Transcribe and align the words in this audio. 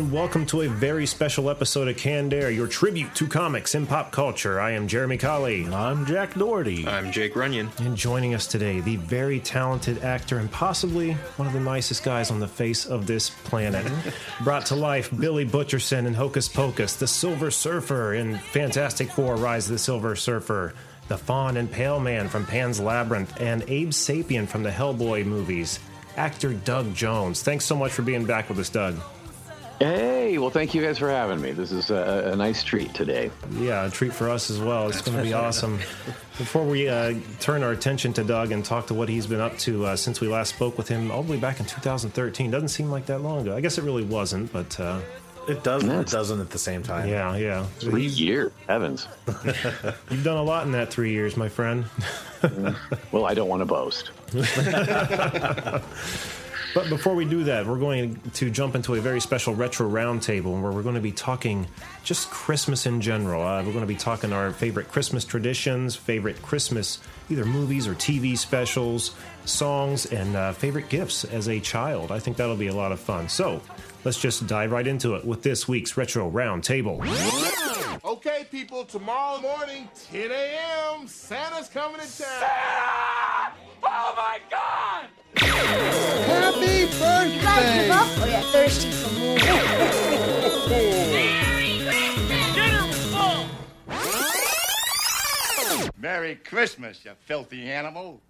And 0.00 0.10
welcome 0.10 0.46
to 0.46 0.62
a 0.62 0.66
very 0.66 1.04
special 1.04 1.50
episode 1.50 1.86
of 1.86 1.94
Candare, 1.96 2.56
your 2.56 2.66
tribute 2.66 3.14
to 3.16 3.26
comics 3.28 3.74
and 3.74 3.86
pop 3.86 4.12
culture. 4.12 4.58
I 4.58 4.70
am 4.70 4.88
Jeremy 4.88 5.18
Colley. 5.18 5.68
I'm 5.68 6.06
Jack 6.06 6.32
Doherty. 6.32 6.86
I'm 6.86 7.12
Jake 7.12 7.36
Runyon. 7.36 7.68
And 7.80 7.94
joining 7.94 8.32
us 8.32 8.46
today, 8.46 8.80
the 8.80 8.96
very 8.96 9.40
talented 9.40 10.02
actor 10.02 10.38
and 10.38 10.50
possibly 10.50 11.12
one 11.36 11.46
of 11.46 11.52
the 11.52 11.60
nicest 11.60 12.02
guys 12.02 12.30
on 12.30 12.40
the 12.40 12.48
face 12.48 12.86
of 12.86 13.06
this 13.06 13.28
planet. 13.28 13.86
Brought 14.42 14.64
to 14.66 14.74
life 14.74 15.10
Billy 15.20 15.44
Butcherson 15.44 16.06
in 16.06 16.14
Hocus 16.14 16.48
Pocus, 16.48 16.96
the 16.96 17.06
Silver 17.06 17.50
Surfer 17.50 18.14
in 18.14 18.38
Fantastic 18.38 19.10
Four 19.10 19.36
Rise 19.36 19.66
of 19.66 19.72
the 19.72 19.78
Silver 19.78 20.16
Surfer, 20.16 20.72
the 21.08 21.18
Faun 21.18 21.58
and 21.58 21.70
Pale 21.70 22.00
Man 22.00 22.26
from 22.30 22.46
Pan's 22.46 22.80
Labyrinth, 22.80 23.38
and 23.38 23.64
Abe 23.68 23.90
Sapien 23.90 24.48
from 24.48 24.62
the 24.62 24.70
Hellboy 24.70 25.26
movies. 25.26 25.78
Actor 26.16 26.54
Doug 26.54 26.94
Jones. 26.94 27.42
Thanks 27.42 27.66
so 27.66 27.76
much 27.76 27.92
for 27.92 28.00
being 28.00 28.24
back 28.24 28.48
with 28.48 28.58
us, 28.58 28.70
Doug. 28.70 28.98
Hey, 29.80 30.36
well, 30.36 30.50
thank 30.50 30.74
you 30.74 30.82
guys 30.82 30.98
for 30.98 31.08
having 31.08 31.40
me. 31.40 31.52
This 31.52 31.72
is 31.72 31.90
a, 31.90 32.32
a 32.34 32.36
nice 32.36 32.62
treat 32.62 32.92
today. 32.92 33.30
Yeah, 33.52 33.86
a 33.86 33.90
treat 33.90 34.12
for 34.12 34.28
us 34.28 34.50
as 34.50 34.58
well. 34.58 34.88
It's 34.88 35.00
going 35.00 35.16
to 35.16 35.22
be 35.22 35.32
awesome. 35.46 35.78
Before 36.36 36.64
we 36.66 36.86
uh, 36.86 37.14
turn 37.40 37.62
our 37.62 37.72
attention 37.72 38.12
to 38.14 38.22
Doug 38.24 38.52
and 38.52 38.62
talk 38.62 38.88
to 38.88 38.94
what 38.94 39.08
he's 39.08 39.26
been 39.26 39.40
up 39.40 39.56
to 39.60 39.86
uh, 39.86 39.96
since 39.96 40.20
we 40.20 40.28
last 40.28 40.54
spoke 40.54 40.76
with 40.76 40.86
him, 40.88 41.10
all 41.10 41.22
the 41.22 41.32
way 41.32 41.38
back 41.38 41.60
in 41.60 41.66
2013, 41.66 42.50
doesn't 42.50 42.68
seem 42.68 42.90
like 42.90 43.06
that 43.06 43.22
long 43.22 43.40
ago. 43.40 43.56
I 43.56 43.62
guess 43.62 43.78
it 43.78 43.84
really 43.84 44.04
wasn't, 44.04 44.52
but 44.52 44.78
uh, 44.78 45.00
It 45.48 45.64
does, 45.64 45.82
it 45.82 46.08
doesn't 46.08 46.40
at 46.40 46.50
the 46.50 46.58
same 46.58 46.82
time. 46.82 47.08
yeah, 47.08 47.34
yeah. 47.36 47.64
Three 47.78 48.04
years, 48.06 48.52
heavens. 48.68 49.08
You've 50.10 50.24
done 50.24 50.36
a 50.36 50.42
lot 50.42 50.66
in 50.66 50.72
that 50.72 50.90
three 50.92 51.12
years, 51.12 51.36
my 51.38 51.48
friend. 51.48 51.86
Well, 53.12 53.26
I 53.26 53.34
don't 53.34 53.48
want 53.50 53.60
to 53.60 53.66
boast. 53.66 54.12
But 56.74 56.88
before 56.88 57.14
we 57.14 57.24
do 57.24 57.44
that, 57.44 57.66
we're 57.66 57.78
going 57.78 58.20
to 58.34 58.50
jump 58.50 58.74
into 58.74 58.94
a 58.94 59.00
very 59.00 59.20
special 59.20 59.54
retro 59.54 59.88
roundtable 59.88 60.60
where 60.62 60.70
we're 60.70 60.82
going 60.82 60.94
to 60.94 61.00
be 61.00 61.12
talking 61.12 61.66
just 62.04 62.30
Christmas 62.30 62.86
in 62.86 63.00
general. 63.00 63.42
Uh, 63.42 63.62
we're 63.62 63.72
going 63.72 63.80
to 63.80 63.86
be 63.86 63.96
talking 63.96 64.32
our 64.32 64.52
favorite 64.52 64.88
Christmas 64.88 65.24
traditions, 65.24 65.96
favorite 65.96 66.40
Christmas 66.42 67.00
either 67.28 67.44
movies 67.44 67.86
or 67.86 67.94
TV 67.94 68.36
specials, 68.36 69.14
songs, 69.44 70.06
and 70.06 70.36
uh, 70.36 70.52
favorite 70.52 70.88
gifts 70.88 71.24
as 71.24 71.48
a 71.48 71.60
child. 71.60 72.12
I 72.12 72.18
think 72.18 72.36
that'll 72.36 72.56
be 72.56 72.68
a 72.68 72.74
lot 72.74 72.92
of 72.92 73.00
fun. 73.00 73.28
So 73.28 73.60
let's 74.04 74.20
just 74.20 74.46
dive 74.46 74.72
right 74.72 74.86
into 74.86 75.14
it 75.14 75.24
with 75.24 75.42
this 75.42 75.66
week's 75.68 75.96
retro 75.96 76.30
roundtable. 76.30 77.00
Okay, 78.04 78.46
people, 78.50 78.84
tomorrow 78.84 79.40
morning, 79.40 79.88
10 80.10 80.30
a.m., 80.30 81.06
Santa's 81.06 81.68
coming 81.68 82.00
to 82.00 82.22
town. 82.22 83.52
Oh 83.82 84.14
my 84.16 84.40
god! 84.50 85.06
Happy 85.36 86.80
Give 86.80 86.90
birthday! 86.98 87.90
up 87.90 88.18
or 88.18 88.26
you're 88.28 88.40
thirsty 88.52 88.90
for 88.90 89.12
more. 89.18 89.38
Dinner 92.54 92.86
full! 92.92 93.46
Merry 95.98 96.34
Christmas, 96.36 97.04
you 97.04 97.12
filthy 97.26 97.70
animal. 97.70 98.20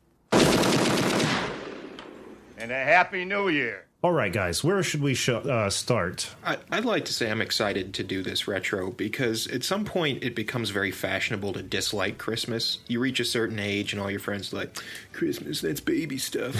And 2.58 2.70
a 2.70 2.84
Happy 2.84 3.24
New 3.24 3.48
Year. 3.48 3.86
All 4.02 4.12
right, 4.12 4.32
guys, 4.32 4.64
where 4.64 4.82
should 4.82 5.02
we 5.02 5.12
sh- 5.12 5.28
uh, 5.28 5.68
start? 5.68 6.30
I, 6.42 6.56
I'd 6.70 6.86
like 6.86 7.04
to 7.04 7.12
say 7.12 7.30
I'm 7.30 7.42
excited 7.42 7.92
to 7.92 8.02
do 8.02 8.22
this 8.22 8.48
retro 8.48 8.92
because 8.92 9.46
at 9.48 9.62
some 9.62 9.84
point 9.84 10.24
it 10.24 10.34
becomes 10.34 10.70
very 10.70 10.90
fashionable 10.90 11.52
to 11.52 11.62
dislike 11.62 12.16
Christmas. 12.16 12.78
You 12.88 12.98
reach 12.98 13.20
a 13.20 13.26
certain 13.26 13.58
age 13.58 13.92
and 13.92 14.00
all 14.00 14.10
your 14.10 14.18
friends 14.18 14.54
are 14.54 14.56
like, 14.56 14.74
Christmas, 15.12 15.60
that's 15.60 15.80
baby 15.82 16.16
stuff. 16.16 16.56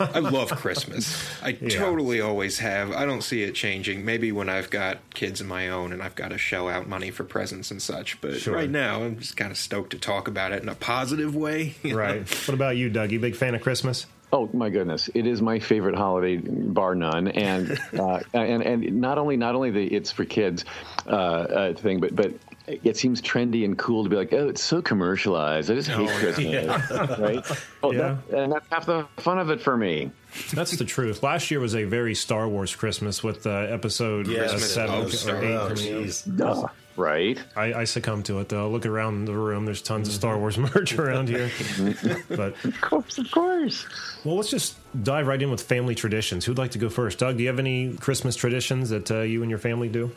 I 0.00 0.18
love 0.18 0.50
Christmas. 0.50 1.16
I 1.44 1.52
totally 1.70 2.20
always 2.20 2.58
have. 2.58 2.90
I 2.90 3.06
don't 3.06 3.22
see 3.22 3.44
it 3.44 3.54
changing. 3.54 4.04
Maybe 4.04 4.32
when 4.32 4.48
I've 4.48 4.68
got 4.70 4.98
kids 5.14 5.40
of 5.40 5.46
my 5.46 5.68
own 5.68 5.92
and 5.92 6.02
I've 6.02 6.16
got 6.16 6.30
to 6.32 6.38
shell 6.38 6.68
out 6.68 6.88
money 6.88 7.12
for 7.12 7.22
presents 7.22 7.70
and 7.70 7.80
such. 7.80 8.20
But 8.20 8.38
Sure. 8.40 8.52
right 8.52 8.68
now, 8.68 9.04
I'm 9.04 9.20
just 9.20 9.36
kind 9.36 9.52
of 9.52 9.58
stoked 9.58 9.90
to 9.92 9.98
talk 10.00 10.26
about 10.26 10.50
it 10.50 10.60
in 10.64 10.68
a 10.68 10.74
positive 10.74 11.36
way. 11.36 11.76
you 11.84 11.90
know? 11.92 11.98
Right. 11.98 12.28
what 12.48 12.54
about 12.54 12.76
you, 12.76 12.90
Doug? 12.90 13.12
You 13.12 13.20
big 13.20 13.36
fan 13.36 13.54
of 13.54 13.62
Christmas? 13.62 14.06
Oh 14.34 14.50
my 14.52 14.68
goodness, 14.68 15.08
it 15.14 15.28
is 15.28 15.40
my 15.40 15.60
favorite 15.60 15.94
holiday, 15.94 16.38
bar 16.38 16.96
none. 16.96 17.28
And 17.28 17.78
uh, 17.98 18.18
and 18.34 18.62
and 18.62 19.00
not 19.00 19.16
only 19.16 19.36
not 19.36 19.54
only 19.54 19.70
the 19.70 19.86
it's 19.86 20.10
for 20.10 20.24
kids 20.24 20.64
uh, 21.06 21.10
uh, 21.10 21.74
thing, 21.74 22.00
but 22.00 22.16
but 22.16 22.32
it 22.66 22.96
seems 22.96 23.22
trendy 23.22 23.64
and 23.64 23.78
cool 23.78 24.02
to 24.04 24.10
be 24.10 24.16
like, 24.16 24.32
oh, 24.32 24.48
it's 24.48 24.62
so 24.62 24.82
commercialized. 24.82 25.70
I 25.70 25.74
just 25.74 25.88
hate 25.88 26.08
Christmas, 26.08 26.90
right? 27.18 27.44
Oh, 27.82 27.92
Yeah. 27.92 28.16
that, 28.28 28.38
and 28.38 28.52
that's 28.52 28.66
half 28.70 28.86
the 28.86 29.06
fun 29.18 29.38
of 29.38 29.50
it 29.50 29.60
for 29.60 29.76
me. 29.76 30.10
That's 30.52 30.76
the 30.76 30.84
truth. 30.86 31.22
Last 31.22 31.50
year 31.50 31.60
was 31.60 31.76
a 31.76 31.84
very 31.84 32.14
Star 32.14 32.48
Wars 32.48 32.74
Christmas 32.74 33.22
with 33.22 33.46
uh, 33.46 33.50
episode 33.50 34.28
uh, 34.28 34.34
Christmas 34.34 34.74
seven 34.74 34.94
of 34.96 35.06
or 35.06 35.10
Star 35.10 35.44
eight. 35.44 36.22
Oh, 36.40 36.70
coming 36.96 37.08
out. 37.10 37.36
jeez. 37.36 37.36
Duh. 37.36 37.36
Right? 37.36 37.38
I, 37.56 37.80
I 37.80 37.84
succumb 37.84 38.22
to 38.24 38.38
it 38.40 38.48
though. 38.48 38.70
Look 38.70 38.86
around 38.86 39.24
the 39.26 39.34
room. 39.34 39.64
There's 39.64 39.82
tons 39.82 40.08
of 40.08 40.14
Star 40.14 40.38
Wars 40.38 40.56
merch 40.74 40.98
around 40.98 41.28
here. 41.28 41.50
but 42.28 42.54
Of 42.64 42.80
course, 42.80 43.18
of 43.18 43.30
course. 43.30 43.86
well, 44.24 44.36
let's 44.36 44.50
just 44.50 44.76
dive 45.02 45.26
right 45.26 45.40
in 45.40 45.50
with 45.50 45.62
family 45.62 45.94
traditions. 45.94 46.44
Who'd 46.44 46.58
like 46.58 46.70
to 46.72 46.78
go 46.78 46.88
first? 46.88 47.18
Doug, 47.18 47.36
do 47.36 47.42
you 47.42 47.48
have 47.48 47.58
any 47.58 47.94
Christmas 47.96 48.36
traditions 48.36 48.90
that 48.90 49.10
uh, 49.10 49.20
you 49.20 49.42
and 49.42 49.50
your 49.50 49.58
family 49.58 49.88
do? 49.88 50.10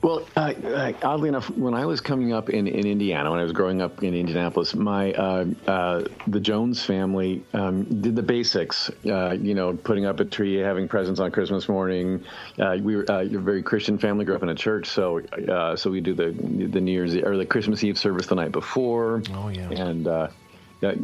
Well, 0.00 0.24
uh, 0.36 0.92
oddly 1.02 1.28
enough, 1.28 1.50
when 1.50 1.74
I 1.74 1.84
was 1.84 2.00
coming 2.00 2.32
up 2.32 2.50
in, 2.50 2.68
in 2.68 2.86
Indiana, 2.86 3.30
when 3.30 3.40
I 3.40 3.42
was 3.42 3.52
growing 3.52 3.82
up 3.82 4.02
in 4.02 4.14
Indianapolis, 4.14 4.74
my 4.74 5.12
uh, 5.12 5.44
uh, 5.66 6.04
the 6.28 6.38
Jones 6.38 6.84
family 6.84 7.42
um, 7.52 8.00
did 8.00 8.14
the 8.14 8.22
basics. 8.22 8.90
Uh, 9.04 9.32
you 9.32 9.54
know, 9.54 9.74
putting 9.74 10.06
up 10.06 10.20
a 10.20 10.24
tree, 10.24 10.56
having 10.56 10.86
presents 10.86 11.18
on 11.18 11.32
Christmas 11.32 11.68
morning. 11.68 12.24
Uh, 12.58 12.76
we 12.80 12.94
were 12.94 13.10
uh, 13.10 13.22
a 13.22 13.26
very 13.26 13.62
Christian 13.62 13.98
family, 13.98 14.24
grew 14.24 14.36
up 14.36 14.42
in 14.44 14.50
a 14.50 14.54
church, 14.54 14.88
so 14.88 15.20
uh, 15.20 15.74
so 15.74 15.90
we 15.90 16.00
do 16.00 16.14
the 16.14 16.30
the 16.30 16.80
New 16.80 16.92
Year's 16.92 17.16
or 17.16 17.36
the 17.36 17.46
Christmas 17.46 17.82
Eve 17.82 17.98
service 17.98 18.26
the 18.26 18.36
night 18.36 18.52
before. 18.52 19.22
Oh, 19.32 19.48
yeah. 19.48 19.70
and. 19.70 20.06
Uh, 20.06 20.28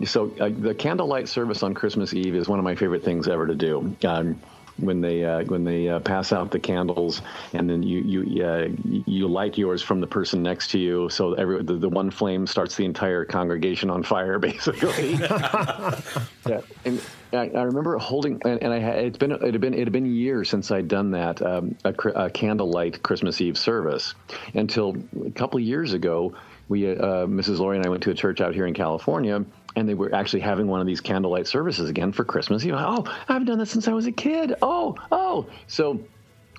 so 0.05 0.29
the 0.29 0.73
candlelight 0.73 1.29
service 1.29 1.65
on 1.65 1.75
Christmas 1.75 2.15
Eve 2.15 2.37
is 2.37 2.49
one 2.49 2.61
of 2.61 2.65
my 2.65 2.77
favorite 2.77 3.03
things 3.03 3.27
ever 3.27 3.45
to 3.45 3.57
do. 3.57 3.97
Um, 4.05 4.41
when 4.79 5.01
they 5.01 5.25
uh, 5.25 5.45
when 5.45 5.65
they 5.65 5.89
uh, 5.89 6.01
pass 6.01 6.33
out 6.33 6.51
the 6.51 6.59
candles, 6.59 7.23
and 7.53 7.69
then 7.69 7.83
you 7.83 8.01
you 8.01 8.45
uh, 8.45 8.69
you 8.85 9.29
light 9.29 9.57
yours 9.57 9.83
from 9.83 10.01
the 10.01 10.07
person 10.07 10.43
next 10.43 10.71
to 10.73 10.79
you, 10.79 11.09
so 11.09 11.35
every 11.35 11.63
the, 11.63 11.75
the 11.75 11.89
one 11.89 12.11
flame 12.11 12.47
starts 12.47 12.77
the 12.77 12.85
entire 12.85 13.25
congregation 13.25 13.91
on 13.91 14.03
fire, 14.03 14.39
basically. 14.45 15.13
yeah, 16.49 16.61
and 16.85 17.01
I, 17.33 17.51
I 17.55 17.63
remember 17.63 17.97
holding, 17.99 18.41
and, 18.45 18.63
and 18.63 18.73
I 18.73 18.79
had, 18.79 18.99
it's 18.99 19.19
been 19.19 19.33
it 19.33 19.41
had 19.43 19.61
been 19.61 19.75
it 19.75 19.81
had 19.81 19.93
been 19.93 20.07
years 20.07 20.49
since 20.49 20.71
I'd 20.71 20.89
done 20.89 21.11
that 21.13 21.41
um, 21.43 21.77
a, 21.85 21.95
a 22.15 22.31
candlelight 22.31 23.03
Christmas 23.03 23.41
Eve 23.41 23.57
service 23.57 24.15
until 24.55 24.97
a 25.25 25.31
couple 25.31 25.59
of 25.59 25.65
years 25.65 25.93
ago. 25.93 26.35
We, 26.67 26.91
uh, 26.91 27.27
Mrs. 27.27 27.59
Lori 27.59 27.77
and 27.77 27.85
I 27.85 27.91
went 27.91 28.03
to 28.05 28.11
a 28.11 28.15
church 28.15 28.41
out 28.41 28.55
here 28.55 28.67
in 28.67 28.73
California, 28.73 29.45
and 29.77 29.89
they 29.89 29.95
were 29.95 30.15
actually 30.15 30.41
having 30.41 30.67
one 30.67 30.81
of 30.81 30.87
these 30.87 31.01
candlelight 31.01 31.47
services 31.47 31.91
again 31.91 32.13
for 32.13 32.25
Christmas. 32.25 32.65
You 32.65 32.73
know, 32.73 33.05
oh, 33.07 33.17
I've 33.29 33.45
done 33.47 33.59
this 33.59 33.71
since 33.71 33.89
I 33.89 33.93
was 33.93 34.07
a 34.07 34.13
kid. 34.13 34.55
Oh, 34.63 34.97
oh. 35.11 35.47
So 35.67 36.01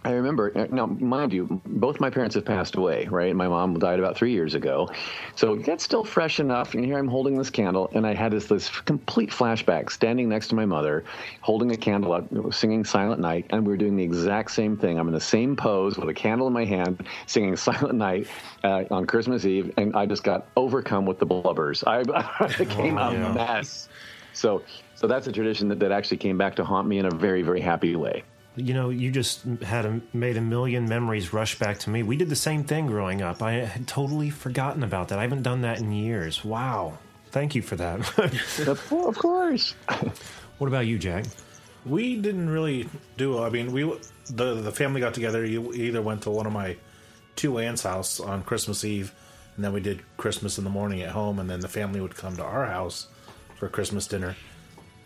I 0.06 0.12
remember, 0.12 0.68
now, 0.72 0.86
mind 0.86 1.34
you, 1.34 1.60
both 1.66 2.00
my 2.00 2.12
parents 2.12 2.36
have 2.36 2.46
passed 2.46 2.76
away, 2.76 3.08
right? 3.10 3.36
My 3.36 3.48
mom 3.48 3.80
died 3.80 3.98
about 3.98 4.16
three 4.16 4.34
years 4.34 4.54
ago. 4.54 4.88
So 5.36 5.56
that's 5.56 5.84
still 5.84 6.04
fresh 6.04 6.40
enough. 6.40 6.76
And 6.76 6.86
here 6.86 7.00
I'm 7.00 7.08
holding 7.08 7.36
this 7.40 7.50
candle, 7.50 7.90
and 7.92 8.06
I 8.06 8.14
had 8.14 8.32
this, 8.32 8.46
this 8.46 8.70
complete 8.70 9.32
flashback 9.32 9.90
standing 9.90 10.30
next 10.30 10.50
to 10.50 10.56
my 10.56 10.66
mother, 10.66 11.06
holding 11.42 11.72
a 11.72 11.78
candle 11.78 12.14
up, 12.14 12.28
singing 12.54 12.86
Silent 12.86 13.20
Night. 13.20 13.48
And 13.50 13.66
we 13.66 13.74
were 13.74 13.78
doing 13.78 13.96
the 13.96 14.04
exact 14.04 14.52
same 14.52 14.78
thing. 14.78 15.00
I'm 15.00 15.08
in 15.08 15.14
the 15.16 15.20
same 15.20 15.56
pose 15.56 15.98
with 15.98 16.08
a 16.08 16.14
candle 16.14 16.46
in 16.46 16.54
my 16.54 16.66
hand, 16.66 17.08
singing 17.26 17.56
Silent 17.56 17.96
Night 17.96 18.28
uh, 18.64 18.84
on 18.92 19.08
Christmas 19.08 19.44
Eve. 19.44 19.74
And 19.76 19.96
I 19.96 20.06
just 20.06 20.24
got 20.24 20.50
overcome 20.56 21.08
with 21.08 21.18
the 21.18 21.26
blubbers. 21.26 21.84
I, 21.88 22.04
I 22.46 22.56
became 22.56 23.00
a 23.00 23.12
mess. 23.34 23.90
So, 24.34 24.62
so 24.94 25.08
that's 25.08 25.26
a 25.26 25.32
tradition 25.32 25.68
that, 25.70 25.80
that 25.80 25.92
actually 25.92 26.18
came 26.18 26.38
back 26.38 26.56
to 26.58 26.64
haunt 26.64 26.88
me 26.88 27.00
in 27.00 27.08
a 27.08 27.12
very, 27.12 27.42
very 27.42 27.62
happy 27.62 27.96
way. 27.96 28.24
You 28.56 28.74
know, 28.74 28.90
you 28.90 29.12
just 29.12 29.44
had 29.62 29.86
a, 29.86 30.02
made 30.14 30.38
a 30.38 30.42
million 30.42 30.88
memories 30.88 31.34
rush 31.34 31.60
back 31.60 31.80
to 31.80 31.90
me. 31.90 32.04
We 32.04 32.16
did 32.16 32.30
the 32.30 32.36
same 32.36 32.64
thing 32.64 32.88
growing 32.88 33.22
up. 33.22 33.42
I 33.42 33.54
had 33.54 33.88
totally 33.88 34.30
forgotten 34.30 34.84
about 34.84 35.10
that. 35.10 35.20
I 35.20 35.24
haven't 35.24 35.44
done 35.44 35.62
that 35.62 35.80
in 35.80 35.92
years. 35.92 36.44
Wow. 36.46 36.98
Thank 37.32 37.54
you 37.54 37.62
for 37.62 37.76
that. 37.76 38.00
Of, 38.68 38.94
of 38.94 39.18
course. 39.18 39.76
what 40.58 40.68
about 40.68 40.88
you, 40.88 40.98
Jack? 40.98 41.26
We 41.86 42.16
didn't 42.16 42.50
really 42.50 42.88
do. 43.18 43.44
I 43.44 43.50
mean, 43.50 43.72
we 43.74 43.84
the 44.30 44.56
the 44.56 44.72
family 44.72 45.02
got 45.02 45.14
together. 45.14 45.46
You 45.46 45.74
either 45.74 46.02
went 46.02 46.24
to 46.24 46.32
one 46.32 46.48
of 46.48 46.54
my 46.54 46.78
two 47.36 47.60
aunts' 47.60 47.84
house 47.84 48.20
on 48.20 48.42
Christmas 48.44 48.84
Eve, 48.84 49.14
and 49.56 49.64
then 49.66 49.74
we 49.74 49.82
did 49.82 50.02
Christmas 50.18 50.58
in 50.58 50.64
the 50.64 50.70
morning 50.70 51.02
at 51.02 51.10
home, 51.10 51.38
and 51.38 51.50
then 51.50 51.60
the 51.60 51.68
family 51.68 52.00
would 52.02 52.16
come 52.16 52.36
to 52.38 52.44
our 52.44 52.66
house 52.66 53.08
for 53.56 53.68
Christmas 53.68 54.08
dinner. 54.08 54.36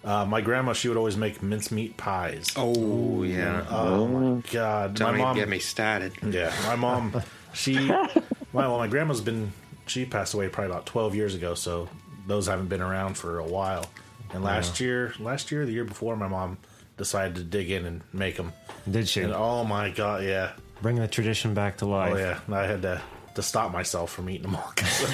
Uh, 0.03 0.25
my 0.25 0.39
grandma, 0.41 0.73
she 0.73 0.87
would 0.87 0.97
always 0.97 1.17
make 1.17 1.43
mincemeat 1.43 1.97
pies. 1.97 2.51
Oh 2.55 3.23
yeah. 3.23 3.65
Oh 3.69 4.07
my 4.07 4.41
god! 4.51 4.95
Don't 4.95 5.17
my 5.17 5.23
mom, 5.23 5.35
get 5.35 5.49
me 5.49 5.59
started. 5.59 6.13
yeah, 6.23 6.53
my 6.65 6.75
mom, 6.75 7.21
she, 7.53 7.73
my, 7.79 8.09
well, 8.53 8.77
my 8.77 8.87
grandma's 8.87 9.21
been, 9.21 9.51
she 9.87 10.05
passed 10.05 10.33
away 10.33 10.47
probably 10.47 10.71
about 10.71 10.85
12 10.85 11.15
years 11.15 11.35
ago, 11.35 11.53
so 11.53 11.89
those 12.27 12.47
haven't 12.47 12.67
been 12.67 12.81
around 12.81 13.17
for 13.17 13.39
a 13.39 13.45
while. 13.45 13.85
And 14.33 14.43
last 14.43 14.79
year, 14.79 15.13
last 15.19 15.51
year, 15.51 15.65
the 15.65 15.71
year 15.71 15.83
before, 15.85 16.15
my 16.15 16.27
mom 16.27 16.59
decided 16.97 17.35
to 17.35 17.43
dig 17.43 17.71
in 17.71 17.85
and 17.85 18.01
make 18.13 18.37
them. 18.37 18.53
Did 18.89 19.07
she? 19.07 19.21
And 19.21 19.33
oh 19.33 19.63
my 19.63 19.89
god, 19.89 20.23
yeah. 20.23 20.51
Bringing 20.81 21.01
the 21.01 21.07
tradition 21.09 21.53
back 21.53 21.77
to 21.77 21.85
life. 21.85 22.13
Oh 22.13 22.17
yeah, 22.17 22.39
I 22.49 22.65
had 22.65 22.83
to 22.83 23.01
to 23.35 23.41
stop 23.41 23.71
myself 23.71 24.11
from 24.11 24.29
eating 24.29 24.43
them 24.43 24.55
all. 24.55 24.71
'cause 24.75 25.13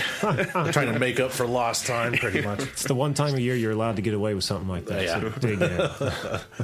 I'm 0.56 0.72
trying 0.72 0.92
to 0.94 1.00
make 1.00 1.20
up 1.20 1.32
for 1.32 1.46
lost 1.46 1.86
time, 1.86 2.14
pretty 2.14 2.42
much. 2.42 2.62
It's 2.62 2.84
the 2.84 2.96
one 2.96 3.14
time 3.14 3.36
a 3.36 3.40
year 3.40 3.56
you're 3.56 3.72
allowed 3.72 3.96
to 3.98 4.02
get 4.02 4.14
away 4.14 4.34
with 4.34 4.44
something 4.44 4.68
like 4.70 4.86
that. 4.86 5.04
Yeah. 5.04 5.20
So 5.20 5.30
dig 5.40 5.62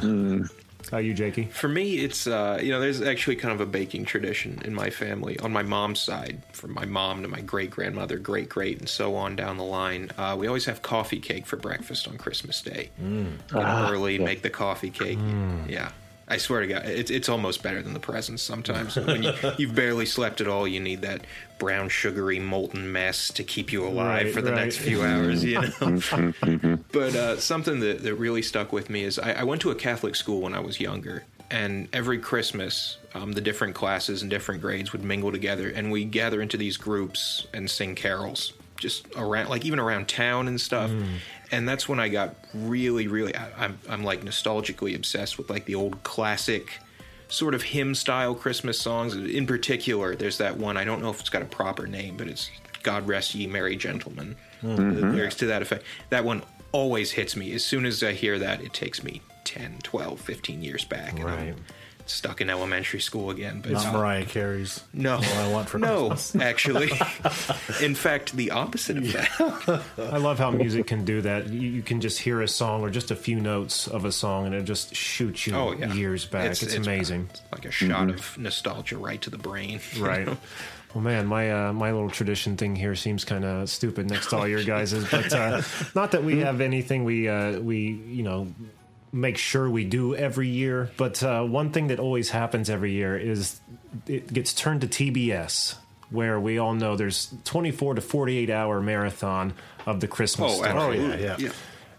in. 0.02 0.50
How 0.92 0.98
you, 0.98 1.14
Jakey? 1.14 1.46
For 1.46 1.68
me, 1.70 2.00
it's 2.00 2.26
uh, 2.26 2.60
you 2.62 2.72
know, 2.72 2.80
there's 2.80 3.02
actually 3.04 3.36
kind 3.36 3.54
of 3.54 3.62
a 3.62 3.68
baking 3.68 4.04
tradition 4.06 4.60
in 4.66 4.74
my 4.74 4.90
family 4.90 5.38
on 5.40 5.52
my 5.54 5.62
mom's 5.62 6.00
side, 6.00 6.42
from 6.54 6.74
my 6.74 6.86
mom 6.86 7.22
to 7.22 7.28
my 7.28 7.40
great 7.40 7.70
grandmother, 7.70 8.18
great 8.18 8.50
great, 8.50 8.80
and 8.80 8.90
so 8.90 9.16
on 9.16 9.36
down 9.36 9.58
the 9.58 9.64
line. 9.64 10.10
Uh, 10.18 10.36
we 10.38 10.48
always 10.48 10.66
have 10.66 10.82
coffee 10.82 11.20
cake 11.20 11.46
for 11.46 11.56
breakfast 11.56 12.08
on 12.08 12.18
Christmas 12.18 12.62
Day. 12.64 12.90
Get 13.00 13.56
up 13.64 13.92
early, 13.92 14.18
make 14.18 14.42
the 14.42 14.50
coffee 14.50 14.90
cake. 14.90 15.20
Yeah. 15.70 15.92
I 16.32 16.38
swear 16.38 16.62
to 16.62 16.68
God, 16.68 16.86
it's 16.86 17.12
it's 17.12 17.30
almost 17.30 17.62
better 17.62 17.82
than 17.82 17.94
the 17.94 18.00
presents. 18.00 18.42
Sometimes 18.42 18.96
when 18.96 19.24
you, 19.24 19.34
you've 19.58 19.76
barely 19.76 20.06
slept 20.06 20.40
at 20.42 20.48
all, 20.48 20.68
you 20.68 20.80
need 20.80 21.02
that 21.02 21.26
brown, 21.60 21.90
sugary, 21.90 22.40
molten 22.40 22.92
mess 22.92 23.32
to 23.34 23.44
keep 23.44 23.72
you 23.72 23.86
alive 23.86 24.26
Right, 24.26 24.34
for 24.34 24.42
the 24.42 24.52
right. 24.52 24.64
next 24.64 24.78
few 24.78 25.04
hours. 25.04 25.44
You 25.44 25.62
know. 25.82 26.78
But 26.92 27.16
uh, 27.16 27.38
something 27.38 27.80
that, 27.82 28.04
that 28.04 28.16
really 28.16 28.42
stuck 28.42 28.72
with 28.74 28.90
me 28.90 29.04
is 29.04 29.20
I, 29.20 29.34
I 29.34 29.44
went 29.44 29.62
to 29.62 29.72
a 29.72 29.76
Catholic 29.76 30.16
school 30.16 30.42
when 30.42 30.54
I 30.54 30.60
was 30.60 30.80
younger, 30.80 31.24
and 31.52 31.88
every 31.94 32.18
Christmas, 32.20 32.98
um, 33.14 33.34
the 33.34 33.42
different 33.42 33.76
classes 33.76 34.22
and 34.22 34.32
different 34.32 34.62
grades 34.62 34.94
would 34.94 35.04
mingle 35.04 35.32
together, 35.32 35.70
and 35.70 35.92
we 35.92 36.06
gather 36.06 36.42
into 36.42 36.56
these 36.58 36.78
groups 36.78 37.46
and 37.54 37.70
sing 37.70 37.94
carols, 37.96 38.54
just 38.78 39.06
around, 39.18 39.50
like 39.50 39.66
even 39.66 39.80
around 39.80 40.08
town 40.08 40.48
and 40.48 40.60
stuff. 40.62 40.90
And 41.52 41.68
that's 41.68 41.88
when 41.90 42.00
I 42.00 42.08
got 42.08 42.36
really, 42.54 43.08
really, 43.08 43.36
I, 43.36 43.66
I'm, 43.66 43.80
I'm 43.90 44.04
like 44.04 44.22
nostalgically 44.22 44.96
obsessed 44.96 45.38
with 45.38 45.50
like 45.50 45.66
the 45.66 45.76
old 45.76 46.02
classic 46.04 46.80
sort 47.28 47.54
of 47.54 47.64
hymn 47.64 47.96
style 47.96 48.36
Christmas 48.36 48.80
songs. 48.80 49.16
In 49.16 49.46
particular, 49.46 50.16
there's 50.16 50.38
that 50.38 50.58
one, 50.58 50.78
I 50.78 50.84
don't 50.84 51.02
know 51.02 51.10
if 51.10 51.20
it's 51.20 51.30
got 51.30 51.42
a 51.42 51.46
proper 51.46 51.88
name, 51.88 52.18
but 52.18 52.28
it's 52.28 52.50
God 52.84 53.08
Rest 53.08 53.36
Ye 53.36 53.48
Merry 53.48 53.76
Gentlemen. 53.76 54.36
Hmm. 54.62 54.76
The 54.76 54.82
mm-hmm. 54.82 55.16
lyrics 55.16 55.36
to 55.38 55.48
that 55.48 55.62
effect. 55.62 55.84
That 56.10 56.24
one 56.24 56.44
always 56.72 57.12
hits 57.12 57.36
me. 57.36 57.54
As 57.54 57.64
soon 57.64 57.86
as 57.86 58.04
I 58.04 58.14
hear 58.14 58.40
that, 58.40 58.62
it 58.62 58.74
takes 58.74 59.04
me 59.04 59.22
10, 59.44 59.80
12, 59.84 60.20
15 60.20 60.64
years 60.64 60.86
back. 60.86 61.14
And 61.14 61.26
Right. 61.26 61.40
I'm 61.40 61.56
stuck 62.10 62.42
in 62.42 62.50
elementary 62.50 63.00
school 63.00 63.30
again. 63.30 63.62
But 63.62 63.72
Not 63.74 63.94
Mariah 63.94 64.26
Carey's. 64.26 64.84
no, 64.94 65.16
All 65.16 65.24
I 65.24 65.52
want 65.52 65.70
for 65.70 65.78
no, 65.80 66.10
Christmas. 66.10 66.42
actually. 66.44 66.90
In 67.82 67.96
fact, 67.96 68.34
the 68.36 68.52
opposite 68.52 68.98
of 68.98 69.12
that. 69.14 69.84
I 69.98 70.18
love 70.18 70.40
how 70.40 70.52
music 70.52 70.88
can 70.88 71.06
do 71.06 71.22
that. 71.22 71.48
You, 71.50 71.70
you 71.70 71.82
can 71.82 72.02
just 72.02 72.20
hear 72.20 72.42
a 72.42 72.48
song 72.48 72.82
or 72.82 72.90
just 72.90 73.12
a 73.12 73.16
few 73.16 73.40
notes 73.40 73.88
of 73.88 74.06
a 74.06 74.12
song, 74.12 74.46
and 74.46 74.56
it 74.56 74.64
just 74.64 74.96
shoots 74.96 75.46
you 75.48 75.56
Oh 75.56 75.72
yeah, 75.74 75.94
years 75.94 76.26
back. 76.26 76.52
It's, 76.52 76.74
amazing. 76.76 77.28
It's 77.32 77.42
like 77.52 77.66
a 77.66 77.72
shot 77.72 78.10
of 78.10 78.38
nostalgia 78.38 78.98
right 78.98 79.22
to 79.22 79.30
the 79.30 79.38
brain. 79.38 79.80
you 79.94 80.06
Right. 80.12 80.26
know? 80.26 80.38
Well, 80.94 81.02
man, 81.04 81.26
my 81.26 81.52
uh, 81.70 81.72
my 81.74 81.92
little 81.94 82.10
tradition 82.10 82.58
thing 82.58 82.76
here 82.76 82.96
seems 82.96 83.24
kind 83.24 83.46
of 83.46 83.70
stupid 83.70 84.10
next 84.10 84.30
to 84.32 84.38
all 84.38 84.48
your 84.48 84.62
guys's, 84.64 85.10
but 85.10 85.32
uh, 85.32 85.62
not 85.96 86.12
that 86.12 86.24
we 86.26 86.40
have 86.40 86.60
anything 86.60 87.06
we 87.06 87.30
uh, 87.30 87.60
we 87.62 87.92
you 88.08 88.24
know 88.24 88.54
make 89.12 89.38
sure 89.38 89.70
we 89.70 89.84
do 89.84 90.16
every 90.16 90.48
year. 90.48 90.90
But 90.98 91.22
uh, 91.24 91.44
one 91.44 91.72
thing 91.72 91.88
that 91.88 92.00
always 92.00 92.30
happens 92.30 92.70
every 92.70 92.92
year 92.94 93.18
is 93.18 93.60
it 94.08 94.32
gets 94.32 94.54
turned 94.54 94.82
to 94.82 94.88
TBS, 94.88 95.76
where 96.10 96.40
we 96.40 96.58
all 96.58 96.74
know 96.74 96.96
there's 96.96 97.34
24 97.46 97.96
to 97.96 98.02
48 98.02 98.50
hour 98.50 98.82
marathon 98.82 99.54
of 99.86 100.00
the 100.00 100.08
Christmas 100.08 100.52
Oh, 100.52 100.56
story. 100.56 100.70
absolutely. 100.70 101.24
yeah, 101.24 101.36
yeah. 101.40 101.52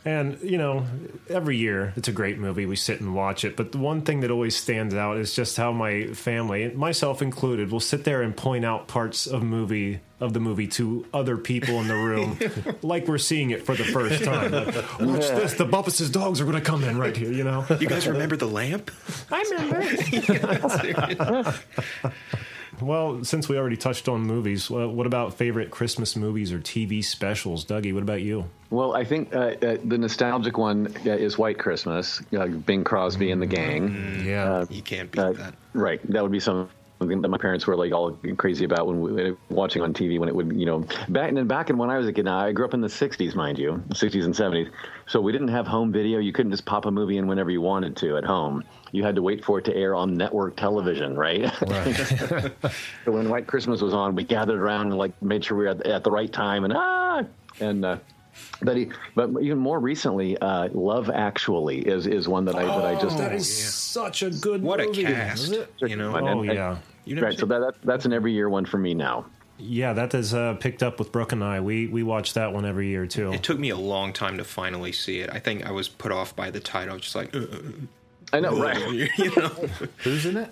And 0.04 0.38
you 0.42 0.58
know, 0.58 0.84
every 1.28 1.56
year 1.56 1.92
it's 1.96 2.08
a 2.08 2.12
great 2.12 2.38
movie. 2.38 2.66
We 2.66 2.76
sit 2.76 3.00
and 3.00 3.14
watch 3.14 3.44
it. 3.44 3.56
But 3.56 3.72
the 3.72 3.78
one 3.78 4.02
thing 4.02 4.20
that 4.20 4.30
always 4.30 4.56
stands 4.56 4.94
out 4.94 5.16
is 5.16 5.34
just 5.34 5.56
how 5.56 5.72
my 5.72 6.08
family, 6.08 6.68
myself 6.70 7.22
included, 7.22 7.70
will 7.70 7.80
sit 7.80 8.04
there 8.04 8.22
and 8.22 8.36
point 8.36 8.64
out 8.64 8.88
parts 8.88 9.26
of 9.26 9.42
movie 9.42 10.00
of 10.20 10.34
the 10.34 10.40
movie 10.40 10.68
to 10.68 11.04
other 11.12 11.36
people 11.36 11.80
in 11.80 11.88
the 11.88 11.96
room, 11.96 12.38
like 12.82 13.08
we're 13.08 13.18
seeing 13.18 13.50
it 13.50 13.66
for 13.66 13.74
the 13.74 13.82
first 13.82 14.22
time. 14.22 14.52
Like, 14.52 15.00
Watch 15.00 15.26
this! 15.28 15.54
The 15.54 15.64
Bumpus' 15.64 16.08
dogs 16.10 16.40
are 16.40 16.44
going 16.44 16.54
to 16.56 16.62
come 16.62 16.84
in 16.84 16.96
right 16.96 17.16
here. 17.16 17.32
You 17.32 17.42
know, 17.42 17.66
You 17.80 17.88
guys 17.88 18.06
remember 18.06 18.36
the 18.36 18.46
lamp? 18.46 18.92
I 19.32 19.42
remember. 19.50 19.82
well, 22.82 23.24
since 23.24 23.48
we 23.48 23.56
already 23.58 23.76
touched 23.76 24.08
on 24.08 24.22
movies, 24.22 24.70
well, 24.70 24.88
what 24.88 25.06
about 25.06 25.34
favorite 25.34 25.70
Christmas 25.70 26.16
movies 26.16 26.52
or 26.52 26.58
TV 26.60 27.04
specials? 27.04 27.64
Dougie, 27.64 27.92
what 27.94 28.02
about 28.02 28.22
you? 28.22 28.44
Well, 28.70 28.94
I 28.94 29.04
think 29.04 29.34
uh, 29.34 29.38
uh, 29.62 29.76
the 29.84 29.98
nostalgic 29.98 30.56
one 30.58 30.88
uh, 31.06 31.10
is 31.10 31.36
White 31.38 31.58
Christmas, 31.58 32.22
uh, 32.36 32.46
Bing 32.46 32.84
Crosby 32.84 33.30
and 33.30 33.40
the 33.42 33.46
gang. 33.46 34.22
Yeah. 34.24 34.64
You 34.70 34.82
can't 34.82 35.10
beat 35.10 35.20
Uh, 35.20 35.32
that. 35.32 35.54
right, 35.74 36.00
that 36.10 36.22
would 36.22 36.32
be 36.32 36.40
something 36.40 36.68
that 37.00 37.28
my 37.28 37.36
parents 37.38 37.66
were 37.66 37.74
like 37.76 37.92
all 37.92 38.12
crazy 38.36 38.64
about 38.64 38.86
when 38.86 39.00
we 39.00 39.10
were 39.12 39.36
watching 39.50 39.82
on 39.82 39.92
TV 39.92 40.20
when 40.20 40.28
it 40.28 40.34
would, 40.36 40.52
you 40.52 40.64
know, 40.64 40.86
back 41.08 41.28
and 41.28 41.36
then 41.36 41.48
back 41.48 41.68
in 41.68 41.76
when 41.76 41.90
I 41.90 41.98
was 41.98 42.06
a 42.06 42.12
kid. 42.12 42.24
Now 42.26 42.38
I 42.38 42.52
grew 42.52 42.64
up 42.64 42.74
in 42.74 42.80
the 42.80 42.86
'60s, 42.88 43.34
mind 43.34 43.58
you, 43.58 43.82
'60s 43.88 44.24
and 44.24 44.32
'70s. 44.32 44.70
So 45.12 45.20
we 45.20 45.30
didn't 45.30 45.48
have 45.48 45.66
home 45.66 45.92
video. 45.92 46.20
You 46.20 46.32
couldn't 46.32 46.52
just 46.52 46.64
pop 46.64 46.86
a 46.86 46.90
movie 46.90 47.18
in 47.18 47.26
whenever 47.26 47.50
you 47.50 47.60
wanted 47.60 47.98
to 47.98 48.16
at 48.16 48.24
home. 48.24 48.64
You 48.92 49.04
had 49.04 49.14
to 49.16 49.20
wait 49.20 49.44
for 49.44 49.58
it 49.58 49.64
to 49.66 49.76
air 49.76 49.94
on 49.94 50.16
network 50.16 50.56
television, 50.56 51.16
right? 51.16 51.52
so 53.04 53.12
when 53.12 53.28
White 53.28 53.46
Christmas 53.46 53.82
was 53.82 53.92
on, 53.92 54.14
we 54.14 54.24
gathered 54.24 54.58
around 54.58 54.86
and 54.86 54.96
like 54.96 55.12
made 55.20 55.44
sure 55.44 55.58
we 55.58 55.64
were 55.64 55.70
at, 55.72 55.86
at 55.86 56.02
the 56.02 56.10
right 56.10 56.32
time 56.32 56.64
and 56.64 56.72
ah 56.74 57.24
and. 57.60 57.84
uh 57.84 57.98
but 58.62 58.78
he, 58.78 58.88
but 59.14 59.28
even 59.42 59.58
more 59.58 59.78
recently, 59.78 60.38
uh, 60.38 60.68
Love 60.72 61.10
Actually 61.10 61.80
is 61.80 62.06
is 62.06 62.26
one 62.26 62.46
that 62.46 62.54
I 62.54 62.64
that 62.64 62.86
I 62.86 62.98
just 62.98 63.18
that 63.18 63.34
is 63.34 63.74
such 63.74 64.22
a 64.22 64.30
good 64.30 64.62
What 64.62 64.80
a 64.80 64.86
movie. 64.86 65.02
cast, 65.02 65.54
you 65.82 65.96
know. 65.96 66.16
Oh 66.16 66.40
and- 66.40 66.46
yeah. 66.46 66.78
You 67.04 67.16
never 67.16 67.26
right. 67.26 67.38
So 67.38 67.44
that, 67.44 67.58
that 67.58 67.74
that's 67.84 68.06
an 68.06 68.14
every 68.14 68.32
year 68.32 68.48
one 68.48 68.64
for 68.64 68.78
me 68.78 68.94
now. 68.94 69.26
Yeah, 69.64 69.92
that 69.92 70.12
is 70.14 70.34
uh, 70.34 70.54
picked 70.54 70.82
up 70.82 70.98
with 70.98 71.12
Brooke 71.12 71.32
and 71.32 71.42
I. 71.44 71.60
We 71.60 71.86
we 71.86 72.02
watch 72.02 72.34
that 72.34 72.52
one 72.52 72.64
every 72.66 72.88
year 72.88 73.06
too. 73.06 73.32
It 73.32 73.42
took 73.42 73.58
me 73.58 73.70
a 73.70 73.76
long 73.76 74.12
time 74.12 74.38
to 74.38 74.44
finally 74.44 74.92
see 74.92 75.20
it. 75.20 75.30
I 75.32 75.38
think 75.38 75.64
I 75.64 75.70
was 75.70 75.88
put 75.88 76.10
off 76.10 76.34
by 76.34 76.50
the 76.50 76.60
title. 76.60 76.98
Just 76.98 77.14
like, 77.14 77.34
uh, 77.34 77.38
uh, 77.40 77.46
I 78.32 78.40
know, 78.40 78.60
right? 78.60 78.78
you 79.18 79.36
know, 79.36 79.48
Who's 79.98 80.26
in 80.26 80.36
it? 80.36 80.50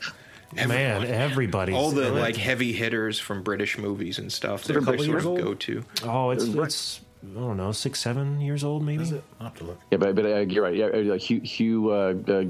Man, 0.55 1.05
everybody. 1.05 1.73
all 1.73 1.91
the 1.91 2.11
like 2.11 2.37
heavy 2.37 2.73
hitters 2.73 3.19
from 3.19 3.43
British 3.43 3.79
movies 3.79 4.19
and 4.19 4.33
stuff. 4.33 4.65
They're, 4.65 4.77
From 4.77 4.85
sort 4.85 4.97
British 4.99 5.15
of 5.17 5.25
movies? 5.25 5.45
go 5.45 5.55
to. 5.55 5.85
Oh, 6.05 6.31
it's 6.31 6.45
it's 6.45 7.01
I 7.23 7.39
don't 7.41 7.57
know, 7.57 7.73
six 7.73 8.01
seven 8.01 8.41
years 8.41 8.65
old 8.65 8.83
maybe. 8.85 9.05
I'll 9.39 9.47
have 9.49 9.57
to 9.59 9.65
look. 9.65 9.81
Yeah, 9.91 9.99
but, 9.99 10.15
but 10.15 10.25
uh, 10.25 10.39
you're 10.39 10.65
right. 10.65 10.75
Yeah, 10.75 10.87
uh, 10.87 11.19
Hugh, 11.19 11.41
Hugh 11.41 11.91
uh, 11.91 12.15
uh, 12.27 12.45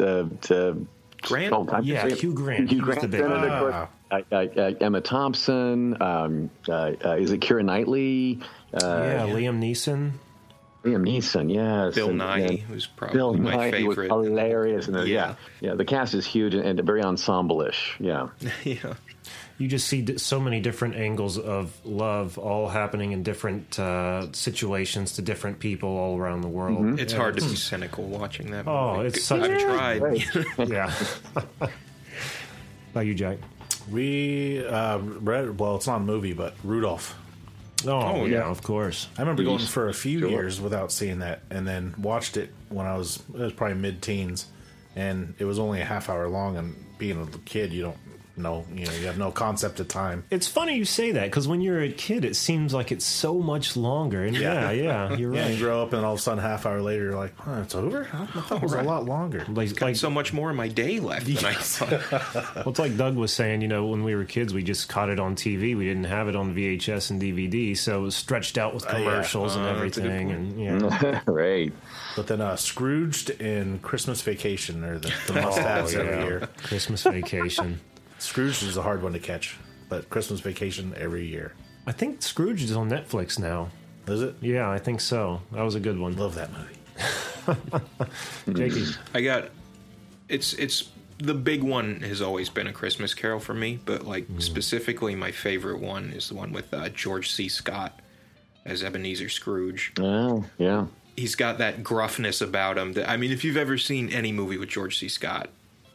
uh, 0.00 0.54
uh, 0.54 0.74
Grant? 1.22 1.52
oh, 1.54 1.80
Yeah, 1.82 2.08
Hugh 2.08 2.34
Grant. 2.34 2.70
Hugh 2.70 2.84
He's 2.84 2.94
the 3.00 3.08
Grant. 3.08 3.10
big 3.10 3.20
and 3.20 3.88
then, 4.10 4.24
one. 4.28 4.48
uh, 4.48 4.60
uh, 4.60 4.60
uh, 4.62 4.74
Emma 4.80 5.00
Thompson. 5.00 6.00
Um, 6.02 6.50
uh, 6.68 6.92
uh, 7.04 7.16
is 7.16 7.30
it 7.32 7.40
Keira 7.40 7.64
Knightley? 7.64 8.40
Uh, 8.72 8.78
yeah, 8.78 9.26
Liam 9.26 9.58
Neeson. 9.60 10.12
Liam 10.84 11.02
Neeson. 11.06 11.52
Yes. 11.52 11.94
Bill 11.94 12.08
and- 12.10 12.20
Nighy, 12.20 12.58
yeah. 12.58 12.64
who's 12.64 12.86
probably 12.86 13.16
Bill 13.18 13.34
my 13.34 13.54
Nighy 13.54 13.86
was 13.86 13.96
favorite. 13.96 14.08
hilarious. 14.10 14.88
And, 14.88 14.96
Yeah. 14.96 15.04
yeah. 15.04 15.34
yeah, 15.70 15.74
The 15.74 15.84
cast 15.84 16.14
is 16.14 16.24
huge 16.24 16.54
and, 16.54 16.64
and 16.66 16.86
very 16.86 17.02
ensemble-ish. 17.02 17.96
Yeah. 18.00 18.28
yeah. 18.64 18.94
You 19.58 19.68
just 19.68 19.88
see 19.88 20.16
so 20.16 20.40
many 20.40 20.60
different 20.60 20.94
angles 20.96 21.36
of 21.36 21.78
love, 21.84 22.38
all 22.38 22.66
happening 22.66 23.12
in 23.12 23.22
different 23.22 23.78
uh, 23.78 24.32
situations 24.32 25.12
to 25.16 25.22
different 25.22 25.58
people 25.58 25.90
all 25.98 26.16
around 26.18 26.40
the 26.40 26.48
world. 26.48 26.98
It's 26.98 27.12
hard 27.12 27.36
to 27.36 27.42
be 27.46 27.56
cynical 27.56 28.04
watching 28.04 28.50
that. 28.52 28.66
Oh, 28.66 28.96
movie. 28.96 29.08
it's 29.08 29.22
such 29.22 29.42
I've 29.42 29.50
a- 29.50 29.60
tried. 29.60 30.00
Right. 30.00 30.26
Yeah. 30.70 30.90
About 32.92 33.06
you, 33.06 33.14
Jack? 33.14 33.36
We 33.88 34.64
uh, 34.66 34.98
read. 34.98 35.58
Well, 35.58 35.76
it's 35.76 35.86
not 35.86 35.96
a 35.96 36.04
movie, 36.04 36.32
but 36.32 36.54
Rudolph. 36.64 37.16
Oh, 37.86 37.90
Oh, 37.92 38.24
yeah, 38.26 38.38
yeah. 38.38 38.42
of 38.50 38.62
course. 38.62 39.08
I 39.16 39.22
remember 39.22 39.42
going 39.42 39.58
for 39.60 39.88
a 39.88 39.94
few 39.94 40.20
Sure. 40.20 40.28
years 40.28 40.60
without 40.60 40.92
seeing 40.92 41.20
that, 41.20 41.42
and 41.50 41.66
then 41.66 41.94
watched 41.98 42.36
it 42.36 42.52
when 42.68 42.86
I 42.86 42.96
was 42.96 43.22
it 43.34 43.38
was 43.40 43.52
probably 43.52 43.76
mid-teens, 43.78 44.46
and 44.96 45.34
it 45.38 45.44
was 45.44 45.58
only 45.58 45.80
a 45.80 45.84
half 45.84 46.10
hour 46.10 46.28
long. 46.28 46.56
And 46.56 46.74
being 46.98 47.20
a 47.22 47.26
kid, 47.46 47.72
you 47.72 47.82
don't 47.82 47.96
no, 48.42 48.64
you 48.74 48.86
know, 48.86 48.92
you 48.92 49.06
have 49.06 49.18
no 49.18 49.30
concept 49.30 49.80
of 49.80 49.88
time. 49.88 50.24
It's 50.30 50.46
funny 50.48 50.76
you 50.76 50.84
say 50.84 51.12
that 51.12 51.24
because 51.24 51.46
when 51.48 51.60
you're 51.60 51.80
a 51.82 51.92
kid, 51.92 52.24
it 52.24 52.36
seems 52.36 52.72
like 52.74 52.90
it's 52.92 53.04
so 53.06 53.38
much 53.38 53.76
longer. 53.76 54.24
And 54.24 54.36
yeah, 54.36 54.70
yeah, 54.70 55.12
you're 55.16 55.34
Yeah, 55.34 55.48
you 55.48 55.58
grow 55.58 55.82
up 55.82 55.92
and 55.92 56.04
all 56.04 56.14
of 56.14 56.18
a 56.18 56.22
sudden, 56.22 56.42
half 56.42 56.66
hour 56.66 56.80
later, 56.82 57.04
you're 57.04 57.16
like, 57.16 57.36
"Huh, 57.38 57.60
it's 57.62 57.74
over. 57.74 58.08
I 58.12 58.26
thought 58.26 58.56
it 58.58 58.62
was 58.62 58.72
a 58.72 58.82
lot 58.82 59.04
longer. 59.04 59.44
Like, 59.48 59.74
Got 59.76 59.86
like 59.86 59.96
so 59.96 60.10
much 60.10 60.32
more 60.32 60.50
of 60.50 60.56
my 60.56 60.68
day 60.68 61.00
left 61.00 61.26
than 61.26 61.44
I 61.44 61.54
thought. 61.54 61.90
well, 62.56 62.68
it's 62.68 62.78
like 62.78 62.96
Doug 62.96 63.16
was 63.16 63.32
saying. 63.32 63.62
You 63.62 63.68
know, 63.68 63.86
when 63.86 64.04
we 64.04 64.14
were 64.14 64.24
kids, 64.24 64.52
we 64.54 64.62
just 64.62 64.88
caught 64.88 65.08
it 65.10 65.20
on 65.20 65.36
TV. 65.36 65.76
We 65.76 65.84
didn't 65.84 66.04
have 66.04 66.28
it 66.28 66.36
on 66.36 66.54
VHS 66.54 67.10
and 67.10 67.20
DVD, 67.20 67.76
so 67.76 67.98
it 68.00 68.02
was 68.02 68.16
stretched 68.16 68.58
out 68.58 68.74
with 68.74 68.86
commercials 68.86 69.56
and 69.56 69.64
Uh, 69.64 69.74
that's 69.84 69.96
a 69.98 70.00
good 70.00 70.10
everything. 70.10 70.30
And 70.32 70.60
yeah, 70.60 71.20
right. 71.26 71.72
But 72.16 72.26
then 72.26 72.40
uh, 72.40 72.56
Scrooged 72.56 73.30
and 73.40 73.80
Christmas 73.82 74.20
Vacation 74.22 74.84
are 74.84 74.98
the, 74.98 75.12
the 75.28 75.34
must-haves 75.34 75.94
Oh, 75.94 76.00
every 76.00 76.24
year. 76.24 76.48
Christmas 76.62 77.02
Vacation. 77.04 77.80
Scrooged 78.20 78.62
is 78.62 78.76
a 78.76 78.82
hard 78.82 79.02
one 79.02 79.12
to 79.12 79.18
catch, 79.18 79.56
but 79.88 80.08
Christmas 80.10 80.40
Vacation 80.40 80.94
every 80.96 81.26
year. 81.26 81.54
I 81.86 81.92
think 81.92 82.22
Scrooge 82.22 82.62
is 82.62 82.76
on 82.76 82.90
Netflix 82.90 83.38
now. 83.38 83.70
Is 84.06 84.22
it? 84.22 84.34
Yeah, 84.40 84.70
I 84.70 84.78
think 84.78 85.00
so. 85.00 85.40
That 85.52 85.62
was 85.62 85.74
a 85.74 85.80
good 85.80 85.98
one. 85.98 86.16
Love 86.16 86.34
that 86.34 86.50
movie. 86.52 86.76
Jakey. 88.58 88.84
I 89.14 89.20
got 89.22 89.50
it's 90.28 90.52
it's 90.54 90.90
the 91.18 91.34
big 91.34 91.62
one 91.62 92.00
has 92.00 92.22
always 92.22 92.48
been 92.48 92.66
a 92.66 92.72
Christmas 92.72 93.14
Carol 93.14 93.40
for 93.40 93.54
me, 93.54 93.78
but 93.84 94.06
like 94.06 94.26
specifically 94.38 95.14
my 95.14 95.30
favorite 95.30 95.80
one 95.80 96.12
is 96.12 96.28
the 96.28 96.34
one 96.34 96.52
with 96.52 96.72
uh, 96.72 96.88
George 96.90 97.30
C. 97.30 97.48
Scott 97.48 98.00
as 98.64 98.82
Ebenezer 98.82 99.28
Scrooge. 99.28 99.92
Oh, 99.98 100.44
yeah. 100.58 100.86
He's 101.16 101.34
got 101.34 101.58
that 101.58 101.82
gruffness 101.82 102.40
about 102.40 102.78
him. 102.78 102.94
That 102.94 103.08
I 103.08 103.16
mean, 103.16 103.32
if 103.32 103.44
you've 103.44 103.56
ever 103.56 103.76
seen 103.76 104.08
any 104.10 104.32
movie 104.32 104.56
with 104.56 104.70
George 104.70 104.98
C. 104.98 105.08
Scott, 105.08 105.50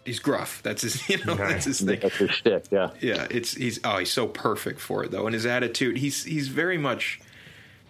he's 0.06 0.20
gruff. 0.20 0.62
That's 0.64 0.82
his 0.84 1.10
you 1.10 1.18
know 1.26 1.36
Right. 1.36 1.50
that's 1.50 1.66
his 1.66 1.82
thing. 1.82 2.00
That's 2.00 2.16
his 2.16 2.32
shtick, 2.32 2.66
yeah. 2.72 2.92
Yeah, 3.02 3.28
it's 3.30 3.54
he's 3.56 3.80
oh 3.84 3.98
he's 4.00 4.12
so 4.12 4.28
perfect 4.28 4.80
for 4.80 5.04
it 5.04 5.12
though, 5.12 5.26
and 5.26 5.34
his 5.34 5.46
attitude 5.46 5.98
he's 5.98 6.24
he's 6.24 6.48
very 6.48 6.78
much 6.78 7.20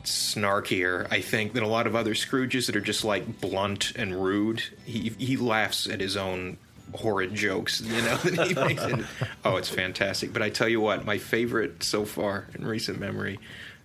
snarkier 0.03 1.07
I 1.11 1.21
think 1.21 1.53
than 1.53 1.63
a 1.63 1.67
lot 1.67 1.87
of 1.87 1.95
other 1.95 2.13
Scrooges 2.13 2.67
that 2.67 2.75
are 2.75 2.81
just 2.81 3.03
like 3.03 3.41
blunt 3.41 3.93
and 3.95 4.23
rude. 4.23 4.63
He 4.85 5.09
he 5.17 5.37
laughs 5.37 5.87
at 5.89 5.99
his 5.99 6.15
own 6.17 6.57
horrid 6.93 7.33
jokes, 7.33 7.81
you 7.81 8.01
know 8.01 8.15
that 8.17 8.47
he 8.47 8.53
makes. 8.53 8.83
And, 8.83 9.05
oh, 9.43 9.57
it's 9.57 9.69
fantastic. 9.69 10.31
But 10.31 10.41
I 10.41 10.49
tell 10.49 10.69
you 10.69 10.79
what, 10.79 11.05
my 11.05 11.17
favorite 11.17 11.83
so 11.83 12.05
far 12.05 12.45
in 12.55 12.65
recent 12.65 12.99
memory, 12.99 13.39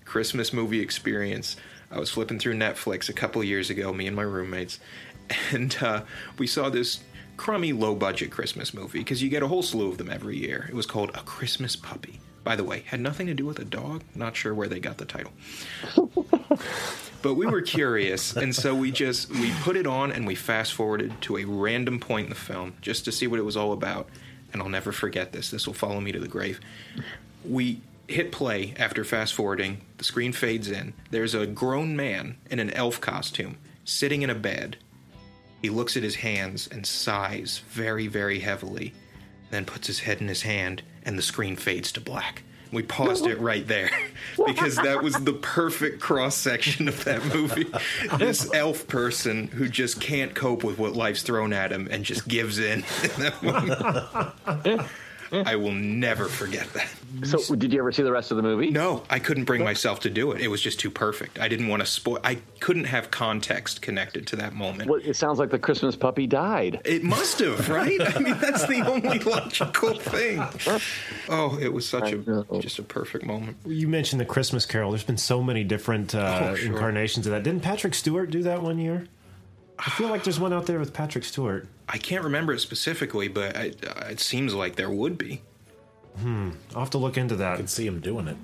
Christmas 0.05 0.53
movie 0.53 0.81
experience. 0.81 1.57
I 1.93 1.99
was 1.99 2.09
flipping 2.11 2.39
through 2.39 2.55
Netflix 2.55 3.09
a 3.09 3.13
couple 3.13 3.41
of 3.43 3.49
years 3.49 3.69
ago, 3.69 3.93
me 3.93 4.07
and 4.07 4.15
my 4.15 4.23
roommates, 4.23 4.79
and 5.51 5.77
uh, 5.81 6.03
we 6.39 6.47
saw 6.47 6.69
this 6.71 7.01
crummy, 7.41 7.73
low 7.73 7.95
budget 7.95 8.31
Christmas 8.31 8.75
movie 8.75 8.99
because 8.99 9.23
you 9.23 9.31
get 9.31 9.43
a 9.43 9.49
whole 9.49 9.63
slew 9.63 9.89
of 9.89 9.97
them 9.97 10.11
every 10.11 10.37
year. 10.37 10.67
It 10.69 10.75
was 10.75 10.85
called 10.85 11.09
A 11.15 11.23
Christmas 11.23 11.75
Puppy. 11.75 12.21
By 12.45 12.55
the 12.55 12.65
way, 12.65 12.83
had 12.85 13.01
nothing 13.01 13.27
to 13.29 13.35
do 13.35 13.47
with 13.47 13.59
a 13.59 13.65
dog. 13.65 14.05
Not 14.15 14.37
sure 14.37 14.53
where 14.53 14.69
they 14.69 14.79
got 14.79 14.99
the 14.99 15.07
title. 15.07 15.33
but 17.23 17.35
we 17.35 17.47
were 17.47 17.63
curious, 17.63 18.37
and 18.37 18.55
so 18.55 18.75
we 18.75 18.91
just 18.91 19.31
we 19.31 19.53
put 19.63 19.79
it 19.79 19.87
on 19.87 20.13
and 20.13 20.27
we 20.27 20.35
fast 20.35 20.75
forwarded 20.75 21.19
to 21.23 21.39
a 21.39 21.45
random 21.47 21.99
point 21.99 22.25
in 22.25 22.29
the 22.29 22.37
film 22.37 22.75
just 22.83 23.07
to 23.07 23.13
see 23.13 23.27
what 23.27 23.39
it 23.39 23.45
was 23.45 23.57
all 23.57 23.73
about. 23.73 24.11
And 24.53 24.61
I'll 24.61 24.69
never 24.69 24.93
forget 24.93 25.33
this. 25.33 25.51
This 25.51 25.67
will 25.67 25.73
follow 25.73 26.01
me 26.03 26.13
to 26.13 26.21
the 26.21 26.29
grave. 26.29 26.61
We 27.43 27.81
hit 28.07 28.33
play 28.33 28.75
after 28.77 29.03
fast 29.03 29.33
forwarding. 29.33 29.81
The 29.97 30.05
screen 30.05 30.33
fades 30.33 30.71
in. 30.71 30.93
There's 31.11 31.35
a 31.35 31.47
grown 31.47 31.97
man 31.97 32.37
in 32.51 32.59
an 32.59 32.71
elf 32.75 33.01
costume 33.01 33.57
sitting 33.87 34.21
in 34.21 34.29
a 34.29 34.35
bed. 34.35 34.77
He 35.63 35.71
looks 35.71 35.97
at 35.97 36.03
his 36.03 36.17
hands 36.17 36.69
and 36.71 36.87
sighs 36.87 37.63
very, 37.69 38.07
very 38.07 38.41
heavily, 38.41 38.95
then 39.51 39.65
puts 39.65 39.87
his 39.87 40.01
head 40.01 40.21
in 40.21 40.29
his 40.29 40.43
hand, 40.43 40.83
and 41.05 41.19
the 41.19 41.23
screen 41.23 41.57
fades 41.57 41.93
to 41.93 42.01
black. 42.01 42.43
We 42.73 42.85
paused 42.85 43.27
it 43.27 43.41
right 43.41 43.67
there 43.67 43.91
because 44.47 44.77
that 44.77 45.03
was 45.03 45.15
the 45.15 45.33
perfect 45.33 46.01
cross 46.01 46.37
section 46.37 46.87
of 46.89 47.03
that 47.05 47.25
movie. 47.35 47.67
This 48.19 48.53
elf 48.53 48.87
person 48.87 49.49
who 49.49 49.69
just 49.69 50.01
can't 50.01 50.35
cope 50.35 50.63
with 50.63 50.79
what 50.79 50.95
life's 50.95 51.23
thrown 51.23 51.53
at 51.53 51.73
him 51.73 51.89
and 51.91 52.05
just 52.05 52.29
gives 52.29 52.59
in. 52.59 52.85
in 55.33 55.39
that 55.39 55.45
moment. 55.45 55.49
I 55.49 55.57
will 55.57 55.73
never 55.73 56.27
forget 56.27 56.73
that. 56.73 56.89
So, 57.25 57.55
did 57.57 57.73
you 57.73 57.79
ever 57.81 57.91
see 57.93 58.03
the 58.03 58.13
rest 58.13 58.31
of 58.31 58.37
the 58.37 58.43
movie? 58.43 58.71
No, 58.71 59.03
I 59.11 59.19
couldn't 59.19 59.45
bring 59.45 59.65
myself 59.65 60.01
to 60.01 60.11
do 60.11 60.33
it. 60.33 60.41
It 60.41 60.49
was 60.49 60.61
just 60.63 60.79
too 60.81 60.91
perfect. 60.91 61.39
I 61.39 61.49
didn't 61.49 61.69
want 61.69 61.81
to 61.81 61.87
spoil. 61.87 62.19
I 62.23 62.39
couldn't 62.61 62.85
have 62.85 63.11
context 63.11 63.83
connected 63.83 64.27
to 64.29 64.37
that 64.37 64.55
moment. 64.55 64.89
Well, 64.91 65.01
it 65.03 65.15
sounds 65.15 65.39
like 65.39 65.51
the 65.51 65.59
Christmas 65.59 65.97
puppy 65.97 66.27
died. 66.27 66.81
It 66.85 67.03
must 67.03 67.39
have, 67.41 67.69
right? 67.71 68.01
I 68.17 68.19
mean, 68.21 68.39
that's 68.39 68.67
the 68.67 68.81
only 68.87 69.19
logical 69.21 69.95
thing. 69.95 70.43
Oh, 71.29 71.57
it 71.61 71.73
was 71.73 71.89
such 71.89 72.13
a 72.13 72.45
just 72.61 72.79
a 72.79 72.83
perfect 72.83 73.25
moment. 73.25 73.57
You 73.65 73.87
mentioned 73.87 74.21
the 74.21 74.25
Christmas 74.25 74.67
Carol. 74.67 74.91
There's 74.91 75.05
been 75.05 75.17
so 75.17 75.43
many 75.43 75.63
different 75.63 76.15
uh, 76.15 76.39
Oh, 76.51 76.55
sure. 76.57 76.73
incarnations 76.73 77.27
of 77.27 77.33
that. 77.33 77.45
Didn't 77.45 77.63
Patrick 77.63 77.95
Stewart 77.95 78.31
do 78.31 78.43
that 78.43 78.63
one 78.63 78.79
year? 78.79 79.07
I 79.79 79.91
feel 79.91 80.09
like 80.09 80.25
there's 80.25 80.41
one 80.41 80.53
out 80.53 80.67
there 80.67 80.79
with 80.79 80.93
Patrick 80.93 81.25
Stewart. 81.25 81.69
I 81.93 81.99
can't 81.99 82.25
remember 82.25 82.53
it 82.53 82.61
specifically, 82.61 83.29
but 83.29 83.57
I, 83.57 83.73
it 84.09 84.21
seems 84.21 84.55
like 84.55 84.77
there 84.77 84.91
would 84.91 85.19
be. 85.19 85.43
Hmm. 86.19 86.51
I'll 86.75 86.81
have 86.81 86.91
to 86.91 86.99
look 86.99 87.19
into 87.19 87.35
I 87.35 87.39
that. 87.39 87.57
can 87.57 87.67
see 87.67 87.87
him 87.87 88.01
doing 88.01 88.29
it. 88.29 88.37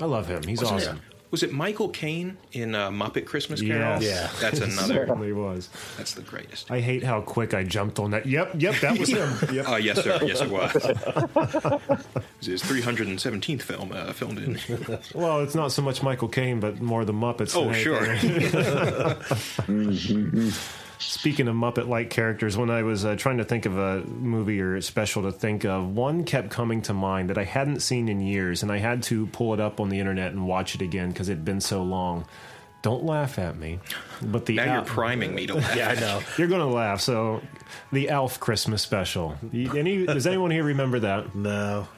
I 0.00 0.06
love 0.06 0.26
him. 0.26 0.42
He's 0.42 0.60
Wasn't 0.60 0.80
awesome. 0.80 0.96
it, 0.96 1.02
was 1.30 1.42
it 1.42 1.52
Michael 1.52 1.88
Caine 1.88 2.36
in 2.52 2.76
uh, 2.76 2.90
Muppet 2.90 3.26
Christmas 3.26 3.60
Carol? 3.60 4.00
Yes. 4.00 4.02
Yeah. 4.02 4.30
That's 4.40 4.60
another. 4.60 5.06
Certainly 5.06 5.32
was. 5.32 5.68
that's 5.96 6.14
the 6.14 6.22
greatest. 6.22 6.70
I 6.70 6.80
hate 6.80 7.02
how 7.02 7.20
quick 7.22 7.54
I 7.54 7.64
jumped 7.64 7.98
on 7.98 8.12
that. 8.12 8.24
Yep, 8.24 8.54
yep, 8.58 8.76
that 8.80 8.98
was 8.98 9.08
him. 9.10 9.28
Yep. 9.52 9.66
Oh 9.68 9.76
yes, 9.76 10.02
sir. 10.02 10.18
Yes, 10.22 10.40
it 10.40 10.50
was. 10.50 10.74
it 10.76 11.98
was 12.38 12.46
his 12.46 12.62
317th 12.62 13.62
film 13.62 13.92
uh, 13.92 14.12
filmed 14.12 14.38
in. 14.38 14.58
Well, 15.14 15.40
it's 15.40 15.54
not 15.54 15.72
so 15.72 15.82
much 15.82 16.02
Michael 16.02 16.28
Caine, 16.28 16.60
but 16.60 16.80
more 16.80 17.04
the 17.04 17.12
Muppets. 17.12 17.56
Oh, 17.56 17.64
than 17.64 17.74
sure. 17.74 18.04
anything. 18.06 18.50
Speaking 20.98 21.48
of 21.48 21.54
Muppet-like 21.54 22.10
characters, 22.10 22.56
when 22.56 22.70
I 22.70 22.82
was 22.82 23.04
uh, 23.04 23.16
trying 23.16 23.38
to 23.38 23.44
think 23.44 23.66
of 23.66 23.76
a 23.78 24.02
movie 24.04 24.60
or 24.60 24.76
a 24.76 24.82
special 24.82 25.22
to 25.22 25.32
think 25.32 25.64
of, 25.64 25.94
one 25.94 26.24
kept 26.24 26.50
coming 26.50 26.82
to 26.82 26.94
mind 26.94 27.30
that 27.30 27.38
I 27.38 27.44
hadn't 27.44 27.80
seen 27.80 28.08
in 28.08 28.20
years, 28.20 28.62
and 28.62 28.70
I 28.72 28.78
had 28.78 29.02
to 29.04 29.26
pull 29.28 29.54
it 29.54 29.60
up 29.60 29.80
on 29.80 29.88
the 29.88 29.98
internet 30.00 30.32
and 30.32 30.46
watch 30.46 30.74
it 30.74 30.82
again 30.82 31.08
because 31.10 31.28
it'd 31.28 31.44
been 31.44 31.60
so 31.60 31.82
long. 31.82 32.24
Don't 32.82 33.04
laugh 33.04 33.38
at 33.38 33.56
me, 33.56 33.80
but 34.22 34.44
the 34.46 34.56
Now 34.56 34.74
you're 34.74 34.84
priming 34.84 35.34
me 35.34 35.46
to 35.46 35.54
laugh. 35.56 35.76
Yeah, 35.76 35.88
I 35.88 35.94
know. 35.94 36.20
you're 36.36 36.48
going 36.48 36.60
to 36.60 36.74
laugh. 36.74 37.00
So, 37.00 37.40
the 37.92 38.10
Elf 38.10 38.38
Christmas 38.40 38.82
special. 38.82 39.36
Any, 39.52 40.04
does 40.04 40.26
anyone 40.26 40.50
here 40.50 40.64
remember 40.64 41.00
that? 41.00 41.34
No. 41.34 41.88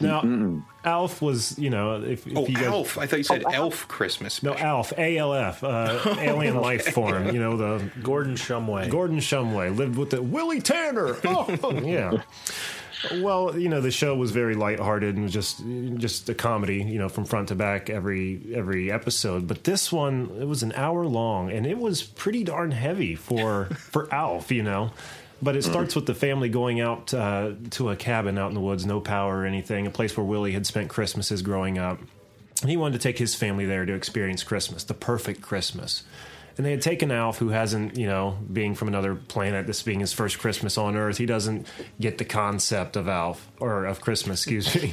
Now, 0.00 0.62
Alf 0.84 1.22
was, 1.22 1.58
you 1.58 1.70
know, 1.70 2.02
if, 2.02 2.26
if 2.26 2.36
Oh, 2.36 2.46
you 2.46 2.54
guys, 2.56 2.66
Alf! 2.66 2.98
I 2.98 3.06
thought 3.06 3.16
you 3.18 3.22
said 3.24 3.44
Elf 3.50 3.88
Christmas. 3.88 4.42
No, 4.42 4.54
Alf, 4.54 4.92
A 4.98 5.16
L 5.18 5.32
F, 5.32 5.62
uh, 5.64 5.98
alien 6.18 6.56
life 6.56 6.92
form. 6.92 7.26
You 7.26 7.40
know 7.40 7.56
the 7.56 7.90
Gordon 8.02 8.34
Shumway. 8.34 8.90
Gordon 8.90 9.18
Shumway 9.18 9.74
lived 9.74 9.96
with 9.96 10.10
the 10.10 10.20
Willie 10.22 10.60
Tanner. 10.60 11.16
Oh, 11.24 11.72
yeah. 11.82 12.22
Well, 13.20 13.58
you 13.58 13.68
know 13.68 13.80
the 13.82 13.90
show 13.90 14.14
was 14.16 14.30
very 14.30 14.54
lighthearted 14.54 15.14
and 15.14 15.24
was 15.24 15.32
just 15.32 15.62
just 15.96 16.28
a 16.30 16.34
comedy, 16.34 16.82
you 16.82 16.98
know, 16.98 17.08
from 17.10 17.24
front 17.26 17.48
to 17.48 17.54
back 17.54 17.90
every 17.90 18.40
every 18.54 18.90
episode. 18.90 19.46
But 19.46 19.64
this 19.64 19.92
one, 19.92 20.30
it 20.40 20.46
was 20.46 20.62
an 20.62 20.72
hour 20.72 21.04
long, 21.06 21.50
and 21.50 21.66
it 21.66 21.78
was 21.78 22.02
pretty 22.02 22.44
darn 22.44 22.70
heavy 22.70 23.14
for 23.14 23.66
for 23.76 24.12
Alf, 24.12 24.50
you 24.50 24.62
know. 24.62 24.90
But 25.42 25.56
it 25.56 25.62
starts 25.62 25.94
with 25.94 26.06
the 26.06 26.14
family 26.14 26.48
going 26.48 26.80
out 26.80 27.12
uh, 27.12 27.52
to 27.72 27.90
a 27.90 27.96
cabin 27.96 28.38
out 28.38 28.48
in 28.48 28.54
the 28.54 28.60
woods, 28.60 28.86
no 28.86 29.00
power 29.00 29.40
or 29.40 29.46
anything, 29.46 29.86
a 29.86 29.90
place 29.90 30.16
where 30.16 30.24
Willie 30.24 30.52
had 30.52 30.66
spent 30.66 30.88
Christmases 30.88 31.42
growing 31.42 31.78
up. 31.78 32.00
And 32.62 32.70
he 32.70 32.76
wanted 32.76 32.94
to 32.94 32.98
take 33.00 33.18
his 33.18 33.34
family 33.34 33.66
there 33.66 33.84
to 33.84 33.92
experience 33.92 34.42
Christmas, 34.42 34.84
the 34.84 34.94
perfect 34.94 35.42
Christmas. 35.42 36.04
And 36.56 36.64
they 36.64 36.70
had 36.70 36.82
taken 36.82 37.10
Alf, 37.10 37.38
who 37.38 37.48
hasn't, 37.48 37.96
you 37.96 38.06
know, 38.06 38.38
being 38.52 38.74
from 38.74 38.88
another 38.88 39.16
planet, 39.16 39.66
this 39.66 39.82
being 39.82 40.00
his 40.00 40.12
first 40.12 40.38
Christmas 40.38 40.78
on 40.78 40.96
Earth, 40.96 41.18
he 41.18 41.26
doesn't 41.26 41.66
get 42.00 42.18
the 42.18 42.24
concept 42.24 42.96
of 42.96 43.08
Alf, 43.08 43.50
or 43.58 43.86
of 43.86 44.00
Christmas, 44.00 44.46
excuse 44.46 44.74
me. 44.74 44.92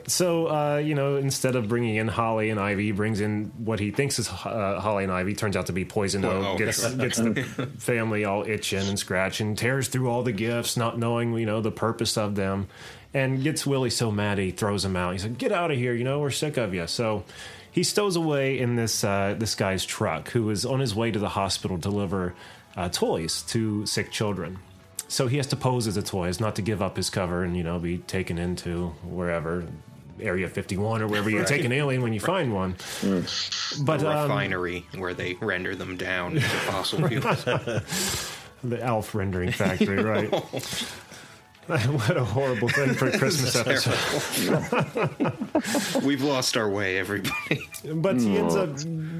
so, 0.08 0.46
uh, 0.46 0.76
you 0.78 0.94
know, 0.94 1.16
instead 1.16 1.54
of 1.54 1.68
bringing 1.68 1.96
in 1.96 2.08
Holly 2.08 2.50
and 2.50 2.58
Ivy, 2.58 2.86
he 2.86 2.92
brings 2.92 3.20
in 3.20 3.52
what 3.58 3.78
he 3.78 3.92
thinks 3.92 4.18
is 4.18 4.28
uh, 4.28 4.80
Holly 4.80 5.04
and 5.04 5.12
Ivy, 5.12 5.34
turns 5.34 5.56
out 5.56 5.66
to 5.66 5.72
be 5.72 5.84
Poison 5.84 6.24
Oak, 6.24 6.44
oh, 6.44 6.58
gets, 6.58 6.94
gets 6.94 7.18
the 7.18 7.34
family 7.78 8.24
all 8.24 8.44
itching 8.44 8.88
and 8.88 8.98
scratching, 8.98 9.54
tears 9.54 9.86
through 9.86 10.10
all 10.10 10.24
the 10.24 10.32
gifts, 10.32 10.76
not 10.76 10.98
knowing, 10.98 11.32
you 11.34 11.46
know, 11.46 11.60
the 11.60 11.70
purpose 11.70 12.18
of 12.18 12.34
them 12.34 12.66
and 13.14 13.42
gets 13.42 13.66
Willie 13.66 13.90
so 13.90 14.10
mad 14.10 14.38
he 14.38 14.50
throws 14.50 14.84
him 14.84 14.96
out. 14.96 15.12
He's 15.12 15.24
like, 15.24 15.38
"Get 15.38 15.52
out 15.52 15.70
of 15.70 15.76
here! 15.76 15.92
You 15.94 16.04
know 16.04 16.20
we're 16.20 16.30
sick 16.30 16.56
of 16.56 16.72
you." 16.74 16.86
So 16.86 17.24
he 17.72 17.82
stows 17.82 18.16
away 18.16 18.58
in 18.58 18.76
this 18.76 19.02
uh, 19.02 19.34
this 19.36 19.54
guy's 19.54 19.84
truck, 19.84 20.30
who 20.30 20.48
is 20.50 20.64
on 20.64 20.78
his 20.78 20.94
way 20.94 21.10
to 21.10 21.18
the 21.18 21.30
hospital 21.30 21.78
to 21.78 21.82
deliver 21.82 22.34
uh, 22.76 22.88
toys 22.90 23.42
to 23.42 23.84
sick 23.86 24.10
children. 24.12 24.58
So 25.08 25.26
he 25.26 25.38
has 25.38 25.46
to 25.48 25.56
pose 25.56 25.86
as 25.86 25.96
a 25.96 26.02
toy, 26.02 26.28
as 26.28 26.38
not 26.38 26.54
to 26.56 26.62
give 26.62 26.80
up 26.80 26.96
his 26.96 27.10
cover 27.10 27.42
and 27.42 27.56
you 27.56 27.64
know 27.64 27.78
be 27.78 27.98
taken 27.98 28.38
into 28.38 28.88
wherever. 29.02 29.66
Area 30.20 30.46
51 30.46 31.02
or 31.02 31.08
wherever 31.08 31.28
you 31.28 31.44
take 31.44 31.64
an 31.64 31.72
alien 31.72 32.00
when 32.00 32.12
you 32.12 32.20
find 32.20 32.54
one. 32.54 32.76
But 33.80 34.02
a 34.02 34.10
um, 34.10 34.22
refinery 34.22 34.86
where 34.96 35.14
they 35.14 35.34
render 35.40 35.74
them 35.74 35.96
down 35.96 36.36
into 36.36 36.46
fossil 36.48 37.08
fuels. 37.08 37.44
the 38.62 38.80
Alf 38.80 39.14
rendering 39.16 39.50
factory, 39.50 40.00
right? 40.00 40.30
what 41.66 42.16
a 42.16 42.24
horrible 42.24 42.68
thing 42.68 42.92
for 42.94 43.06
a 43.06 43.18
Christmas 43.18 43.54
episode. 43.54 43.94
We've 46.04 46.22
lost 46.22 46.56
our 46.56 46.68
way, 46.68 46.98
everybody. 46.98 47.68
But 47.94 48.20
he 48.20 48.36
ends 48.36 48.56
up 48.56 48.70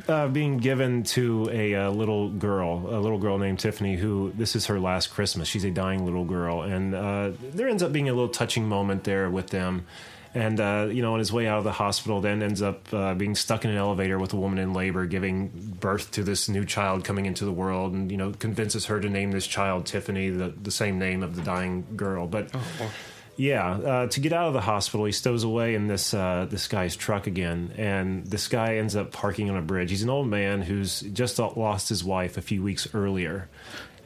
uh, 0.08 0.26
being 0.26 0.56
given 0.56 1.04
to 1.04 1.48
a, 1.52 1.74
uh 1.76 1.90
little 1.90 2.30
girl, 2.30 2.88
a 2.88 2.98
little 2.98 3.18
girl 3.18 3.38
named 3.38 3.60
Tiffany, 3.60 3.94
who 3.96 4.32
this 4.36 4.56
is 4.56 4.66
her 4.66 4.80
last 4.80 5.12
Christmas. 5.12 5.46
She's 5.46 5.62
a 5.62 5.70
dying 5.70 6.04
little 6.04 6.24
girl, 6.24 6.62
and 6.62 6.96
uh, 6.96 7.30
there 7.52 7.68
ends 7.68 7.82
up 7.82 7.92
being 7.92 8.08
a 8.08 8.12
little 8.12 8.28
touching 8.28 8.68
moment 8.68 9.04
there 9.04 9.30
with 9.30 9.50
them. 9.50 9.86
And 10.34 10.60
uh, 10.60 10.88
you 10.90 11.02
know, 11.02 11.12
on 11.12 11.18
his 11.18 11.32
way 11.32 11.46
out 11.46 11.58
of 11.58 11.64
the 11.64 11.72
hospital, 11.72 12.20
then 12.20 12.42
ends 12.42 12.62
up 12.62 12.92
uh, 12.92 13.14
being 13.14 13.34
stuck 13.34 13.64
in 13.64 13.70
an 13.70 13.76
elevator 13.76 14.18
with 14.18 14.32
a 14.32 14.36
woman 14.36 14.58
in 14.58 14.72
labor, 14.72 15.04
giving 15.04 15.48
birth 15.48 16.10
to 16.12 16.22
this 16.22 16.48
new 16.48 16.64
child 16.64 17.04
coming 17.04 17.26
into 17.26 17.44
the 17.44 17.52
world, 17.52 17.92
and 17.92 18.10
you 18.10 18.16
know, 18.16 18.32
convinces 18.32 18.86
her 18.86 18.98
to 18.98 19.10
name 19.10 19.30
this 19.30 19.46
child 19.46 19.84
Tiffany, 19.84 20.30
the 20.30 20.48
the 20.48 20.70
same 20.70 20.98
name 20.98 21.22
of 21.22 21.36
the 21.36 21.42
dying 21.42 21.84
girl. 21.96 22.26
But 22.26 22.50
yeah, 23.36 23.70
uh, 23.72 24.06
to 24.08 24.20
get 24.20 24.32
out 24.32 24.48
of 24.48 24.52
the 24.52 24.60
hospital, 24.60 25.06
he 25.06 25.12
stows 25.12 25.42
away 25.42 25.74
in 25.74 25.86
this 25.86 26.14
uh, 26.14 26.46
this 26.48 26.68
guy's 26.68 26.96
truck 26.96 27.26
again, 27.26 27.72
and 27.76 28.26
this 28.26 28.48
guy 28.48 28.76
ends 28.76 28.94
up 28.94 29.12
parking 29.12 29.50
on 29.50 29.56
a 29.56 29.62
bridge. 29.62 29.90
He's 29.90 30.02
an 30.02 30.10
old 30.10 30.28
man 30.28 30.62
who's 30.62 31.00
just 31.00 31.38
lost 31.38 31.88
his 31.88 32.04
wife 32.04 32.36
a 32.36 32.42
few 32.42 32.62
weeks 32.62 32.88
earlier, 32.94 33.48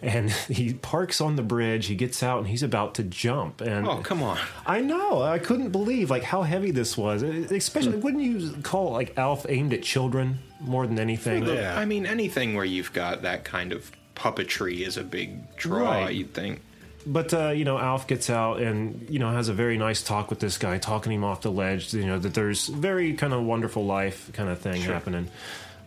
and 0.07 0.31
he 0.49 0.73
parks 0.75 1.21
on 1.21 1.37
the 1.37 1.43
bridge. 1.43 1.87
He 1.87 1.95
gets 1.95 2.23
out 2.23 2.39
and 2.39 2.47
he's 2.49 2.63
about 2.63 2.95
to 2.95 3.03
jump. 3.03 3.61
And 3.61 3.87
Oh, 3.87 3.99
come 3.99 4.23
on. 4.23 4.39
I 4.65 4.81
know, 4.81 5.21
I 5.23 5.39
couldn't 5.39 5.71
believe 5.71 6.09
like 6.11 6.23
how 6.23 6.43
heavy 6.43 6.71
this 6.71 6.97
was. 6.97 7.23
Especially, 7.23 7.97
wouldn't 7.99 8.23
you 8.23 8.53
call 8.63 8.89
it 8.89 8.93
like 8.93 9.19
Alf 9.19 9.45
aimed 9.49 9.73
at 9.75 9.83
children 9.83 10.39
more 10.61 10.87
than 10.87 10.99
anything? 10.99 11.45
Yeah. 11.47 11.77
I 11.79 11.85
mean, 11.85 12.07
anything 12.07 12.55
where 12.55 12.65
you've 12.65 12.93
got 12.93 13.23
that 13.23 13.45
kind 13.45 13.73
of 13.73 13.91
puppetry 14.15 14.87
is 14.87 14.97
a 14.97 15.05
big 15.05 15.57
draw, 15.57 15.91
Right. 16.05 16.15
you'd 16.15 16.33
think. 16.33 16.63
But 17.09 17.33
uh, 17.33 17.51
you 17.51 17.65
know, 17.65 17.79
Alf 17.79 18.09
gets 18.09 18.31
out 18.31 18.61
and 18.61 19.07
you 19.09 19.21
know 19.21 19.31
has 19.31 19.49
a 19.49 19.53
very 19.55 19.77
nice 19.79 20.03
talk 20.03 20.29
with 20.29 20.41
this 20.41 20.59
guy, 20.59 20.79
talking 20.79 21.13
him 21.13 21.23
off 21.23 21.43
the 21.43 21.53
ledge. 21.53 21.95
You 21.95 22.05
know 22.07 22.19
that 22.19 22.35
there's 22.35 22.67
very 22.67 23.13
kind 23.13 23.33
of 23.33 23.45
wonderful 23.45 23.85
life 23.87 24.31
kind 24.33 24.49
of 24.49 24.59
thing 24.59 24.83
happening. 24.83 25.29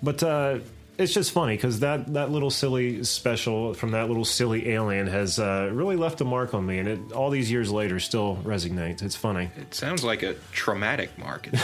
But 0.01 0.23
uh, 0.23 0.59
it's 0.99 1.13
just 1.13 1.31
funny 1.31 1.55
because 1.55 1.79
that 1.79 2.13
that 2.13 2.29
little 2.29 2.51
silly 2.51 3.03
special 3.03 3.73
from 3.73 3.91
that 3.91 4.07
little 4.07 4.25
silly 4.25 4.69
alien 4.69 5.07
has 5.07 5.39
uh, 5.39 5.69
really 5.73 5.95
left 5.95 6.21
a 6.21 6.25
mark 6.25 6.53
on 6.53 6.65
me, 6.65 6.77
and 6.79 6.87
it 6.87 7.11
all 7.13 7.29
these 7.31 7.49
years 7.49 7.71
later 7.71 7.99
still 7.99 8.37
resonates. 8.43 9.01
It's 9.01 9.15
funny. 9.15 9.49
It 9.57 9.73
sounds 9.73 10.03
like 10.03 10.21
a 10.23 10.35
traumatic 10.51 11.17
mark. 11.17 11.49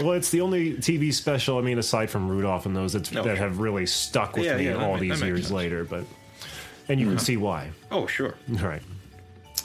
Well, 0.00 0.12
it's 0.12 0.30
the 0.30 0.40
only 0.40 0.74
TV 0.74 1.12
special. 1.12 1.58
I 1.58 1.60
mean, 1.62 1.78
aside 1.78 2.10
from 2.10 2.28
Rudolph 2.28 2.66
and 2.66 2.74
those 2.74 2.92
that's, 2.94 3.12
No, 3.12 3.22
that 3.22 3.38
have 3.38 3.58
really 3.58 3.86
stuck 3.86 4.34
with 4.36 4.44
Yeah, 4.46 4.56
me 4.56 4.64
yeah, 4.66 4.74
all 4.84 4.94
that 4.94 5.00
these 5.00 5.10
makes 5.10 5.22
years 5.22 5.40
sense. 5.42 5.50
later. 5.52 5.84
But 5.84 6.04
and 6.88 6.98
you 7.00 7.06
can 7.06 7.18
see 7.18 7.36
why. 7.36 7.70
oh, 7.90 8.06
sure. 8.06 8.34
All 8.60 8.66
right. 8.68 8.82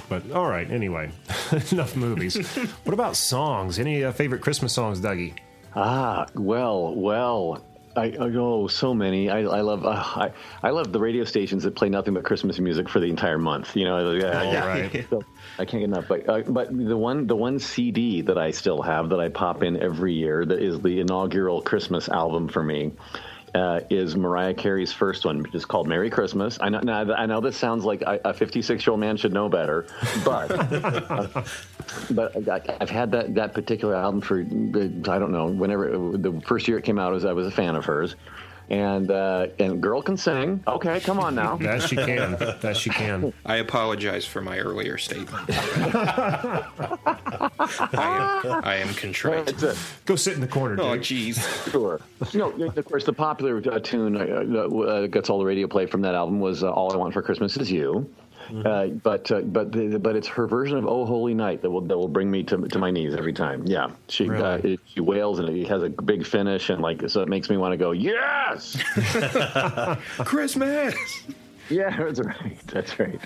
But 0.09 0.29
all 0.31 0.47
right. 0.49 0.69
Anyway, 0.69 1.09
enough 1.71 1.95
movies. 1.95 2.35
what 2.83 2.93
about 2.93 3.15
songs? 3.15 3.79
Any 3.79 4.03
uh, 4.03 4.11
favorite 4.11 4.41
Christmas 4.41 4.73
songs, 4.73 4.99
Dougie? 4.99 5.33
Ah, 5.75 6.27
well, 6.35 6.93
well. 6.93 7.63
I, 7.95 8.05
I 8.05 8.31
oh, 8.35 8.67
so 8.67 8.93
many. 8.93 9.29
I, 9.29 9.39
I 9.39 9.61
love 9.61 9.85
uh, 9.85 9.89
I, 9.89 10.31
I 10.61 10.71
love 10.71 10.91
the 10.91 10.99
radio 10.99 11.23
stations 11.23 11.63
that 11.63 11.75
play 11.75 11.89
nothing 11.89 12.13
but 12.13 12.23
Christmas 12.23 12.59
music 12.59 12.89
for 12.89 12.99
the 12.99 13.07
entire 13.07 13.37
month. 13.37 13.75
You 13.75 13.85
know, 13.85 14.11
yeah, 14.11 14.65
right. 14.65 15.05
So, 15.09 15.23
I 15.57 15.65
can't 15.65 15.81
get 15.81 15.83
enough. 15.83 16.07
But 16.07 16.29
uh, 16.29 16.41
but 16.41 16.75
the 16.75 16.97
one 16.97 17.27
the 17.27 17.35
one 17.35 17.59
CD 17.59 18.21
that 18.23 18.37
I 18.37 18.51
still 18.51 18.81
have 18.81 19.09
that 19.09 19.19
I 19.19 19.29
pop 19.29 19.63
in 19.63 19.81
every 19.81 20.13
year 20.13 20.45
that 20.45 20.61
is 20.61 20.81
the 20.81 20.99
inaugural 20.99 21.61
Christmas 21.61 22.09
album 22.09 22.47
for 22.47 22.63
me. 22.63 22.93
Uh, 23.55 23.79
is 23.89 24.17
Mariah 24.17 24.53
Carey's 24.53 24.91
first 24.91 25.23
one, 25.23 25.41
which 25.41 25.55
is 25.55 25.63
called 25.63 25.87
"Merry 25.87 26.09
Christmas." 26.09 26.57
I 26.59 26.67
know, 26.67 26.81
now, 26.81 27.13
I 27.13 27.25
know 27.25 27.39
this 27.39 27.55
sounds 27.55 27.85
like 27.85 28.03
a 28.05 28.33
56 28.33 28.85
year 28.85 28.91
old 28.91 28.99
man 28.99 29.15
should 29.15 29.31
know 29.31 29.47
better, 29.47 29.87
but 30.25 30.49
but 32.11 32.49
I, 32.49 32.77
I've 32.81 32.89
had 32.89 33.11
that, 33.13 33.33
that 33.35 33.53
particular 33.53 33.95
album 33.95 34.19
for 34.19 34.41
uh, 34.41 35.09
I 35.09 35.19
don't 35.19 35.31
know 35.31 35.47
whenever 35.47 36.17
the 36.17 36.41
first 36.45 36.67
year 36.67 36.77
it 36.79 36.83
came 36.83 36.99
out, 36.99 37.13
was 37.13 37.23
I 37.23 37.31
was 37.31 37.47
a 37.47 37.51
fan 37.51 37.77
of 37.77 37.85
hers, 37.85 38.17
and 38.69 39.11
uh, 39.11 39.47
and 39.59 39.81
girl 39.81 40.01
can 40.01 40.17
sing. 40.17 40.63
Okay, 40.67 40.99
come 40.99 41.19
on 41.19 41.35
now. 41.35 41.57
That 41.57 41.83
she 41.83 41.95
can. 41.95 42.31
That 42.61 42.75
she 42.77 42.89
can. 42.89 43.33
I 43.45 43.57
apologize 43.57 44.25
for 44.25 44.41
my 44.41 44.57
earlier 44.59 44.97
statement. 44.97 45.45
I, 47.57 48.41
am, 48.43 48.61
I 48.63 48.75
am 48.75 48.93
contrite. 48.95 49.45
That's 49.45 49.63
it. 49.63 49.77
Go 50.05 50.15
sit 50.15 50.33
in 50.33 50.41
the 50.41 50.47
corner, 50.47 50.81
Oh, 50.81 50.97
jeez. 50.97 51.71
Sure. 51.71 51.99
No, 52.33 52.51
of 52.51 52.85
course, 52.85 53.05
the 53.05 53.13
popular 53.13 53.61
uh, 53.71 53.79
tune 53.79 54.15
uh, 54.15 54.25
that 54.25 54.85
uh, 54.87 55.07
gets 55.07 55.29
all 55.29 55.39
the 55.39 55.45
radio 55.45 55.67
play 55.67 55.85
from 55.85 56.01
that 56.01 56.15
album 56.15 56.39
was 56.39 56.63
uh, 56.63 56.71
"All 56.71 56.91
I 56.93 56.95
Want 56.95 57.13
for 57.13 57.21
Christmas 57.21 57.55
Is 57.57 57.71
You." 57.71 58.09
Uh, 58.53 58.87
but 58.87 59.31
uh, 59.31 59.41
but 59.41 59.71
the, 59.71 59.99
but 59.99 60.15
it's 60.15 60.27
her 60.27 60.47
version 60.47 60.77
of 60.77 60.85
"Oh 60.85 61.05
Holy 61.05 61.33
Night" 61.33 61.61
that 61.61 61.69
will 61.69 61.81
that 61.81 61.97
will 61.97 62.07
bring 62.07 62.29
me 62.29 62.43
to 62.43 62.67
to 62.67 62.79
my 62.79 62.91
knees 62.91 63.15
every 63.15 63.33
time. 63.33 63.63
Yeah, 63.65 63.91
she 64.07 64.29
uh, 64.29 64.57
it, 64.63 64.79
she 64.85 64.99
wails 64.99 65.39
and 65.39 65.49
it 65.49 65.67
has 65.67 65.83
a 65.83 65.89
big 65.89 66.25
finish 66.25 66.69
and 66.69 66.81
like 66.81 67.09
so 67.09 67.21
it 67.21 67.27
makes 67.27 67.49
me 67.49 67.57
want 67.57 67.73
to 67.73 67.77
go 67.77 67.91
yes. 67.91 68.81
Christmas! 70.19 70.95
yeah, 71.69 71.95
that's 71.97 72.19
right. 72.19 72.57
That's 72.67 72.99
right. 72.99 73.19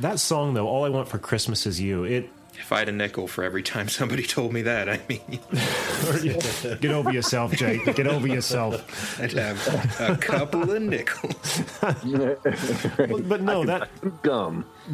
That 0.00 0.18
song, 0.18 0.54
though, 0.54 0.68
"All 0.68 0.84
I 0.84 0.88
Want 0.88 1.08
for 1.08 1.18
Christmas 1.18 1.66
Is 1.66 1.80
You." 1.80 2.04
It 2.04 2.30
If 2.60 2.72
I 2.72 2.80
had 2.80 2.88
a 2.88 2.92
nickel 2.92 3.26
for 3.28 3.44
every 3.44 3.62
time 3.62 3.88
somebody 3.88 4.22
told 4.26 4.52
me 4.52 4.62
that, 4.62 4.88
I 4.88 5.00
mean, 5.08 5.40
get 6.80 6.90
over 6.90 7.12
yourself, 7.12 7.52
Jake. 7.52 7.84
Get 7.94 8.06
over 8.06 8.26
yourself. 8.26 9.20
I'd 9.20 9.32
have 9.32 10.00
a 10.00 10.16
couple 10.16 10.70
of 10.70 10.82
nickels. 10.82 11.62
But, 11.80 13.28
but 13.28 13.40
no, 13.42 13.64
that 13.64 13.88
Gum. 14.22 14.64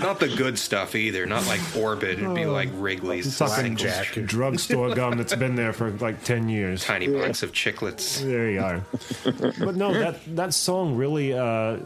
Not 0.00 0.18
the 0.20 0.32
good 0.36 0.58
stuff 0.58 0.94
either. 0.94 1.24
Not 1.26 1.46
like 1.46 1.60
Orbit. 1.76 2.18
It'd 2.18 2.34
be 2.34 2.46
like 2.46 2.68
Wrigley's. 2.74 3.38
talking 3.38 3.76
single 3.76 3.84
Jack. 3.86 4.12
drugstore 4.26 4.94
gum 4.94 5.16
that's 5.16 5.34
been 5.34 5.54
there 5.54 5.72
for 5.72 5.90
like 5.92 6.24
ten 6.24 6.48
years. 6.48 6.84
Tiny 6.84 7.08
box 7.08 7.42
of 7.42 7.52
chiclets. 7.52 8.20
There 8.22 8.50
you 8.50 8.60
are. 8.60 8.84
but 9.64 9.76
no, 9.76 9.92
that 9.92 10.18
that 10.36 10.54
song 10.54 10.96
really. 10.96 11.32
Uh, 11.32 11.78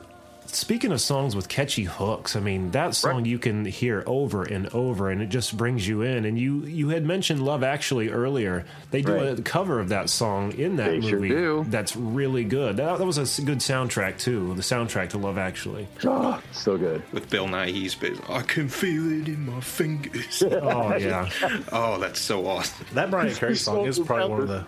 speaking 0.55 0.93
of 0.93 1.01
songs 1.01 1.35
with 1.37 1.49
catchy 1.49 1.85
hooks, 1.85 2.37
I 2.37 2.41
mean 2.41 2.71
that 2.73 2.95
song 2.95 3.25
you 3.25 3.39
can 3.39 3.65
hear 3.65 4.03
over 4.07 4.43
and 4.43 4.67
over, 4.75 5.11
and 5.11 5.21
it 5.23 5.29
just 5.29 5.57
brings 5.57 5.87
you 5.87 6.03
in. 6.03 6.25
And 6.25 6.39
you 6.39 6.61
you 6.65 6.89
had 6.91 7.05
mentioned 7.05 7.43
Love 7.45 7.63
Actually 7.63 8.09
earlier. 8.09 8.65
They 8.91 9.03
do 9.03 9.15
Right. 9.15 9.39
a 9.39 9.43
cover 9.43 9.81
of 9.81 9.89
that 9.91 10.11
song 10.11 10.53
in 10.53 10.77
that 10.77 10.89
They 10.91 11.01
movie. 11.01 11.09
sure 11.09 11.63
do. 11.65 11.67
That's 11.69 11.95
really 11.97 12.45
good. 12.45 12.77
That, 12.79 12.99
that 12.99 13.07
was 13.07 13.19
a 13.39 13.43
good 13.43 13.59
soundtrack 13.59 14.19
too. 14.19 14.55
The 14.55 14.63
soundtrack 14.63 15.11
to 15.11 15.19
Love 15.19 15.39
Actually. 15.39 15.89
Oh, 16.05 16.41
so 16.53 16.77
good. 16.77 17.03
With 17.13 17.29
Bill 17.31 17.47
Nighy's 17.47 17.95
bit. 17.95 18.19
I 18.29 18.43
can 18.43 18.69
feel 18.69 19.11
it 19.23 19.29
in 19.29 19.47
my 19.47 19.61
fingers. 19.61 20.43
Oh 20.63 20.95
yeah, 20.97 21.29
Oh, 21.73 21.99
that's 21.99 22.21
so 22.21 22.47
awesome. 22.47 22.87
That 22.95 23.11
Mariah 23.11 23.35
Carey 23.35 23.57
song 23.57 23.87
is 23.87 23.99
probably 23.99 24.29
one 24.29 24.41
of 24.43 24.49
the. 24.49 24.65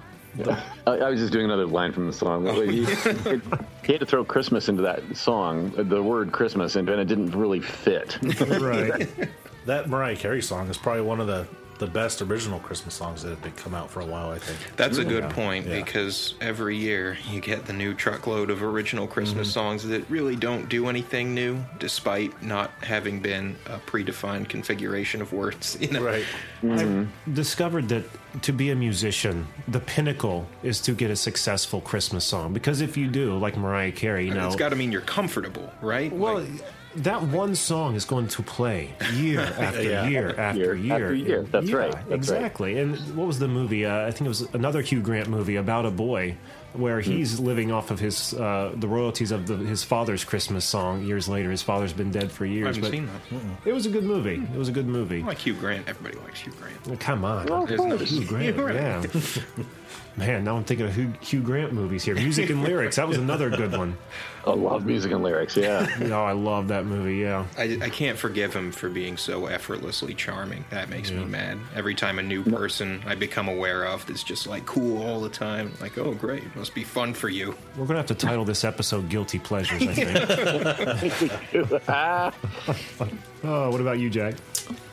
I, 0.87 0.91
I 0.99 1.11
was 1.11 1.21
just 1.21 1.33
doing 1.33 1.45
another 1.45 1.67
line 1.67 1.93
from 1.93 2.07
the 2.07 2.13
song. 2.13 2.49
Oh, 2.49 2.63
he, 2.63 2.85
he 2.85 3.93
had 3.93 4.01
to 4.01 4.07
throw 4.07 4.25
Christmas 4.25 4.69
into 4.69 4.83
that 4.83 5.17
song, 5.17 5.73
the 5.77 6.03
word 6.03 6.33
Christmas, 6.33 6.77
and 6.77 6.89
it 6.89 7.05
didn't 7.05 7.33
really 7.33 7.61
fit. 7.61 8.19
right. 8.61 9.09
That 9.65 9.89
Mariah 9.89 10.17
Carey 10.17 10.43
song 10.43 10.69
is 10.69 10.77
probably 10.77 11.03
one 11.03 11.21
of 11.21 11.29
the, 11.29 11.47
the 11.83 11.91
best 11.91 12.23
original 12.23 12.61
Christmas 12.61 12.95
songs 12.95 13.23
that 13.25 13.31
have 13.31 13.43
been 13.43 13.53
come 13.53 13.75
out 13.75 13.91
for 13.91 14.01
a 14.01 14.07
while. 14.07 14.31
I 14.31 14.39
think. 14.39 14.77
That's 14.77 14.99
a 14.99 15.05
good 15.05 15.29
point 15.31 15.67
Yeah. 15.67 15.83
because 15.83 16.35
every 16.41 16.77
year 16.77 17.19
you 17.31 17.41
get 17.41 17.67
the 17.67 17.73
new 17.73 17.93
truckload 17.93 18.51
of 18.51 18.63
original 18.63 19.07
Christmas 19.09 19.49
Mm-hmm. 19.49 19.61
songs 19.61 19.85
that 19.89 20.09
really 20.09 20.37
don't 20.37 20.69
do 20.69 20.89
anything 20.89 21.35
new, 21.35 21.59
despite 21.81 22.41
not 22.43 22.71
having 22.83 23.21
been 23.21 23.57
a 23.67 23.79
predefined 23.79 24.49
configuration 24.49 25.21
of 25.21 25.33
words. 25.33 25.77
You 25.83 25.89
know, 25.91 26.03
Right. 26.03 26.25
I've 26.63 27.09
discovered 27.35 27.89
that 27.89 28.05
to 28.43 28.53
be 28.53 28.71
a 28.71 28.77
musician, 28.77 29.47
the 29.67 29.81
pinnacle 29.81 30.47
is 30.63 30.81
to 30.83 30.93
get 30.93 31.11
a 31.11 31.17
successful 31.17 31.81
Christmas 31.81 32.25
song. 32.25 32.53
Because 32.53 32.81
if 32.81 32.97
you 32.97 33.09
do, 33.09 33.37
like 33.37 33.57
Mariah 33.57 33.91
Carey, 33.93 34.27
you 34.29 34.35
know, 34.35 34.47
It's 34.47 34.55
got 34.57 34.69
to 34.69 34.77
mean 34.77 34.93
you're 34.93 35.01
comfortable, 35.19 35.73
right? 35.83 36.13
well, 36.13 36.39
Like, 36.39 36.63
that 36.97 37.23
one 37.23 37.55
song 37.55 37.95
is 37.95 38.05
going 38.05 38.29
to 38.29 38.43
play 38.43 38.91
year 39.15 39.41
after 39.41 39.83
Yeah. 39.93 40.07
year 40.09 40.35
after 40.39 40.59
Year 40.61 40.75
year. 40.75 40.95
after 40.95 41.15
year. 41.15 41.43
That's 41.43 41.67
Yeah, 41.69 41.77
right. 41.77 41.93
That's 41.93 42.07
right. 42.09 42.13
exactly. 42.15 42.79
And 42.79 42.97
what 43.17 43.27
was 43.27 43.39
the 43.39 43.49
movie? 43.49 43.87
Uh, 43.87 44.07
I 44.07 44.11
think 44.11 44.23
it 44.23 44.29
was 44.29 44.43
another 44.55 44.83
Hugh 44.83 45.01
Grant 45.01 45.29
movie 45.29 45.57
about 45.57 45.87
a 45.87 45.91
boy 45.91 46.37
where 46.75 47.03
Hmm. 47.03 47.11
he's 47.11 47.39
living 47.39 47.71
off 47.71 47.91
of 47.91 47.99
his 48.01 48.33
uh, 48.35 48.73
the 48.75 48.89
royalties 48.89 49.31
of 49.31 49.47
the, 49.47 49.57
his 49.57 49.85
father's 49.85 50.25
Christmas 50.25 50.65
song 50.65 51.05
years 51.05 51.29
later. 51.29 51.51
His 51.51 51.61
father's 51.63 51.93
been 51.93 52.11
dead 52.11 52.33
for 52.33 52.47
years. 52.47 52.79
I 52.79 52.81
years. 52.81 52.93
haven't 52.93 52.93
seen 53.31 53.41
that. 53.63 53.69
It 53.69 53.73
was 53.75 53.85
a 53.87 53.91
good 53.91 54.05
movie. 54.05 54.43
It 54.55 54.57
was 54.59 54.69
a 54.69 54.73
good 54.73 54.87
movie. 54.87 55.23
I 55.23 55.27
like 55.27 55.39
Hugh 55.39 55.53
Grant. 55.55 55.87
Everybody 55.89 56.19
likes 56.25 56.41
Hugh 56.41 56.53
Grant. 56.59 56.87
Well, 56.87 56.97
come 56.99 57.25
on. 57.27 57.47
There's 57.67 57.79
no- 57.81 57.97
Hugh 57.99 58.25
Grant, 58.27 58.57
You're 58.57 58.67
right. 58.67 58.75
yeah. 58.75 59.03
Man, 60.17 60.45
now 60.45 60.57
I'm 60.57 60.65
thinking 60.65 60.87
of 60.87 60.95
Hugh, 60.95 61.13
Hugh 61.21 61.41
Grant 61.41 61.73
movies 61.73 62.05
here. 62.05 62.15
Music 62.15 62.51
and 62.51 62.63
lyrics. 62.63 62.97
That 62.97 63.09
was 63.09 63.17
another 63.17 63.49
good 63.49 63.73
one. 63.73 63.97
I 64.47 64.51
love 64.51 64.85
music 64.85 65.13
and 65.13 65.23
lyrics. 65.23 65.57
Yeah. 65.57 65.87
Oh, 66.13 66.25
I 66.25 66.33
love 66.33 66.69
that 66.69 66.85
movie. 66.85 67.17
Yeah. 67.19 67.47
I, 67.57 67.79
I 67.81 67.89
can't 67.89 68.19
forgive 68.19 68.53
him 68.53 68.71
for 68.71 68.91
being 68.91 69.17
so 69.17 69.47
effortlessly 69.47 70.13
charming. 70.15 70.65
That 70.69 70.91
makes 70.91 71.11
me 71.11 71.25
mad. 71.25 71.59
Every 71.75 71.95
time 71.95 72.19
a 72.19 72.23
new 72.23 72.43
person 72.43 73.03
I 73.07 73.15
become 73.15 73.49
aware 73.49 73.85
of 73.85 74.05
that's 74.05 74.23
just 74.23 74.47
like 74.47 74.67
cool 74.67 75.03
all 75.07 75.21
the 75.21 75.31
time, 75.31 75.73
like, 75.81 75.97
oh, 75.97 76.13
great. 76.13 76.55
Must 76.55 76.75
be 76.75 76.85
fun 76.85 77.15
for 77.15 77.31
you. 77.31 77.55
We're 77.77 77.87
gonna 77.87 78.01
have 78.01 78.07
to 78.09 78.15
title 78.15 78.45
this 78.45 78.65
episode 78.65 79.09
"Guilty 79.09 79.39
Pleasures." 79.39 79.83
I 79.83 79.95
think. 79.95 81.89
oh, 83.45 83.71
what 83.71 83.81
about 83.81 83.99
you, 84.01 84.11
Jack? 84.11 84.35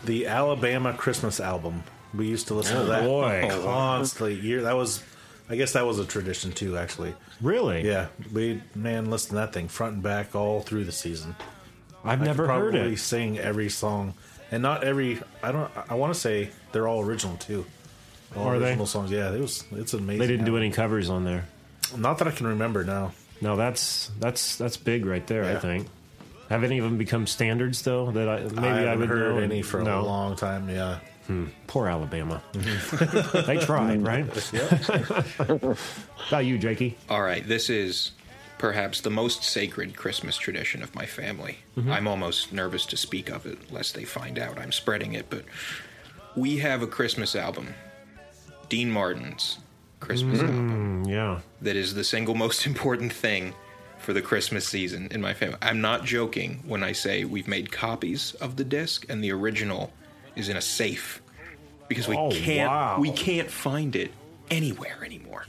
The 0.05 0.27
Alabama 0.27 0.93
Christmas 0.93 1.39
album. 1.41 1.83
We 2.13 2.27
used 2.27 2.47
to 2.47 2.53
listen 2.55 2.77
Oh, 2.77 2.81
to 2.83 2.87
that 2.89 3.03
boy. 3.03 3.47
constantly. 3.63 4.35
Year 4.35 4.63
that 4.63 4.75
was, 4.75 5.03
I 5.49 5.55
guess 5.55 5.73
that 5.73 5.85
was 5.85 5.99
a 5.99 6.05
tradition 6.05 6.51
too. 6.51 6.77
Actually, 6.77 7.13
Really? 7.41 7.85
yeah, 7.87 8.07
we 8.33 8.61
man 8.75 9.09
listen 9.11 9.29
to 9.29 9.35
that 9.35 9.53
thing 9.53 9.67
front 9.67 9.93
and 9.95 10.03
back 10.03 10.35
all 10.35 10.61
through 10.61 10.85
the 10.85 10.91
season. 10.91 11.35
I've 12.03 12.21
I 12.21 12.25
never 12.25 12.45
could 12.47 12.53
heard 12.53 12.71
probably 12.73 12.93
it. 12.93 12.97
Sing 12.99 13.37
every 13.37 13.69
song, 13.69 14.13
and 14.51 14.63
not 14.63 14.83
every. 14.83 15.19
I 15.43 15.51
don't. 15.51 15.69
I 15.89 15.95
want 15.95 16.13
to 16.13 16.19
say 16.19 16.49
they're 16.71 16.87
all 16.87 17.03
original 17.03 17.35
too. 17.37 17.65
All 18.35 18.47
Are 18.47 18.59
they? 18.59 18.67
original 18.67 18.85
songs? 18.85 19.11
Yeah, 19.11 19.31
it 19.33 19.39
was. 19.41 19.63
It's 19.71 19.93
amazing. 19.93 20.19
They 20.19 20.27
didn't 20.27 20.45
do 20.45 20.55
any 20.57 20.71
covers 20.71 21.09
on 21.09 21.25
there. 21.25 21.45
Not 21.97 22.19
that 22.19 22.27
I 22.27 22.31
can 22.31 22.47
remember 22.47 22.83
now. 22.83 23.11
No, 23.41 23.55
that's 23.55 24.11
that's 24.19 24.55
that's 24.55 24.77
big 24.77 25.05
right 25.05 25.25
there. 25.27 25.43
I 25.43 25.53
Yeah. 25.53 25.59
think. 25.59 25.87
Have 26.49 26.63
any 26.63 26.77
of 26.79 26.83
them 26.85 26.97
become 26.97 27.27
standards 27.27 27.81
though? 27.83 28.11
That 28.11 28.27
I 28.29 28.39
maybe 28.43 28.67
I 28.67 28.77
I, 28.77 28.81
haven't 28.81 28.99
would 29.01 29.09
heard 29.09 29.35
know? 29.35 29.41
any 29.41 29.61
for 29.61 29.81
no. 29.83 30.01
a 30.01 30.03
long 30.03 30.35
time. 30.35 30.69
Yeah, 30.69 30.99
Poor 31.67 31.87
Alabama. 31.87 32.41
they 32.53 33.57
tried, 33.57 34.01
right? 34.01 34.25
about 36.27 36.45
you, 36.45 36.57
Jakey? 36.57 36.97
All 37.09 37.21
right, 37.21 37.47
this 37.47 37.69
is 37.69 38.11
perhaps 38.57 39.01
the 39.01 39.09
most 39.09 39.43
sacred 39.43 39.95
Christmas 39.95 40.37
tradition 40.37 40.83
of 40.83 40.93
my 40.95 41.05
family. 41.05 41.59
I'm 41.89 42.07
almost 42.07 42.51
nervous 42.51 42.85
to 42.87 42.97
speak 42.97 43.29
of 43.29 43.45
it, 43.45 43.71
lest 43.71 43.95
they 43.95 44.03
find 44.03 44.37
out 44.37 44.59
I'm 44.59 44.71
spreading 44.71 45.13
it, 45.13 45.27
but 45.29 45.45
we 46.35 46.57
have 46.57 46.81
a 46.81 46.87
Christmas 46.87 47.35
album, 47.35 47.73
Dean 48.67 48.91
Martin's 48.91 49.59
Christmas 49.99 50.39
album, 50.41 51.03
Mm, 51.05 51.09
yeah. 51.09 51.39
that 51.61 51.75
is 51.75 51.93
the 51.93 52.03
single 52.03 52.35
most 52.35 52.65
important 52.71 53.13
thing 53.13 53.53
for 53.97 54.13
the 54.13 54.21
Christmas 54.21 54.67
season 54.67 55.07
in 55.11 55.21
my 55.21 55.33
family. 55.33 55.57
I'm 55.61 55.81
not 55.81 56.05
joking 56.05 56.63
when 56.65 56.83
I 56.83 56.91
say 56.93 57.25
we've 57.25 57.47
made 57.47 57.71
copies 57.71 58.33
of 58.35 58.55
the 58.55 58.63
disc 58.63 59.05
and 59.09 59.23
the 59.23 59.31
original 59.31 59.91
is 60.39 60.49
in 60.49 60.57
a 60.57 60.61
safe 60.61 61.21
because 61.87 62.07
we 62.07 62.15
Oh, 62.15 62.29
can't 62.31 62.69
wow. 62.69 62.97
we 62.99 63.11
can't 63.11 63.49
find 63.49 63.95
it 63.95 64.11
anywhere 64.49 64.97
anymore. 65.03 65.45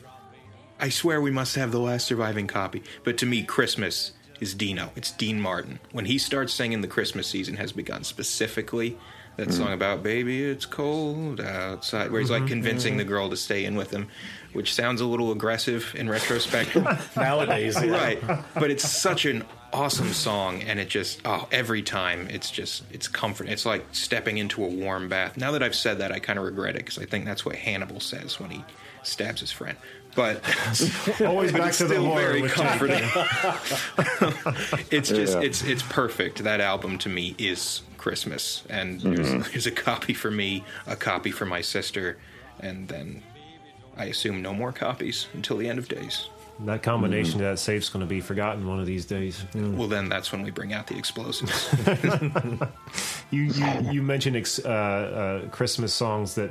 I 0.78 0.88
swear 0.88 1.20
we 1.20 1.30
must 1.30 1.56
have 1.56 1.72
the 1.72 1.78
last 1.80 2.06
surviving 2.06 2.46
copy. 2.46 2.82
But 3.04 3.18
to 3.18 3.26
me, 3.26 3.42
Christmas 3.42 4.12
is 4.40 4.54
Dino. 4.54 4.90
It's 4.96 5.12
Dean 5.12 5.38
Martin. 5.40 5.78
When 5.92 6.06
he 6.06 6.18
starts 6.18 6.54
singing 6.54 6.80
"The 6.80 6.88
Christmas 6.88 7.26
Season 7.28 7.56
Has 7.56 7.72
Begun," 7.72 8.02
specifically 8.04 8.96
that 9.36 9.48
hmm. 9.48 9.52
song 9.52 9.72
about 9.72 10.02
"Baby, 10.02 10.42
it's 10.42 10.64
cold 10.64 11.40
outside," 11.40 12.10
where 12.10 12.20
he's 12.20 12.30
like 12.30 12.42
mm-hmm. 12.42 12.48
convincing 12.48 12.96
the 12.96 13.04
mm-hmm. 13.04 13.12
girl 13.12 13.30
to 13.30 13.36
stay 13.36 13.66
in 13.66 13.76
with 13.76 13.90
him, 13.90 14.08
which 14.54 14.74
sounds 14.74 15.02
a 15.02 15.06
little 15.06 15.32
aggressive 15.32 15.94
in 15.96 16.08
retrospect. 16.08 16.74
nowadays, 17.16 17.76
yeah. 17.82 17.90
right 17.90 18.44
but 18.54 18.70
it's 18.70 18.88
such 18.88 19.26
an 19.26 19.44
awesome 19.72 20.12
song 20.12 20.62
and 20.62 20.78
it 20.80 20.88
just 20.88 21.20
oh 21.24 21.46
every 21.52 21.82
time 21.82 22.26
it's 22.28 22.50
just 22.50 22.82
it's 22.92 23.06
comfort 23.08 23.48
it's 23.48 23.64
like 23.64 23.84
stepping 23.92 24.38
into 24.38 24.64
a 24.64 24.68
warm 24.68 25.08
bath. 25.08 25.36
Now 25.36 25.52
that 25.52 25.62
i've 25.62 25.74
said 25.74 25.98
that 25.98 26.12
i 26.12 26.18
kind 26.18 26.38
of 26.38 26.44
regret 26.44 26.74
it 26.74 26.78
because 26.78 26.98
i 26.98 27.04
think 27.04 27.24
that's 27.24 27.44
what 27.44 27.54
hannibal 27.56 28.00
says 28.00 28.40
when 28.40 28.50
he 28.50 28.64
stabs 29.02 29.40
his 29.40 29.50
friend. 29.52 29.76
But 30.16 30.42
Always 31.20 31.52
back 31.60 31.68
it's 31.68 31.78
to 31.78 31.84
the 31.84 31.94
still 31.94 32.04
horror 32.04 32.32
very 32.32 32.48
comforting. 32.48 33.04
It's 34.90 35.08
just 35.08 35.34
Yeah. 35.34 35.42
it's 35.42 35.62
it's 35.62 35.82
perfect. 35.82 36.42
That 36.42 36.60
album 36.60 36.98
to 36.98 37.08
me 37.08 37.34
is 37.38 37.82
christmas 38.00 38.64
and 38.70 38.98
mm-hmm. 39.00 39.14
there's, 39.14 39.50
there's 39.50 39.66
a 39.66 39.70
copy 39.70 40.14
for 40.14 40.30
me 40.30 40.64
a 40.86 40.96
copy 40.96 41.30
for 41.30 41.44
my 41.44 41.60
sister 41.60 42.16
and 42.58 42.88
then 42.88 43.22
i 43.98 44.06
assume 44.06 44.40
no 44.40 44.54
more 44.54 44.72
copies 44.72 45.26
until 45.34 45.58
the 45.58 45.68
end 45.68 45.78
of 45.78 45.86
days 45.86 46.26
That 46.66 46.82
combination 46.82 47.38
to 47.38 47.44
that 47.44 47.58
safe's 47.58 47.88
going 47.88 48.00
to 48.04 48.08
be 48.08 48.20
forgotten 48.20 48.66
one 48.66 48.80
of 48.80 48.86
these 48.86 49.04
days. 49.06 49.44
well 49.54 49.88
then 49.88 50.08
that's 50.08 50.30
when 50.32 50.42
we 50.42 50.50
bring 50.50 50.72
out 50.72 50.86
the 50.86 50.96
explosives 50.98 51.68
You 53.30 53.42
you, 53.42 53.66
you 53.92 54.02
mentioned 54.02 54.36
ex, 54.36 54.58
uh, 54.58 54.68
uh, 54.68 55.48
Christmas 55.50 55.92
songs 55.94 56.34
that. 56.34 56.50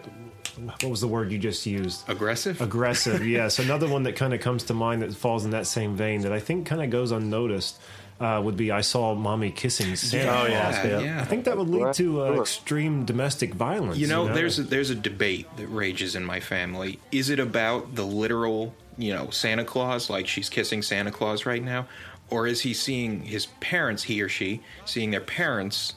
What 0.82 0.84
was 0.90 1.00
the 1.00 1.08
word 1.08 1.32
you 1.32 1.38
just 1.38 1.66
used? 1.66 2.10
aggressive 2.10 2.60
Aggressive. 2.62 3.26
yes, 3.38 3.60
another 3.60 3.88
one 3.88 4.04
that 4.04 4.18
kind 4.18 4.34
of 4.34 4.42
comes 4.42 4.64
to 4.64 4.74
mind 4.74 5.02
that 5.04 5.14
falls 5.14 5.46
in 5.46 5.52
that 5.52 5.68
same 5.68 5.96
vein 5.96 6.22
that 6.22 6.34
I 6.34 6.40
think 6.40 6.66
kind 6.66 6.82
of 6.82 6.90
goes 6.90 7.12
unnoticed 7.12 7.80
uh, 8.20 8.42
would 8.44 8.58
be 8.58 8.70
"I 8.72 8.82
Saw 8.82 9.16
Mommy 9.16 9.52
Kissing 9.52 9.96
Santa." 9.96 10.30
Oh 10.30 10.46
yeah, 10.48 10.70
Yeah, 10.72 10.88
yeah. 10.88 11.00
yeah. 11.00 11.22
I 11.22 11.26
think 11.26 11.46
that 11.46 11.58
would 11.58 11.70
lead 11.70 11.94
to 11.96 12.24
uh, 12.26 12.42
extreme 12.42 13.06
domestic 13.06 13.54
violence. 13.54 13.98
You 13.98 14.08
know, 14.08 14.34
there's 14.34 14.60
a, 14.60 14.64
there's 14.64 14.90
a 14.90 14.96
debate 14.96 15.48
that 15.58 15.68
rages 15.68 16.16
in 16.16 16.26
my 16.26 16.42
family. 16.42 17.00
Is 17.12 17.30
it 17.30 17.40
about 17.40 17.96
the 17.96 18.04
literal, 18.06 18.74
you 19.00 19.14
know, 19.14 19.30
Santa 19.30 19.64
Claus, 19.64 20.10
like 20.10 20.28
she's 20.28 20.50
kissing 20.50 20.82
Santa 20.82 21.10
Claus 21.10 21.46
right 21.46 21.64
now, 21.64 21.88
or 22.30 22.46
is 22.46 22.62
he 22.62 22.74
seeing 22.74 23.22
his 23.22 23.48
parents, 23.60 24.04
he 24.04 24.22
or 24.22 24.30
she, 24.30 24.62
seeing 24.86 25.10
their 25.10 25.22
parents 25.22 25.96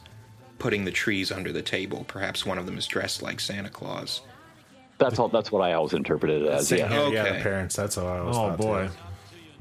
putting 0.59 0.85
the 0.85 0.91
trees 0.91 1.33
under 1.33 1.53
the 1.53 1.62
table? 1.62 2.05
Perhaps 2.07 2.47
one 2.47 2.59
of 2.59 2.65
them 2.65 2.79
is 2.79 2.87
dressed 2.87 3.21
like 3.21 3.41
Santa 3.41 3.69
Claus. 3.69 4.23
That's 4.99 5.19
all. 5.19 5.29
That's 5.29 5.51
what 5.51 5.62
I 5.62 5.73
always 5.73 5.95
interpreted 5.95 6.43
it 6.43 6.49
as. 6.49 6.71
Yeah. 6.71 6.88
here, 6.88 7.12
yeah, 7.12 7.37
the 7.37 7.43
parents. 7.43 7.75
That's 7.75 7.97
how 7.97 8.07
I 8.07 8.19
always 8.21 8.37
oh 8.37 8.51
thought, 8.51 8.59
boy, 8.59 8.87
too. 8.87 8.93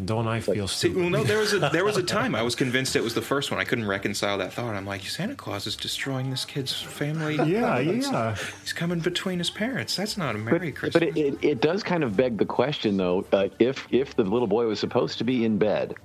Don't 0.06 0.28
I 0.28 0.40
feel 0.40 0.68
See, 0.68 0.88
stupid? 0.90 0.98
well, 1.02 1.10
no, 1.10 1.24
there 1.24 1.38
was 1.40 1.54
a 1.54 1.60
there 1.72 1.86
was 1.86 1.98
a 1.98 2.04
time 2.18 2.36
I 2.36 2.42
was 2.42 2.56
convinced 2.56 2.96
it 2.96 3.04
was 3.04 3.14
the 3.14 3.22
first 3.22 3.52
one. 3.52 3.60
I 3.60 3.64
couldn't 3.64 3.88
reconcile 3.88 4.38
that 4.40 4.54
thought. 4.54 4.76
I'm 4.76 4.86
like, 4.86 5.02
Santa 5.04 5.36
Claus 5.36 5.68
is 5.68 5.76
destroying 5.76 6.30
this 6.30 6.46
kid's 6.46 6.74
family. 6.74 7.36
yeah, 7.52 7.80
yeah. 7.80 8.36
He's 8.62 8.74
coming 8.74 9.00
between 9.00 9.38
his 9.40 9.50
parents. 9.50 9.96
That's 9.96 10.18
not 10.18 10.36
a 10.36 10.38
Merry 10.38 10.72
But, 10.72 10.80
Christmas. 10.80 10.94
but 10.94 11.04
it, 11.04 11.18
it, 11.18 11.44
it 11.44 11.62
does 11.62 11.84
kind 11.84 12.04
of 12.04 12.16
beg 12.18 12.38
the 12.38 12.46
question, 12.46 12.98
though. 12.98 13.26
Uh, 13.32 13.50
if 13.60 13.88
if 13.92 14.16
the 14.16 14.24
little 14.24 14.48
boy 14.48 14.66
was 14.68 14.80
supposed 14.80 15.18
to 15.20 15.24
be 15.24 15.46
in 15.46 15.58
bed, 15.58 15.96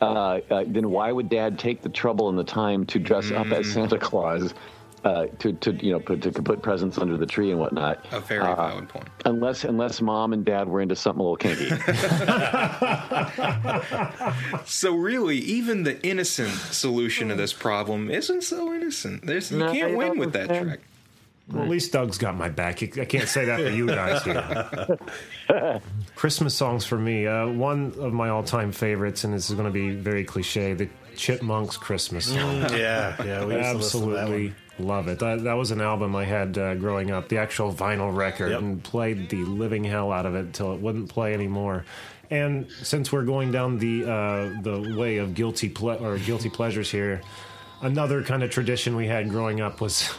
uh, 0.00 0.04
uh, 0.50 0.64
then 0.66 0.90
why 0.90 1.12
would 1.12 1.28
Dad 1.28 1.58
take 1.58 1.82
the 1.82 1.88
trouble 1.88 2.28
and 2.28 2.38
the 2.38 2.44
time 2.44 2.84
to 2.86 2.98
dress 2.98 3.30
up 3.30 3.46
as 3.48 3.70
Santa 3.72 3.98
Claus, 3.98 4.54
uh, 5.04 5.26
to 5.38 5.52
to 5.52 5.72
you 5.84 5.92
know 5.92 6.00
put, 6.00 6.22
to 6.22 6.32
put 6.32 6.62
presents 6.62 6.98
under 6.98 7.16
the 7.16 7.26
tree 7.26 7.50
and 7.50 7.60
whatnot? 7.60 8.04
a 8.12 8.20
very 8.20 8.40
Uh, 8.42 8.54
valid 8.56 8.88
point. 8.88 9.08
Unless 9.24 9.64
unless 9.64 10.00
Mom 10.00 10.32
and 10.32 10.44
Dad 10.44 10.68
were 10.68 10.80
into 10.80 10.96
something 10.96 11.20
a 11.20 11.22
little 11.22 11.36
kinky. 11.36 11.70
So 14.66 14.94
really, 14.94 15.38
even 15.38 15.82
the 15.82 16.00
innocent 16.06 16.50
solution 16.52 17.28
to 17.28 17.34
this 17.34 17.52
problem 17.52 18.10
isn't 18.10 18.42
so 18.42 18.72
innocent. 18.72 19.26
There's 19.26 19.50
you 19.52 19.58
No, 19.58 19.72
can't 19.72 19.96
win 19.96 20.18
with 20.18 20.32
that 20.32 20.42
understand. 20.50 20.68
track. 20.68 20.80
Well, 21.52 21.62
at 21.64 21.68
least 21.68 21.92
Doug's 21.92 22.16
got 22.16 22.36
my 22.36 22.48
back. 22.48 22.82
I 22.82 23.04
can't 23.04 23.28
say 23.28 23.44
that 23.44 23.60
for 23.60 23.68
you 23.68 23.86
guys 23.86 24.22
here. 24.24 25.80
Christmas 26.16 26.54
songs 26.54 26.86
for 26.86 26.96
me. 26.98 27.26
Uh, 27.26 27.48
one 27.48 27.92
of 27.98 28.14
my 28.14 28.30
all-time 28.30 28.72
favorites, 28.72 29.24
and 29.24 29.34
this 29.34 29.50
is 29.50 29.54
going 29.54 29.66
to 29.66 29.72
be 29.72 29.90
very 29.90 30.24
cliche: 30.24 30.72
the 30.72 30.88
Chipmunks 31.16 31.76
Christmas 31.76 32.24
song. 32.26 32.60
Yeah, 32.72 33.22
yeah. 33.22 33.44
We 33.44 33.56
used 33.56 33.70
to 33.70 33.76
listen 33.76 34.00
to 34.00 34.06
that 34.14 34.20
Absolutely 34.22 34.46
one. 34.48 34.56
Love 34.78 35.08
it. 35.08 35.18
That, 35.20 35.44
that 35.44 35.54
was 35.54 35.70
an 35.70 35.80
album 35.80 36.14
I 36.16 36.24
had 36.24 36.56
uh, 36.58 36.74
growing 36.74 37.10
up, 37.10 37.28
the 37.28 37.38
actual 37.38 37.72
vinyl 37.72 38.14
record, 38.14 38.50
Yep. 38.50 38.60
and 38.60 38.82
played 38.82 39.28
the 39.28 39.44
living 39.44 39.84
hell 39.84 40.10
out 40.12 40.26
of 40.26 40.34
it 40.34 40.40
until 40.46 40.72
it 40.74 40.80
wouldn't 40.80 41.08
play 41.08 41.32
anymore. 41.34 41.84
And 42.30 42.68
since 42.82 43.12
we're 43.12 43.24
going 43.24 43.52
down 43.52 43.78
the 43.78 44.04
uh, 44.04 44.62
the 44.62 44.94
way 44.98 45.18
of 45.18 45.34
guilty 45.34 45.68
ple- 45.68 46.04
or 46.04 46.18
guilty 46.18 46.48
pleasures 46.50 46.90
here, 46.90 47.20
another 47.82 48.22
kind 48.22 48.42
of 48.42 48.50
tradition 48.50 48.96
we 48.96 49.06
had 49.06 49.28
growing 49.30 49.60
up 49.60 49.80
was. 49.80 50.10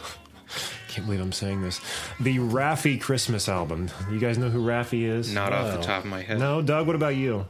Can't 0.88 1.04
believe 1.08 1.20
I'm 1.20 1.32
saying 1.32 1.60
this. 1.60 1.78
The 2.20 2.38
Raffi 2.38 2.98
Christmas 2.98 3.50
album. 3.50 3.90
You 4.10 4.18
guys 4.18 4.38
know 4.38 4.48
who 4.48 4.64
Raffi 4.64 5.02
is? 5.06 5.30
Not 5.34 5.52
off 5.52 5.76
the 5.76 5.82
top 5.82 6.04
of 6.04 6.10
my 6.10 6.22
head. 6.22 6.38
No, 6.38 6.62
Doug. 6.62 6.86
What 6.86 6.96
about 6.96 7.16
you? 7.16 7.44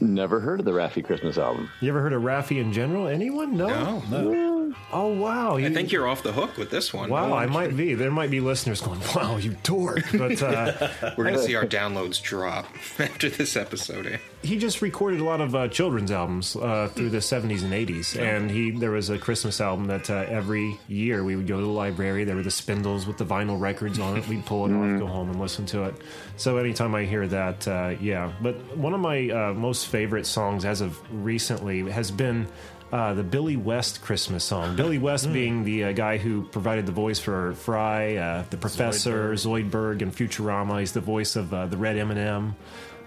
Never 0.00 0.40
heard 0.40 0.60
of 0.60 0.66
the 0.66 0.72
Raffi 0.72 1.04
Christmas 1.04 1.38
album. 1.38 1.70
You 1.80 1.88
ever 1.90 2.00
heard 2.00 2.12
of 2.12 2.22
Raffi 2.22 2.60
in 2.60 2.72
general? 2.72 3.06
Anyone? 3.06 3.56
No. 3.56 4.02
No. 4.10 4.74
Oh 4.92 5.08
wow. 5.08 5.56
I 5.56 5.72
think 5.72 5.92
you're 5.92 6.06
off 6.06 6.22
the 6.22 6.32
hook 6.32 6.56
with 6.56 6.70
this 6.70 6.92
one. 6.92 7.10
Wow, 7.10 7.28
No 7.28 7.34
I 7.34 7.46
might 7.46 7.76
be. 7.76 7.94
There 7.94 8.10
might 8.10 8.30
be 8.30 8.40
listeners 8.40 8.80
going, 8.80 9.00
"Wow, 9.14 9.36
you 9.36 9.56
dork!" 9.62 10.02
But 10.12 10.42
uh, 10.42 10.88
We're 11.16 11.24
gonna 11.24 11.38
see 11.38 11.54
our 11.54 11.64
downloads 11.66 12.20
drop 12.22 12.66
after 12.98 13.28
this 13.28 13.56
episode. 13.56 14.06
Eh? 14.06 14.18
He 14.44 14.58
just 14.58 14.82
recorded 14.82 15.20
a 15.20 15.24
lot 15.24 15.40
of 15.40 15.54
uh, 15.54 15.68
children's 15.68 16.10
albums 16.10 16.54
uh, 16.54 16.88
through 16.92 17.10
the 17.10 17.18
'70s 17.18 17.62
and 17.62 17.72
'80s, 17.72 18.20
and 18.20 18.50
he 18.50 18.70
there 18.70 18.90
was 18.90 19.10
a 19.10 19.18
Christmas 19.18 19.60
album 19.60 19.86
that 19.86 20.10
uh, 20.10 20.26
every 20.28 20.78
year 20.86 21.24
we 21.24 21.34
would 21.34 21.46
go 21.46 21.58
to 21.58 21.66
the 21.66 21.72
library. 21.72 22.24
There 22.24 22.36
were 22.36 22.42
the 22.42 22.50
spindles 22.50 23.06
with 23.06 23.16
the 23.16 23.24
vinyl 23.24 23.58
records 23.58 23.98
on 23.98 24.16
it. 24.16 24.28
We'd 24.28 24.44
pull 24.44 24.66
it 24.66 24.72
off, 24.72 25.00
go 25.00 25.06
home, 25.06 25.30
and 25.30 25.40
listen 25.40 25.64
to 25.66 25.84
it. 25.84 25.94
So 26.36 26.58
anytime 26.58 26.94
I 26.94 27.04
hear 27.04 27.26
that, 27.26 27.66
uh, 27.66 27.94
yeah. 28.00 28.32
But 28.42 28.54
one 28.76 28.92
of 28.92 29.00
my 29.00 29.30
uh, 29.30 29.54
most 29.54 29.88
favorite 29.88 30.26
songs 30.26 30.64
as 30.64 30.80
of 30.80 31.00
recently 31.24 31.90
has 31.90 32.10
been. 32.10 32.46
Uh, 32.92 33.12
the 33.12 33.24
Billy 33.24 33.56
West 33.56 34.02
Christmas 34.02 34.44
song. 34.44 34.76
Billy 34.76 34.98
West 34.98 35.32
being 35.32 35.64
the 35.64 35.84
uh, 35.84 35.92
guy 35.92 36.16
who 36.16 36.44
provided 36.44 36.86
the 36.86 36.92
voice 36.92 37.18
for 37.18 37.54
Fry, 37.54 38.14
uh, 38.14 38.44
the 38.50 38.56
Professor, 38.56 39.32
Zoidberg, 39.32 40.00
and 40.00 40.14
Futurama. 40.14 40.78
He's 40.78 40.92
the 40.92 41.00
voice 41.00 41.34
of 41.34 41.52
uh, 41.52 41.66
the 41.66 41.76
Red 41.76 41.96
M&M. 41.96 42.54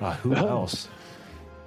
Uh, 0.02 0.14
who 0.16 0.36
else? 0.36 0.90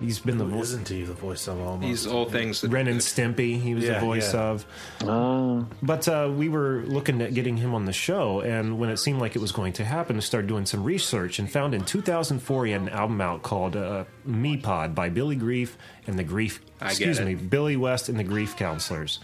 He's 0.01 0.19
been 0.19 0.39
the 0.39 0.45
voice. 0.45 0.63
isn't 0.71 0.89
he 0.89 1.03
the 1.05 1.13
voice 1.13 1.47
of 1.47 1.61
almost? 1.61 1.85
He's 1.87 2.07
all 2.07 2.25
things 2.25 2.63
that 2.63 2.71
Ren 2.71 2.87
and 2.89 3.01
Stimpy, 3.01 3.61
he 3.61 3.75
was 3.75 3.85
Yeah, 3.85 3.95
the 3.95 4.01
voice 4.01 4.33
yeah. 4.35 4.41
of. 4.41 4.67
Uh, 5.07 5.65
But 5.83 6.09
uh, 6.09 6.31
we 6.35 6.49
were 6.49 6.83
looking 6.87 7.21
at 7.23 7.35
getting 7.35 7.57
him 7.57 7.75
on 7.75 7.85
the 7.85 7.93
show, 7.93 8.41
and 8.41 8.79
when 8.79 8.89
it 8.91 8.97
seemed 8.97 9.21
like 9.21 9.37
it 9.37 9.41
was 9.41 9.53
going 9.53 9.73
to 9.75 9.85
happen, 9.85 10.17
I 10.17 10.21
started 10.21 10.47
doing 10.49 10.67
some 10.67 10.83
research 10.85 11.39
and 11.39 11.51
found 11.51 11.75
in 11.75 11.85
2004 11.85 12.67
he 12.67 12.73
had 12.73 12.81
an 12.83 12.89
album 12.89 13.21
out 13.21 13.43
called 13.43 13.77
uh, 13.77 14.05
Me 14.25 14.57
Pod 14.57 14.95
by 14.95 15.09
Billy 15.09 15.37
Grief 15.37 15.77
and 16.07 16.19
the 16.19 16.25
Grief. 16.25 16.61
I 16.81 16.85
get 16.87 16.91
excuse 16.93 17.19
it. 17.19 17.25
me, 17.27 17.35
Billy 17.35 17.77
West 17.77 18.09
and 18.09 18.19
the 18.19 18.25
Grief 18.25 18.57
Counselors. 18.57 19.21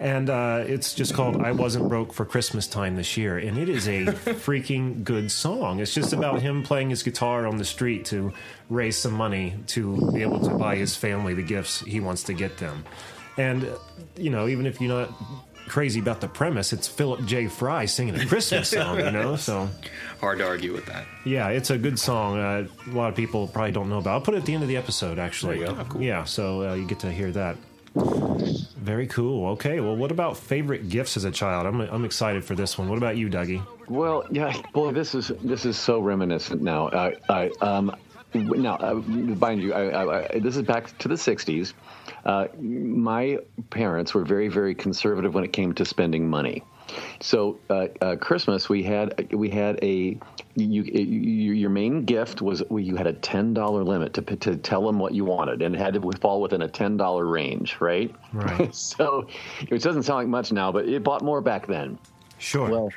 And 0.00 0.30
uh, 0.30 0.64
it's 0.66 0.94
just 0.94 1.14
called 1.14 1.36
I 1.42 1.52
Wasn't 1.52 1.88
Broke 1.88 2.12
for 2.12 2.24
Christmas 2.24 2.66
Time 2.66 2.96
This 2.96 3.16
Year. 3.16 3.38
And 3.38 3.56
it 3.56 3.68
is 3.68 3.86
a 3.86 4.04
freaking 4.06 5.04
good 5.04 5.30
song. 5.30 5.78
It's 5.78 5.94
just 5.94 6.12
about 6.12 6.42
him 6.42 6.64
playing 6.64 6.90
his 6.90 7.02
guitar 7.04 7.46
on 7.46 7.56
the 7.56 7.64
street 7.64 8.04
to 8.06 8.32
raise 8.68 8.96
some 8.96 9.12
money 9.12 9.54
to 9.68 10.10
be 10.12 10.22
able 10.22 10.40
to 10.40 10.50
buy 10.54 10.74
his 10.76 10.96
family 10.96 11.34
the 11.34 11.42
gifts 11.42 11.80
he 11.80 12.00
wants 12.00 12.24
to 12.24 12.34
get 12.34 12.58
them. 12.58 12.84
And, 13.38 13.68
you 14.16 14.30
know, 14.30 14.48
even 14.48 14.66
if 14.66 14.80
you're 14.80 14.90
not 14.90 15.10
crazy 15.68 16.00
about 16.00 16.20
the 16.20 16.28
premise, 16.28 16.72
it's 16.72 16.88
Philip 16.88 17.24
J. 17.24 17.46
Fry 17.46 17.84
singing 17.84 18.16
a 18.16 18.26
Christmas 18.26 18.70
song, 18.70 18.98
you 18.98 19.10
know? 19.12 19.36
So, 19.36 19.68
hard 20.20 20.38
to 20.38 20.46
argue 20.46 20.72
with 20.72 20.84
that. 20.86 21.06
yeah, 21.24 21.48
it's 21.48 21.70
a 21.70 21.78
good 21.78 21.98
song. 21.98 22.38
Uh, 22.38 22.66
a 22.88 22.90
lot 22.90 23.08
of 23.08 23.14
people 23.14 23.46
probably 23.46 23.70
don't 23.72 23.88
know 23.88 23.98
about. 23.98 24.14
I'll 24.14 24.20
put 24.20 24.34
it 24.34 24.38
at 24.38 24.46
the 24.46 24.54
end 24.54 24.64
of 24.64 24.68
the 24.68 24.76
episode, 24.76 25.20
actually. 25.20 25.60
There 25.60 25.68
you 25.68 25.74
go. 25.74 25.80
Oh, 25.80 25.84
cool. 25.84 26.02
Yeah, 26.02 26.24
so 26.24 26.70
uh, 26.70 26.74
you 26.74 26.86
get 26.86 26.98
to 27.00 27.12
hear 27.12 27.30
that. 27.30 27.56
Very 28.82 29.06
cool. 29.06 29.46
Okay, 29.50 29.78
well, 29.78 29.94
what 29.94 30.10
about 30.10 30.36
favorite 30.36 30.88
gifts 30.88 31.16
as 31.16 31.22
a 31.22 31.30
child? 31.30 31.66
I'm, 31.66 31.80
I'm 31.82 32.04
excited 32.04 32.44
for 32.44 32.56
this 32.56 32.76
one. 32.76 32.88
What 32.88 32.98
about 32.98 33.16
you, 33.16 33.28
Dougie? 33.28 33.64
Well, 33.88 34.24
yeah, 34.28 34.60
boy, 34.72 34.90
this 34.90 35.14
is 35.14 35.28
this 35.44 35.64
is 35.64 35.78
so 35.78 36.00
reminiscent 36.00 36.62
now. 36.62 36.88
I, 36.88 37.14
I 37.28 37.50
um, 37.60 37.94
now, 38.34 38.74
uh, 38.78 38.94
mind 38.94 39.62
you, 39.62 39.72
I, 39.72 40.24
I, 40.24 40.38
this 40.40 40.56
is 40.56 40.62
back 40.62 40.98
to 40.98 41.06
the 41.06 41.14
'60s. 41.14 41.74
Uh, 42.24 42.48
my 42.58 43.38
parents 43.70 44.14
were 44.14 44.24
very, 44.24 44.48
very 44.48 44.74
conservative 44.74 45.32
when 45.32 45.44
it 45.44 45.52
came 45.52 45.72
to 45.74 45.84
spending 45.84 46.28
money. 46.28 46.64
So, 47.20 47.60
uh, 47.70 47.86
uh, 48.00 48.16
Christmas 48.16 48.68
we 48.68 48.82
had 48.82 49.32
we 49.32 49.48
had 49.48 49.78
a 49.82 50.18
you, 50.54 50.82
you 50.82 51.52
your 51.52 51.70
main 51.70 52.04
gift 52.04 52.42
was 52.42 52.62
well, 52.68 52.80
you 52.80 52.96
had 52.96 53.06
a 53.06 53.12
ten 53.12 53.54
dollar 53.54 53.82
limit 53.82 54.12
to 54.14 54.22
to 54.22 54.56
tell 54.56 54.86
them 54.86 54.98
what 54.98 55.14
you 55.14 55.24
wanted, 55.24 55.62
and 55.62 55.74
it 55.74 55.78
had 55.78 55.94
to 55.94 56.12
fall 56.20 56.40
within 56.42 56.62
a 56.62 56.68
ten 56.68 56.96
dollar 56.96 57.26
range, 57.26 57.80
right? 57.80 58.14
Right. 58.32 58.74
so, 58.74 59.26
it 59.60 59.82
doesn't 59.82 60.02
sound 60.02 60.18
like 60.18 60.28
much 60.28 60.52
now, 60.52 60.70
but 60.70 60.88
it 60.88 61.02
bought 61.02 61.22
more 61.22 61.40
back 61.40 61.66
then. 61.66 61.98
Sure. 62.38 62.68
Well, 62.68 62.92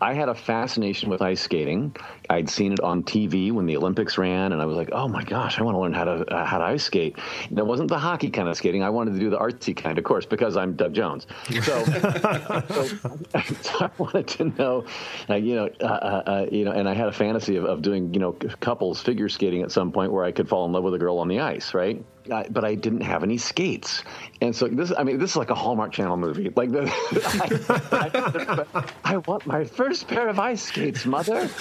I 0.00 0.12
had 0.12 0.28
a 0.28 0.34
fascination 0.34 1.08
with 1.08 1.22
ice 1.22 1.40
skating. 1.40 1.96
I'd 2.28 2.50
seen 2.50 2.72
it 2.72 2.80
on 2.80 3.02
TV 3.02 3.50
when 3.50 3.64
the 3.64 3.76
Olympics 3.78 4.18
ran, 4.18 4.52
and 4.52 4.60
I 4.60 4.66
was 4.66 4.76
like, 4.76 4.90
"Oh 4.92 5.08
my 5.08 5.24
gosh, 5.24 5.58
I 5.58 5.62
want 5.62 5.74
to 5.74 5.80
learn 5.80 5.94
how 5.94 6.04
to 6.04 6.34
uh, 6.34 6.44
how 6.44 6.58
to 6.58 6.64
ice 6.64 6.84
skate." 6.84 7.16
And 7.48 7.58
it 7.58 7.66
wasn't 7.66 7.88
the 7.88 7.98
hockey 7.98 8.28
kind 8.28 8.48
of 8.48 8.56
skating. 8.56 8.82
I 8.82 8.90
wanted 8.90 9.14
to 9.14 9.20
do 9.20 9.30
the 9.30 9.38
artsy 9.38 9.74
kind, 9.74 9.96
of 9.96 10.04
course, 10.04 10.26
because 10.26 10.56
I'm 10.56 10.74
Doug 10.74 10.92
Jones. 10.92 11.26
So, 11.62 11.84
so, 11.84 12.88
so 13.62 13.84
I 13.84 13.90
wanted 13.96 14.28
to 14.28 14.44
know, 14.44 14.84
uh, 15.30 15.34
you 15.36 15.54
know, 15.54 15.70
uh, 15.80 15.84
uh, 15.84 16.22
uh, 16.26 16.46
you 16.52 16.64
know, 16.64 16.72
and 16.72 16.88
I 16.88 16.94
had 16.94 17.08
a 17.08 17.12
fantasy 17.12 17.56
of, 17.56 17.64
of 17.64 17.80
doing, 17.80 18.12
you 18.12 18.20
know, 18.20 18.32
couples 18.32 19.00
figure 19.00 19.30
skating 19.30 19.62
at 19.62 19.72
some 19.72 19.92
point 19.92 20.12
where 20.12 20.24
I 20.24 20.32
could 20.32 20.48
fall 20.48 20.66
in 20.66 20.72
love 20.72 20.84
with 20.84 20.94
a 20.94 20.98
girl 20.98 21.18
on 21.18 21.28
the 21.28 21.40
ice, 21.40 21.72
right? 21.72 22.04
Uh, 22.30 22.44
but 22.50 22.64
I 22.64 22.74
didn't 22.74 23.02
have 23.02 23.22
any 23.22 23.38
skates, 23.38 24.02
and 24.40 24.54
so 24.54 24.68
this. 24.68 24.92
I 24.96 25.04
mean, 25.04 25.18
this 25.18 25.30
is 25.30 25.36
like 25.36 25.50
a 25.50 25.54
Hallmark 25.54 25.92
Channel 25.92 26.16
movie. 26.16 26.50
Like, 26.56 26.72
the, 26.72 26.84
I, 27.92 28.64
I, 28.74 29.14
I 29.14 29.16
want 29.18 29.46
my 29.46 29.64
first 29.64 30.08
pair 30.08 30.28
of 30.28 30.38
ice 30.38 30.62
skates, 30.62 31.06
mother. 31.06 31.48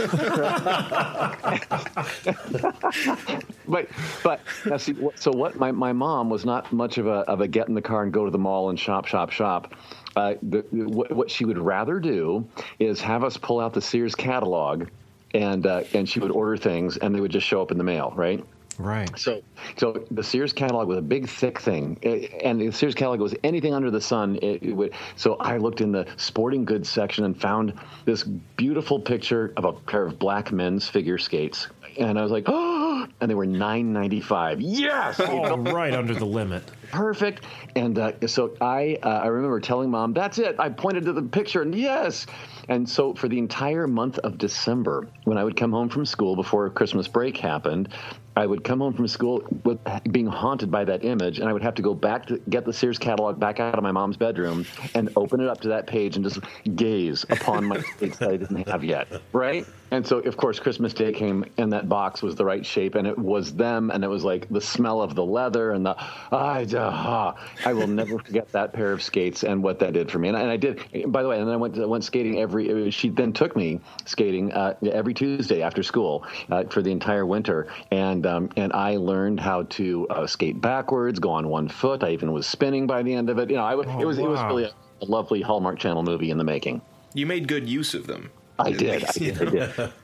but 3.67 3.87
but 4.23 4.41
now 4.65 4.77
see, 4.77 4.95
so 5.15 5.31
what? 5.31 5.55
My, 5.57 5.71
my 5.71 5.93
mom 5.93 6.29
was 6.29 6.45
not 6.45 6.71
much 6.73 6.97
of 6.97 7.07
a 7.07 7.19
of 7.29 7.41
a 7.41 7.47
get 7.47 7.67
in 7.67 7.75
the 7.75 7.81
car 7.81 8.03
and 8.03 8.11
go 8.11 8.25
to 8.25 8.31
the 8.31 8.39
mall 8.39 8.69
and 8.69 8.79
shop 8.79 9.05
shop 9.05 9.31
shop. 9.31 9.73
Uh, 10.15 10.35
the, 10.43 10.65
what, 10.71 11.11
what 11.11 11.29
she 11.29 11.45
would 11.45 11.57
rather 11.57 11.99
do 11.99 12.47
is 12.79 13.01
have 13.01 13.23
us 13.23 13.37
pull 13.37 13.59
out 13.59 13.73
the 13.73 13.81
Sears 13.81 14.15
catalog, 14.15 14.87
and 15.33 15.67
uh, 15.67 15.83
and 15.93 16.07
she 16.07 16.19
would 16.19 16.31
order 16.31 16.57
things, 16.57 16.97
and 16.97 17.13
they 17.13 17.19
would 17.19 17.31
just 17.31 17.45
show 17.45 17.61
up 17.61 17.71
in 17.71 17.77
the 17.77 17.83
mail, 17.83 18.13
right? 18.15 18.43
Right. 18.77 19.09
So, 19.17 19.41
so 19.77 20.05
the 20.11 20.23
Sears 20.23 20.53
catalog 20.53 20.87
was 20.87 20.97
a 20.97 21.01
big, 21.01 21.27
thick 21.29 21.59
thing, 21.59 21.97
Eh, 22.03 22.27
and 22.43 22.59
the 22.59 22.71
Sears 22.71 22.95
catalog 22.95 23.19
was 23.19 23.35
anything 23.43 23.73
under 23.73 23.91
the 23.91 24.01
sun. 24.01 24.37
It, 24.41 24.63
it 24.63 24.73
would. 24.73 24.93
So 25.15 25.35
I 25.35 25.57
looked 25.57 25.81
in 25.81 25.91
the 25.91 26.05
sporting 26.17 26.65
goods 26.65 26.89
section 26.89 27.23
and 27.25 27.39
found 27.39 27.73
this 28.05 28.23
beautiful 28.23 28.99
picture 28.99 29.53
of 29.57 29.65
a 29.65 29.73
pair 29.73 30.05
of 30.05 30.19
black 30.19 30.51
men's 30.51 30.87
figure 30.87 31.17
skates, 31.17 31.67
and 31.97 32.17
I 32.19 32.23
was 32.23 32.31
like, 32.31 32.45
oh, 32.47 33.07
and 33.21 33.29
they 33.29 33.35
were 33.35 33.45
nine 33.45 33.93
ninety 33.93 34.21
five. 34.21 34.59
Yes, 34.61 35.19
Oh, 35.19 35.57
right 35.57 35.93
under 35.93 36.13
the 36.13 36.25
limit. 36.25 36.63
perfect. 36.91 37.45
And 37.75 37.97
uh, 37.99 38.27
so 38.27 38.55
I, 38.61 38.97
uh, 39.03 39.07
I 39.09 39.27
remember 39.27 39.59
telling 39.59 39.89
mom, 39.89 40.13
"That's 40.13 40.37
it." 40.39 40.55
I 40.59 40.69
pointed 40.69 41.05
to 41.05 41.13
the 41.13 41.21
picture, 41.21 41.61
and 41.61 41.73
yes. 41.75 42.25
And 42.67 42.89
so 42.89 43.13
for 43.13 43.27
the 43.27 43.37
entire 43.37 43.85
month 43.87 44.17
of 44.19 44.37
December, 44.39 45.07
when 45.25 45.37
I 45.37 45.43
would 45.43 45.55
come 45.55 45.71
home 45.71 45.87
from 45.89 46.05
school 46.05 46.35
before 46.35 46.67
Christmas 46.71 47.07
break 47.07 47.37
happened, 47.37 47.89
I 48.37 48.45
would 48.45 48.63
come 48.63 48.79
home 48.79 48.93
from 48.93 49.07
school 49.07 49.43
with 49.63 49.79
being 50.11 50.27
haunted 50.27 50.69
by 50.69 50.83
that 50.85 51.05
image, 51.05 51.39
and 51.39 51.47
I 51.47 51.53
would 51.53 51.63
have 51.63 51.75
to 51.75 51.81
go 51.81 51.93
back 51.93 52.25
to 52.27 52.37
get 52.49 52.65
the 52.65 52.73
Sears 52.73 52.97
catalog 52.97 53.39
back 53.39 53.59
out 53.59 53.75
of 53.75 53.83
my 53.83 53.91
mom's 53.91 54.17
bedroom 54.17 54.65
and 54.93 55.09
open 55.15 55.39
it 55.39 55.47
up 55.47 55.61
to 55.61 55.69
that 55.69 55.87
page 55.87 56.15
and 56.17 56.25
just 56.25 56.39
gaze 56.75 57.25
upon 57.29 57.65
my 57.65 57.79
skates 57.95 58.17
that 58.17 58.29
I 58.29 58.37
didn't 58.37 58.67
have 58.67 58.83
yet. 58.83 59.07
Right. 59.31 59.65
And 59.91 60.05
so, 60.05 60.17
of 60.19 60.35
course, 60.35 60.59
Christmas 60.59 60.93
Day 60.93 61.13
came, 61.13 61.45
and 61.57 61.71
that 61.71 61.87
box 61.87 62.21
was 62.23 62.35
the 62.35 62.43
right 62.43 62.65
shape, 62.65 62.95
and 62.95 63.07
it 63.07 63.17
was 63.17 63.53
them, 63.53 63.91
and 63.91 64.03
it 64.03 64.07
was 64.07 64.23
like 64.23 64.49
the 64.49 64.59
smell 64.59 65.01
of 65.01 65.13
the 65.13 65.23
leather 65.23 65.71
and 65.71 65.85
the 65.85 65.95
I, 66.31 66.63
uh, 66.63 67.35
I 67.65 67.73
will 67.73 67.87
never 67.87 68.17
forget 68.19 68.51
that 68.51 68.73
pair 68.73 68.91
of 68.91 69.03
skates 69.03 69.43
and 69.43 69.61
what 69.61 69.79
that 69.79 69.93
did 69.93 70.09
for 70.09 70.17
me. 70.17 70.29
And 70.29 70.37
I, 70.37 70.41
and 70.41 70.51
I 70.51 70.57
did, 70.57 71.11
by 71.11 71.21
the 71.21 71.29
way, 71.29 71.37
and 71.39 71.47
then 71.47 71.53
I 71.53 71.57
went 71.57 71.77
I 71.77 71.85
went 71.85 72.03
skating 72.03 72.39
every. 72.39 72.89
She 72.89 73.09
then 73.09 73.31
took 73.31 73.55
me 73.55 73.79
skating 74.05 74.51
uh, 74.53 74.73
every 74.91 75.13
Tuesday 75.13 75.61
after 75.61 75.83
school 75.83 76.25
uh, 76.49 76.63
for 76.63 76.81
the 76.81 76.91
entire 76.91 77.25
winter, 77.25 77.67
and 77.91 78.25
um, 78.25 78.49
and 78.57 78.73
I 78.73 78.97
learned 78.97 79.39
how 79.39 79.63
to 79.63 80.07
uh, 80.09 80.27
skate 80.27 80.59
backwards, 80.61 81.19
go 81.19 81.29
on 81.29 81.47
one 81.47 81.69
foot. 81.69 82.03
I 82.03 82.09
even 82.09 82.31
was 82.31 82.47
spinning 82.47 82.87
by 82.87 83.03
the 83.03 83.13
end 83.13 83.29
of 83.29 83.37
it. 83.37 83.49
You 83.51 83.57
know, 83.57 83.65
I 83.65 83.75
was, 83.75 83.87
it 83.87 84.05
was 84.05 84.17
it 84.17 84.27
was 84.27 84.41
really 84.41 84.63
a, 84.63 84.73
a 85.01 85.05
lovely 85.05 85.41
Hallmark 85.41 85.77
Channel 85.77 86.03
movie 86.03 86.31
in 86.31 86.37
the 86.37 86.43
making. 86.43 86.81
You 87.13 87.25
made 87.27 87.47
good 87.47 87.69
use 87.69 87.93
of 87.93 88.07
them. 88.07 88.31
I 88.57 88.71
did. 88.71 89.03
I 89.05 89.11
did. 89.11 89.41
I 89.41 89.45
did. 89.45 89.93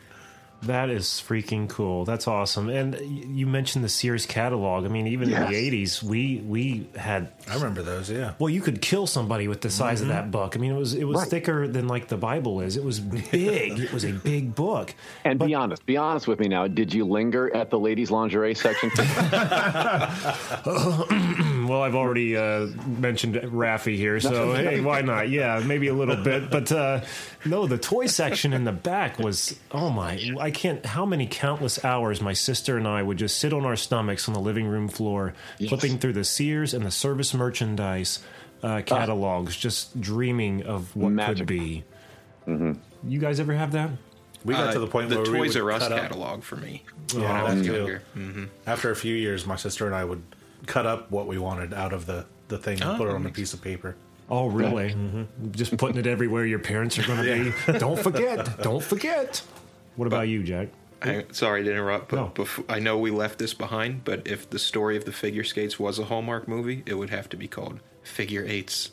That 0.63 0.91
is 0.91 1.05
freaking 1.05 1.67
cool. 1.67 2.05
That's 2.05 2.27
awesome. 2.27 2.69
And 2.69 2.95
you 3.01 3.47
mentioned 3.47 3.83
the 3.83 3.89
Sears 3.89 4.27
catalog. 4.27 4.85
I 4.85 4.89
mean, 4.89 5.07
even 5.07 5.33
in 5.33 5.39
the 5.39 5.55
'80s, 5.55 6.03
we 6.03 6.37
we 6.45 6.87
had. 6.95 7.31
I 7.49 7.55
remember 7.55 7.81
those. 7.81 8.09
Yeah. 8.09 8.33
Well, 8.39 8.49
you 8.49 8.61
could 8.61 8.81
kill 8.81 9.07
somebody 9.07 9.47
with 9.47 9.61
the 9.61 9.69
size 9.69 10.01
of 10.01 10.07
that 10.09 10.31
book. 10.31 10.55
I 10.55 10.59
mean, 10.59 10.71
it 10.71 10.77
was 10.77 10.93
it 10.93 11.03
was 11.05 11.17
Right. 11.19 11.27
thicker 11.27 11.67
than 11.67 11.87
like 11.87 12.07
the 12.07 12.17
Bible 12.17 12.61
is. 12.61 12.77
It 12.77 12.83
was 12.83 12.99
big. 12.99 13.79
it 13.79 13.91
was 13.93 14.03
a 14.05 14.11
big 14.11 14.55
book. 14.55 14.93
And 15.25 15.39
be 15.39 15.53
honest, 15.53 15.85
be 15.85 15.97
honest 15.97 16.27
with 16.27 16.39
me 16.39 16.47
now. 16.47 16.67
Did 16.67 16.93
you 16.93 17.05
linger 17.05 17.53
at 17.55 17.69
the 17.69 17.79
ladies' 17.79 18.11
lingerie 18.11 18.55
section? 18.55 18.89
Well, 21.61 21.83
I've 21.83 21.95
already 21.95 22.35
uh, 22.35 22.67
mentioned 22.99 23.35
Raffi 23.35 23.95
here, 23.95 24.19
so 24.19 24.53
hey, 24.53 24.81
why 24.81 25.01
not? 25.01 25.29
Yeah, 25.29 25.61
maybe 25.65 25.87
a 25.87 25.93
little 25.93 26.17
bit, 26.17 26.49
but 26.49 26.69
uh, 26.71 27.01
no, 27.45 27.65
the 27.67 27.77
toy 27.77 28.07
section 28.07 28.51
in 28.51 28.65
the 28.65 28.71
back 28.73 29.19
was 29.19 29.57
oh 29.71 29.89
my! 29.89 30.19
I 30.39 30.51
can't. 30.51 30.85
How 30.85 31.05
many 31.05 31.27
countless 31.27 31.83
hours 31.85 32.19
my 32.19 32.33
sister 32.33 32.77
and 32.77 32.85
I 32.87 33.01
would 33.03 33.17
just 33.17 33.37
sit 33.37 33.53
on 33.53 33.63
our 33.65 33.75
stomachs 33.77 34.27
on 34.27 34.33
the 34.33 34.41
living 34.41 34.65
room 34.67 34.89
floor, 34.89 35.33
flipping 35.65 35.97
through 35.97 36.13
the 36.13 36.25
Sears 36.25 36.73
and 36.73 36.85
the 36.85 36.91
service 36.91 37.31
merchandise 37.45 38.19
uh, 38.63 38.81
catalogs, 38.85 39.55
just 39.57 39.99
dreaming 39.99 40.63
of 40.63 40.95
what 40.95 41.11
Magic. 41.11 41.37
could 41.37 41.47
be. 41.47 41.83
You 42.47 43.19
guys 43.19 43.39
ever 43.39 43.53
have 43.53 43.71
that? 43.71 43.89
We 44.45 44.53
got 44.53 44.69
Uh, 44.69 44.73
to 44.73 44.79
the 44.79 44.87
point 44.87 45.09
the 45.09 45.15
where 45.21 45.31
we 45.31 45.37
Toys 45.39 45.55
would 45.55 45.63
R 45.63 45.71
Us 45.71 45.81
cut 45.83 45.91
up- 45.91 45.99
catalog 46.01 46.43
for 46.43 46.55
me. 46.57 46.83
Yeah, 47.13 47.19
when 47.21 47.31
I 47.31 47.49
that 47.49 47.57
was 47.57 47.67
younger. 47.67 48.03
Mm. 48.15 48.49
After 48.67 48.91
a 48.91 48.95
few 48.95 49.15
years, 49.15 49.45
my 49.45 49.55
sister 49.55 49.85
and 49.87 49.95
I 49.95 50.03
would 50.05 50.21
cut 50.67 50.85
up 50.85 51.09
what 51.11 51.27
we 51.27 51.37
wanted 51.37 51.73
out 51.73 51.93
of 51.93 52.05
the, 52.05 52.25
the 52.47 52.57
thing 52.57 52.81
and 52.81 52.91
Oh, 52.91 52.97
put 52.97 53.03
it 53.05 53.09
that 53.09 53.15
on 53.15 53.25
a 53.25 53.29
piece 53.29 53.53
of 53.53 53.61
paper. 53.61 53.95
Oh, 54.29 54.47
really? 54.47 54.95
Just 55.51 55.75
putting 55.77 55.97
it 55.97 56.07
everywhere 56.07 56.45
your 56.45 56.59
parents 56.59 56.97
are 56.99 57.03
going 57.07 57.23
to 57.53 57.53
be. 57.73 57.79
Don't 57.79 57.99
forget. 57.99 58.61
Don't 58.61 58.83
forget. 58.83 59.41
What 59.95 60.07
about 60.07 60.27
you, 60.29 60.41
Jack? 60.43 60.69
I, 61.01 61.25
sorry 61.31 61.63
to 61.63 61.71
interrupt, 61.71 62.09
but 62.09 62.15
No. 62.17 62.31
bef- 62.35 62.63
I 62.69 62.79
know 62.79 62.97
we 62.97 63.11
left 63.11 63.39
this 63.39 63.53
behind. 63.53 64.03
But 64.03 64.27
if 64.27 64.49
the 64.49 64.59
story 64.59 64.97
of 64.97 65.05
the 65.05 65.11
figure 65.11 65.43
skates 65.43 65.79
was 65.79 65.97
a 65.99 66.05
Hallmark 66.05 66.47
movie, 66.47 66.83
it 66.85 66.93
would 66.95 67.09
have 67.09 67.27
to 67.29 67.37
be 67.37 67.47
called 67.47 67.79
Figure 68.03 68.45
Eights, 68.47 68.91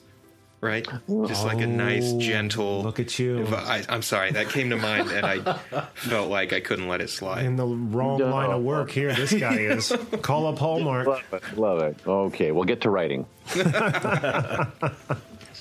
right? 0.61 0.87
Just 1.27 1.45
like 1.45 1.61
a 1.61 1.67
nice, 1.67 2.13
Oh, 2.13 2.19
gentle. 2.21 2.83
look 2.83 2.99
at 2.99 3.19
you. 3.19 3.47
I, 3.49 3.85
I'm 3.89 4.03
sorry, 4.03 4.33
that 4.33 4.49
came 4.49 4.71
to 4.71 4.77
mind, 4.77 5.11
and 5.11 5.25
I 5.27 5.59
felt 5.95 6.31
like 6.31 6.53
I 6.53 6.61
couldn't 6.61 6.89
let 6.89 7.01
it 7.01 7.11
slide. 7.11 7.45
In 7.45 7.57
the 7.57 7.67
wrong 7.67 8.19
No. 8.19 8.31
line 8.31 8.51
of 8.51 8.63
work 8.63 8.91
here, 8.91 9.15
this 9.15 9.33
guy 9.33 9.55
is. 9.59 9.93
Call 10.23 10.47
up 10.47 10.59
Hallmark. 10.59 11.07
Love 11.07 11.23
it. 11.33 11.59
Love 11.59 11.83
it. 11.83 11.97
Okay, 12.07 12.53
we'll 12.53 12.65
get 12.65 12.81
to 12.83 12.91
writing. 12.91 13.27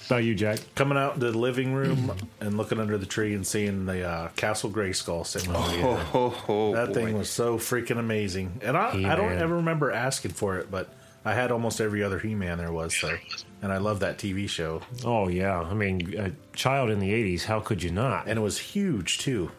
about 0.08 0.24
you, 0.24 0.34
Jack? 0.36 0.60
Coming 0.76 0.98
out 0.98 1.16
into 1.16 1.32
the 1.32 1.38
living 1.38 1.74
room 1.74 2.12
and 2.42 2.58
looking 2.58 2.80
under 2.80 2.98
the 2.98 3.06
tree 3.06 3.34
and 3.34 3.46
seeing 3.46 3.86
the 3.86 4.04
uh, 4.08 4.28
Castle 4.30 4.70
Grayskull 4.70 5.26
sitting 5.26 5.56
on 5.56 5.70
the 5.72 5.78
there. 5.78 5.96
ho, 5.98 6.30
ho, 6.30 6.74
That 6.74 6.88
boy. 6.90 6.94
thing 6.94 7.18
was 7.18 7.30
so 7.30 7.58
freaking 7.58 7.98
amazing. 8.00 8.60
And 8.64 8.76
I, 8.76 8.90
I 9.12 9.16
don't 9.16 9.34
ever 9.38 9.56
remember 9.58 9.92
asking 9.92 10.32
for 10.32 10.58
it, 10.58 10.70
but 10.72 10.90
I 11.26 11.34
had 11.34 11.52
almost 11.52 11.80
every 11.82 12.04
other 12.04 12.20
He 12.20 12.36
Man 12.36 12.58
there 12.58 12.72
was. 12.72 12.96
So, 12.98 13.16
and 13.62 13.72
I 13.72 13.78
love 13.78 14.00
that 14.00 14.18
TV 14.18 14.48
show. 14.50 14.82
Oh 15.04 15.28
yeah, 15.28 15.60
I 15.62 15.74
mean, 15.74 16.18
a 16.18 16.32
child 16.56 16.90
in 16.90 17.00
the 17.00 17.12
'80s. 17.12 17.44
How 17.44 17.60
could 17.60 17.84
you 17.84 17.92
not? 17.92 18.28
And 18.28 18.40
it 18.40 18.42
was 18.42 18.58
huge 18.58 19.18
too. 19.18 19.52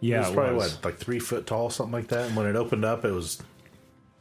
yeah, 0.00 0.16
it 0.16 0.18
was 0.20 0.28
it 0.30 0.34
probably 0.34 0.54
was. 0.54 0.74
what, 0.76 0.84
like 0.84 0.98
three 0.98 1.18
foot 1.18 1.46
tall, 1.46 1.70
something 1.70 1.92
like 1.92 2.08
that. 2.08 2.26
And 2.28 2.36
when 2.36 2.46
it 2.46 2.54
opened 2.54 2.84
up, 2.84 3.04
it 3.04 3.10
was 3.10 3.42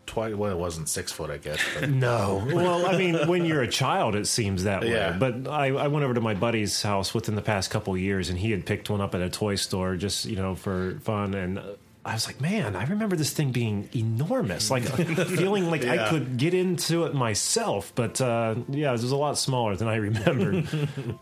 twice. 0.08 0.34
Well, 0.34 0.52
it 0.52 0.58
wasn't 0.58 0.90
six 0.90 1.12
foot, 1.12 1.30
I 1.30 1.38
guess. 1.38 1.60
But 1.80 1.90
No. 1.92 2.44
Well, 2.52 2.86
I 2.88 2.98
mean, 2.98 3.28
when 3.28 3.46
you're 3.46 3.62
a 3.62 3.68
child, 3.68 4.16
it 4.16 4.26
seems 4.26 4.64
that 4.64 4.82
way. 4.82 4.92
Yeah. 4.92 5.16
But 5.18 5.48
I, 5.48 5.68
I 5.68 5.88
went 5.88 6.04
over 6.06 6.14
to 6.16 6.22
my 6.22 6.34
buddy's 6.34 6.82
house 6.82 7.14
within 7.14 7.36
the 7.36 7.42
past 7.42 7.70
couple 7.70 7.94
of 7.94 8.00
years, 8.00 8.30
and 8.30 8.40
he 8.40 8.50
had 8.52 8.66
picked 8.66 8.90
one 8.90 9.02
up 9.02 9.14
at 9.14 9.22
a 9.22 9.30
toy 9.30 9.56
store 9.56 9.96
just, 9.96 10.26
you 10.26 10.36
know, 10.38 10.56
for 10.56 10.98
fun. 11.04 11.34
And 11.36 11.62
I 12.06 12.14
was 12.14 12.26
like, 12.26 12.40
man, 12.42 12.76
I 12.76 12.86
remember 12.86 13.16
this 13.16 13.32
thing 13.34 13.52
being 13.52 13.90
enormous, 13.94 14.72
like 14.72 14.84
feeling 15.28 15.70
like 15.70 15.86
I 15.86 16.10
could 16.10 16.38
get 16.38 16.54
into 16.54 17.04
it 17.06 17.14
myself. 17.14 17.92
But 17.96 18.22
uh, 18.22 18.56
yeah, 18.70 18.90
it 18.90 18.94
was 18.94 19.12
a 19.12 19.16
lot 19.18 19.38
smaller 19.38 19.76
than 19.76 19.88
I 19.88 19.96
remembered. 19.98 20.68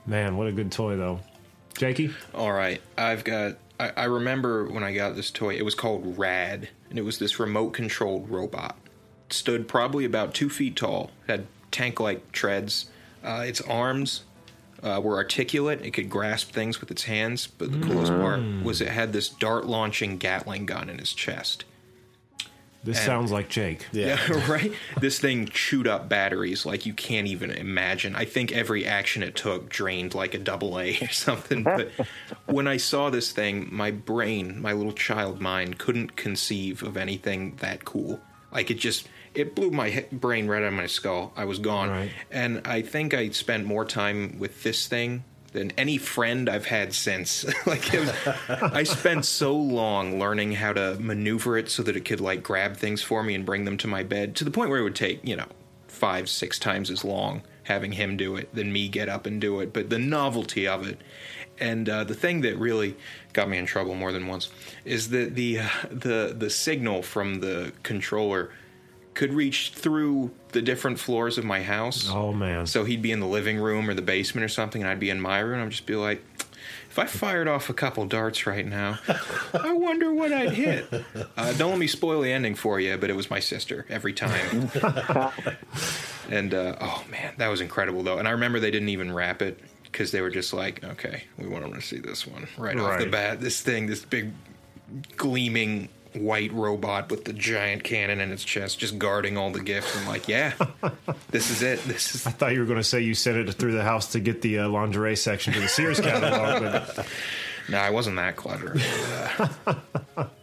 man, 0.06 0.38
what 0.38 0.48
a 0.48 0.52
good 0.52 0.71
toy, 0.71 0.95
though. 0.95 1.19
Jakey? 1.78 2.12
All 2.34 2.52
right, 2.54 2.82
I've 2.98 3.24
got. 3.24 3.58
I, 3.80 3.89
I 3.89 4.04
remember 4.06 4.65
when 4.69 4.84
I 4.84 4.93
got 4.93 5.15
this 5.17 5.30
toy. 5.32 5.56
It 5.56 5.63
was 5.65 5.76
called 5.76 6.17
Rad, 6.17 6.69
and 6.96 7.00
it 7.02 7.04
was 7.04 7.20
this 7.20 7.42
remote-controlled 7.42 8.30
robot. 8.30 8.78
Stood 9.30 9.68
probably 9.68 10.06
about 10.06 10.34
two 10.34 10.50
feet 10.50 10.78
tall. 10.78 11.12
Had 11.28 11.46
tank-like 11.70 12.32
treads. 12.32 12.90
Uh, 13.22 13.44
its 13.46 13.60
arms 13.60 14.24
uh, 14.82 15.02
were 15.04 15.18
articulate. 15.18 15.82
It 15.84 15.92
could 15.92 16.10
grasp 16.10 16.52
things 16.52 16.80
with 16.80 16.90
its 16.90 17.04
hands. 17.04 17.48
But 17.48 17.74
the 17.74 17.86
coolest 17.86 18.14
part 18.14 18.40
was 18.64 18.80
it 18.80 18.88
had 18.88 19.12
this 19.12 19.28
dart-launching 19.28 20.20
Gatling 20.20 20.66
gun 20.66 20.90
in 20.90 20.98
its 21.02 21.12
chest. 21.12 21.66
This 22.86 22.98
And- 23.00 23.06
sounds 23.06 23.32
like 23.32 23.50
Jake. 23.50 23.86
yeah. 23.91 24.19
Yeah, 24.30 24.48
right. 24.52 24.71
This 25.02 25.19
thing 25.19 25.48
chewed 25.48 25.88
up 25.88 26.08
batteries 26.08 26.65
like 26.65 26.86
you 26.86 26.93
can't 26.93 27.28
even 27.28 27.52
imagine. 27.52 28.15
I 28.15 28.26
think 28.26 28.52
every 28.52 28.86
action 28.86 29.24
it 29.24 29.36
took 29.36 29.67
drained 29.69 30.13
like 30.13 30.34
a 30.34 30.38
double 30.39 30.80
A 30.80 30.98
or 31.02 31.10
something. 31.10 31.63
But 31.63 31.91
when 32.45 32.67
I 32.67 32.78
saw 32.78 33.10
this 33.10 33.32
thing, 33.32 33.67
my 33.71 33.91
brain, 33.91 34.62
my 34.62 34.71
little 34.74 34.93
child 34.93 35.41
mind, 35.41 35.78
couldn't 35.80 36.15
conceive 36.15 36.84
of 36.84 36.95
anything 36.95 37.56
that 37.58 37.84
cool. 37.86 38.21
Like 38.52 38.69
it 38.71 38.76
just, 38.76 39.10
it 39.34 39.56
blew 39.56 39.71
my 39.71 40.06
brain 40.13 40.48
right 40.48 40.62
out 40.62 40.67
of 40.69 40.74
my 40.76 40.86
skull. 40.86 41.34
I 41.36 41.43
was 41.45 41.60
gone, 41.60 41.89
Right. 41.89 42.12
and 42.32 42.62
I 42.65 42.84
think 42.84 43.13
I 43.13 43.30
spent 43.32 43.65
more 43.65 43.84
time 43.84 44.38
with 44.39 44.63
this 44.63 44.88
thing 44.88 45.24
than 45.56 45.72
any 45.72 45.98
friend 45.98 46.48
I've 46.48 46.65
had 46.65 46.94
since. 46.94 47.46
like 47.65 47.91
was, 47.94 48.12
I 48.48 48.84
spent 48.84 49.26
so 49.26 49.56
long 49.56 50.20
learning 50.20 50.54
how 50.54 50.74
to 50.74 50.98
maneuver 51.00 51.58
it 51.58 51.70
so 51.70 51.82
that 51.84 51.96
it 51.96 52.06
could 52.06 52.22
like 52.22 52.44
grab 52.44 52.78
things 52.78 53.02
for 53.02 53.24
me 53.24 53.34
and 53.34 53.46
bring 53.46 53.65
them 53.65 53.78
to 53.78 53.88
my 53.88 54.04
bed 54.04 54.36
to 54.36 54.44
the 54.44 54.52
point 54.52 54.70
where 54.70 54.80
it 54.80 54.84
would 54.84 54.96
take 54.96 55.26
you 55.28 55.36
know 55.36 55.48
five 55.88 56.30
six 56.30 56.60
times 56.60 56.91
as 56.91 57.04
long 57.04 57.41
having 57.63 57.94
him 57.94 58.15
do 58.15 58.36
it 58.36 58.54
than 58.54 58.72
me 58.72 58.88
get 58.88 59.10
up 59.10 59.26
and 59.26 59.41
do 59.41 59.60
it. 59.60 59.74
But 59.74 59.89
the 59.89 60.00
novelty 60.00 60.68
of 60.68 60.88
it. 60.88 61.02
And 61.58 61.88
uh, 61.88 62.04
the 62.04 62.13
thing 62.13 62.41
that 62.41 62.58
really 62.58 62.96
got 63.34 63.50
me 63.50 63.58
in 63.58 63.65
trouble 63.65 63.96
more 63.96 64.12
than 64.12 64.28
once 64.28 64.50
is 64.84 65.10
that 65.10 65.36
the 65.36 65.60
uh, 65.60 65.70
the 65.89 66.36
the 66.38 66.50
signal 66.50 67.02
from 67.02 67.39
the 67.39 67.72
controller 67.82 68.52
could 69.15 69.34
reach 69.34 69.71
through 69.73 70.32
the 70.51 70.62
different 70.62 70.99
floors 70.99 71.38
of 71.38 71.45
my 71.45 71.63
house. 71.63 72.10
Oh, 72.10 72.32
man. 72.34 72.67
So 72.67 72.84
he'd 72.84 73.01
be 73.01 73.12
in 73.12 73.19
the 73.19 73.28
living 73.28 73.58
room 73.58 73.89
or 73.89 73.93
the 73.93 74.01
basement 74.01 74.45
or 74.45 74.49
something, 74.49 74.82
and 74.82 74.91
I'd 74.91 74.99
be 74.99 75.10
in 75.10 75.19
my 75.19 75.39
room. 75.39 75.63
I'd 75.63 75.71
just 75.71 75.86
be 75.86 75.95
like, 75.95 76.23
if 76.89 76.99
I 76.99 77.06
fired 77.06 77.47
off 77.47 77.69
a 77.69 77.73
couple 77.73 78.06
darts 78.06 78.45
right 78.45 78.65
now, 78.65 78.99
I 79.54 79.73
wonder 79.73 80.13
what 80.13 80.32
I'd 80.32 80.54
hit. 80.54 80.88
Uh, 81.38 81.51
don't 81.54 81.71
let 81.71 81.80
me 81.80 81.88
spoil 81.88 82.21
the 82.21 82.32
ending 82.32 82.56
for 82.56 82.80
you, 82.80 82.95
but 82.97 83.10
it 83.10 83.15
was 83.15 83.30
my 83.30 83.41
sister 83.41 83.86
every 83.89 84.13
time. 84.13 84.69
and 86.30 86.54
uh, 86.54 86.75
oh 86.80 87.04
man, 87.12 87.34
that 87.38 87.49
was 87.49 87.60
incredible 87.60 88.04
though. 88.04 88.17
And 88.19 88.28
I 88.28 88.32
remember 88.32 88.60
they 88.60 88.71
didn't 88.71 88.89
even 88.89 89.13
wrap 89.13 89.41
it 89.41 89.60
because 89.84 90.12
they 90.12 90.21
were 90.21 90.30
just 90.30 90.54
like, 90.54 90.84
okay, 90.84 91.25
we 91.38 91.47
want 91.47 91.63
them 91.63 91.73
to 91.73 91.82
see 91.82 91.99
this 91.99 92.25
one 92.25 92.47
right, 92.58 92.78
off 92.80 92.99
the 92.99 93.08
bat. 93.08 93.41
This 93.41 93.60
thing, 93.62 93.88
this 93.88 94.06
big 94.06 94.32
gleaming 95.17 95.89
white 96.15 96.51
robot 96.54 97.10
with 97.10 97.25
the 97.25 97.34
giant 97.34 97.84
cannon 97.84 98.19
in 98.19 98.32
its 98.32 98.43
chest, 98.43 98.80
just 98.80 98.97
guarding 98.97 99.38
all 99.38 99.51
the 99.51 99.62
gifts. 99.62 99.95
I'm 99.97 100.08
like, 100.08 100.28
yeah, 100.28 100.54
this 101.30 101.49
is 101.49 101.62
it. 101.62 101.80
This 101.84 102.15
is 102.15 102.25
I 102.25 102.32
thought 102.32 102.54
you 102.54 102.60
were 102.60 102.65
going 102.65 102.80
to 102.80 102.84
say 102.84 103.01
you 103.01 103.13
sent 103.13 103.38
it 103.38 103.54
through 103.54 103.73
the 103.73 103.84
house 103.84 104.12
to 104.13 104.19
get 104.19 104.41
the 104.41 104.60
uh, 104.60 104.69
lingerie 104.69 105.15
section 105.15 105.54
to 105.54 105.60
the 105.60 105.67
Sears 105.67 105.99
catalog, 105.99 106.62
but 106.62 107.08
no, 107.69 107.78
I 107.78 107.89
wasn't 107.89 108.15
that 108.17 108.36
clever. 108.36 108.78
Uh, 108.78 110.25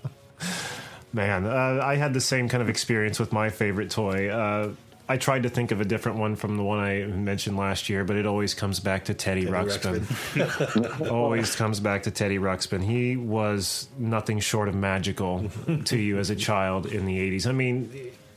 Man, 1.14 1.44
uh, 1.44 1.80
I 1.84 1.96
had 1.96 2.14
the 2.14 2.22
same 2.22 2.48
kind 2.48 2.62
of 2.62 2.70
experience 2.70 3.20
with 3.20 3.32
my 3.32 3.50
favorite 3.50 3.90
toy. 3.90 4.30
Uh, 4.30 4.70
I 5.12 5.18
tried 5.18 5.42
to 5.42 5.50
think 5.50 5.72
of 5.72 5.80
a 5.82 5.84
different 5.84 6.16
one 6.16 6.36
from 6.36 6.56
the 6.56 6.62
one 6.62 6.78
I 6.78 7.04
mentioned 7.04 7.58
last 7.58 7.90
year, 7.90 8.02
but 8.02 8.16
it 8.16 8.24
always 8.24 8.54
comes 8.54 8.80
back 8.80 9.04
to 9.04 9.14
Teddy, 9.14 9.44
Ruxpin. 9.44 11.10
always 11.10 11.54
comes 11.54 11.80
back 11.80 12.04
to 12.04 12.10
Teddy 12.10 12.38
Ruxpin. 12.38 12.82
He 12.82 13.18
was 13.18 13.88
nothing 13.98 14.40
short 14.40 14.70
of 14.70 14.74
magical 14.74 15.50
to 15.84 15.98
you 15.98 16.16
as 16.16 16.30
a 16.30 16.34
child 16.34 16.86
in 16.86 17.04
the 17.04 17.18
80s. 17.18 17.46
I 17.46 17.52
mean, 17.52 17.92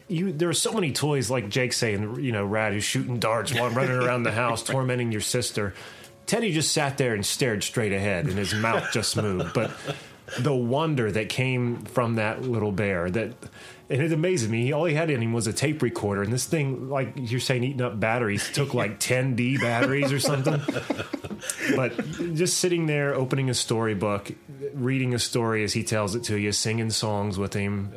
you 0.10 0.34
there 0.34 0.50
are 0.50 0.54
so 0.54 0.74
many 0.74 0.92
toys 0.92 1.30
like 1.30 1.48
Jake 1.48 1.72
saying, 1.72 2.20
you 2.20 2.34
know, 2.34 2.44
Rad 2.44 2.74
who's 2.74 2.84
shooting 2.84 3.20
darts 3.20 3.54
while 3.54 3.70
running 3.70 3.96
around 3.96 4.24
the 4.24 4.34
house 4.34 4.62
tormenting 4.66 5.14
your 5.14 5.22
sister. 5.22 5.74
Teddy 6.26 6.52
just 6.52 6.74
sat 6.74 6.98
there 6.98 7.14
and 7.14 7.26
stared 7.26 7.64
straight 7.64 7.94
ahead 7.94 8.26
and 8.26 8.38
his 8.38 8.54
mouth 8.54 8.92
just 8.92 9.16
moved. 9.16 9.54
But 9.54 9.72
the 10.40 10.54
wonder 10.54 11.10
that 11.10 11.30
came 11.30 11.86
from 11.86 12.16
that 12.16 12.42
little 12.42 12.74
bear 12.74 13.10
that 13.12 13.32
and 13.90 14.02
it 14.02 14.12
amazes 14.12 14.50
me. 14.50 14.72
All 14.72 14.86
he 14.86 14.94
had 14.96 15.10
in 15.10 15.22
him 15.22 15.34
was 15.34 15.48
a 15.48 15.54
tape 15.54 15.82
recorder, 15.82 16.22
and 16.24 16.32
this 16.34 16.46
thing, 16.46 16.90
like 16.90 17.14
you're 17.16 17.40
saying, 17.40 17.64
eating 17.64 17.82
up 17.82 18.00
batteries, 18.00 18.50
took 18.52 18.74
like 18.74 19.00
10D 19.00 19.60
batteries 19.62 20.12
or 20.12 20.20
something. 20.20 20.60
But 21.76 21.96
just 22.36 22.58
sitting 22.58 22.86
there, 22.86 23.14
opening 23.16 23.50
a 23.50 23.54
storybook, 23.54 24.32
reading 24.74 25.14
a 25.14 25.20
story 25.20 25.64
as 25.64 25.74
he 25.74 25.84
tells 25.84 26.16
it 26.16 26.24
to 26.26 26.38
you, 26.40 26.52
singing 26.52 26.90
songs 26.90 27.38
with 27.38 27.54
him. 27.54 27.92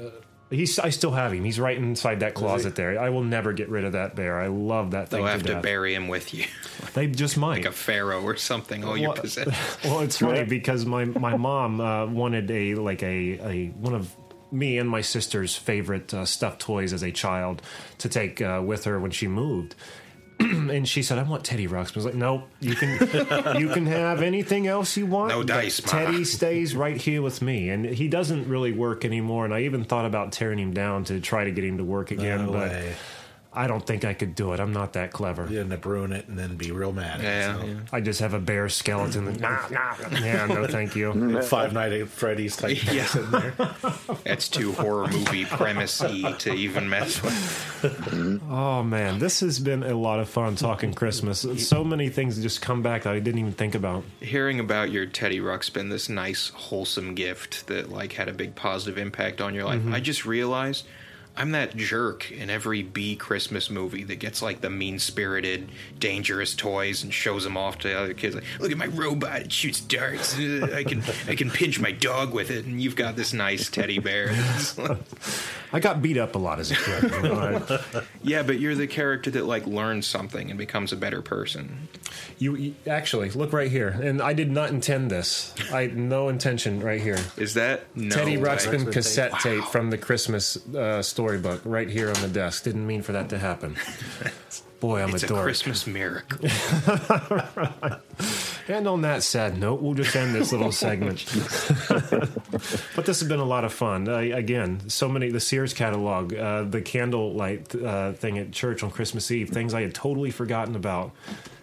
He's, 0.50 0.78
I 0.78 0.88
still 0.90 1.10
have 1.10 1.34
him. 1.34 1.44
He's 1.44 1.60
right 1.60 1.76
inside 1.76 2.20
that 2.20 2.32
closet 2.32 2.74
there. 2.74 2.98
I 2.98 3.10
will 3.10 3.22
never 3.22 3.52
get 3.52 3.68
rid 3.68 3.84
of 3.84 3.92
that 3.92 4.16
bear. 4.16 4.40
I 4.40 4.46
love 4.46 4.92
that 4.92 5.10
thing. 5.10 5.18
they'll 5.18 5.26
to 5.26 5.32
have 5.32 5.42
to 5.42 5.52
death. 5.54 5.62
bury 5.62 5.94
him 5.94 6.08
with 6.08 6.32
you, 6.32 6.44
They 6.94 7.06
just 7.06 7.36
might. 7.36 7.58
like 7.58 7.66
a 7.66 7.72
pharaoh 7.72 8.22
or 8.22 8.34
something. 8.36 8.82
All 8.82 8.96
your 8.96 9.10
Well, 9.12 9.20
possessions. 9.22 9.54
well, 9.84 10.00
it's 10.00 10.18
funny 10.18 10.44
because 10.44 10.86
my 10.86 11.04
my 11.04 11.36
mom 11.36 11.80
uh, 11.82 12.06
wanted 12.06 12.50
a 12.50 12.76
like 12.76 13.02
a, 13.02 13.38
a 13.46 13.66
one 13.78 13.94
of 13.94 14.10
me 14.50 14.78
and 14.78 14.88
my 14.88 15.00
sister's 15.00 15.56
favorite 15.56 16.12
uh, 16.14 16.24
stuffed 16.24 16.60
toys 16.60 16.92
as 16.92 17.02
a 17.02 17.12
child 17.12 17.62
to 17.98 18.08
take 18.08 18.40
uh, 18.40 18.62
with 18.64 18.84
her 18.84 18.98
when 18.98 19.10
she 19.10 19.28
moved. 19.28 19.74
and 20.40 20.88
she 20.88 21.02
said, 21.02 21.18
"I 21.18 21.24
want 21.24 21.44
Teddy 21.44 21.66
Ruxpin." 21.66 21.96
I 21.96 21.98
was 21.98 22.04
like, 22.04 22.14
"No, 22.14 22.44
you 22.60 22.76
can 22.76 23.58
you 23.58 23.68
can 23.70 23.86
have 23.86 24.22
anything 24.22 24.68
else 24.68 24.96
you 24.96 25.04
want. 25.04 25.30
No 25.30 25.42
dice, 25.42 25.84
Ma." 25.84 25.90
Teddy 25.90 26.24
stays 26.38 26.76
right 26.76 26.96
here 26.96 27.22
with 27.22 27.42
me." 27.42 27.70
And 27.70 27.84
he 27.84 28.06
doesn't 28.06 28.48
really 28.48 28.70
work 28.70 29.04
anymore. 29.04 29.44
And 29.44 29.52
I 29.52 29.62
even 29.62 29.82
thought 29.82 30.04
about 30.04 30.30
tearing 30.30 30.60
him 30.60 30.72
down 30.72 31.04
to 31.04 31.20
try 31.20 31.42
to 31.44 31.50
get 31.50 31.64
him 31.64 31.78
to 31.78 31.84
work 31.84 32.12
again, 32.12 32.46
No 32.46 32.52
but 32.52 32.70
way. 32.70 32.94
I 33.52 33.66
don't 33.66 33.84
think 33.84 34.04
I 34.04 34.12
could 34.12 34.34
do 34.34 34.52
it. 34.52 34.60
I'm 34.60 34.72
not 34.72 34.92
that 34.92 35.10
clever. 35.10 35.48
You 35.50 35.60
end 35.60 35.72
up 35.72 35.84
ruining 35.84 36.18
it 36.18 36.28
and 36.28 36.38
then 36.38 36.56
be 36.56 36.70
real 36.70 36.92
mad. 36.92 37.22
Yeah, 37.22 37.56
so. 37.58 37.64
yeah. 37.66 37.74
I 37.92 38.00
just 38.00 38.20
have 38.20 38.34
a 38.34 38.38
bare 38.38 38.68
skeleton. 38.68 39.24
That, 39.24 39.40
nah, 39.40 39.68
nah, 39.70 40.18
yeah, 40.20 40.46
no, 40.46 40.66
thank 40.66 40.94
you. 40.94 41.40
Five 41.42 41.72
Night 41.72 41.92
at 41.92 42.08
Freddy's 42.08 42.56
type 42.56 42.76
Yeah. 42.92 43.04
things 43.04 43.24
in 43.24 43.30
there. 43.30 43.54
That's 44.24 44.48
too 44.48 44.72
horror 44.72 45.08
movie 45.08 45.46
premise 45.46 45.98
to 45.98 46.52
even 46.52 46.88
mess 46.90 47.22
with. 47.22 47.32
Mm-hmm. 47.82 48.52
Oh 48.52 48.82
man, 48.82 49.18
this 49.18 49.40
has 49.40 49.58
been 49.58 49.82
a 49.82 49.94
lot 49.94 50.20
of 50.20 50.28
fun 50.28 50.56
talking 50.56 50.92
Christmas. 50.92 51.46
So 51.66 51.82
many 51.82 52.10
things 52.10 52.40
just 52.42 52.60
come 52.60 52.82
back 52.82 53.04
that 53.04 53.14
I 53.14 53.18
didn't 53.18 53.40
even 53.40 53.52
think 53.52 53.74
about. 53.74 54.04
Hearing 54.20 54.60
about 54.60 54.90
your 54.90 55.06
Teddy 55.06 55.40
Ruxpin, 55.40 55.90
this 55.90 56.08
nice, 56.08 56.50
wholesome 56.50 57.14
gift 57.14 57.66
that 57.68 57.90
like 57.90 58.12
had 58.12 58.28
a 58.28 58.32
big 58.32 58.54
positive 58.54 58.98
impact 58.98 59.40
on 59.40 59.54
your 59.54 59.64
life, 59.64 59.80
mm-hmm. 59.80 59.94
I 59.94 60.00
just 60.00 60.26
realized 60.26 60.86
I'm 61.38 61.52
that 61.52 61.76
jerk 61.76 62.32
in 62.32 62.50
every 62.50 62.82
B 62.82 63.14
Christmas 63.14 63.70
movie 63.70 64.02
that 64.04 64.16
gets 64.16 64.42
like 64.42 64.60
the 64.60 64.70
mean 64.70 64.98
spirited, 64.98 65.68
dangerous 66.00 66.52
toys 66.56 67.04
and 67.04 67.14
shows 67.14 67.44
them 67.44 67.56
off 67.56 67.78
to 67.78 67.92
other 67.96 68.12
kids. 68.12 68.34
Like, 68.34 68.44
look 68.58 68.72
at 68.72 68.76
my 68.76 68.86
robot; 68.86 69.42
it 69.42 69.52
shoots 69.52 69.80
darts. 69.80 70.36
I 70.38 70.82
can 70.82 71.02
I 71.28 71.36
can 71.36 71.48
pinch 71.50 71.78
my 71.78 71.92
dog 71.92 72.34
with 72.34 72.50
it, 72.50 72.64
and 72.64 72.82
you've 72.82 72.96
got 72.96 73.14
this 73.14 73.32
nice 73.32 73.70
teddy 73.70 74.00
bear. 74.00 74.30
I 75.72 75.80
got 75.80 76.02
beat 76.02 76.16
up 76.16 76.34
a 76.34 76.38
lot 76.38 76.58
as 76.58 76.70
a 76.70 76.74
kid. 76.76 77.02
you 77.04 77.22
know, 77.22 77.62
I- 77.94 78.02
yeah, 78.22 78.42
but 78.42 78.58
you're 78.58 78.74
the 78.74 78.86
character 78.86 79.30
that 79.32 79.44
like 79.44 79.64
learns 79.66 80.06
something 80.06 80.50
and 80.50 80.58
becomes 80.58 80.92
a 80.92 80.96
better 80.96 81.22
person. 81.22 81.88
you, 82.38 82.56
you 82.56 82.74
actually 82.86 83.30
look 83.30 83.52
right 83.52 83.70
here, 83.70 83.88
and 83.88 84.20
I 84.20 84.32
did 84.32 84.50
not 84.50 84.70
intend 84.70 85.10
this. 85.10 85.54
I 85.72 85.82
had 85.82 85.96
no 85.96 86.30
intention 86.30 86.80
right 86.80 87.00
here. 87.00 87.18
Is 87.36 87.54
that 87.54 87.94
no 87.94 88.16
Teddy 88.16 88.36
way? 88.38 88.48
Ruxpin 88.48 88.90
cassette 88.92 89.38
tape 89.40 89.64
from 89.64 89.90
the 89.90 89.98
Christmas 89.98 90.56
uh, 90.74 91.02
storybook 91.28 91.60
right 91.64 91.90
here 91.90 92.08
on 92.08 92.20
the 92.22 92.28
desk. 92.28 92.64
Didn't 92.64 92.86
mean 92.86 93.02
for 93.02 93.12
that 93.12 93.28
to 93.30 93.38
happen. 93.38 93.76
Boy, 94.80 95.02
I'm 95.02 95.10
It's 95.14 95.24
a 95.24 95.26
a 95.26 95.28
dork. 95.28 95.42
Christmas 95.44 95.86
miracle. 95.86 96.38
And 98.70 98.86
on 98.86 99.00
that 99.00 99.22
sad 99.22 99.56
note, 99.58 99.80
we'll 99.80 99.94
just 99.94 100.14
end 100.14 100.34
this 100.34 100.52
little 100.52 100.72
segment. 100.72 101.24
but 101.88 103.06
this 103.06 103.18
has 103.20 103.24
been 103.26 103.38
a 103.40 103.44
lot 103.44 103.64
of 103.64 103.72
fun. 103.72 104.06
Uh, 104.06 104.16
again, 104.18 104.90
so 104.90 105.08
many 105.08 105.30
the 105.30 105.40
Sears 105.40 105.72
catalog, 105.72 106.34
uh, 106.34 106.64
the 106.64 106.82
candlelight 106.82 107.74
uh, 107.74 108.12
thing 108.12 108.36
at 108.36 108.52
church 108.52 108.82
on 108.82 108.90
Christmas 108.90 109.30
Eve, 109.30 109.48
things 109.48 109.72
I 109.72 109.80
had 109.80 109.94
totally 109.94 110.30
forgotten 110.30 110.76
about. 110.76 111.12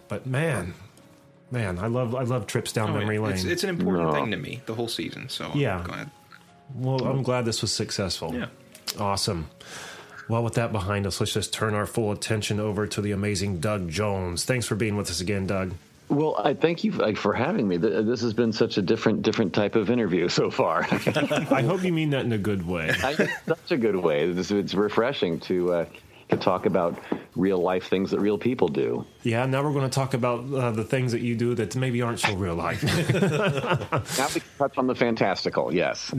But 0.08 0.26
man, 0.26 0.74
man, 1.52 1.78
I 1.78 1.86
love 1.86 2.16
I 2.16 2.22
love 2.24 2.48
trips 2.48 2.72
down 2.72 2.92
memory 2.92 3.20
lane. 3.20 3.30
Oh, 3.30 3.34
It's, 3.34 3.44
it's 3.44 3.62
an 3.62 3.70
important 3.70 4.06
No. 4.08 4.12
thing 4.12 4.32
to 4.32 4.36
me, 4.36 4.60
the 4.66 4.74
whole 4.74 4.88
season. 4.88 5.28
So 5.28 5.52
Yeah. 5.54 5.78
I'm 5.78 5.84
glad. 5.84 6.10
well, 6.74 7.04
I'm 7.06 7.22
glad 7.22 7.44
this 7.44 7.62
was 7.62 7.70
successful. 7.72 8.34
Yeah. 8.34 8.46
Awesome. 8.98 9.48
Well, 10.28 10.42
with 10.42 10.54
that 10.54 10.72
behind 10.72 11.06
us, 11.06 11.20
let's 11.20 11.32
just 11.32 11.52
turn 11.52 11.74
our 11.74 11.86
full 11.86 12.10
attention 12.10 12.58
over 12.58 12.86
to 12.88 13.00
the 13.00 13.12
amazing 13.12 13.60
Doug 13.60 13.88
Jones. 13.88 14.44
Thanks 14.44 14.66
for 14.66 14.74
being 14.74 14.96
with 14.96 15.08
us 15.10 15.20
again, 15.20 15.46
Doug. 15.46 15.74
Well, 16.08 16.36
I 16.38 16.54
thank 16.54 16.84
you 16.84 16.92
for 17.14 17.32
having 17.32 17.66
me. 17.66 17.78
This 17.78 18.20
has 18.20 18.32
been 18.32 18.52
such 18.52 18.76
a 18.76 18.82
different, 18.82 19.22
different 19.22 19.52
type 19.52 19.74
of 19.74 19.90
interview 19.90 20.28
so 20.28 20.50
far. 20.50 20.82
I 20.90 21.62
hope 21.62 21.82
you 21.82 21.92
mean 21.92 22.10
that 22.10 22.24
in 22.24 22.32
a 22.32 22.38
good 22.38 22.66
way. 22.66 22.90
I 23.02 23.14
such 23.14 23.70
a 23.72 23.76
good 23.76 23.96
way. 23.96 24.22
It's, 24.22 24.50
it's 24.52 24.74
refreshing 24.74 25.40
to 25.40 25.72
uh, 25.72 25.86
to 26.28 26.36
talk 26.36 26.66
about 26.66 26.98
real 27.36 27.58
life 27.58 27.88
things 27.88 28.10
that 28.10 28.20
real 28.20 28.38
people 28.38 28.68
do. 28.68 29.04
Yeah, 29.22 29.46
now 29.46 29.62
we're 29.62 29.72
going 29.72 29.88
to 29.88 29.94
talk 29.94 30.14
about 30.14 30.52
uh, 30.52 30.70
the 30.72 30.84
things 30.84 31.12
that 31.12 31.20
you 31.20 31.36
do 31.36 31.54
that 31.54 31.76
maybe 31.76 32.02
aren't 32.02 32.20
so 32.20 32.34
real 32.34 32.54
life. 32.54 32.82
Now 33.16 34.28
we 34.34 34.40
can 34.40 34.50
touch 34.58 34.78
on 34.78 34.86
the 34.86 34.94
fantastical. 34.94 35.72
Yes. 35.74 36.12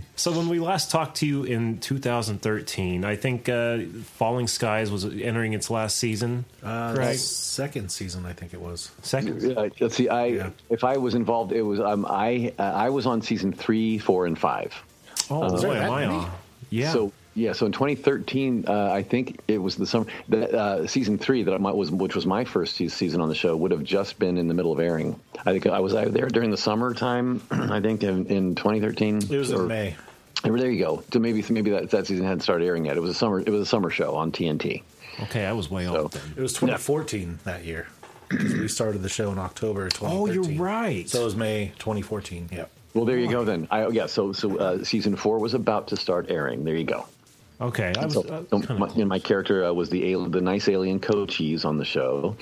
so 0.16 0.32
when 0.32 0.48
we 0.48 0.58
last 0.58 0.90
talked 0.90 1.18
to 1.18 1.26
you 1.26 1.44
in 1.44 1.78
2013, 1.78 3.04
I 3.04 3.16
think 3.16 3.48
uh, 3.48 3.78
Falling 4.16 4.46
Skies 4.46 4.90
was 4.90 5.04
entering 5.04 5.52
its 5.52 5.70
last 5.70 5.96
season. 5.96 6.44
Uh, 6.62 6.94
correct? 6.94 7.18
Second 7.20 7.90
season, 7.90 8.26
I 8.26 8.32
think 8.32 8.52
it 8.54 8.60
was. 8.60 8.90
Second. 9.02 9.56
Uh, 9.56 9.68
let's 9.80 9.96
see. 9.96 10.08
I 10.08 10.26
Yeah. 10.26 10.50
if 10.70 10.84
I 10.84 10.96
was 10.96 11.14
involved, 11.14 11.52
it 11.52 11.62
was 11.62 11.80
um, 11.80 12.06
I 12.08 12.52
uh, 12.58 12.62
I 12.62 12.90
was 12.90 13.06
on 13.06 13.22
season 13.22 13.52
three, 13.52 13.98
four, 13.98 14.26
and 14.26 14.38
five. 14.38 14.74
Oh, 15.30 15.56
there 15.56 15.68
boy, 15.70 15.74
that 15.74 15.84
am 15.84 15.92
I 15.92 16.04
on. 16.06 16.30
Yeah. 16.70 16.92
So 16.92 17.12
yeah, 17.38 17.52
so 17.52 17.66
in 17.66 17.72
2013, 17.72 18.64
uh, 18.66 18.90
I 18.92 19.02
think 19.02 19.40
it 19.48 19.58
was 19.58 19.76
the 19.76 19.86
summer. 19.86 20.06
The, 20.28 20.52
uh, 20.56 20.86
season 20.86 21.18
three 21.18 21.42
that 21.44 21.54
I 21.54 21.56
was, 21.58 21.90
which 21.90 22.14
was 22.14 22.26
my 22.26 22.44
first 22.44 22.74
season 22.76 23.20
on 23.20 23.28
the 23.28 23.34
show, 23.34 23.56
would 23.56 23.70
have 23.70 23.84
just 23.84 24.18
been 24.18 24.36
in 24.36 24.48
the 24.48 24.54
middle 24.54 24.72
of 24.72 24.80
airing. 24.80 25.18
I 25.46 25.52
think 25.52 25.66
I 25.66 25.80
was 25.80 25.94
out 25.94 26.12
there 26.12 26.26
during 26.28 26.50
the 26.50 26.56
summertime. 26.56 27.40
I 27.50 27.80
think 27.80 28.02
in, 28.02 28.26
in 28.26 28.54
2013. 28.54 29.18
It 29.18 29.30
was 29.30 29.52
Or- 29.52 29.62
in 29.62 29.68
May. 29.68 29.96
There 30.44 30.70
you 30.70 30.78
go. 30.84 31.02
So 31.12 31.18
maybe 31.18 31.44
maybe 31.50 31.70
that, 31.72 31.90
that 31.90 32.06
season 32.06 32.24
hadn't 32.24 32.40
started 32.42 32.64
airing 32.64 32.84
yet. 32.86 32.96
It 32.96 33.00
was 33.00 33.10
a 33.10 33.14
summer. 33.14 33.40
It 33.40 33.48
was 33.50 33.60
a 33.62 33.66
summer 33.66 33.90
show 33.90 34.14
on 34.14 34.30
TNT. 34.30 34.82
okay, 35.24 35.44
I 35.46 35.52
was 35.52 35.68
way 35.70 35.86
So- 35.86 36.04
off 36.04 36.12
then. 36.12 36.34
It 36.36 36.40
was 36.40 36.52
2014 36.52 37.38
that 37.44 37.64
year. 37.64 37.88
'Cause 38.28 38.52
we 38.54 38.68
started 38.68 39.02
the 39.02 39.08
show 39.08 39.32
in 39.32 39.38
October 39.38 39.88
2013. 39.88 40.18
Oh, 40.18 40.26
you're 40.52 40.60
right. 40.62 41.08
So 41.08 41.22
it 41.22 41.24
was 41.24 41.34
May 41.34 41.72
2014. 41.78 42.50
Yep. 42.52 42.70
Well, 42.94 43.04
there 43.06 43.18
you 43.18 43.28
go 43.30 43.42
then. 43.44 43.66
I, 43.70 43.88
yeah. 43.88 44.06
So 44.06 44.32
so 44.32 44.56
uh, 44.58 44.84
season 44.84 45.16
four 45.16 45.38
was 45.38 45.54
about 45.54 45.88
to 45.88 45.96
start 45.96 46.26
airing. 46.30 46.64
There 46.64 46.74
you 46.76 46.84
go. 46.84 47.06
Okay, 47.60 47.92
I 47.98 48.04
was. 48.04 48.14
So, 48.14 48.20
uh, 48.22 48.44
so 48.62 48.74
my, 48.74 48.86
and 48.86 49.08
my 49.08 49.18
character 49.18 49.64
uh, 49.64 49.72
was 49.72 49.90
the 49.90 50.14
the 50.28 50.40
nice 50.40 50.68
alien 50.68 51.00
Cochise 51.00 51.64
on 51.64 51.76
the 51.76 51.84
show, 51.84 52.36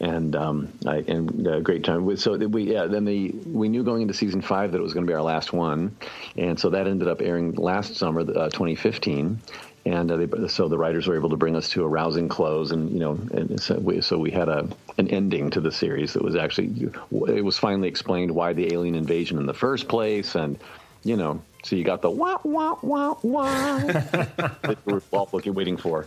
and 0.00 0.34
um, 0.34 0.72
I, 0.86 1.04
and 1.06 1.46
uh, 1.46 1.60
great 1.60 1.84
time. 1.84 2.16
So 2.16 2.36
we 2.36 2.72
yeah 2.72 2.86
then 2.86 3.04
the 3.04 3.32
we 3.46 3.68
knew 3.68 3.84
going 3.84 4.00
into 4.00 4.14
season 4.14 4.40
five 4.40 4.72
that 4.72 4.78
it 4.78 4.82
was 4.82 4.94
going 4.94 5.06
to 5.06 5.10
be 5.10 5.14
our 5.14 5.22
last 5.22 5.52
one, 5.52 5.94
and 6.38 6.58
so 6.58 6.70
that 6.70 6.86
ended 6.86 7.06
up 7.06 7.20
airing 7.20 7.52
last 7.52 7.96
summer, 7.96 8.20
uh, 8.20 8.48
2015. 8.48 9.40
And 9.84 10.12
uh, 10.12 10.16
they, 10.16 10.48
so 10.48 10.68
the 10.68 10.78
writers 10.78 11.08
were 11.08 11.16
able 11.16 11.30
to 11.30 11.36
bring 11.36 11.56
us 11.56 11.68
to 11.70 11.82
a 11.82 11.88
rousing 11.88 12.28
close, 12.28 12.70
and 12.70 12.90
you 12.90 13.00
know, 13.00 13.18
and 13.32 13.60
so 13.60 13.74
we, 13.78 14.00
so 14.00 14.16
we 14.16 14.30
had 14.30 14.48
a 14.48 14.68
an 14.96 15.08
ending 15.08 15.50
to 15.50 15.60
the 15.60 15.72
series 15.72 16.12
that 16.14 16.22
was 16.22 16.36
actually 16.36 16.88
it 17.26 17.44
was 17.44 17.58
finally 17.58 17.88
explained 17.88 18.30
why 18.30 18.52
the 18.52 18.72
alien 18.72 18.94
invasion 18.94 19.38
in 19.38 19.44
the 19.44 19.54
first 19.54 19.88
place, 19.88 20.36
and 20.36 20.56
you 21.04 21.16
know, 21.16 21.42
so 21.62 21.76
you 21.76 21.84
got 21.84 22.02
the 22.02 22.10
wah 22.10 22.38
wah 22.44 22.76
wah 22.82 23.14
wah 23.22 23.78
that 23.80 24.78
we 24.84 24.92
were 24.94 25.02
all 25.12 25.28
looking 25.32 25.54
waiting 25.54 25.76
for. 25.76 26.06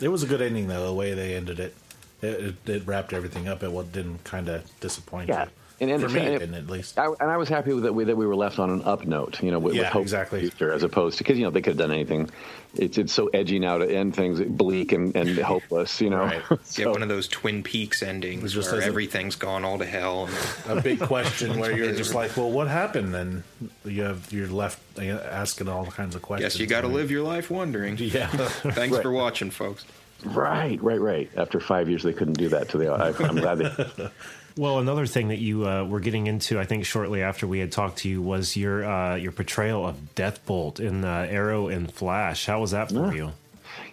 It 0.00 0.08
was 0.08 0.22
a 0.22 0.26
good 0.26 0.40
ending, 0.42 0.68
though, 0.68 0.86
the 0.86 0.94
way 0.94 1.14
they 1.14 1.34
ended 1.34 1.58
it. 1.60 1.74
It, 2.22 2.26
it, 2.66 2.68
it 2.68 2.86
wrapped 2.86 3.12
everything 3.12 3.48
up. 3.48 3.62
It 3.62 3.92
didn't 3.92 4.22
kind 4.24 4.48
of 4.48 4.64
disappoint 4.80 5.28
Yeah. 5.28 5.44
you. 5.44 5.50
And, 5.80 5.90
and 5.92 6.02
For 6.02 6.08
me, 6.08 6.20
and 6.20 6.42
it 6.42 6.54
at 6.54 6.66
least. 6.66 6.98
I, 6.98 7.06
and 7.06 7.30
I 7.30 7.36
was 7.36 7.48
happy 7.48 7.72
with 7.72 7.84
that 7.84 7.92
we, 7.92 8.02
that 8.04 8.16
we 8.16 8.26
were 8.26 8.34
left 8.34 8.58
on 8.58 8.68
an 8.70 8.82
up 8.82 9.06
note, 9.06 9.40
you 9.40 9.52
know, 9.52 9.60
with, 9.60 9.76
with 9.76 9.86
hope 9.86 10.02
exactly. 10.02 10.40
for 10.40 10.44
the 10.46 10.50
future, 10.50 10.72
as 10.72 10.82
opposed 10.82 11.18
to 11.18 11.24
because 11.24 11.38
you 11.38 11.44
know 11.44 11.50
they 11.50 11.60
could 11.60 11.72
have 11.72 11.78
done 11.78 11.92
anything. 11.92 12.28
It's 12.74 12.98
it's 12.98 13.12
so 13.12 13.28
edgy 13.28 13.60
now 13.60 13.78
to 13.78 13.88
end 13.88 14.16
things 14.16 14.40
bleak 14.40 14.90
and, 14.90 15.14
and 15.14 15.38
hopeless, 15.38 16.00
you 16.00 16.10
know. 16.10 16.24
Right. 16.24 16.42
Get 16.48 16.66
So- 16.66 16.90
one 16.90 17.02
of 17.02 17.08
those 17.08 17.28
Twin 17.28 17.62
Peaks 17.62 18.02
endings 18.02 18.52
just 18.54 18.72
where 18.72 18.80
as 18.80 18.86
a- 18.86 18.88
everything's 18.88 19.36
gone 19.36 19.64
all 19.64 19.78
to 19.78 19.86
hell. 19.86 20.28
And 20.66 20.80
a 20.80 20.82
big 20.82 20.98
question 20.98 21.60
where 21.60 21.76
you're 21.76 21.94
just 21.94 22.12
like, 22.12 22.36
well, 22.36 22.50
what 22.50 22.66
happened? 22.66 23.14
And 23.14 23.42
you 23.84 24.02
have 24.02 24.32
you're 24.32 24.48
left 24.48 24.80
uh, 24.98 25.02
asking 25.02 25.68
all 25.68 25.86
kinds 25.86 26.16
of 26.16 26.22
questions. 26.22 26.54
Yes, 26.54 26.60
you 26.60 26.66
got 26.66 26.80
to 26.80 26.88
live 26.88 27.10
your 27.12 27.22
life 27.22 27.50
wondering. 27.50 27.96
Yeah. 27.98 28.26
Thanks 28.26 28.98
for 28.98 29.12
watching, 29.12 29.50
folks. 29.50 29.84
right, 30.24 30.82
right, 30.82 31.00
right. 31.00 31.30
After 31.36 31.60
five 31.60 31.88
years, 31.88 32.02
they 32.02 32.12
couldn't 32.12 32.38
do 32.38 32.48
that 32.48 32.68
to 32.70 32.78
the. 32.78 32.88
I, 32.90 33.08
I'm 33.24 33.36
glad 33.36 33.58
they. 33.58 34.10
Well, 34.58 34.80
another 34.80 35.06
thing 35.06 35.28
that 35.28 35.38
you 35.38 35.68
uh, 35.68 35.84
were 35.84 36.00
getting 36.00 36.26
into, 36.26 36.58
I 36.58 36.64
think, 36.64 36.84
shortly 36.84 37.22
after 37.22 37.46
we 37.46 37.60
had 37.60 37.70
talked 37.70 37.98
to 37.98 38.08
you, 38.08 38.20
was 38.20 38.56
your 38.56 38.84
uh, 38.84 39.14
your 39.14 39.30
portrayal 39.30 39.86
of 39.86 39.96
Deathbolt 40.16 40.80
in 40.80 41.04
uh, 41.04 41.28
Arrow 41.30 41.68
and 41.68 41.94
Flash. 41.94 42.46
How 42.46 42.60
was 42.60 42.72
that 42.72 42.90
for 42.90 43.14
you? 43.14 43.30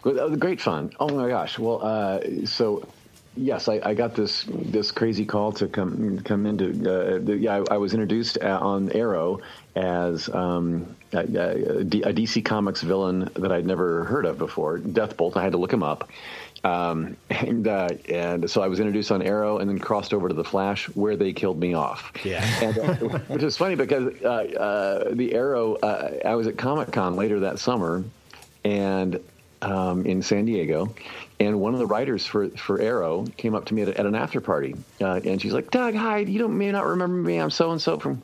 Well, 0.03 0.27
that 0.27 0.39
great 0.39 0.59
fun. 0.59 0.91
Oh 0.99 1.09
my 1.09 1.29
gosh. 1.29 1.59
Well, 1.59 1.85
uh, 1.85 2.47
so 2.47 2.87
yes, 3.37 3.67
I, 3.67 3.79
I 3.83 3.93
got 3.93 4.15
this 4.15 4.47
this 4.49 4.91
crazy 4.91 5.23
call 5.23 5.51
to 5.51 5.67
come 5.67 6.21
come 6.21 6.47
into. 6.47 6.69
Uh, 6.69 7.19
the, 7.19 7.37
yeah, 7.37 7.61
I, 7.69 7.75
I 7.75 7.77
was 7.77 7.93
introduced 7.93 8.39
uh, 8.41 8.57
on 8.59 8.91
Arrow 8.91 9.41
as 9.75 10.29
um, 10.29 10.95
a, 11.13 11.19
a 11.19 12.13
DC 12.13 12.43
Comics 12.43 12.81
villain 12.81 13.29
that 13.35 13.51
I'd 13.51 13.67
never 13.67 14.05
heard 14.05 14.25
of 14.25 14.39
before, 14.39 14.79
Deathbolt. 14.79 15.37
I 15.37 15.43
had 15.43 15.51
to 15.51 15.59
look 15.59 15.71
him 15.71 15.83
up. 15.83 16.09
Um, 16.63 17.17
and 17.29 17.67
uh, 17.67 17.89
and 18.09 18.49
so 18.49 18.61
I 18.61 18.67
was 18.67 18.79
introduced 18.79 19.11
on 19.11 19.21
Arrow, 19.21 19.59
and 19.59 19.69
then 19.69 19.79
crossed 19.79 20.13
over 20.13 20.27
to 20.27 20.33
the 20.33 20.43
Flash, 20.43 20.87
where 20.89 21.15
they 21.15 21.33
killed 21.33 21.59
me 21.59 21.73
off. 21.73 22.11
Yeah. 22.23 22.43
and, 22.61 22.77
uh, 22.77 22.93
which 23.27 23.43
is 23.43 23.57
funny 23.57 23.75
because 23.75 24.13
uh, 24.23 24.27
uh, 24.27 25.13
the 25.13 25.33
Arrow. 25.33 25.75
Uh, 25.75 26.19
I 26.25 26.35
was 26.35 26.47
at 26.47 26.57
Comic 26.57 26.91
Con 26.91 27.15
later 27.15 27.41
that 27.41 27.59
summer, 27.59 28.03
and 28.63 29.19
um, 29.61 30.05
in 30.05 30.21
San 30.21 30.45
Diego, 30.45 30.93
and 31.39 31.59
one 31.59 31.73
of 31.73 31.79
the 31.79 31.87
writers 31.87 32.25
for 32.25 32.49
for 32.49 32.81
Arrow 32.81 33.25
came 33.37 33.55
up 33.55 33.65
to 33.65 33.73
me 33.73 33.83
at, 33.83 33.89
a, 33.89 33.99
at 33.99 34.05
an 34.05 34.15
after 34.15 34.41
party, 34.41 34.75
uh, 35.01 35.19
and 35.23 35.41
she's 35.41 35.53
like, 35.53 35.71
"Doug, 35.71 35.95
hi, 35.95 36.19
you 36.19 36.39
don't 36.39 36.57
may 36.57 36.71
not 36.71 36.85
remember 36.85 37.17
me. 37.17 37.37
I'm 37.37 37.51
so 37.51 37.71
and 37.71 37.81
so 37.81 37.99
from." 37.99 38.21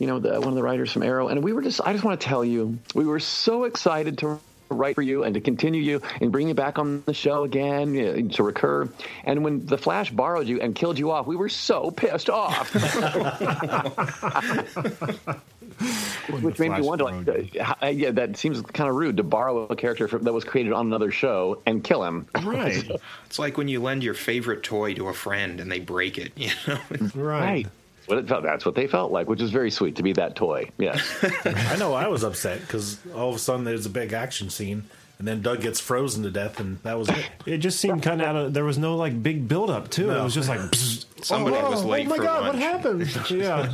You 0.00 0.08
know, 0.08 0.18
the, 0.18 0.40
one 0.40 0.48
of 0.48 0.54
the 0.56 0.62
writers 0.62 0.90
from 0.90 1.04
Arrow, 1.04 1.28
and 1.28 1.42
we 1.44 1.52
were 1.52 1.62
just—I 1.62 1.92
just 1.92 2.04
want 2.04 2.20
to 2.20 2.26
tell 2.26 2.44
you, 2.44 2.76
we 2.96 3.04
were 3.04 3.20
so 3.20 3.62
excited 3.62 4.18
to 4.18 4.40
write 4.74 4.94
for 4.94 5.02
you 5.02 5.24
and 5.24 5.34
to 5.34 5.40
continue 5.40 5.82
you 5.82 6.02
and 6.20 6.32
bring 6.32 6.48
you 6.48 6.54
back 6.54 6.78
on 6.78 7.02
the 7.06 7.14
show 7.14 7.44
again 7.44 7.96
uh, 7.96 8.34
to 8.34 8.42
recur. 8.42 8.88
And 9.24 9.44
when 9.44 9.66
the 9.66 9.78
Flash 9.78 10.10
borrowed 10.10 10.46
you 10.46 10.60
and 10.60 10.74
killed 10.74 10.98
you 10.98 11.10
off, 11.10 11.26
we 11.26 11.36
were 11.36 11.48
so 11.48 11.90
pissed 11.90 12.30
off. 12.30 12.72
Which 16.42 16.58
made 16.58 16.72
me 16.72 16.82
wonder, 16.82 17.04
like, 17.04 17.56
uh, 17.82 17.86
yeah, 17.86 18.10
that 18.12 18.36
seems 18.36 18.60
kind 18.62 18.88
of 18.88 18.96
rude 18.96 19.16
to 19.18 19.22
borrow 19.22 19.66
a 19.66 19.76
character 19.76 20.08
from, 20.08 20.22
that 20.22 20.32
was 20.32 20.44
created 20.44 20.72
on 20.72 20.86
another 20.86 21.10
show 21.10 21.62
and 21.66 21.82
kill 21.82 22.04
him. 22.04 22.26
Right, 22.42 22.90
It's 23.26 23.38
like 23.38 23.56
when 23.56 23.68
you 23.68 23.80
lend 23.80 24.02
your 24.02 24.14
favorite 24.14 24.62
toy 24.62 24.94
to 24.94 25.08
a 25.08 25.14
friend 25.14 25.60
and 25.60 25.70
they 25.70 25.80
break 25.80 26.18
it. 26.18 26.32
You 26.36 26.50
know, 26.66 26.78
right. 27.14 27.14
Right. 27.14 27.66
What 28.06 28.18
it 28.18 28.28
felt, 28.28 28.42
that's 28.42 28.66
what 28.66 28.74
they 28.74 28.86
felt 28.86 29.12
like, 29.12 29.28
which 29.28 29.40
is 29.40 29.50
very 29.50 29.70
sweet 29.70 29.96
to 29.96 30.02
be 30.02 30.12
that 30.14 30.36
toy. 30.36 30.70
Yes. 30.78 31.02
I 31.44 31.76
know 31.76 31.94
I 31.94 32.08
was 32.08 32.22
upset 32.22 32.60
because 32.60 32.98
all 33.14 33.30
of 33.30 33.36
a 33.36 33.38
sudden 33.38 33.64
there's 33.64 33.86
a 33.86 33.90
big 33.90 34.12
action 34.12 34.50
scene, 34.50 34.84
and 35.18 35.28
then 35.28 35.42
Doug 35.42 35.62
gets 35.62 35.80
frozen 35.80 36.22
to 36.24 36.30
death, 36.30 36.60
and 36.60 36.78
that 36.82 36.98
was 36.98 37.08
it. 37.08 37.30
It 37.46 37.58
just 37.58 37.80
seemed 37.80 38.02
kind 38.02 38.20
of 38.20 38.28
out 38.28 38.36
of. 38.36 38.54
There 38.54 38.64
was 38.64 38.78
no 38.78 38.96
like 38.96 39.22
big 39.22 39.48
build 39.48 39.70
up 39.70 39.90
to 39.92 40.10
it. 40.10 40.18
It 40.18 40.22
was 40.22 40.34
just 40.34 40.48
like 40.48 40.60
psst, 40.70 41.06
Somebody 41.24 41.56
oh, 41.56 41.70
was 41.70 41.82
oh, 41.82 41.88
late 41.88 42.06
Oh 42.06 42.10
my 42.10 42.16
for 42.16 42.22
god, 42.22 42.46
what 42.46 42.54
happened? 42.54 43.30
yeah, 43.30 43.72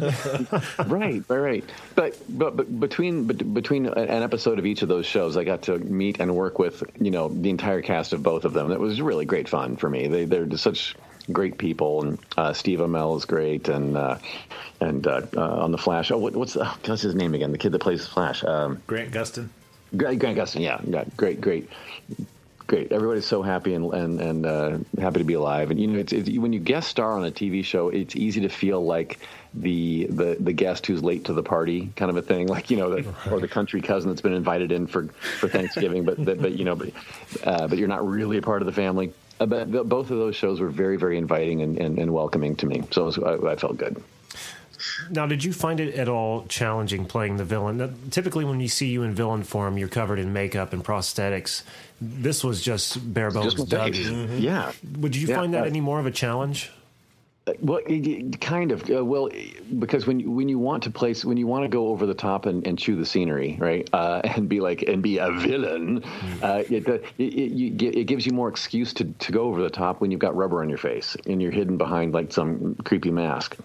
right, 0.86 1.24
right, 1.28 1.38
right. 1.38 1.64
But, 1.96 2.16
but 2.28 2.56
but 2.56 2.78
between 2.78 3.24
bet- 3.26 3.52
between 3.52 3.86
an 3.86 4.22
episode 4.22 4.60
of 4.60 4.66
each 4.66 4.82
of 4.82 4.88
those 4.88 5.04
shows, 5.04 5.36
I 5.36 5.42
got 5.42 5.62
to 5.62 5.78
meet 5.78 6.20
and 6.20 6.36
work 6.36 6.60
with 6.60 6.84
you 7.00 7.10
know 7.10 7.28
the 7.28 7.50
entire 7.50 7.82
cast 7.82 8.12
of 8.12 8.22
both 8.22 8.44
of 8.44 8.52
them. 8.52 8.70
It 8.70 8.78
was 8.78 9.02
really 9.02 9.24
great 9.24 9.48
fun 9.48 9.76
for 9.76 9.90
me. 9.90 10.06
They 10.06 10.26
they're 10.26 10.46
just 10.46 10.62
such 10.62 10.94
great 11.32 11.58
people, 11.58 12.02
and 12.02 12.18
uh, 12.36 12.52
Steve 12.52 12.80
Amell 12.80 13.16
is 13.16 13.24
great, 13.24 13.68
and 13.68 13.96
uh, 13.96 14.18
and 14.80 15.06
uh, 15.06 15.22
uh, 15.36 15.40
on 15.40 15.72
the 15.72 15.78
Flash. 15.78 16.10
Oh, 16.10 16.18
what, 16.18 16.34
what's 16.34 16.54
the, 16.54 16.64
what's 16.64 17.02
his 17.02 17.14
name 17.14 17.34
again? 17.34 17.52
The 17.52 17.58
kid 17.58 17.72
that 17.72 17.80
plays 17.80 18.06
Flash. 18.06 18.44
Um, 18.44 18.82
Grant 18.86 19.12
Gustin. 19.12 19.48
Grant, 19.96 20.18
Grant 20.18 20.38
Gustin, 20.38 20.60
yeah, 20.60 20.80
yeah, 20.84 21.04
great, 21.16 21.40
great, 21.40 21.68
great. 22.66 22.92
Everybody's 22.92 23.26
so 23.26 23.42
happy 23.42 23.74
and 23.74 23.92
and, 23.92 24.20
and 24.20 24.46
uh, 24.46 24.78
happy 24.98 25.18
to 25.18 25.24
be 25.24 25.34
alive. 25.34 25.70
And 25.70 25.80
you 25.80 25.86
know, 25.86 25.98
it's, 25.98 26.12
it's 26.12 26.30
when 26.30 26.52
you 26.52 26.60
guest 26.60 26.88
star 26.88 27.12
on 27.12 27.24
a 27.24 27.30
TV 27.30 27.64
show, 27.64 27.88
it's 27.88 28.16
easy 28.16 28.42
to 28.42 28.48
feel 28.48 28.84
like 28.84 29.18
the 29.52 30.06
the 30.06 30.36
the 30.38 30.52
guest 30.52 30.86
who's 30.86 31.02
late 31.02 31.24
to 31.24 31.32
the 31.32 31.42
party, 31.42 31.90
kind 31.96 32.10
of 32.10 32.16
a 32.16 32.22
thing. 32.22 32.46
Like 32.46 32.70
you 32.70 32.76
know, 32.76 32.90
the, 32.90 33.14
or 33.30 33.40
the 33.40 33.48
country 33.48 33.80
cousin 33.80 34.10
that's 34.10 34.22
been 34.22 34.32
invited 34.32 34.72
in 34.72 34.86
for 34.86 35.06
for 35.38 35.48
Thanksgiving, 35.48 36.04
but 36.04 36.24
but, 36.24 36.40
but 36.40 36.52
you 36.52 36.64
know, 36.64 36.76
but 36.76 36.90
uh, 37.44 37.66
but 37.66 37.78
you're 37.78 37.88
not 37.88 38.06
really 38.06 38.38
a 38.38 38.42
part 38.42 38.62
of 38.62 38.66
the 38.66 38.72
family. 38.72 39.12
Uh, 39.40 39.46
but 39.46 39.72
the, 39.72 39.82
both 39.82 40.10
of 40.10 40.18
those 40.18 40.36
shows 40.36 40.60
were 40.60 40.68
very 40.68 40.96
very 40.96 41.16
inviting 41.18 41.62
and, 41.62 41.78
and, 41.78 41.98
and 41.98 42.12
welcoming 42.12 42.54
to 42.56 42.66
me. 42.66 42.84
So 42.92 43.06
was, 43.06 43.18
I, 43.18 43.34
I 43.34 43.56
felt 43.56 43.76
good. 43.78 44.00
Now, 45.10 45.26
did 45.26 45.44
you 45.44 45.52
find 45.52 45.78
it 45.78 45.94
at 45.94 46.08
all 46.08 46.46
challenging 46.46 47.04
playing 47.04 47.36
the 47.36 47.44
villain? 47.44 47.78
Now, 47.78 47.90
typically, 48.10 48.44
when 48.46 48.60
you 48.60 48.68
see 48.68 48.88
you 48.88 49.02
in 49.02 49.14
villain 49.14 49.42
form, 49.42 49.76
you're 49.76 49.88
covered 49.88 50.18
in 50.18 50.32
makeup 50.32 50.72
and 50.72 50.82
prosthetics. 50.82 51.62
This 52.00 52.42
was 52.42 52.62
just 52.62 53.12
bare 53.12 53.30
bones 53.30 53.54
Just 53.54 53.70
my 53.72 53.90
face. 53.90 54.06
Dougie. 54.06 54.40
Yeah. 54.40 54.72
Would 54.98 55.14
you 55.16 55.28
Yeah, 55.28 55.36
find 55.36 55.52
that 55.52 55.64
uh, 55.64 55.66
any 55.66 55.80
more 55.82 56.00
of 56.00 56.06
a 56.06 56.10
challenge? 56.10 56.70
Well, 57.60 57.80
kind 58.40 58.72
of. 58.72 58.88
Uh, 58.90 59.04
well, 59.04 59.28
because 59.78 60.06
when 60.06 60.20
you- 60.20 60.30
when 60.30 60.48
you 60.48 60.58
want 60.58 60.82
to 60.84 60.90
place 60.90 61.24
when 61.24 61.36
you 61.36 61.46
want 61.46 61.64
to 61.64 61.68
go 61.68 61.88
over 61.88 62.06
the 62.06 62.14
top 62.14 62.46
and, 62.46 62.66
and 62.66 62.78
chew 62.78 62.96
the 62.96 63.06
scenery, 63.06 63.56
right, 63.58 63.88
uh, 63.92 64.20
and 64.24 64.48
be 64.48 64.60
like 64.60 64.82
and 64.82 65.02
be 65.02 65.18
a 65.18 65.30
villain, 65.32 66.02
uh, 66.42 66.62
it, 66.70 66.86
it, 67.18 67.82
it 67.82 68.04
gives 68.04 68.26
you 68.26 68.32
more 68.32 68.48
excuse 68.48 68.92
to, 68.94 69.04
to 69.04 69.32
go 69.32 69.42
over 69.42 69.62
the 69.62 69.70
top 69.70 70.00
when 70.00 70.10
you've 70.10 70.20
got 70.20 70.36
rubber 70.36 70.62
on 70.62 70.68
your 70.68 70.78
face 70.78 71.16
and 71.26 71.40
you're 71.42 71.50
hidden 71.50 71.76
behind 71.76 72.12
like 72.14 72.32
some 72.32 72.74
creepy 72.84 73.10
mask. 73.10 73.56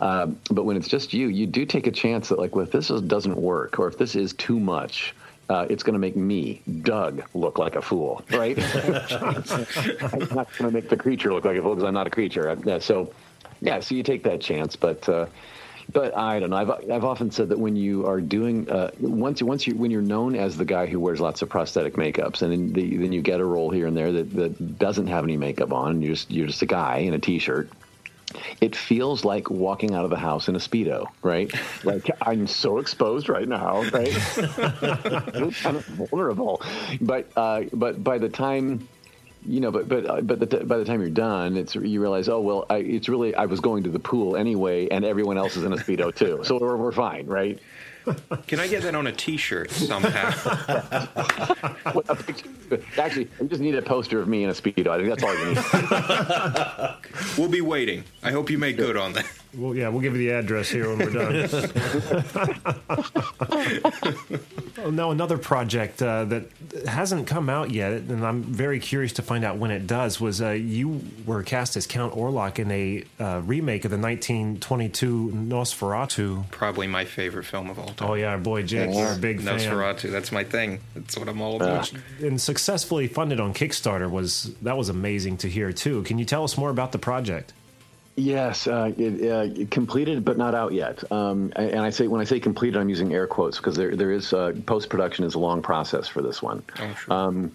Uh, 0.00 0.26
but 0.50 0.64
when 0.64 0.76
it's 0.76 0.88
just 0.88 1.12
you, 1.12 1.28
you 1.28 1.46
do 1.46 1.64
take 1.66 1.86
a 1.86 1.92
chance 1.92 2.28
that 2.28 2.38
like, 2.38 2.54
well, 2.54 2.64
if 2.64 2.72
this 2.72 2.90
is, 2.90 3.00
doesn't 3.02 3.36
work 3.36 3.78
or 3.78 3.88
if 3.88 3.98
this 3.98 4.14
is 4.16 4.32
too 4.34 4.58
much. 4.58 5.14
Uh, 5.48 5.66
it's 5.70 5.82
going 5.82 5.94
to 5.94 5.98
make 5.98 6.14
me, 6.14 6.60
Doug, 6.82 7.22
look 7.32 7.58
like 7.58 7.74
a 7.74 7.80
fool, 7.80 8.22
right? 8.30 8.58
I'm 9.14 10.28
not 10.34 10.48
going 10.58 10.64
to 10.64 10.70
make 10.70 10.90
the 10.90 10.96
creature 10.98 11.32
look 11.32 11.46
like 11.46 11.56
a 11.56 11.62
fool 11.62 11.74
because 11.74 11.88
I'm 11.88 11.94
not 11.94 12.06
a 12.06 12.10
creature. 12.10 12.50
Uh, 12.50 12.78
so, 12.78 13.14
yeah, 13.62 13.80
so 13.80 13.94
you 13.94 14.02
take 14.02 14.24
that 14.24 14.40
chance, 14.40 14.76
but. 14.76 15.08
Uh, 15.08 15.26
but 15.90 16.14
I 16.16 16.38
don't 16.38 16.50
know. 16.50 16.56
I've 16.56 16.70
I've 16.90 17.04
often 17.04 17.30
said 17.30 17.48
that 17.48 17.58
when 17.58 17.74
you 17.74 18.06
are 18.06 18.20
doing 18.20 18.68
uh, 18.68 18.90
once 19.00 19.42
once 19.42 19.66
you 19.66 19.74
when 19.74 19.90
you're 19.90 20.02
known 20.02 20.34
as 20.36 20.56
the 20.56 20.64
guy 20.64 20.86
who 20.86 21.00
wears 21.00 21.20
lots 21.20 21.40
of 21.40 21.48
prosthetic 21.48 21.94
makeups, 21.94 22.42
and 22.42 22.52
then, 22.52 22.72
the, 22.74 22.96
then 22.98 23.12
you 23.12 23.22
get 23.22 23.40
a 23.40 23.44
role 23.44 23.70
here 23.70 23.86
and 23.86 23.96
there 23.96 24.12
that, 24.12 24.30
that 24.34 24.78
doesn't 24.78 25.06
have 25.06 25.24
any 25.24 25.38
makeup 25.38 25.72
on, 25.72 25.92
and 25.92 26.04
you're 26.04 26.14
just 26.14 26.30
you're 26.30 26.46
just 26.46 26.60
a 26.60 26.66
guy 26.66 26.98
in 26.98 27.14
a 27.14 27.18
t-shirt. 27.18 27.70
It 28.60 28.76
feels 28.76 29.24
like 29.24 29.50
walking 29.50 29.94
out 29.94 30.04
of 30.04 30.10
the 30.10 30.18
house 30.18 30.48
in 30.48 30.56
a 30.56 30.58
speedo, 30.58 31.06
right? 31.22 31.52
Like 31.84 32.10
I'm 32.20 32.46
so 32.46 32.78
exposed 32.78 33.28
right 33.28 33.48
now, 33.48 33.82
right? 33.90 34.12
Kind 34.12 35.76
of 35.76 35.86
vulnerable, 35.86 36.60
but 37.00 37.30
uh, 37.36 37.62
but 37.72 38.02
by 38.02 38.18
the 38.18 38.28
time 38.28 38.88
you 39.46 39.60
know, 39.60 39.70
but 39.70 39.88
but 39.88 40.06
uh, 40.06 40.20
but 40.20 40.40
the 40.40 40.64
by 40.64 40.76
the 40.78 40.84
time 40.84 41.00
you're 41.00 41.10
done, 41.10 41.56
it's 41.56 41.74
you 41.74 42.00
realize, 42.00 42.28
oh 42.28 42.40
well, 42.40 42.66
I, 42.68 42.78
it's 42.78 43.08
really 43.08 43.34
I 43.34 43.46
was 43.46 43.60
going 43.60 43.84
to 43.84 43.90
the 43.90 43.98
pool 43.98 44.36
anyway, 44.36 44.88
and 44.88 45.04
everyone 45.04 45.38
else 45.38 45.56
is 45.56 45.64
in 45.64 45.72
a 45.72 45.76
speedo 45.76 46.14
too, 46.14 46.40
so 46.42 46.58
we're, 46.58 46.76
we're 46.76 46.92
fine, 46.92 47.26
right? 47.26 47.58
Can 48.46 48.60
I 48.60 48.66
get 48.68 48.82
that 48.82 48.94
on 48.94 49.06
a 49.06 49.12
T-shirt 49.12 49.70
somehow? 49.70 50.30
What 51.92 52.04
a 52.08 52.14
picture- 52.16 52.48
Actually, 52.98 53.28
we 53.40 53.48
just 53.48 53.60
need 53.62 53.74
a 53.74 53.82
poster 53.82 54.20
of 54.20 54.28
me 54.28 54.44
in 54.44 54.50
a 54.50 54.52
speedo. 54.52 54.88
I 54.88 54.98
think 54.98 55.08
that's 55.08 55.22
all 55.22 55.34
you 55.38 55.54
need. 55.54 55.58
we'll 57.38 57.48
be 57.48 57.60
waiting. 57.62 58.04
I 58.22 58.30
hope 58.30 58.50
you 58.50 58.58
make 58.58 58.76
good 58.76 58.96
on 58.96 59.12
that. 59.14 59.26
Well, 59.56 59.74
yeah, 59.74 59.88
we'll 59.88 60.02
give 60.02 60.14
you 60.14 60.28
the 60.28 60.34
address 60.34 60.68
here 60.68 60.88
when 60.88 60.98
we're 60.98 61.10
done. 61.10 61.48
oh, 64.78 64.90
now, 64.90 65.10
another 65.10 65.38
project 65.38 66.02
uh, 66.02 66.24
that 66.26 66.50
hasn't 66.86 67.26
come 67.26 67.48
out 67.48 67.70
yet, 67.70 67.92
and 67.92 68.26
I'm 68.26 68.42
very 68.42 68.78
curious 68.78 69.14
to 69.14 69.22
find 69.22 69.44
out 69.44 69.56
when 69.56 69.70
it 69.70 69.86
does, 69.86 70.20
was 70.20 70.42
uh, 70.42 70.50
you 70.50 71.00
were 71.24 71.42
cast 71.42 71.76
as 71.76 71.86
Count 71.86 72.14
Orlok 72.14 72.58
in 72.58 72.70
a 72.70 73.04
uh, 73.18 73.40
remake 73.44 73.86
of 73.86 73.90
the 73.90 73.98
1922 73.98 75.32
Nosferatu. 75.34 76.50
Probably 76.50 76.86
my 76.86 77.06
favorite 77.06 77.44
film 77.44 77.70
of 77.70 77.78
all 77.78 77.88
time. 77.88 78.10
Oh, 78.10 78.14
yeah, 78.14 78.32
our 78.32 78.38
boy 78.38 78.62
Jake, 78.62 78.94
you're 78.94 79.12
a 79.12 79.16
big 79.16 79.40
fan. 79.40 79.58
Nosferatu. 79.58 80.10
That's 80.10 80.30
my 80.30 80.44
thing. 80.44 80.80
That's 80.94 81.16
what 81.16 81.28
I'm 81.28 81.40
all 81.40 81.56
about. 81.56 81.90
And 82.20 82.38
successfully 82.38 83.08
funded 83.08 83.40
on 83.40 83.54
Kickstarter 83.54 84.10
was 84.10 84.54
that 84.62 84.76
was 84.76 84.90
amazing 84.90 85.38
to 85.38 85.48
hear 85.48 85.72
too. 85.72 86.02
Can 86.02 86.18
you 86.18 86.26
tell 86.26 86.44
us 86.44 86.58
more 86.58 86.70
about 86.70 86.92
the 86.92 86.98
project? 86.98 87.54
Yes, 88.18 88.66
uh, 88.66 88.92
it, 88.98 89.30
uh, 89.30 89.66
completed 89.70 90.24
but 90.24 90.36
not 90.36 90.52
out 90.52 90.72
yet. 90.72 91.10
Um, 91.12 91.52
and 91.54 91.78
I 91.78 91.90
say 91.90 92.08
when 92.08 92.20
I 92.20 92.24
say 92.24 92.40
completed, 92.40 92.76
I'm 92.76 92.88
using 92.88 93.14
air 93.14 93.28
quotes 93.28 93.58
because 93.58 93.76
there 93.76 93.94
there 93.94 94.10
is 94.10 94.32
uh, 94.32 94.54
post 94.66 94.88
production 94.90 95.24
is 95.24 95.36
a 95.36 95.38
long 95.38 95.62
process 95.62 96.08
for 96.08 96.20
this 96.20 96.42
one. 96.42 96.64
Oh, 96.80 96.94
sure. 96.94 97.14
Um, 97.14 97.52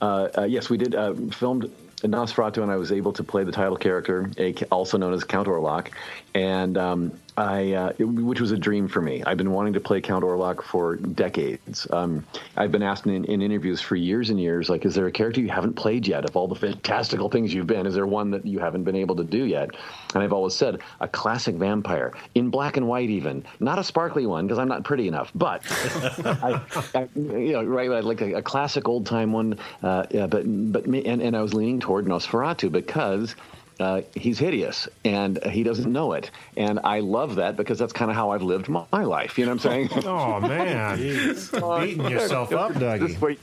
uh, 0.00 0.28
uh, 0.38 0.42
yes, 0.44 0.70
we 0.70 0.78
did 0.78 0.94
uh, 0.94 1.12
filmed 1.32 1.70
Nosferatu, 2.02 2.62
and 2.62 2.70
I 2.72 2.76
was 2.76 2.92
able 2.92 3.12
to 3.12 3.22
play 3.22 3.44
the 3.44 3.52
title 3.52 3.76
character, 3.76 4.30
also 4.70 4.96
known 4.96 5.12
as 5.12 5.22
Count 5.22 5.48
Orlok, 5.48 5.88
and 6.34 6.78
um, 6.78 7.12
I, 7.38 7.72
uh, 7.72 7.92
it- 7.98 8.04
which 8.04 8.40
was 8.40 8.50
a 8.50 8.56
dream 8.56 8.88
for 8.88 9.00
me. 9.02 9.22
I've 9.26 9.36
been 9.36 9.52
wanting 9.52 9.74
to 9.74 9.80
play 9.80 10.00
Count 10.00 10.24
Orlok 10.24 10.62
for 10.62 10.96
decades. 10.96 11.86
Um, 11.90 12.24
I've 12.56 12.72
been 12.72 12.82
asked 12.82 13.06
in, 13.06 13.24
in 13.26 13.42
interviews 13.42 13.80
for 13.80 13.94
years 13.96 14.30
and 14.30 14.40
years, 14.40 14.70
like, 14.70 14.86
is 14.86 14.94
there 14.94 15.06
a 15.06 15.12
character 15.12 15.40
you 15.40 15.48
haven't 15.48 15.74
played 15.74 16.06
yet? 16.06 16.24
Of 16.24 16.36
all 16.36 16.48
the 16.48 16.54
fantastical 16.54 17.28
things 17.28 17.52
you've 17.52 17.66
been, 17.66 17.86
is 17.86 17.94
there 17.94 18.06
one 18.06 18.30
that 18.30 18.46
you 18.46 18.58
haven't 18.58 18.84
been 18.84 18.96
able 18.96 19.16
to 19.16 19.24
do 19.24 19.44
yet? 19.44 19.70
And 20.14 20.22
I've 20.22 20.32
always 20.32 20.54
said 20.54 20.78
a 21.00 21.08
classic 21.08 21.56
vampire 21.56 22.14
in 22.34 22.48
black 22.48 22.78
and 22.78 22.88
white, 22.88 23.10
even 23.10 23.44
not 23.60 23.78
a 23.78 23.84
sparkly 23.84 24.24
one 24.26 24.46
because 24.46 24.58
I'm 24.58 24.68
not 24.68 24.84
pretty 24.84 25.06
enough, 25.06 25.30
but 25.34 25.62
I, 26.24 26.60
I, 26.94 27.08
you 27.16 27.52
know, 27.52 27.64
right, 27.64 28.02
like 28.02 28.22
a, 28.22 28.34
a 28.36 28.42
classic 28.42 28.88
old 28.88 29.04
time 29.04 29.32
one. 29.32 29.58
Uh, 29.82 30.06
yeah, 30.10 30.26
but 30.26 30.44
but 30.72 30.86
me, 30.86 31.04
and, 31.04 31.20
and 31.20 31.36
I 31.36 31.42
was 31.42 31.52
leaning 31.52 31.80
toward 31.80 32.06
Nosferatu 32.06 32.72
because. 32.72 33.36
Uh, 33.78 34.00
he's 34.14 34.38
hideous 34.38 34.88
and 35.04 35.42
he 35.44 35.62
doesn't 35.62 35.92
know 35.92 36.12
it. 36.14 36.30
And 36.56 36.80
I 36.82 37.00
love 37.00 37.36
that 37.36 37.56
because 37.56 37.78
that's 37.78 37.92
kind 37.92 38.10
of 38.10 38.16
how 38.16 38.30
I've 38.30 38.42
lived 38.42 38.68
my, 38.68 38.84
my 38.90 39.04
life. 39.04 39.38
You 39.38 39.44
know 39.44 39.54
what 39.54 39.66
I'm 39.66 39.88
saying? 39.88 39.90
Oh 40.06 40.40
man, 40.40 40.98
beating 40.98 42.08
yourself 42.08 42.52
up, 42.52 42.72
this, 42.72 43.02
is 43.02 43.16
Dougie. 43.16 43.20
where, 43.20 43.36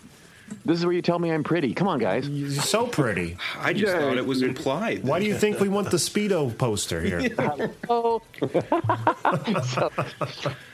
this 0.66 0.80
is 0.80 0.86
where 0.86 0.94
you 0.94 1.02
tell 1.02 1.20
me 1.20 1.32
I'm 1.32 1.44
pretty. 1.44 1.74
Come 1.74 1.88
on, 1.88 2.00
guys. 2.00 2.28
You're 2.28 2.50
so 2.50 2.88
pretty. 2.88 3.38
I 3.60 3.74
just 3.74 3.94
thought 3.94 4.18
it 4.18 4.26
was 4.26 4.42
implied. 4.42 5.04
Why 5.04 5.20
do 5.20 5.26
you 5.26 5.38
think 5.38 5.60
we 5.60 5.70
want 5.70 5.92
the 5.92 5.98
speedo 5.98 6.56
poster 6.58 7.02
here? 7.02 7.30
Oh. 7.90 8.22
so, 9.64 9.92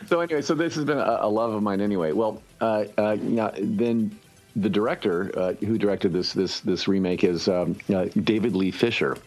so 0.08 0.20
anyway, 0.20 0.42
so 0.42 0.54
this 0.54 0.76
has 0.76 0.86
been 0.86 0.98
a, 0.98 1.20
a 1.22 1.30
love 1.30 1.54
of 1.54 1.64
mine 1.64 1.82
anyway. 1.82 2.12
Well, 2.12 2.42
uh, 2.62 2.86
uh, 2.98 3.18
yeah, 3.22 3.52
then 3.58 4.18
the 4.56 4.70
director 4.70 5.32
uh, 5.38 5.54
who 5.54 5.78
directed 5.78 6.12
this 6.14 6.34
this 6.34 6.60
this 6.62 6.88
remake 6.88 7.24
is 7.24 7.48
um, 7.48 7.78
uh, 7.94 8.06
David 8.24 8.56
Lee 8.56 8.72
Fisher, 8.72 9.18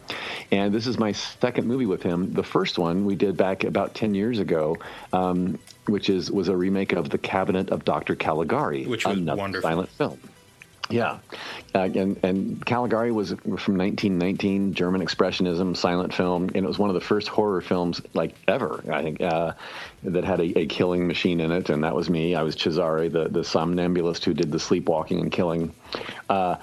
and 0.51 0.73
this 0.73 0.87
is 0.87 0.97
my 0.97 1.11
second 1.11 1.67
movie 1.67 1.85
with 1.85 2.03
him. 2.03 2.33
The 2.33 2.43
first 2.43 2.77
one 2.77 3.05
we 3.05 3.15
did 3.15 3.37
back 3.37 3.63
about 3.63 3.93
ten 3.95 4.13
years 4.13 4.39
ago. 4.39 4.77
Um, 5.11 5.59
which 5.87 6.09
is 6.09 6.31
was 6.31 6.47
a 6.47 6.55
remake 6.55 6.93
of 6.93 7.09
The 7.09 7.17
Cabinet 7.17 7.69
of 7.69 7.83
Dr. 7.83 8.15
Caligari, 8.15 8.85
Which 8.85 9.05
was 9.05 9.17
another 9.17 9.37
wonderful. 9.41 9.69
silent 9.69 9.89
film. 9.89 10.17
Yeah, 10.93 11.17
uh, 11.73 11.89
and 11.95 12.19
and 12.23 12.63
Caligari 12.67 13.11
was 13.11 13.29
from 13.29 13.77
1919, 13.79 14.75
German 14.75 15.01
expressionism, 15.01 15.75
silent 15.75 16.13
film, 16.13 16.51
and 16.53 16.57
it 16.57 16.67
was 16.67 16.77
one 16.77 16.91
of 16.91 16.93
the 16.93 17.01
first 17.01 17.27
horror 17.27 17.61
films 17.61 17.99
like 18.13 18.35
ever. 18.47 18.83
I 18.91 19.01
think 19.01 19.19
uh, 19.19 19.53
that 20.03 20.23
had 20.23 20.39
a, 20.39 20.59
a 20.59 20.67
killing 20.67 21.07
machine 21.07 21.39
in 21.39 21.51
it, 21.51 21.71
and 21.71 21.83
that 21.83 21.95
was 21.95 22.11
me. 22.11 22.35
I 22.35 22.43
was 22.43 22.53
Cesare, 22.55 23.09
the 23.09 23.27
the 23.27 23.43
somnambulist 23.43 24.23
who 24.23 24.35
did 24.35 24.51
the 24.51 24.59
sleepwalking 24.59 25.19
and 25.19 25.31
killing. 25.31 25.73
Uh, 26.29 26.57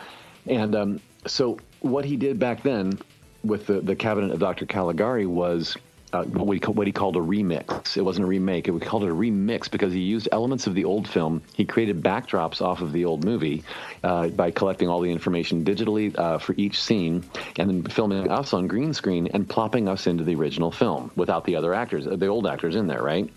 and 0.47 0.77
um, 0.77 1.01
so 1.27 1.59
what 1.81 2.05
he 2.05 2.17
did 2.17 2.39
back 2.39 2.63
then 2.63 3.01
with 3.43 3.67
the 3.67 3.81
the 3.81 3.97
Cabinet 3.97 4.31
of 4.31 4.39
Dr. 4.39 4.65
Caligari 4.65 5.27
was 5.27 5.77
uh, 6.13 6.25
what, 6.25 6.55
he, 6.55 6.73
what 6.73 6.87
he 6.87 6.93
called 6.93 7.17
a 7.17 7.21
remix. 7.21 7.97
It 7.97 8.03
wasn't 8.03 8.25
a 8.25 8.29
remake. 8.29 8.67
We 8.67 8.81
called 8.81 9.05
it 9.05 9.11
a 9.11 9.15
remix 9.15 9.71
because 9.71 9.93
he 9.93 10.01
used 10.01 10.29
elements 10.33 10.67
of 10.67 10.75
the 10.75 10.85
old 10.85 11.09
film. 11.09 11.43
He 11.55 11.65
created 11.65 12.03
backdrops 12.03 12.61
off 12.61 12.81
of 12.81 12.93
the 12.93 13.05
old 13.05 13.25
movie 13.25 13.65
uh, 14.03 14.29
by 14.29 14.51
collecting 14.51 14.89
all 14.89 15.01
the 15.01 15.11
information 15.11 15.65
digitally 15.65 16.17
uh, 16.19 16.39
for 16.39 16.55
each 16.57 16.83
scene 16.83 17.25
and 17.59 17.71
then 17.71 17.83
filming 17.85 18.31
us 18.31 18.53
on 18.53 18.67
green 18.67 18.93
screen 18.95 19.29
and 19.33 19.49
plopping 19.49 19.89
us 19.89 20.07
into 20.07 20.25
the 20.25 20.35
original 20.35 20.71
film 20.71 21.11
without 21.17 21.45
the 21.45 21.57
other 21.57 21.75
actors, 21.75 22.07
uh, 22.07 22.17
the 22.17 22.27
old 22.27 22.47
actors 22.47 22.77
in 22.77 22.87
there, 22.87 23.03
right? 23.03 23.31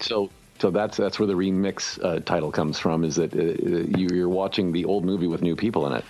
So 0.00 0.30
so 0.58 0.70
that's 0.70 0.96
that's 0.96 1.18
where 1.18 1.26
the 1.26 1.34
remix 1.34 2.02
uh, 2.02 2.20
title 2.20 2.50
comes 2.50 2.78
from. 2.78 3.04
Is 3.04 3.16
that 3.16 3.32
uh, 3.32 3.42
you, 3.96 4.08
you're 4.12 4.28
watching 4.28 4.72
the 4.72 4.86
old 4.86 5.04
movie 5.04 5.28
with 5.28 5.40
new 5.40 5.54
people 5.54 5.86
in 5.86 5.92
it, 5.92 6.04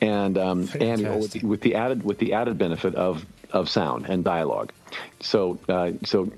and 0.00 0.38
um, 0.38 0.68
and 0.78 1.02
with, 1.20 1.42
with 1.42 1.60
the 1.60 1.74
added 1.74 2.04
with 2.04 2.18
the 2.18 2.34
added 2.34 2.56
benefit 2.56 2.94
of 2.94 3.26
of 3.52 3.68
sound 3.68 4.06
and 4.06 4.24
dialogue. 4.24 4.72
So 5.20 5.58
uh, 5.68 5.92
so, 6.04 6.30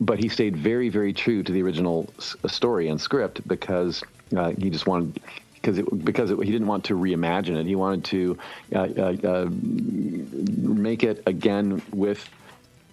but 0.00 0.18
he 0.18 0.28
stayed 0.28 0.56
very 0.56 0.88
very 0.88 1.12
true 1.12 1.42
to 1.42 1.52
the 1.52 1.62
original 1.62 2.12
s- 2.18 2.36
story 2.46 2.88
and 2.88 3.00
script 3.00 3.46
because 3.46 4.02
uh, 4.36 4.50
he 4.50 4.70
just 4.70 4.86
wanted. 4.86 5.20
Because 5.54 5.78
it, 5.78 6.04
because 6.04 6.32
it, 6.32 6.38
he 6.42 6.50
didn't 6.50 6.66
want 6.66 6.82
to 6.86 6.94
reimagine 6.98 7.56
it, 7.56 7.66
he 7.66 7.76
wanted 7.76 8.04
to 8.06 8.36
uh, 8.74 8.78
uh, 8.78 9.28
uh, 9.28 9.48
make 9.48 11.04
it 11.04 11.22
again 11.24 11.80
with 11.92 12.28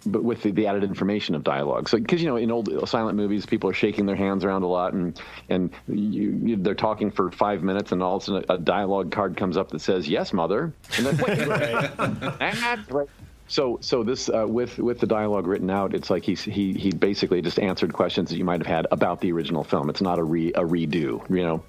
but 0.05 0.23
with 0.23 0.43
the, 0.43 0.51
the 0.51 0.67
added 0.67 0.83
information 0.83 1.35
of 1.35 1.43
dialogue. 1.43 1.89
So, 1.89 1.97
because 1.97 2.21
you 2.21 2.27
know, 2.27 2.37
in 2.37 2.51
old 2.51 2.87
silent 2.87 3.17
movies, 3.17 3.45
people 3.45 3.69
are 3.69 3.73
shaking 3.73 4.05
their 4.05 4.15
hands 4.15 4.43
around 4.43 4.63
a 4.63 4.67
lot, 4.67 4.93
and 4.93 5.19
and 5.49 5.71
you, 5.87 6.39
you, 6.43 6.55
they're 6.55 6.75
talking 6.75 7.11
for 7.11 7.31
five 7.31 7.63
minutes, 7.63 7.91
and 7.91 8.01
all 8.01 8.17
of 8.17 8.23
a 8.23 8.25
sudden 8.25 8.45
a, 8.49 8.53
a 8.53 8.57
dialogue 8.57 9.11
card 9.11 9.35
comes 9.35 9.57
up 9.57 9.69
that 9.71 9.79
says 9.79 10.07
"Yes, 10.07 10.33
mother," 10.33 10.73
and 10.97 11.05
wait, 11.19 11.37
that's 12.39 12.91
right. 12.91 13.09
So, 13.49 13.79
so 13.81 14.03
this 14.03 14.29
uh, 14.29 14.45
with 14.47 14.77
with 14.77 14.99
the 14.99 15.07
dialogue 15.07 15.47
written 15.47 15.71
out, 15.71 15.95
it's 15.95 16.11
like 16.11 16.23
he's, 16.23 16.43
he 16.43 16.73
he 16.73 16.91
basically 16.91 17.41
just 17.41 17.59
answered 17.59 17.93
questions 17.93 18.29
that 18.29 18.37
you 18.37 18.45
might 18.45 18.59
have 18.59 18.67
had 18.67 18.87
about 18.91 19.21
the 19.21 19.31
original 19.31 19.63
film. 19.63 19.89
It's 19.89 20.01
not 20.01 20.19
a 20.19 20.23
re 20.23 20.49
a 20.53 20.61
redo, 20.61 21.27
you 21.29 21.43
know. 21.43 21.63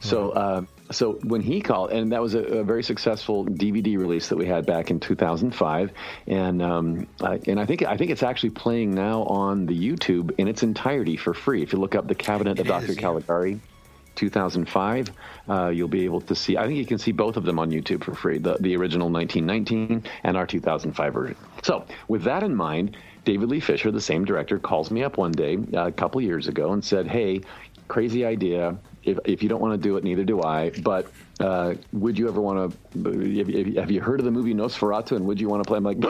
So, 0.00 0.30
uh, 0.30 0.62
so 0.90 1.12
when 1.22 1.40
he 1.40 1.60
called, 1.60 1.92
and 1.92 2.10
that 2.10 2.20
was 2.20 2.34
a, 2.34 2.40
a, 2.40 2.64
very 2.64 2.82
successful 2.82 3.46
DVD 3.46 3.96
release 3.96 4.30
that 4.30 4.36
we 4.36 4.46
had 4.46 4.66
back 4.66 4.90
in 4.90 4.98
2005, 4.98 5.92
and 6.26 6.60
um, 6.60 7.06
uh, 7.20 7.38
and 7.46 7.60
I 7.60 7.66
think 7.66 7.84
I 7.84 7.96
think 7.96 8.10
it's 8.10 8.24
actually 8.24 8.50
playing 8.50 8.92
now 8.92 9.22
on 9.22 9.66
the 9.66 9.78
YouTube 9.78 10.32
in 10.38 10.48
its 10.48 10.64
entirety 10.64 11.16
for 11.16 11.34
free. 11.34 11.62
If 11.62 11.72
you 11.72 11.78
look 11.78 11.94
up 11.94 12.08
the 12.08 12.16
Cabinet 12.16 12.58
It 12.58 12.62
of 12.62 12.66
Dr. 12.66 12.96
Caligari. 12.96 13.52
yeah. 13.52 13.71
Caligari. 14.14 14.22
2005. 14.22 15.10
Uh, 15.48 15.68
you'll 15.68 15.88
be 15.88 16.04
able 16.04 16.20
to 16.20 16.34
see. 16.34 16.56
I 16.56 16.66
think 16.66 16.78
you 16.78 16.86
can 16.86 16.98
see 16.98 17.12
both 17.12 17.36
of 17.36 17.44
them 17.44 17.58
on 17.58 17.70
YouTube 17.70 18.04
for 18.04 18.14
free. 18.14 18.38
The 18.38 18.56
the 18.60 18.76
original 18.76 19.10
1919 19.10 20.04
and 20.24 20.36
our 20.36 20.46
2005 20.46 21.14
version. 21.14 21.36
So 21.62 21.84
with 22.08 22.22
that 22.24 22.42
in 22.42 22.54
mind, 22.54 22.96
David 23.24 23.48
Lee 23.48 23.60
Fisher, 23.60 23.90
the 23.90 24.00
same 24.00 24.24
director, 24.24 24.58
calls 24.58 24.90
me 24.90 25.02
up 25.02 25.16
one 25.16 25.32
day 25.32 25.58
uh, 25.74 25.86
a 25.86 25.92
couple 25.92 26.20
years 26.20 26.48
ago 26.48 26.72
and 26.72 26.84
said, 26.84 27.06
"Hey, 27.06 27.40
crazy 27.88 28.24
idea. 28.24 28.76
If 29.04 29.18
if 29.24 29.42
you 29.42 29.48
don't 29.48 29.60
want 29.60 29.74
to 29.74 29.88
do 29.88 29.96
it, 29.96 30.04
neither 30.04 30.24
do 30.24 30.42
I. 30.42 30.70
But 30.70 31.10
uh, 31.40 31.74
would 31.92 32.18
you 32.18 32.28
ever 32.28 32.40
want 32.40 32.76
to? 32.94 33.76
Have, 33.80 33.90
you- 33.90 34.00
heard 34.00 34.20
of 34.20 34.24
the 34.24 34.30
movie 34.30 34.54
Nosferatu? 34.54 35.16
And 35.16 35.26
would 35.26 35.40
you 35.40 35.48
want 35.48 35.62
to 35.64 35.66
play? 35.68 35.78
I'm 35.78 35.84
like, 35.84 36.02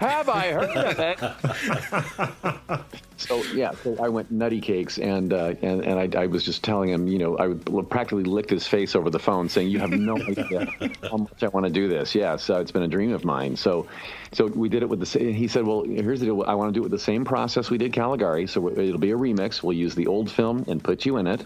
have 0.00 0.28
I 0.28 0.50
heard 0.52 0.70
of 0.76 0.98
it? 0.98 2.80
so 3.16 3.42
yeah, 3.54 3.70
so 3.82 3.96
I 4.02 4.08
went 4.08 4.30
nutty 4.30 4.60
cakes, 4.60 4.98
and 4.98 5.32
uh, 5.32 5.54
and 5.62 5.84
and 5.84 6.14
I, 6.16 6.22
I 6.22 6.26
was 6.26 6.44
just 6.44 6.62
telling 6.64 6.90
him, 6.90 7.06
you 7.06 7.18
know, 7.18 7.36
I 7.38 7.48
would 7.48 7.88
practically 7.88 8.24
licked 8.24 8.50
his 8.50 8.66
face 8.66 8.94
over 8.96 9.08
the 9.10 9.18
phone, 9.18 9.48
saying, 9.48 9.68
"You 9.70 9.78
have 9.78 9.90
no 9.90 10.16
idea 10.28 10.66
how 11.10 11.16
much 11.18 11.42
I 11.42 11.48
want 11.48 11.64
to 11.66 11.72
do 11.72 11.88
this." 11.88 12.14
Yeah, 12.14 12.36
so 12.36 12.60
it's 12.60 12.72
been 12.72 12.82
a 12.82 12.88
dream 12.88 13.12
of 13.12 13.24
mine. 13.24 13.56
So, 13.56 13.86
so 14.32 14.46
we 14.46 14.68
did 14.68 14.82
it 14.82 14.88
with 14.88 15.00
the. 15.00 15.06
sa- 15.06 15.18
He 15.20 15.48
said, 15.48 15.64
"Well, 15.64 15.84
here's 15.84 16.20
the 16.20 16.26
deal. 16.26 16.42
I 16.46 16.54
want 16.54 16.68
to 16.72 16.78
do 16.78 16.80
it 16.80 16.84
with 16.84 16.92
the 16.92 16.98
same 16.98 17.24
process 17.24 17.70
we 17.70 17.78
did 17.78 17.92
Caligari. 17.92 18.46
So 18.46 18.68
it'll 18.68 18.98
be 18.98 19.12
a 19.12 19.16
remix. 19.16 19.62
We'll 19.62 19.76
use 19.76 19.94
the 19.94 20.06
old 20.06 20.30
film 20.30 20.64
and 20.68 20.82
put 20.82 21.06
you 21.06 21.16
in 21.18 21.26
it." 21.26 21.44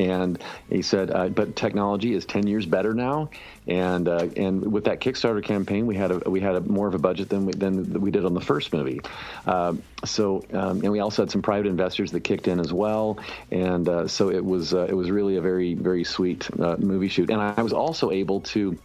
And 0.00 0.42
he 0.70 0.80
said, 0.80 1.10
uh, 1.10 1.28
"But 1.28 1.56
technology 1.56 2.14
is 2.14 2.24
ten 2.24 2.46
years 2.46 2.64
better 2.64 2.94
now, 2.94 3.28
and 3.66 4.08
uh, 4.08 4.28
and 4.34 4.72
with 4.72 4.84
that 4.84 5.00
Kickstarter 5.00 5.44
campaign, 5.44 5.86
we 5.86 5.94
had 5.94 6.10
a 6.10 6.18
we 6.30 6.40
had 6.40 6.54
a 6.54 6.60
more 6.62 6.88
of 6.88 6.94
a 6.94 6.98
budget 6.98 7.28
than 7.28 7.44
we, 7.44 7.52
than 7.52 8.00
we 8.00 8.10
did 8.10 8.24
on 8.24 8.32
the 8.32 8.40
first 8.40 8.72
movie. 8.72 9.02
Um, 9.46 9.82
so 10.06 10.42
um, 10.54 10.80
and 10.80 10.90
we 10.90 11.00
also 11.00 11.22
had 11.22 11.30
some 11.30 11.42
private 11.42 11.68
investors 11.68 12.12
that 12.12 12.20
kicked 12.20 12.48
in 12.48 12.60
as 12.60 12.72
well, 12.72 13.18
and 13.50 13.86
uh, 13.88 14.08
so 14.08 14.30
it 14.30 14.42
was 14.42 14.72
uh, 14.72 14.86
it 14.88 14.94
was 14.94 15.10
really 15.10 15.36
a 15.36 15.42
very 15.42 15.74
very 15.74 16.04
sweet 16.04 16.48
uh, 16.58 16.76
movie 16.78 17.08
shoot. 17.08 17.28
And 17.28 17.42
I 17.42 17.60
was 17.60 17.74
also 17.74 18.10
able 18.10 18.40
to." 18.40 18.78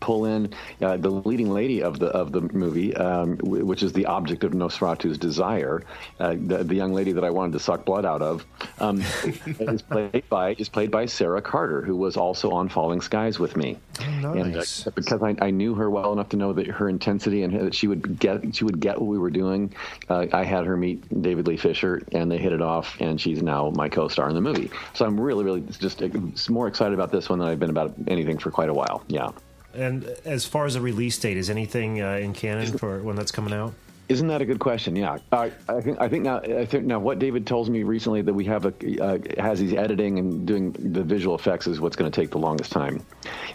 Pull 0.00 0.24
in 0.24 0.52
uh, 0.80 0.96
the 0.96 1.10
leading 1.10 1.50
lady 1.50 1.82
of 1.82 1.98
the 1.98 2.06
of 2.06 2.32
the 2.32 2.40
movie, 2.40 2.94
um, 2.96 3.36
w- 3.36 3.64
which 3.64 3.82
is 3.82 3.92
the 3.92 4.06
object 4.06 4.44
of 4.44 4.52
Nosferatu's 4.52 5.18
desire, 5.18 5.82
uh, 6.18 6.34
the, 6.34 6.64
the 6.64 6.74
young 6.74 6.92
lady 6.92 7.12
that 7.12 7.24
I 7.24 7.30
wanted 7.30 7.52
to 7.52 7.60
suck 7.60 7.84
blood 7.84 8.04
out 8.04 8.22
of, 8.22 8.44
um, 8.78 9.02
is 9.24 9.82
played 9.82 10.24
by 10.28 10.54
is 10.54 10.68
played 10.68 10.90
by 10.90 11.06
Sarah 11.06 11.42
Carter, 11.42 11.82
who 11.82 11.96
was 11.96 12.16
also 12.16 12.50
on 12.50 12.68
Falling 12.68 13.00
Skies 13.00 13.38
with 13.38 13.56
me. 13.56 13.78
And, 14.00 14.54
nice. 14.54 14.86
uh, 14.86 14.90
because 14.90 15.22
I, 15.22 15.36
I 15.40 15.50
knew 15.50 15.74
her 15.74 15.90
well 15.90 16.12
enough 16.12 16.30
to 16.30 16.36
know 16.36 16.52
that 16.54 16.66
her 16.66 16.88
intensity 16.88 17.42
and 17.42 17.60
that 17.60 17.74
she 17.74 17.86
would 17.86 18.18
get 18.18 18.54
she 18.54 18.64
would 18.64 18.80
get 18.80 18.98
what 18.98 19.06
we 19.06 19.18
were 19.18 19.30
doing. 19.30 19.74
Uh, 20.08 20.26
I 20.32 20.44
had 20.44 20.64
her 20.64 20.76
meet 20.76 21.22
David 21.22 21.46
Lee 21.46 21.56
Fisher, 21.56 22.02
and 22.12 22.30
they 22.30 22.38
hit 22.38 22.52
it 22.52 22.62
off, 22.62 22.96
and 23.00 23.20
she's 23.20 23.42
now 23.42 23.70
my 23.70 23.88
co-star 23.88 24.28
in 24.28 24.34
the 24.34 24.40
movie. 24.40 24.70
So 24.94 25.04
I'm 25.04 25.20
really, 25.20 25.44
really 25.44 25.60
just 25.60 26.02
uh, 26.02 26.08
more 26.48 26.66
excited 26.68 26.94
about 26.94 27.12
this 27.12 27.28
one 27.28 27.38
than 27.38 27.48
I've 27.48 27.60
been 27.60 27.70
about 27.70 27.94
anything 28.08 28.38
for 28.38 28.50
quite 28.50 28.68
a 28.68 28.74
while. 28.74 29.02
Yeah. 29.08 29.30
And 29.74 30.04
as 30.24 30.44
far 30.44 30.66
as 30.66 30.74
a 30.74 30.80
release 30.80 31.18
date, 31.18 31.36
is 31.36 31.50
anything 31.50 32.02
uh, 32.02 32.14
in 32.14 32.32
canon 32.32 32.76
for 32.78 33.00
when 33.00 33.16
that's 33.16 33.30
coming 33.30 33.52
out? 33.52 33.72
Isn't 34.08 34.26
that 34.26 34.42
a 34.42 34.44
good 34.44 34.58
question? 34.58 34.96
Yeah, 34.96 35.18
I, 35.30 35.52
I 35.68 35.80
think 35.80 36.00
I 36.00 36.08
think 36.08 36.24
now 36.24 36.40
I 36.40 36.66
think 36.66 36.84
now 36.84 36.98
what 36.98 37.20
David 37.20 37.46
tells 37.46 37.70
me 37.70 37.84
recently 37.84 38.22
that 38.22 38.34
we 38.34 38.44
have 38.46 38.66
a 38.66 38.74
uh, 39.00 39.18
has 39.38 39.60
he's 39.60 39.72
editing 39.72 40.18
and 40.18 40.44
doing 40.44 40.72
the 40.72 41.04
visual 41.04 41.36
effects 41.36 41.68
is 41.68 41.80
what's 41.80 41.94
going 41.94 42.10
to 42.10 42.20
take 42.20 42.32
the 42.32 42.38
longest 42.38 42.72
time. 42.72 43.06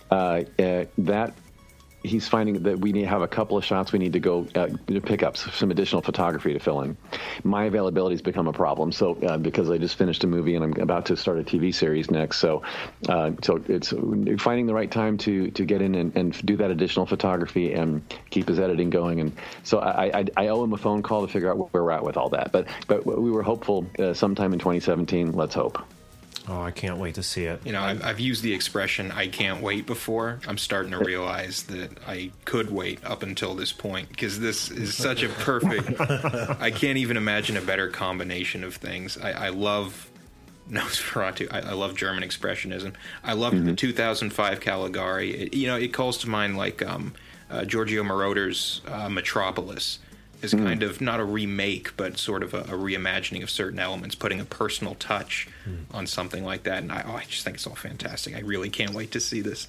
Uh, 0.10 0.44
uh, 0.58 0.86
that 1.00 1.34
he's 2.06 2.28
finding 2.28 2.64
that 2.64 2.80
we 2.80 2.92
need 2.92 3.02
to 3.02 3.08
have 3.08 3.22
a 3.22 3.28
couple 3.28 3.58
of 3.58 3.66
shots 3.66 3.92
we 3.92 4.00
need 4.00 4.14
to 4.14 4.20
go 4.20 4.48
uh, 4.56 4.68
pick 5.04 5.24
up 5.24 5.38
some 5.38 5.72
additional 5.72 6.02
photography 6.02 6.54
to 6.54 6.60
fill 6.60 6.82
in. 6.82 6.98
My 7.44 7.66
availability 7.66 8.16
has 8.16 8.22
become 8.22 8.48
a 8.48 8.54
problem. 8.54 8.92
So 8.92 9.16
uh, 9.16 9.38
because 9.38 9.70
I 9.70 9.78
just 9.78 9.96
finished 9.98 10.24
a 10.24 10.28
movie 10.28 10.56
and 10.56 10.64
I'm 10.64 10.82
about 10.82 11.06
to 11.08 11.18
start 11.18 11.40
a 11.40 11.44
TV 11.44 11.74
series 11.74 12.10
next, 12.10 12.38
so 12.38 12.64
uh, 13.10 13.32
so 13.44 13.64
it's 13.68 13.94
finding 14.42 14.66
the 14.66 14.74
right 14.74 14.90
time 14.90 15.18
to 15.20 15.52
to 15.52 15.66
get 15.66 15.82
in 15.82 15.96
and, 15.96 16.16
and 16.16 16.46
do 16.46 16.58
that 16.58 16.72
additional 16.72 17.06
photography 17.06 17.74
and 17.74 18.02
keep 18.30 18.48
his 18.48 18.60
editing 18.60 18.90
going. 18.90 19.20
And 19.20 19.36
so 19.64 19.80
I, 19.80 20.20
I, 20.20 20.26
I 20.38 20.48
owe 20.48 20.64
him 20.64 20.74
a 20.74 20.78
phone 20.78 21.04
call 21.04 21.26
to 21.26 21.32
figure 21.32 21.50
out 21.50 21.58
where 21.58 21.84
we're 21.84 21.92
at 21.92 22.04
with 22.04 22.18
all 22.18 22.30
that. 22.30 22.52
But 22.52 22.68
but 22.88 23.06
we 23.06 23.32
were 23.32 23.44
hopeful 23.44 23.86
uh, 24.00 24.14
sometime 24.14 24.54
in 24.54 24.60
2017. 24.60 25.34
Let's 25.34 25.56
hope. 25.56 25.84
Oh, 26.48 26.62
I 26.62 26.72
can't 26.72 26.98
wait 26.98 27.16
to 27.16 27.24
see 27.24 27.46
it. 27.46 27.66
You 27.66 27.72
know, 27.72 27.82
I've, 27.82 28.04
I've 28.04 28.20
used 28.20 28.44
the 28.44 28.54
expression 28.54 29.12
"I 29.12 29.28
can't 29.28 29.62
wait" 29.62 29.86
before. 29.86 30.40
I'm 30.48 30.58
starting 30.58 30.92
to 30.92 31.00
realize 31.00 31.64
that 31.64 31.98
I 32.08 32.32
could 32.46 32.70
wait 32.70 33.04
up 33.04 33.24
until 33.24 33.56
this 33.56 33.74
point 33.74 34.10
because 34.10 34.40
this 34.40 34.70
is 34.70 34.96
such 34.96 35.24
a 35.24 35.30
perfect. 35.30 36.00
I 36.00 36.72
can't 36.72 36.98
even 36.98 37.18
imagine 37.18 37.58
a 37.58 37.62
better 37.62 37.88
combination 37.90 38.64
of 38.64 38.76
things. 38.76 39.18
I, 39.18 39.32
I 39.32 39.50
love 39.50 40.10
Nosferatu. 40.70 41.52
I, 41.52 41.70
I 41.70 41.74
love 41.74 41.96
German 41.96 42.24
expressionism. 42.24 42.94
I 43.24 43.34
love 43.34 43.66
the 43.66 43.74
2005 43.74 44.60
Caligari. 44.60 45.32
It, 45.32 45.54
you 45.56 45.68
know, 45.68 45.78
it 45.78 45.94
calls 45.94 46.20
to 46.20 46.30
mind 46.30 46.58
like 46.58 46.86
um, 46.86 47.14
uh, 47.50 47.66
Giorgio 47.66 48.04
Moroder's 48.04 48.82
uh, 48.88 49.10
Metropolis 49.10 50.00
is 50.42 50.54
kind 50.54 50.84
of 50.84 51.02
not 51.02 51.20
a 51.20 51.24
remake, 51.24 51.96
but 51.98 52.18
sort 52.18 52.44
of 52.44 52.54
a, 52.54 52.60
a 52.62 52.78
reimagining 52.78 53.44
of 53.44 53.50
certain 53.50 53.80
elements, 53.80 54.16
putting 54.16 54.40
a 54.40 54.46
personal 54.46 54.96
touch 54.96 55.48
on 55.92 56.08
something 56.08 56.44
like 56.44 56.64
that. 56.64 56.84
And 56.84 56.92
I, 56.92 57.04
oh, 57.08 57.16
I 57.16 57.24
just 57.24 57.44
think 57.44 57.56
it's 57.56 57.68
all 57.68 57.76
fantastic. 57.76 58.36
I 58.36 58.40
really 58.42 58.70
can't 58.70 58.94
wait 58.94 59.12
to 59.12 59.20
see 59.20 59.42
this. 59.42 59.68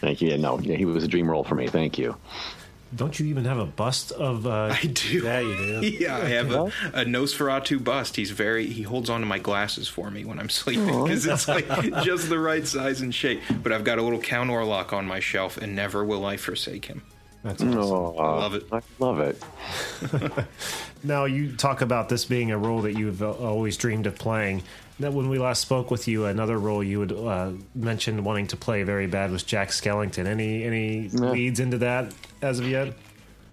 Thank 0.00 0.20
you. 0.20 0.30
Yeah, 0.30 0.36
no, 0.36 0.58
yeah, 0.60 0.76
he 0.76 0.84
was 0.84 1.04
a 1.04 1.08
dream 1.08 1.30
role 1.30 1.44
for 1.44 1.54
me. 1.54 1.66
Thank 1.66 1.98
you. 1.98 2.16
Don't 2.94 3.18
you 3.18 3.26
even 3.26 3.46
have 3.46 3.58
a 3.58 3.64
bust 3.64 4.12
of? 4.12 4.46
Uh, 4.46 4.74
I 4.78 4.86
do. 4.86 5.22
Yeah, 5.24 5.40
you 5.40 5.80
do. 5.80 5.88
Yeah, 5.98 6.16
I 6.16 6.24
have 6.26 6.52
a, 6.52 6.64
a 6.92 7.04
Nosferatu 7.04 7.82
bust. 7.82 8.16
He's 8.16 8.30
very 8.30 8.66
he 8.66 8.82
holds 8.82 9.08
on 9.08 9.20
to 9.20 9.26
my 9.26 9.38
glasses 9.38 9.88
for 9.88 10.10
me 10.10 10.24
when 10.24 10.38
I'm 10.38 10.50
sleeping 10.50 11.02
because 11.02 11.24
it's 11.24 11.48
like 11.48 11.66
just 12.02 12.28
the 12.28 12.38
right 12.38 12.66
size 12.66 13.00
and 13.00 13.14
shape. 13.14 13.40
But 13.62 13.72
I've 13.72 13.84
got 13.84 13.98
a 13.98 14.02
little 14.02 14.20
Count 14.20 14.50
Orlok 14.50 14.92
on 14.92 15.06
my 15.06 15.20
shelf, 15.20 15.56
and 15.56 15.74
never 15.74 16.04
will 16.04 16.26
I 16.26 16.36
forsake 16.36 16.84
him. 16.86 17.02
That's 17.42 17.62
awesome. 17.62 17.78
Oh, 17.78 18.14
I 18.18 18.36
love 18.38 18.54
it. 18.54 18.66
I 18.72 18.80
love 18.98 19.20
it. 19.20 20.44
Now 21.04 21.24
you 21.24 21.56
talk 21.56 21.80
about 21.80 22.08
this 22.08 22.24
being 22.24 22.52
a 22.52 22.58
role 22.58 22.82
that 22.82 22.92
you've 22.92 23.22
uh, 23.22 23.32
always 23.32 23.76
dreamed 23.76 24.06
of 24.06 24.16
playing. 24.16 24.62
That 25.00 25.12
when 25.12 25.28
we 25.28 25.38
last 25.38 25.60
spoke 25.60 25.90
with 25.90 26.06
you, 26.06 26.26
another 26.26 26.58
role 26.58 26.84
you 26.84 27.00
had 27.00 27.10
uh, 27.12 27.50
mentioned 27.74 28.24
wanting 28.24 28.46
to 28.48 28.56
play 28.56 28.84
very 28.84 29.08
bad 29.08 29.32
was 29.32 29.42
Jack 29.42 29.70
Skellington. 29.70 30.26
Any 30.26 30.62
any 30.62 31.08
leads 31.08 31.58
into 31.58 31.78
that 31.78 32.14
as 32.40 32.60
of 32.60 32.68
yet? 32.68 32.94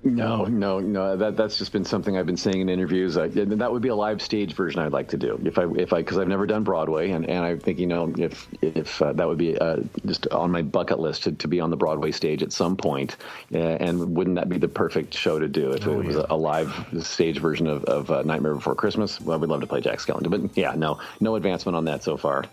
No, 0.02 0.46
no, 0.46 0.80
no. 0.80 1.18
That 1.18 1.36
that's 1.36 1.58
just 1.58 1.74
been 1.74 1.84
something 1.84 2.18
I've 2.18 2.26
been 2.26 2.38
saying 2.38 2.62
in 2.62 2.70
interviews. 2.70 3.18
I, 3.18 3.26
and 3.26 3.60
that 3.60 3.70
would 3.70 3.82
be 3.82 3.90
a 3.90 3.96
live 3.96 4.22
stage 4.22 4.54
version 4.54 4.80
I'd 4.80 4.94
like 4.94 5.10
to 5.10 5.18
do 5.18 5.38
if 5.44 5.58
I 5.60 5.66
if 5.76 5.92
I 5.92 5.98
because 5.98 6.18
I've 6.18 6.30
never 6.30 6.48
done 6.48 6.64
Broadway 6.64 7.12
and, 7.12 7.30
and 7.30 7.44
I 7.44 7.58
think 7.58 7.80
you 7.80 7.88
know 7.88 8.14
if 8.18 8.48
if 8.62 9.02
uh, 9.02 9.12
that 9.12 9.28
would 9.28 9.38
be 9.38 9.58
uh, 9.58 9.78
just 10.06 10.26
on 10.28 10.52
my 10.52 10.62
bucket 10.62 11.00
list 11.00 11.24
to, 11.24 11.34
to 11.34 11.50
be 11.50 11.60
on 11.60 11.70
the 11.70 11.76
Broadway 11.76 12.12
stage 12.12 12.42
at 12.44 12.54
some 12.54 12.78
point. 12.78 13.18
Uh, 13.54 13.58
and 13.58 14.16
wouldn't 14.16 14.38
that 14.38 14.48
be 14.48 14.58
the 14.58 14.70
perfect 14.70 15.14
show 15.14 15.38
to 15.38 15.50
do 15.50 15.72
if 15.72 15.86
Oh, 15.86 16.00
it 16.00 16.06
was 16.06 16.16
yeah. 16.16 16.24
a, 16.30 16.36
a 16.36 16.38
live 16.38 16.74
stage 17.02 17.40
version 17.40 17.68
of, 17.68 17.84
of 17.84 18.10
uh, 18.10 18.22
Nightmare 18.24 18.56
Before 18.56 18.76
Christmas? 18.76 19.20
Well, 19.20 19.34
I 19.34 19.38
would 19.38 19.50
love 19.50 19.60
to 19.62 19.68
play 19.68 19.82
Jack 19.82 20.00
Skellington, 20.00 20.32
but 20.32 20.58
yeah, 20.58 20.76
no, 20.76 21.00
no 21.20 21.36
advancement 21.36 21.76
on 21.76 21.84
that 21.86 22.04
so 22.04 22.16
far. 22.16 22.46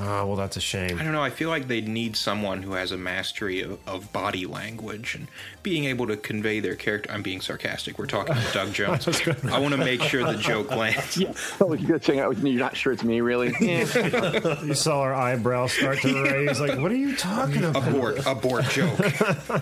Ah, 0.00 0.24
well, 0.24 0.36
that's 0.36 0.56
a 0.56 0.60
shame. 0.60 0.98
I 0.98 1.04
don't 1.04 1.12
know. 1.12 1.22
I 1.22 1.30
feel 1.30 1.48
like 1.48 1.68
they'd 1.68 1.86
need 1.86 2.16
someone 2.16 2.62
who 2.62 2.72
has 2.72 2.90
a 2.92 2.96
mastery 2.96 3.60
of, 3.60 3.78
of 3.86 4.12
body 4.12 4.44
language 4.44 5.14
and 5.14 5.28
being 5.62 5.84
able 5.84 6.06
to 6.08 6.16
convey 6.16 6.60
their 6.60 6.74
character. 6.74 7.10
I'm 7.12 7.22
being 7.22 7.40
sarcastic. 7.40 7.98
We're 7.98 8.06
talking 8.06 8.34
to 8.34 8.52
Doug 8.52 8.72
Jones. 8.74 9.06
I 9.44 9.58
want 9.60 9.72
to 9.72 9.78
make 9.78 10.02
sure 10.02 10.24
the 10.24 10.38
joke 10.38 10.70
lands. 10.76 11.16
Yeah. 11.16 11.32
Oh, 11.60 11.74
you're 11.74 12.00
saying 12.00 12.18
you're 12.18 12.58
not 12.58 12.76
sure 12.76 12.92
it's 12.92 13.04
me, 13.04 13.20
really? 13.20 13.54
Yeah. 13.64 14.62
You 14.62 14.74
saw 14.74 15.00
our 15.00 15.14
eyebrows 15.14 15.72
start 15.72 16.00
to 16.02 16.22
raise. 16.22 16.60
Like, 16.60 16.78
what 16.78 16.92
are 16.92 16.96
you 16.96 17.16
talking 17.16 17.64
about? 17.64 17.88
Abort, 17.88 18.26
abort 18.26 18.64
joke. 18.64 18.98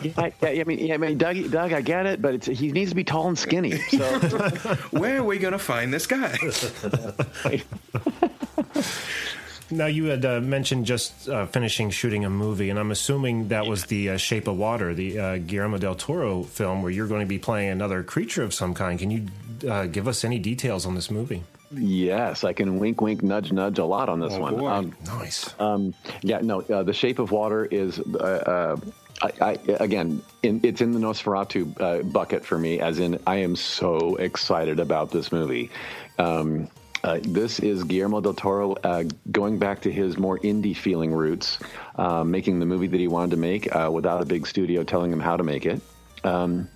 yeah, 0.03 0.31
yeah, 0.43 0.61
I 0.61 0.65
mean, 0.65 0.79
yeah, 0.81 0.95
I 0.95 0.97
mean, 0.97 1.19
Doug, 1.19 1.51
Doug, 1.51 1.73
I 1.73 1.83
get 1.83 2.07
it, 2.07 2.21
but 2.21 2.35
it's, 2.35 2.47
he 2.47 2.73
needs 2.73 2.91
to 2.91 2.97
be 2.97 3.05
tall 3.05 3.29
and 3.29 3.39
skinny. 3.39 3.79
So. 3.79 4.05
Where 4.91 5.19
are 5.19 5.25
we 5.25 5.39
going 5.39 5.53
to 5.53 5.59
find 5.59 5.93
this 5.95 6.07
guy? 6.07 6.37
Now 9.73 9.87
you 9.87 10.05
had 10.05 10.25
uh, 10.25 10.41
mentioned 10.41 10.85
just 10.85 11.29
uh, 11.29 11.47
finishing 11.47 11.89
shooting 11.89 12.27
a 12.27 12.31
movie, 12.31 12.69
and 12.69 12.79
I'm 12.79 12.91
assuming 12.91 13.49
that 13.49 13.67
was 13.67 13.87
the 13.87 14.11
uh, 14.11 14.17
Shape 14.19 14.47
of 14.47 14.59
Water, 14.59 14.93
the 14.93 15.19
uh, 15.19 15.37
Guillermo 15.39 15.79
del 15.79 15.95
Toro 15.95 16.43
film, 16.43 16.83
where 16.83 16.91
you're 16.91 17.07
going 17.07 17.21
to 17.23 17.27
be 17.27 17.39
playing 17.39 17.71
another 17.71 18.03
creature 18.03 18.43
of 18.43 18.53
some 18.53 18.75
kind. 18.75 18.99
Can 18.99 19.11
you 19.11 19.27
uh, 19.69 19.87
give 19.87 20.07
us 20.09 20.25
any 20.25 20.39
details 20.39 20.85
on 20.85 20.95
this 20.95 21.11
movie? 21.11 21.43
Yes, 21.71 22.45
I 22.45 22.53
can 22.53 22.79
wink, 22.79 23.01
wink, 23.01 23.23
nudge, 23.23 23.51
nudge 23.51 23.79
a 23.79 23.85
lot 23.87 24.11
on 24.11 24.21
this 24.21 24.35
one. 24.35 24.57
boy. 24.59 24.69
Um, 24.69 24.97
Nice. 25.07 25.55
Um, 25.59 25.95
yeah, 26.21 26.41
no, 26.43 26.61
uh, 26.61 26.83
The 26.83 26.93
Shape 26.93 27.19
of 27.19 27.31
Water 27.31 27.65
is, 27.65 27.99
uh, 27.99 28.77
uh, 29.23 29.27
I, 29.41 29.53
I, 29.53 29.59
again, 29.81 30.21
in, 30.43 30.61
it's 30.63 30.83
in 30.83 30.93
the 30.93 30.99
Nosferatu 30.99 31.81
uh, 31.81 32.03
bucket 32.03 32.45
for 32.45 32.59
me, 32.59 32.79
as 32.81 32.99
in, 32.99 33.19
I 33.27 33.37
am 33.37 33.57
so 33.57 34.17
excited 34.17 34.81
about 34.81 35.13
this 35.13 35.33
movie. 35.33 35.71
Um, 36.19 36.69
uh, 37.05 37.19
this 37.23 37.59
is 37.59 37.85
Guillermo 37.85 38.21
del 38.21 38.35
Toro 38.35 38.75
uh, 38.75 39.05
going 39.31 39.59
back 39.59 39.83
to 39.83 39.93
his 39.93 40.19
more 40.19 40.39
indie 40.39 40.77
feeling 40.77 41.13
roots, 41.13 41.59
uh, 41.97 42.23
making 42.23 42.61
the 42.61 42.67
movie 42.67 42.87
that 42.87 43.01
he 43.01 43.09
wanted 43.09 43.33
to 43.33 43.37
make 43.37 43.75
uh, 43.75 43.91
without 43.93 44.23
a 44.23 44.25
big 44.25 44.47
studio 44.47 44.85
telling 44.85 45.13
him 45.13 45.21
how 45.21 45.37
to 45.37 45.43
make 45.43 45.67
it. 45.67 45.81
Um, 46.23 46.69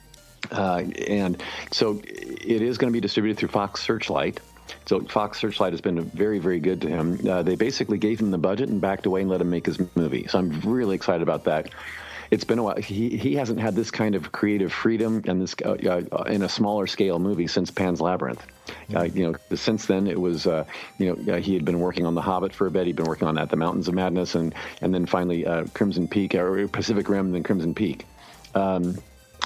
uh, 0.51 0.83
and 1.09 1.43
so 1.71 2.01
it 2.05 2.63
is 2.63 2.79
going 2.79 2.93
to 2.93 2.97
be 2.97 3.01
distributed 3.01 3.39
through 3.39 3.49
Fox 3.51 3.83
Searchlight. 3.83 4.41
So 4.87 5.01
Fox 5.01 5.39
Searchlight 5.39 5.73
has 5.73 5.81
been 5.81 6.05
very, 6.05 6.39
very 6.39 6.59
good 6.59 6.81
to 6.83 6.89
him. 6.89 7.17
They 7.19 7.55
basically 7.55 7.99
gave 7.99 8.21
him 8.21 8.33
the 8.33 8.39
budget 8.39 8.69
and 8.69 8.81
backed 8.81 9.07
away 9.07 9.21
and 9.21 9.31
let 9.31 9.41
him 9.41 9.51
make 9.51 9.67
his 9.67 9.79
movie. 9.97 10.27
So 10.27 10.39
I'm 10.39 10.61
really 10.61 10.97
excited 10.97 11.23
about 11.23 11.45
that. 11.45 11.71
It's 12.31 12.45
been 12.45 12.59
a 12.59 12.63
while. 12.63 12.77
He 12.77 13.17
he 13.17 13.35
hasn't 13.35 13.61
had 13.61 13.75
this 13.75 13.91
kind 13.91 14.15
of 14.15 14.33
creative 14.33 14.73
freedom 14.73 15.23
and 15.27 15.41
this 15.41 15.55
uh, 15.65 16.03
uh, 16.13 16.23
in 16.23 16.43
a 16.43 16.49
smaller 16.49 16.87
scale 16.87 17.19
movie 17.19 17.47
since 17.47 17.71
Pan's 17.71 18.01
Labyrinth. 18.01 18.45
Uh, 18.95 19.05
you 19.05 19.31
know, 19.31 19.57
since 19.57 19.87
then 19.87 20.07
it 20.07 20.21
was 20.21 20.47
uh, 20.47 20.65
you 20.99 21.15
know 21.15 21.35
uh, 21.35 21.39
he 21.39 21.55
had 21.55 21.65
been 21.65 21.81
working 21.81 22.07
on 22.07 22.15
The 22.15 22.23
Hobbit 22.23 22.53
for 22.53 22.67
a 22.67 22.71
bit. 22.71 22.87
He'd 22.87 22.97
been 22.97 23.07
working 23.07 23.29
on 23.29 23.39
At 23.39 23.51
the 23.51 23.57
Mountains 23.57 23.89
of 23.89 23.95
Madness 23.95 24.35
and 24.35 24.55
and 24.81 24.93
then 24.93 25.07
finally 25.07 25.47
uh, 25.47 25.65
Crimson 25.75 26.09
Peak 26.09 26.35
or 26.35 26.67
Pacific 26.69 27.09
Rim 27.09 27.27
and 27.27 27.35
then 27.35 27.43
Crimson 27.43 27.75
Peak. 27.75 28.07
Um, 28.55 28.97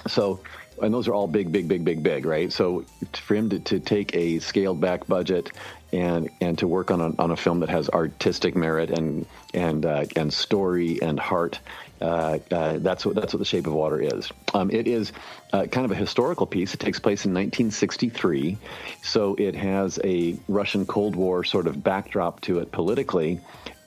so 0.06 0.40
and 0.82 0.92
those 0.92 1.08
are 1.08 1.14
all 1.14 1.26
big 1.26 1.52
big 1.52 1.68
big 1.68 1.84
big 1.84 2.02
big 2.02 2.24
right 2.24 2.52
so 2.52 2.84
for 3.12 3.34
him 3.34 3.48
to, 3.48 3.58
to 3.58 3.78
take 3.80 4.14
a 4.14 4.38
scaled 4.38 4.80
back 4.80 5.06
budget 5.06 5.50
and 5.92 6.28
and 6.40 6.58
to 6.58 6.68
work 6.68 6.90
on 6.90 7.00
a, 7.00 7.12
on 7.20 7.30
a 7.30 7.36
film 7.36 7.60
that 7.60 7.68
has 7.68 7.88
artistic 7.90 8.54
merit 8.54 8.90
and 8.90 9.26
and 9.54 9.86
uh, 9.86 10.04
and 10.16 10.32
story 10.32 11.00
and 11.02 11.18
heart 11.18 11.60
uh, 12.00 12.38
uh, 12.50 12.78
that's 12.78 13.04
what 13.04 13.14
that's 13.14 13.34
what 13.34 13.38
the 13.38 13.44
Shape 13.44 13.66
of 13.66 13.74
Water 13.74 14.00
is. 14.00 14.30
Um, 14.54 14.70
it 14.70 14.88
is 14.88 15.12
uh, 15.52 15.66
kind 15.66 15.84
of 15.84 15.90
a 15.90 15.94
historical 15.94 16.46
piece. 16.46 16.72
It 16.72 16.80
takes 16.80 16.98
place 16.98 17.26
in 17.26 17.32
1963, 17.32 18.56
so 19.02 19.34
it 19.38 19.54
has 19.54 19.98
a 20.02 20.38
Russian 20.48 20.86
Cold 20.86 21.14
War 21.14 21.44
sort 21.44 21.66
of 21.66 21.84
backdrop 21.84 22.40
to 22.42 22.58
it 22.60 22.72
politically, 22.72 23.38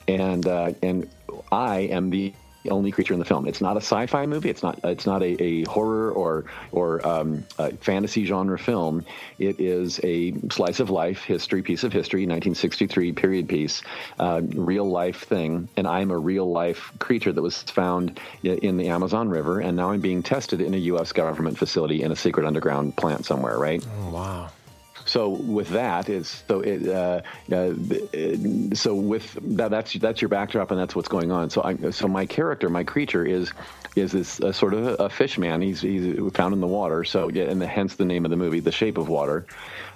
and 0.08 0.48
uh, 0.48 0.74
and 0.84 1.10
I 1.52 1.80
am 1.80 2.12
the 2.12 2.34
only 2.70 2.92
creature 2.92 3.14
in 3.14 3.20
the 3.20 3.26
film. 3.26 3.48
It's 3.48 3.62
not 3.62 3.76
a 3.76 3.82
sci-fi 3.82 4.26
movie. 4.26 4.50
It's 4.50 4.64
not. 4.64 4.80
It's 4.84 5.06
not 5.06 5.22
a, 5.22 5.42
a 5.42 5.64
horror 5.64 6.12
or 6.12 6.46
or 6.72 7.06
um, 7.06 7.46
a 7.58 7.76
fantasy 7.78 8.26
genre 8.26 8.58
film. 8.58 9.06
It 9.40 9.60
is 9.60 10.00
a 10.04 10.34
slice 10.50 10.80
of 10.80 10.90
life 10.90 11.24
history 11.24 11.62
piece 11.62 11.84
of 11.84 11.94
history, 11.94 12.22
1963 12.22 13.12
period 13.14 13.50
piece, 13.50 13.82
uh, 14.20 14.42
real 14.44 14.90
life 14.90 15.24
thing. 15.24 15.70
And 15.76 15.88
I'm 15.88 16.12
a 16.12 16.18
real 16.18 16.50
life 16.50 16.92
creature 17.00 17.32
that 17.32 17.42
was 17.42 17.62
found 17.64 18.20
in 18.44 18.78
the 18.78 18.90
Amazon 18.90 19.30
River, 19.30 19.60
and 19.60 19.76
now 19.76 19.92
I'm 19.92 20.02
being 20.02 20.24
tested 20.24 20.62
in 20.62 20.74
a 20.74 20.78
U.S. 20.78 21.12
government 21.12 21.58
facility 21.58 22.04
in 22.04 22.12
a 22.12 22.16
secret 22.16 22.46
underground 22.46 22.96
plant 22.96 23.26
somewhere. 23.26 23.58
Right. 23.58 23.86
Oh, 24.00 24.10
wow. 24.10 24.50
So 25.14 25.30
with 25.30 25.70
that 25.70 26.10
is 26.10 26.44
so 26.48 26.62
it 26.62 26.90
uh, 26.90 27.22
uh, 27.52 27.74
so 28.74 28.96
with 28.96 29.38
that 29.58 29.70
that's 29.70 29.94
that's 29.94 30.24
your 30.24 30.30
backdrop 30.30 30.72
and 30.72 30.80
that's 30.80 30.96
what's 30.96 31.08
going 31.08 31.32
on. 31.32 31.52
So 31.52 31.62
I 31.64 31.92
so 31.92 32.08
my 32.08 32.26
character, 32.26 32.68
my 32.68 32.84
creature 32.84 33.24
is 33.24 33.52
is 33.96 34.12
this 34.12 34.42
sort 34.58 34.74
of 34.74 35.00
a, 35.00 35.10
fish 35.12 35.38
man. 35.38 35.62
He's 35.62 35.82
he's 35.82 36.18
found 36.34 36.56
in 36.56 36.62
the 36.62 36.68
water. 36.68 37.04
So 37.04 37.30
yeah, 37.30 37.44
and 37.44 37.62
the, 37.62 37.68
hence 37.68 37.94
the 37.96 38.06
name 38.06 38.26
of 38.26 38.32
the 38.32 38.38
movie, 38.38 38.60
The 38.60 38.72
Shape 38.72 38.98
of 38.98 39.08
Water. 39.08 39.46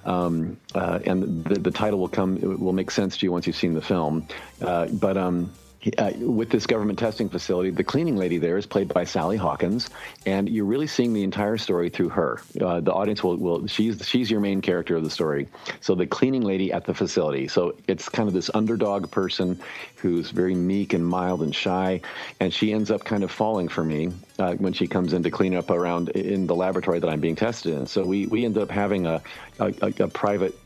Um, 0.05 0.57
uh, 0.76 0.99
and 1.03 1.43
the, 1.45 1.55
the 1.61 1.72
title 1.72 1.97
will 1.97 2.09
come 2.09 2.39
will 2.59 2.74
make 2.74 2.91
sense 2.91 3.18
to 3.18 3.26
you 3.26 3.32
once 3.32 3.47
you've 3.47 3.55
seen 3.55 3.74
the 3.74 3.82
film. 3.82 4.28
Uh, 4.61 4.86
but 4.86 5.18
um, 5.18 5.51
uh, 5.97 6.11
with 6.19 6.49
this 6.49 6.65
government 6.65 6.99
testing 6.99 7.29
facility, 7.29 7.69
the 7.69 7.83
cleaning 7.83 8.17
lady 8.17 8.38
there 8.38 8.57
is 8.57 8.65
played 8.65 8.88
by 8.88 9.03
Sally 9.03 9.38
Hawkins, 9.38 9.89
and 10.25 10.49
you're 10.49 10.65
really 10.65 10.88
seeing 10.88 11.13
the 11.13 11.23
entire 11.23 11.57
story 11.57 11.89
through 11.89 12.09
her. 12.09 12.41
Uh, 12.59 12.79
the 12.79 12.93
audience 12.93 13.23
will, 13.23 13.38
will 13.38 13.67
she's 13.67 14.07
she's 14.07 14.29
your 14.29 14.39
main 14.39 14.61
character 14.61 14.95
of 14.95 15.03
the 15.03 15.09
story. 15.09 15.47
So 15.81 15.95
the 15.95 16.07
cleaning 16.07 16.41
lady 16.41 16.71
at 16.71 16.85
the 16.85 16.93
facility. 16.93 17.47
So 17.47 17.75
it's 17.88 18.09
kind 18.09 18.27
of 18.27 18.33
this 18.33 18.49
underdog 18.53 19.11
person 19.11 19.59
who's 19.97 20.31
very 20.31 20.55
meek 20.55 20.93
and 20.93 21.05
mild 21.05 21.41
and 21.41 21.53
shy, 21.53 22.01
and 22.39 22.53
she 22.53 22.73
ends 22.73 22.91
up 22.91 23.03
kind 23.03 23.23
of 23.23 23.31
falling 23.31 23.67
for 23.67 23.83
me 23.83 24.11
uh, 24.39 24.55
when 24.55 24.73
she 24.73 24.88
comes 24.88 25.13
in 25.13 25.23
to 25.23 25.31
clean 25.31 25.55
up 25.55 25.69
around 25.69 26.09
in 26.09 26.47
the 26.47 26.55
laboratory 26.55 26.99
that 26.99 27.09
I'm 27.09 27.21
being 27.21 27.35
tested 27.35 27.73
in. 27.73 27.88
So 27.88 28.05
we 28.05 28.27
we 28.27 28.45
end 28.45 28.57
up 28.57 28.71
having 28.71 29.05
a 29.05 29.21
a, 29.59 29.73
a, 29.81 30.07
private 30.07 30.57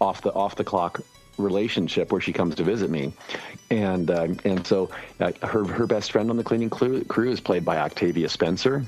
off 0.00 0.22
the 0.22 0.32
off 0.32 0.56
the 0.56 0.64
clock 0.64 1.00
relationship 1.38 2.12
where 2.12 2.20
she 2.20 2.32
comes 2.32 2.54
to 2.56 2.64
visit 2.64 2.90
me, 2.90 3.12
and 3.70 4.10
uh, 4.10 4.28
and 4.44 4.66
so 4.66 4.90
uh, 5.20 5.32
her 5.42 5.64
her 5.64 5.86
best 5.86 6.12
friend 6.12 6.30
on 6.30 6.36
the 6.36 6.44
cleaning 6.44 6.70
crew, 6.70 7.30
is 7.30 7.40
played 7.40 7.64
by 7.64 7.78
Octavia 7.78 8.28
Spencer. 8.28 8.84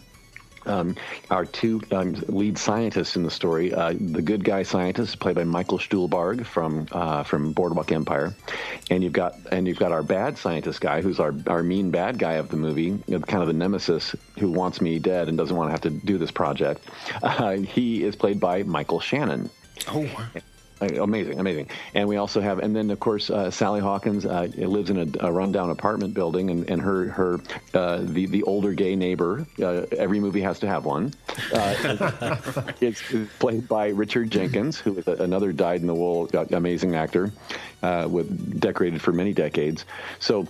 Um, 0.66 0.96
our 1.30 1.46
two 1.46 1.80
um, 1.92 2.14
lead 2.28 2.58
scientists 2.58 3.16
in 3.16 3.22
the 3.22 3.30
story, 3.30 3.72
uh, 3.72 3.94
the 3.98 4.20
good 4.20 4.44
guy 4.44 4.62
scientist, 4.62 5.10
is 5.10 5.16
played 5.16 5.36
by 5.36 5.44
Michael 5.44 5.78
Stuhlbarg 5.78 6.44
from 6.44 6.86
uh, 6.92 7.22
from 7.22 7.52
Boardwalk 7.52 7.90
Empire, 7.90 8.34
and 8.90 9.02
you've 9.02 9.14
got 9.14 9.34
and 9.50 9.66
you've 9.66 9.78
got 9.78 9.92
our 9.92 10.02
bad 10.02 10.36
scientist 10.36 10.80
guy, 10.80 11.00
who's 11.00 11.20
our 11.20 11.34
our 11.46 11.62
mean 11.62 11.90
bad 11.90 12.18
guy 12.18 12.34
of 12.34 12.50
the 12.50 12.56
movie, 12.56 12.98
kind 13.08 13.42
of 13.42 13.46
the 13.46 13.54
nemesis 13.54 14.14
who 14.38 14.50
wants 14.50 14.80
me 14.80 14.98
dead 14.98 15.28
and 15.28 15.38
doesn't 15.38 15.56
want 15.56 15.68
to 15.68 15.72
have 15.72 15.80
to 15.80 15.90
do 15.90 16.18
this 16.18 16.30
project. 16.30 16.84
Uh, 17.22 17.52
he 17.52 18.04
is 18.04 18.14
played 18.14 18.38
by 18.38 18.62
Michael 18.62 19.00
Shannon. 19.00 19.48
Oh, 19.86 20.28
Amazing, 20.80 21.40
amazing. 21.40 21.70
And 21.94 22.08
we 22.08 22.16
also 22.16 22.40
have, 22.40 22.60
and 22.60 22.74
then 22.74 22.90
of 22.90 23.00
course, 23.00 23.30
uh, 23.30 23.50
Sally 23.50 23.80
Hawkins 23.80 24.24
uh, 24.24 24.48
lives 24.56 24.90
in 24.90 24.98
a, 24.98 25.26
a 25.26 25.32
rundown 25.32 25.70
apartment 25.70 26.14
building, 26.14 26.50
and, 26.50 26.70
and 26.70 26.80
her 26.80 27.08
her 27.08 27.40
uh, 27.74 27.98
the 28.02 28.26
the 28.26 28.42
older 28.44 28.72
gay 28.74 28.94
neighbor. 28.94 29.44
Uh, 29.60 29.86
every 29.96 30.20
movie 30.20 30.40
has 30.40 30.60
to 30.60 30.68
have 30.68 30.84
one. 30.84 31.12
Uh, 31.52 32.36
it's 32.80 33.02
played 33.40 33.66
by 33.66 33.88
Richard 33.88 34.30
Jenkins, 34.30 34.78
who 34.78 34.98
is 34.98 35.08
another 35.08 35.52
dyed 35.52 35.80
in 35.80 35.88
the 35.88 35.94
wool 35.94 36.28
uh, 36.32 36.44
amazing 36.52 36.94
actor, 36.94 37.32
uh, 37.82 38.06
with 38.08 38.60
decorated 38.60 39.02
for 39.02 39.12
many 39.12 39.32
decades. 39.32 39.84
So 40.20 40.46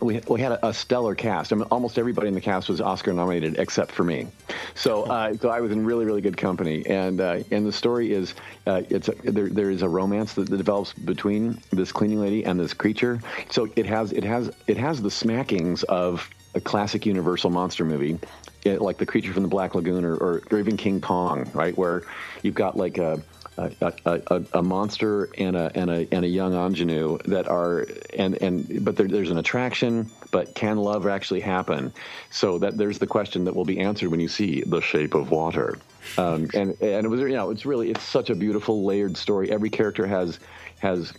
we, 0.00 0.20
we 0.28 0.40
had 0.40 0.52
a, 0.52 0.68
a 0.68 0.74
stellar 0.74 1.14
cast. 1.14 1.52
I 1.52 1.56
mean, 1.56 1.66
almost 1.70 1.98
everybody 1.98 2.28
in 2.28 2.34
the 2.34 2.40
cast 2.40 2.68
was 2.68 2.80
Oscar 2.80 3.12
nominated 3.12 3.58
except 3.58 3.92
for 3.92 4.04
me. 4.04 4.28
So, 4.74 5.04
uh, 5.04 5.34
so 5.34 5.48
I 5.48 5.60
was 5.60 5.72
in 5.72 5.84
really, 5.84 6.04
really 6.04 6.20
good 6.20 6.36
company. 6.36 6.84
And 6.86 7.20
uh, 7.20 7.42
and 7.50 7.66
the 7.66 7.72
story 7.72 8.12
is, 8.12 8.34
uh, 8.66 8.82
it's 8.90 9.08
a, 9.08 9.14
there, 9.24 9.48
there 9.48 9.70
is 9.70 9.82
a 9.82 9.88
romance 9.88 10.34
that, 10.34 10.48
that 10.48 10.56
develops 10.56 10.92
between 10.92 11.60
this 11.70 11.92
cleaning 11.92 12.20
lady 12.20 12.44
and 12.44 12.58
this 12.58 12.74
creature. 12.74 13.20
So 13.50 13.68
it 13.76 13.86
has 13.86 14.12
it 14.12 14.24
has 14.24 14.50
it 14.66 14.76
has 14.76 15.02
the 15.02 15.10
smackings 15.10 15.84
of 15.84 16.28
a 16.54 16.60
classic 16.60 17.04
Universal 17.04 17.50
monster 17.50 17.84
movie, 17.84 18.18
eh, 18.64 18.78
like 18.80 18.96
the 18.96 19.06
creature 19.06 19.32
from 19.32 19.42
the 19.42 19.48
Black 19.48 19.74
Lagoon 19.74 20.04
or, 20.04 20.14
or, 20.16 20.42
or 20.50 20.58
even 20.58 20.76
King 20.76 21.00
Kong, 21.00 21.48
right? 21.52 21.76
Where 21.76 22.02
you've 22.42 22.54
got 22.54 22.76
like 22.76 22.96
a 22.96 23.22
a, 23.58 23.92
a, 24.04 24.44
a, 24.54 24.62
monster 24.62 25.30
and 25.38 25.56
a 25.56 25.70
and 25.74 25.90
a 25.90 26.06
and 26.12 26.24
a 26.24 26.28
young 26.28 26.54
ingenue 26.54 27.18
that 27.24 27.48
are 27.48 27.86
and 28.14 28.40
and 28.42 28.84
but 28.84 28.96
there, 28.96 29.08
there's 29.08 29.30
an 29.30 29.38
attraction, 29.38 30.10
but 30.30 30.54
can 30.54 30.76
love 30.76 31.06
actually 31.06 31.40
happen? 31.40 31.92
So 32.30 32.58
that 32.58 32.76
there's 32.76 32.98
the 32.98 33.06
question 33.06 33.44
that 33.44 33.56
will 33.56 33.64
be 33.64 33.80
answered 33.80 34.10
when 34.10 34.20
you 34.20 34.28
see 34.28 34.62
the 34.66 34.80
shape 34.80 35.14
of 35.14 35.30
water. 35.30 35.78
Um, 36.18 36.48
and 36.54 36.76
and 36.80 37.06
it 37.06 37.08
was 37.08 37.20
you 37.20 37.28
know 37.28 37.50
it's 37.50 37.64
really 37.64 37.90
it's 37.90 38.02
such 38.02 38.30
a 38.30 38.34
beautiful 38.34 38.84
layered 38.84 39.16
story. 39.16 39.50
Every 39.50 39.70
character 39.70 40.06
has 40.06 40.38
has 40.80 41.12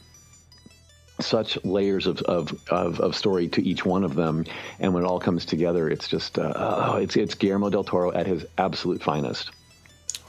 such 1.19 1.57
layers 1.65 2.05
of, 2.05 2.21
of, 2.21 2.53
of, 2.69 2.99
of 2.99 3.15
story 3.15 3.47
to 3.47 3.63
each 3.67 3.83
one 3.83 4.03
of 4.03 4.13
them, 4.13 4.45
and 4.79 4.93
when 4.93 5.03
it 5.03 5.07
all 5.07 5.19
comes 5.19 5.45
together, 5.45 5.89
it's 5.89 6.07
just 6.07 6.37
uh, 6.37 6.53
oh, 6.55 6.97
it's 6.97 7.15
it's 7.15 7.33
Guillermo 7.33 7.69
del 7.69 7.83
Toro 7.83 8.11
at 8.13 8.27
his 8.27 8.45
absolute 8.57 9.01
finest. 9.01 9.49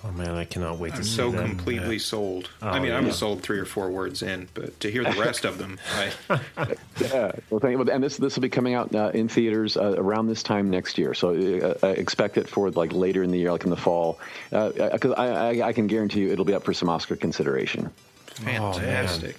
Oh 0.05 0.13
man, 0.13 0.31
I 0.37 0.45
cannot 0.45 0.79
wait 0.79 0.91
to 0.93 0.99
I'm 0.99 1.03
see 1.03 1.17
so 1.17 1.31
them. 1.33 1.49
completely 1.57 1.99
sold. 1.99 2.51
I 2.63 2.79
Oh, 2.79 2.81
mean, 2.81 2.93
I'm 2.93 3.07
yeah. 3.07 3.13
sold 3.13 3.43
three 3.43 3.59
or 3.59 3.65
four 3.65 3.91
words 3.91 4.23
in, 4.23 4.49
but 4.55 4.79
to 4.81 4.91
hear 4.93 5.03
the 5.03 5.19
rest 5.21 5.45
of 5.45 5.59
them, 5.59 5.79
I, 5.95 6.13
Yeah, 7.01 7.33
well, 7.51 7.59
thank 7.61 7.77
you. 7.77 7.83
And 7.91 8.03
this 8.03 8.17
this 8.17 8.37
will 8.37 8.43
be 8.43 8.49
coming 8.49 8.75
out 8.75 8.95
uh, 8.95 9.11
in 9.13 9.29
theaters 9.29 9.77
uh, 9.77 9.95
around 9.99 10.29
this 10.29 10.43
time 10.45 10.71
next 10.71 10.99
year. 10.99 11.15
So 11.15 11.31
uh, 11.83 11.87
uh, 11.87 11.89
expect 11.91 12.39
it 12.39 12.49
for 12.49 12.71
like 12.71 12.93
later 12.93 13.23
in 13.25 13.31
the 13.33 13.39
year, 13.39 13.51
like 13.51 13.65
in 13.65 13.71
the 13.71 13.77
fall. 13.77 14.21
Because 14.51 15.13
I, 15.13 15.27
I, 15.27 15.67
I 15.69 15.73
can 15.73 15.89
guarantee 15.89 16.21
you, 16.21 16.31
it'll 16.31 16.45
be 16.45 16.55
up 16.55 16.65
for 16.65 16.73
some 16.75 16.89
Oscar 16.89 17.17
consideration. 17.17 17.91
fantastic. 18.37 19.37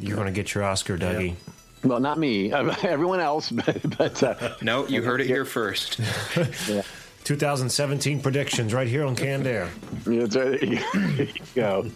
You're 0.00 0.16
going 0.16 0.26
to 0.26 0.32
get 0.32 0.54
your 0.54 0.64
Oscar, 0.64 0.96
Dougie. 0.98 1.36
Well, 1.84 2.00
not 2.00 2.16
me, 2.18 2.52
everyone 2.52 3.20
else, 3.20 3.50
but, 3.50 3.98
but 3.98 4.22
uh, 4.22 4.54
no, 4.62 4.86
you 4.86 5.02
heard 5.02 5.20
it 5.20 5.26
here 5.26 5.44
first. 5.44 5.98
yeah. 6.68 6.82
2017 7.24 8.20
predictions 8.20 8.74
right 8.74 8.88
here 8.88 9.04
on 9.04 9.14
Canned 9.14 9.46
Air. 9.46 9.68
Yeah. 10.08 10.26
There 10.26 10.64
you 10.64 11.28
go. 11.54 11.90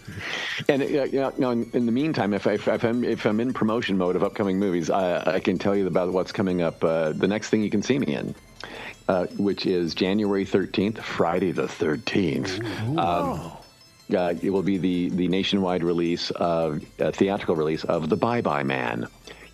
And 0.68 0.82
uh, 0.82 0.86
yeah, 0.86 1.30
no, 1.38 1.50
in, 1.50 1.86
the 1.86 1.92
meantime, 1.92 2.32
if, 2.32 2.46
I, 2.46 2.52
if 2.52 2.84
I'm 2.84 3.04
if 3.04 3.24
I'm 3.24 3.40
in 3.40 3.52
promotion 3.52 3.98
mode 3.98 4.16
of 4.16 4.22
upcoming 4.22 4.58
movies, 4.58 4.90
I, 4.90 5.34
I 5.34 5.40
can 5.40 5.58
tell 5.58 5.74
you 5.74 5.86
about 5.86 6.12
what's 6.12 6.32
coming 6.32 6.62
up. 6.62 6.82
Uh, 6.82 7.12
the 7.12 7.28
next 7.28 7.50
thing 7.50 7.62
you 7.62 7.70
can 7.70 7.82
see 7.82 7.98
me 7.98 8.14
in, 8.14 8.34
uh, 9.08 9.26
which 9.36 9.66
is 9.66 9.94
January 9.94 10.44
13th, 10.44 11.02
Friday 11.02 11.52
the 11.52 11.66
13th. 11.66 12.64
Um, 12.98 13.52
uh, 14.14 14.34
it 14.40 14.50
will 14.50 14.62
be 14.62 14.78
the 14.78 15.08
the 15.10 15.28
nationwide 15.28 15.82
release 15.82 16.30
of 16.30 16.84
uh, 17.00 17.10
theatrical 17.10 17.56
release 17.56 17.82
of 17.84 18.08
The 18.08 18.16
Bye 18.16 18.40
Bye 18.40 18.62
Man, 18.62 19.08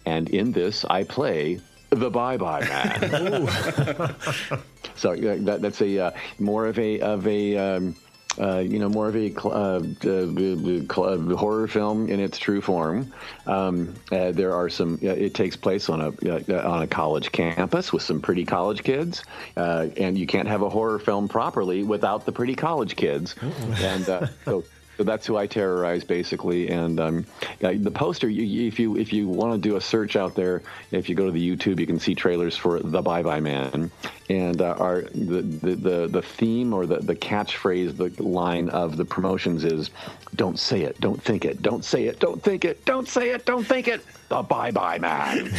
and 0.04 0.28
in 0.28 0.52
this 0.52 0.84
I 0.84 1.04
play 1.04 1.60
the 1.88 2.10
Bye 2.10 2.36
Bye 2.36 2.60
Man. 2.60 4.58
so 4.96 5.12
uh, 5.12 5.36
that, 5.40 5.62
that's 5.62 5.80
a 5.80 5.98
uh, 5.98 6.10
more 6.38 6.66
of 6.66 6.78
a 6.78 7.00
of 7.00 7.26
a 7.26 7.56
um, 7.56 7.96
uh, 8.38 8.58
you 8.58 8.78
know 8.78 8.88
more 8.88 9.08
of 9.08 9.16
a 9.16 9.30
cl- 9.30 9.52
uh, 9.52 9.78
uh, 9.78 10.92
cl- 10.92 11.36
horror 11.36 11.68
film 11.68 12.08
in 12.08 12.20
its 12.20 12.38
true 12.38 12.60
form. 12.60 13.12
Um, 13.46 13.94
uh, 14.10 14.32
there 14.32 14.54
are 14.54 14.68
some. 14.68 14.98
Uh, 15.02 15.08
it 15.08 15.34
takes 15.34 15.56
place 15.56 15.88
on 15.88 16.00
a 16.00 16.08
uh, 16.08 16.68
on 16.68 16.82
a 16.82 16.86
college 16.86 17.32
campus 17.32 17.92
with 17.92 18.02
some 18.02 18.20
pretty 18.20 18.44
college 18.44 18.82
kids, 18.82 19.24
uh, 19.56 19.88
and 19.96 20.16
you 20.16 20.26
can't 20.26 20.48
have 20.48 20.62
a 20.62 20.68
horror 20.68 20.98
film 20.98 21.28
properly 21.28 21.82
without 21.82 22.24
the 22.24 22.32
pretty 22.32 22.54
college 22.54 22.96
kids. 22.96 23.34
And 23.80 24.08
uh, 24.08 24.26
so. 24.44 24.64
So 25.02 25.06
that's 25.06 25.26
who 25.26 25.36
I 25.36 25.48
terrorize, 25.48 26.04
basically. 26.04 26.68
And 26.68 27.00
um, 27.00 27.26
the 27.58 27.90
poster, 27.90 28.28
if 28.28 28.78
you 28.78 28.96
if 28.96 29.12
you 29.12 29.26
want 29.26 29.52
to 29.52 29.58
do 29.58 29.74
a 29.74 29.80
search 29.80 30.14
out 30.14 30.36
there, 30.36 30.62
if 30.92 31.08
you 31.08 31.16
go 31.16 31.26
to 31.26 31.32
the 31.32 31.44
YouTube, 31.44 31.80
you 31.80 31.88
can 31.88 31.98
see 31.98 32.14
trailers 32.14 32.56
for 32.56 32.78
the 32.78 33.02
Bye 33.02 33.24
Bye 33.24 33.40
Man. 33.40 33.90
And 34.30 34.62
uh, 34.62 34.76
our 34.78 35.02
the, 35.02 35.42
the 35.42 35.74
the 35.74 36.06
the 36.06 36.22
theme 36.22 36.72
or 36.72 36.86
the 36.86 36.98
the 36.98 37.16
catchphrase, 37.16 37.96
the 37.96 38.22
line 38.22 38.68
of 38.68 38.96
the 38.96 39.04
promotions 39.04 39.64
is, 39.64 39.90
"Don't 40.36 40.56
say 40.56 40.82
it, 40.82 41.00
don't 41.00 41.20
think 41.20 41.44
it, 41.44 41.60
don't 41.62 41.84
say 41.84 42.04
it, 42.04 42.20
don't 42.20 42.40
think 42.40 42.64
it, 42.64 42.84
don't 42.84 43.08
say 43.08 43.30
it, 43.30 43.44
don't 43.44 43.64
think 43.64 43.88
it." 43.88 44.04
The 44.32 44.42
Bye 44.42 44.70
Bye 44.70 44.98
Man. 44.98 45.52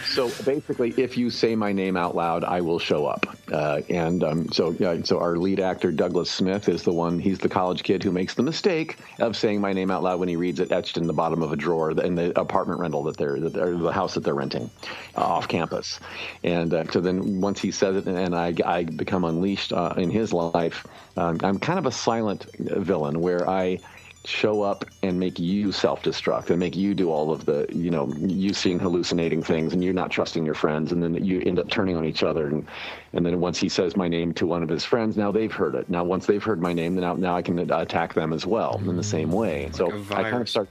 so 0.14 0.30
basically, 0.44 0.94
if 0.96 1.18
you 1.18 1.30
say 1.30 1.56
my 1.56 1.72
name 1.72 1.96
out 1.96 2.14
loud, 2.14 2.44
I 2.44 2.60
will 2.60 2.78
show 2.78 3.06
up. 3.06 3.26
Uh, 3.50 3.80
and 3.88 4.22
um, 4.22 4.52
so, 4.52 4.70
yeah, 4.78 5.02
so 5.02 5.18
our 5.18 5.36
lead 5.36 5.58
actor 5.58 5.90
Douglas 5.90 6.30
Smith 6.30 6.68
is 6.68 6.84
the 6.84 6.92
one. 6.92 7.18
He's 7.18 7.40
the 7.40 7.48
college 7.48 7.82
kid 7.82 8.04
who 8.04 8.12
makes 8.12 8.34
the 8.34 8.44
mistake 8.44 8.98
of 9.18 9.36
saying 9.36 9.60
my 9.60 9.72
name 9.72 9.90
out 9.90 10.04
loud 10.04 10.20
when 10.20 10.28
he 10.28 10.36
reads 10.36 10.60
it 10.60 10.70
etched 10.70 10.96
in 10.96 11.08
the 11.08 11.12
bottom 11.12 11.42
of 11.42 11.50
a 11.50 11.56
drawer 11.56 11.90
in 11.90 12.14
the 12.14 12.38
apartment 12.38 12.78
rental 12.78 13.02
that 13.02 13.16
they're, 13.16 13.40
that 13.40 13.52
they're 13.52 13.76
the 13.76 13.90
house 13.90 14.14
that 14.14 14.22
they're 14.22 14.32
renting 14.32 14.70
uh, 15.16 15.20
off 15.20 15.48
campus. 15.48 15.98
And 16.44 16.72
uh, 16.72 16.84
so 16.92 17.00
then 17.00 17.40
once 17.40 17.60
he 17.60 17.72
says 17.72 17.96
it, 17.96 18.06
and 18.06 18.32
I, 18.32 18.54
I 18.64 18.84
become 18.84 19.24
unleashed 19.24 19.72
uh, 19.72 19.94
in 19.96 20.08
his 20.08 20.32
life, 20.32 20.86
um, 21.16 21.40
I'm 21.42 21.58
kind 21.58 21.80
of 21.80 21.86
a 21.86 21.92
silent 21.92 22.46
villain 22.60 23.20
where 23.20 23.48
I 23.50 23.80
show 24.24 24.62
up 24.62 24.86
and 25.02 25.20
make 25.20 25.38
you 25.38 25.70
self-destruct 25.70 26.48
and 26.48 26.58
make 26.58 26.74
you 26.74 26.94
do 26.94 27.10
all 27.10 27.30
of 27.30 27.44
the 27.44 27.66
you 27.70 27.90
know 27.90 28.10
you 28.16 28.54
seeing 28.54 28.78
hallucinating 28.78 29.42
things 29.42 29.74
and 29.74 29.84
you're 29.84 29.92
not 29.92 30.10
trusting 30.10 30.46
your 30.46 30.54
friends 30.54 30.92
and 30.92 31.02
then 31.02 31.22
you 31.22 31.42
end 31.42 31.58
up 31.58 31.68
turning 31.68 31.94
on 31.94 32.06
each 32.06 32.22
other 32.22 32.46
and 32.46 32.66
and 33.12 33.26
then 33.26 33.38
once 33.38 33.58
he 33.58 33.68
says 33.68 33.96
my 33.96 34.08
name 34.08 34.32
to 34.32 34.46
one 34.46 34.62
of 34.62 34.68
his 34.68 34.82
friends 34.82 35.16
now 35.16 35.30
they've 35.30 35.52
heard 35.52 35.74
it 35.74 35.90
now 35.90 36.02
once 36.02 36.24
they've 36.24 36.42
heard 36.42 36.60
my 36.60 36.72
name 36.72 36.94
now 36.94 37.14
now 37.14 37.36
I 37.36 37.42
can 37.42 37.58
attack 37.70 38.14
them 38.14 38.32
as 38.32 38.46
well 38.46 38.80
in 38.86 38.96
the 38.96 39.02
same 39.02 39.30
way 39.30 39.68
so 39.72 39.88
I 40.10 40.22
kind 40.22 40.40
of 40.40 40.48
start 40.48 40.68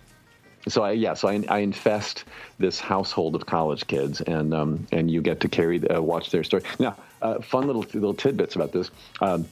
so 0.67 0.83
I, 0.83 0.91
yeah, 0.91 1.13
so 1.13 1.27
I, 1.27 1.43
I 1.49 1.59
infest 1.59 2.23
this 2.57 2.79
household 2.79 3.35
of 3.35 3.45
college 3.45 3.85
kids, 3.87 4.21
and 4.21 4.53
um, 4.53 4.87
and 4.91 5.11
you 5.11 5.21
get 5.21 5.41
to 5.41 5.49
carry 5.49 5.85
uh, 5.89 6.01
watch 6.01 6.31
their 6.31 6.43
story. 6.43 6.63
Now, 6.79 6.95
uh, 7.21 7.41
fun 7.41 7.67
little 7.67 7.85
little 7.93 8.13
tidbits 8.13 8.55
about 8.55 8.71
this. 8.71 8.89
Um, 9.19 9.45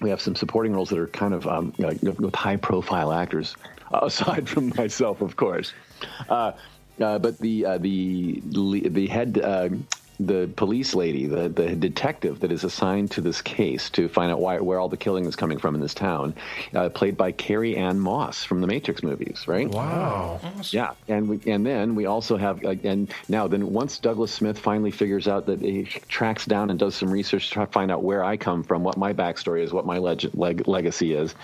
we 0.00 0.10
have 0.10 0.20
some 0.20 0.34
supporting 0.34 0.72
roles 0.72 0.88
that 0.90 0.98
are 0.98 1.06
kind 1.08 1.34
of 1.34 1.46
um, 1.46 1.74
know, 1.78 1.94
with 2.18 2.34
high 2.34 2.56
profile 2.56 3.12
actors, 3.12 3.56
aside 3.92 4.48
from 4.48 4.72
myself, 4.76 5.20
of 5.20 5.36
course. 5.36 5.72
Uh, 6.28 6.52
uh, 7.00 7.18
but 7.18 7.38
the 7.40 7.64
uh, 7.64 7.78
the 7.78 8.42
the 8.44 9.06
head 9.06 9.40
uh, 9.42 9.68
the 10.20 10.50
police 10.56 10.94
lady, 10.94 11.26
the 11.26 11.48
the 11.48 11.74
detective 11.74 12.40
that 12.40 12.52
is 12.52 12.62
assigned 12.62 13.10
to 13.12 13.20
this 13.22 13.40
case 13.40 13.88
to 13.90 14.08
find 14.08 14.30
out 14.30 14.40
why 14.40 14.60
where 14.60 14.78
all 14.78 14.88
the 14.88 14.96
killing 14.96 15.24
is 15.24 15.34
coming 15.34 15.58
from 15.58 15.74
in 15.74 15.80
this 15.80 15.94
town, 15.94 16.34
uh, 16.74 16.90
played 16.90 17.16
by 17.16 17.32
Carrie 17.32 17.76
Ann 17.76 17.98
Moss 17.98 18.44
from 18.44 18.60
the 18.60 18.66
Matrix 18.66 19.02
movies, 19.02 19.44
right? 19.48 19.68
Wow. 19.68 20.40
Yeah, 20.70 20.92
and 21.08 21.28
we, 21.28 21.40
and 21.50 21.64
then 21.64 21.94
we 21.94 22.04
also 22.04 22.36
have 22.36 22.62
uh, 22.64 22.74
and 22.84 23.12
now 23.28 23.48
then 23.48 23.72
once 23.72 23.98
Douglas 23.98 24.32
Smith 24.32 24.58
finally 24.58 24.90
figures 24.90 25.26
out 25.26 25.46
that 25.46 25.60
he 25.60 25.84
tracks 25.84 26.44
down 26.44 26.68
and 26.68 26.78
does 26.78 26.94
some 26.94 27.10
research 27.10 27.48
to 27.48 27.54
try 27.54 27.66
find 27.66 27.90
out 27.90 28.02
where 28.02 28.22
I 28.22 28.36
come 28.36 28.62
from, 28.62 28.84
what 28.84 28.98
my 28.98 29.14
backstory 29.14 29.62
is, 29.62 29.72
what 29.72 29.86
my 29.86 29.98
leg- 29.98 30.30
leg- 30.34 30.68
legacy 30.68 31.14
is. 31.14 31.34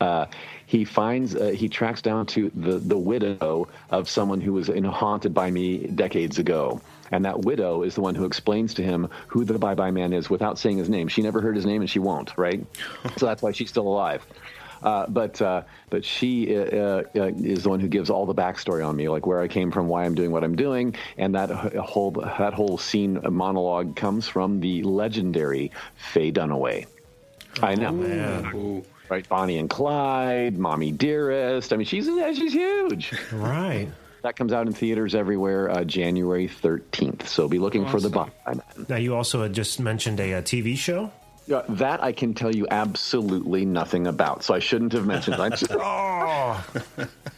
Uh, 0.00 0.26
he 0.66 0.84
finds 0.84 1.36
uh, 1.36 1.48
he 1.48 1.68
tracks 1.68 2.02
down 2.02 2.26
to 2.26 2.50
the 2.54 2.78
the 2.78 2.98
widow 2.98 3.68
of 3.90 4.08
someone 4.08 4.40
who 4.40 4.54
was 4.54 4.68
you 4.68 4.80
know, 4.80 4.90
haunted 4.90 5.32
by 5.32 5.50
me 5.50 5.86
decades 5.86 6.38
ago. 6.38 6.80
And 7.10 7.24
that 7.24 7.42
widow 7.42 7.82
is 7.82 7.94
the 7.94 8.00
one 8.00 8.14
who 8.14 8.24
explains 8.24 8.74
to 8.74 8.82
him 8.82 9.08
who 9.28 9.44
the 9.44 9.58
Bye 9.58 9.74
Bye 9.74 9.90
Man 9.90 10.12
is 10.12 10.30
without 10.30 10.58
saying 10.58 10.78
his 10.78 10.88
name. 10.88 11.08
She 11.08 11.22
never 11.22 11.40
heard 11.40 11.56
his 11.56 11.66
name, 11.66 11.80
and 11.82 11.90
she 11.90 11.98
won't. 11.98 12.32
Right, 12.36 12.64
so 13.16 13.26
that's 13.26 13.42
why 13.42 13.52
she's 13.52 13.70
still 13.70 13.86
alive. 13.86 14.26
Uh, 14.84 15.06
but 15.08 15.40
uh, 15.40 15.62
but 15.88 16.04
she 16.04 16.54
uh, 16.56 16.60
uh, 16.60 17.02
is 17.14 17.62
the 17.62 17.70
one 17.70 17.80
who 17.80 17.88
gives 17.88 18.10
all 18.10 18.26
the 18.26 18.34
backstory 18.34 18.86
on 18.86 18.94
me, 18.94 19.08
like 19.08 19.26
where 19.26 19.40
I 19.40 19.48
came 19.48 19.70
from, 19.70 19.88
why 19.88 20.04
I'm 20.04 20.14
doing 20.14 20.30
what 20.30 20.44
I'm 20.44 20.56
doing, 20.56 20.94
and 21.16 21.34
that 21.34 21.50
whole 21.50 22.10
that 22.10 22.52
whole 22.52 22.76
scene 22.76 23.18
uh, 23.24 23.30
monologue 23.30 23.96
comes 23.96 24.28
from 24.28 24.60
the 24.60 24.82
legendary 24.82 25.72
Faye 25.96 26.30
Dunaway. 26.30 26.86
I 27.62 27.76
know, 27.76 27.94
Ooh. 28.54 28.84
right? 29.08 29.26
Bonnie 29.26 29.58
and 29.58 29.70
Clyde, 29.70 30.58
Mommy 30.58 30.92
Dearest. 30.92 31.72
I 31.72 31.76
mean, 31.76 31.86
she's 31.86 32.04
she's 32.36 32.52
huge. 32.52 33.14
Right. 33.32 33.88
That 34.24 34.36
comes 34.36 34.54
out 34.54 34.66
in 34.66 34.72
theaters 34.72 35.14
everywhere 35.14 35.70
uh, 35.70 35.84
January 35.84 36.48
13th. 36.48 37.26
So 37.26 37.46
be 37.46 37.58
looking 37.58 37.86
for 37.86 38.00
the 38.00 38.08
Bye 38.08 38.30
Now, 38.88 38.96
you 38.96 39.14
also 39.14 39.42
had 39.42 39.52
just 39.52 39.78
mentioned 39.78 40.18
a, 40.18 40.32
uh 40.32 40.40
TV 40.40 40.78
show. 40.78 41.12
Uh, 41.52 41.62
that 41.68 42.02
I 42.02 42.12
can 42.12 42.32
tell 42.32 42.56
you 42.56 42.66
absolutely 42.70 43.66
nothing 43.66 44.06
about, 44.06 44.42
so 44.42 44.54
I 44.54 44.60
shouldn't 44.60 44.94
have 44.94 45.04
mentioned. 45.04 45.36
I'm 45.36 45.50
just, 45.50 45.70
Oh, 45.72 46.64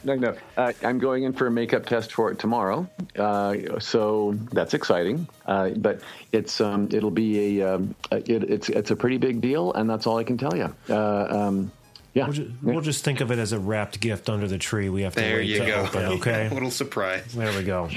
no, 0.05 0.15
no. 0.15 0.37
Uh, 0.57 0.73
I'm 0.85 1.01
going 1.01 1.25
in 1.25 1.33
for 1.33 1.49
a 1.49 1.51
makeup 1.51 1.87
test 1.87 2.13
for 2.13 2.31
it 2.31 2.39
tomorrow, 2.39 2.89
uh, 3.19 3.81
so 3.81 4.39
that's 4.53 4.73
exciting. 4.73 5.27
Uh, 5.45 5.71
but 5.71 6.03
it's 6.31 6.61
um, 6.61 6.89
it'll 6.93 7.11
be 7.11 7.59
a 7.59 7.75
um, 7.75 7.97
it, 8.13 8.45
it's 8.45 8.69
it's 8.69 8.93
a 8.93 8.97
pretty 8.97 9.19
big 9.19 9.41
deal, 9.41 9.73
and 9.73 9.91
that's 9.91 10.07
all 10.07 10.19
I 10.19 10.25
can 10.25 10.39
tell 10.39 10.57
you. 10.57 10.73
Uh, 10.89 11.27
um, 11.29 11.73
yeah, 12.17 12.25
we'll 12.25 12.33
just, 12.33 12.51
we'll 12.63 12.81
just 12.81 13.05
think 13.05 13.21
of 13.21 13.31
it 13.31 13.39
as 13.39 13.53
a 13.53 13.59
wrapped 13.59 14.01
gift 14.01 14.29
under 14.31 14.49
the 14.49 14.59
tree. 14.59 14.89
We 14.89 15.03
have 15.03 15.15
to 15.15 15.21
There 15.21 15.37
wait 15.37 15.49
you 15.49 15.59
to 15.61 15.67
go. 15.67 15.75
open. 15.83 16.05
Okay. 16.19 16.47
A 16.47 16.55
little 16.55 16.71
surprise. 16.71 17.33
There 17.35 17.53
we 17.57 17.63
go. 17.63 17.89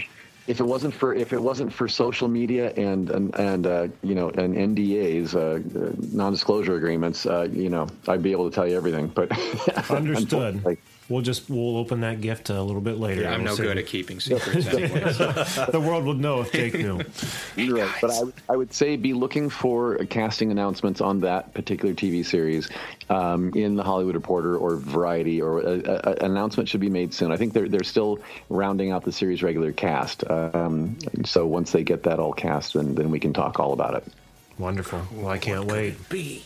if 0.47 0.59
it 0.59 0.63
wasn't 0.65 0.93
for 0.93 1.13
if 1.15 1.32
it 1.32 1.41
wasn't 1.41 1.72
for 1.72 1.88
social 1.88 2.28
media 2.28 2.74
and 2.76 3.09
and, 3.09 3.34
and 3.39 3.65
uh, 3.65 3.88
you 4.03 4.15
know 4.15 4.30
and 4.32 4.55
NDAs, 4.55 5.34
uh, 5.36 5.39
uh, 5.80 5.91
non-disclosure 6.11 6.76
agreements, 6.76 7.26
uh, 7.26 7.47
you 7.51 7.70
know, 7.70 7.88
I'd 8.07 8.22
be 8.22 8.32
able 8.32 8.49
to 8.49 8.53
tell 8.53 8.67
you 8.67 8.76
everything. 8.76 9.07
But 9.07 9.32
Understood. 9.89 10.78
Unfortunately- 11.10 11.16
We'll 11.16 11.22
just 11.24 11.49
we'll 11.49 11.78
open 11.78 12.01
that 12.01 12.22
gift 12.22 12.49
a 12.51 12.62
little 12.62 12.82
bit 12.82 12.97
later. 12.99 13.28
I'm 13.28 13.41
We'll 13.43 13.51
no 13.51 13.55
see. 13.55 13.64
good 13.64 13.78
at 13.80 13.88
keeping 13.88 14.20
secrets 14.20 14.68
anyway. 14.74 14.89
the 15.72 15.82
world 15.84 16.05
would 16.05 16.20
know 16.20 16.41
if 16.41 16.51
Jake 16.51 16.76
knew. 16.76 17.01
You're 17.55 17.78
right. 17.78 17.95
But 18.01 18.12
I, 18.12 18.24
would- 18.24 18.34
I 18.49 18.55
would 18.55 18.74
say 18.74 18.95
be 18.95 19.14
looking 19.14 19.49
for 19.49 19.97
casting 20.05 20.51
announcements 20.51 21.01
on 21.01 21.22
that 21.22 21.53
particular 21.53 21.93
TV 21.95 22.24
series 22.26 22.70
um, 23.10 23.51
in 23.55 23.76
the 23.76 23.84
Hollywood 23.84 24.14
Reporter 24.16 24.55
or 24.57 24.76
Variety, 24.78 25.41
or 25.41 25.60
a, 25.62 25.80
a, 25.80 26.14
an 26.24 26.32
announcement 26.32 26.70
should 26.70 26.80
be 26.82 26.89
made 26.89 27.14
soon. 27.14 27.32
I 27.32 27.38
think 27.38 27.53
they're 27.53 27.68
they're 27.70 27.84
still 27.84 28.20
rounding 28.49 28.91
out 28.91 29.03
the 29.03 29.12
series 29.12 29.41
regular 29.41 29.72
cast. 29.72 30.24
Um, 30.30 30.97
so 31.26 31.47
once 31.47 31.72
they 31.72 31.84
get 31.84 32.03
that 32.03 32.20
all 32.20 32.34
cast, 32.34 32.74
then 32.76 32.93
then 32.95 33.10
we 33.10 33.20
can 33.20 33.34
talk 33.34 33.60
all 33.60 33.74
about 33.74 33.95
it. 33.95 34.03
Wonderful. 34.60 35.01
Well, 35.14 35.30
I 35.30 35.38
can't 35.38 35.66
wait. 35.66 36.10
be. 36.10 36.43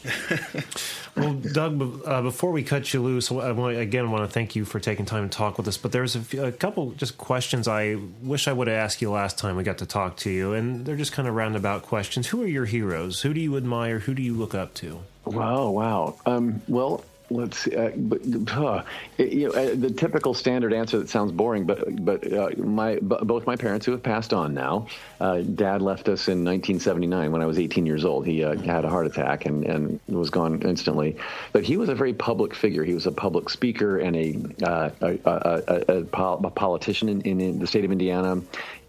well, 1.17 1.33
Doug, 1.33 2.03
uh, 2.05 2.21
before 2.21 2.51
we 2.51 2.61
cut 2.61 2.93
you 2.93 3.01
loose, 3.01 3.31
I 3.31 3.51
want, 3.51 3.75
again 3.75 4.11
want 4.11 4.23
to 4.23 4.31
thank 4.31 4.55
you 4.55 4.65
for 4.65 4.79
taking 4.79 5.05
time 5.05 5.27
to 5.27 5.35
talk 5.35 5.57
with 5.57 5.67
us. 5.67 5.77
But 5.77 5.91
there's 5.91 6.15
a, 6.15 6.19
few, 6.19 6.45
a 6.45 6.51
couple 6.51 6.91
just 6.91 7.17
questions 7.17 7.67
I 7.67 7.97
wish 8.21 8.47
I 8.47 8.53
would 8.53 8.67
have 8.67 8.77
asked 8.77 9.01
you 9.01 9.09
last 9.09 9.39
time 9.39 9.55
we 9.55 9.63
got 9.63 9.79
to 9.79 9.87
talk 9.87 10.15
to 10.17 10.29
you, 10.29 10.53
and 10.53 10.85
they're 10.85 10.95
just 10.95 11.11
kind 11.11 11.27
of 11.27 11.33
roundabout 11.33 11.81
questions. 11.81 12.27
Who 12.27 12.43
are 12.43 12.47
your 12.47 12.65
heroes? 12.65 13.23
Who 13.23 13.33
do 13.33 13.41
you 13.41 13.57
admire? 13.57 13.97
Who 13.97 14.13
do 14.13 14.21
you 14.21 14.35
look 14.35 14.53
up 14.53 14.75
to? 14.75 14.99
Wow, 15.25 15.71
wow. 15.71 16.15
Um, 16.27 16.61
well, 16.67 17.03
let's 17.33 17.59
see. 17.59 17.75
Uh, 17.75 17.91
but, 17.95 18.21
uh, 18.51 18.83
you 19.17 19.47
know, 19.47 19.53
uh, 19.53 19.75
the 19.75 19.91
typical 19.91 20.33
standard 20.33 20.73
answer 20.73 20.99
that 20.99 21.09
sounds 21.09 21.31
boring, 21.31 21.65
but 21.65 22.03
but 22.05 22.31
uh, 22.31 22.49
my 22.57 22.95
b- 22.95 23.17
both 23.23 23.45
my 23.45 23.55
parents 23.55 23.85
who 23.85 23.91
have 23.91 24.03
passed 24.03 24.33
on 24.33 24.53
now. 24.53 24.87
Uh, 25.19 25.41
Dad 25.41 25.81
left 25.81 26.09
us 26.09 26.27
in 26.27 26.43
1979 26.43 27.31
when 27.31 27.41
I 27.41 27.45
was 27.45 27.57
18 27.57 27.85
years 27.85 28.03
old. 28.03 28.25
He 28.25 28.43
uh, 28.43 28.57
had 28.57 28.85
a 28.85 28.89
heart 28.89 29.07
attack 29.07 29.45
and 29.45 29.65
and 29.65 29.99
was 30.07 30.29
gone 30.29 30.61
instantly. 30.61 31.15
But 31.51 31.63
he 31.63 31.77
was 31.77 31.89
a 31.89 31.95
very 31.95 32.13
public 32.13 32.53
figure. 32.53 32.83
He 32.83 32.93
was 32.93 33.05
a 33.05 33.11
public 33.11 33.49
speaker 33.49 33.99
and 33.99 34.15
a 34.15 34.35
a, 34.61 34.91
a, 35.01 35.19
a, 35.25 35.99
a, 35.99 36.03
pol- 36.05 36.41
a 36.45 36.49
politician 36.49 37.09
in, 37.09 37.39
in 37.39 37.59
the 37.59 37.67
state 37.67 37.85
of 37.85 37.91
Indiana. 37.91 38.41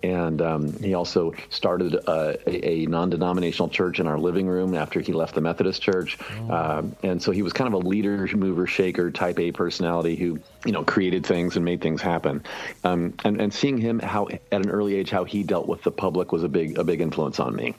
And 0.04 0.42
um, 0.42 0.72
he 0.80 0.92
also 0.92 1.32
started 1.48 1.96
uh, 2.06 2.34
a, 2.46 2.68
a 2.68 2.86
non-denominational 2.86 3.70
church 3.70 4.00
in 4.00 4.06
our 4.06 4.18
living 4.18 4.46
room 4.46 4.74
after 4.74 5.00
he 5.00 5.14
left 5.14 5.34
the 5.34 5.40
Methodist 5.40 5.80
Church. 5.80 6.18
Uh, 6.50 6.82
and 7.02 7.22
so 7.22 7.32
he 7.32 7.40
was 7.40 7.54
kind 7.54 7.72
of 7.72 7.72
a 7.72 7.88
leader, 7.88 8.28
mover, 8.36 8.66
shaker, 8.66 9.10
type 9.10 9.38
A 9.38 9.50
personality 9.50 10.14
who 10.14 10.38
you 10.66 10.72
know 10.72 10.84
created 10.84 11.24
things 11.24 11.56
and 11.56 11.64
made 11.64 11.80
things 11.80 12.02
happen. 12.02 12.42
Um, 12.84 13.14
and 13.24 13.40
and 13.40 13.52
seeing 13.52 13.78
him 13.78 13.98
how 13.98 14.28
at 14.28 14.42
an 14.52 14.68
early 14.68 14.94
age 14.94 15.08
how 15.08 15.24
he 15.24 15.42
dealt 15.42 15.66
with 15.66 15.82
the 15.82 15.90
public 15.90 16.32
was 16.32 16.42
a 16.42 16.48
big 16.48 16.76
a 16.76 16.84
big 16.84 17.00
influence 17.00 17.40
on 17.40 17.56
me. 17.56 17.74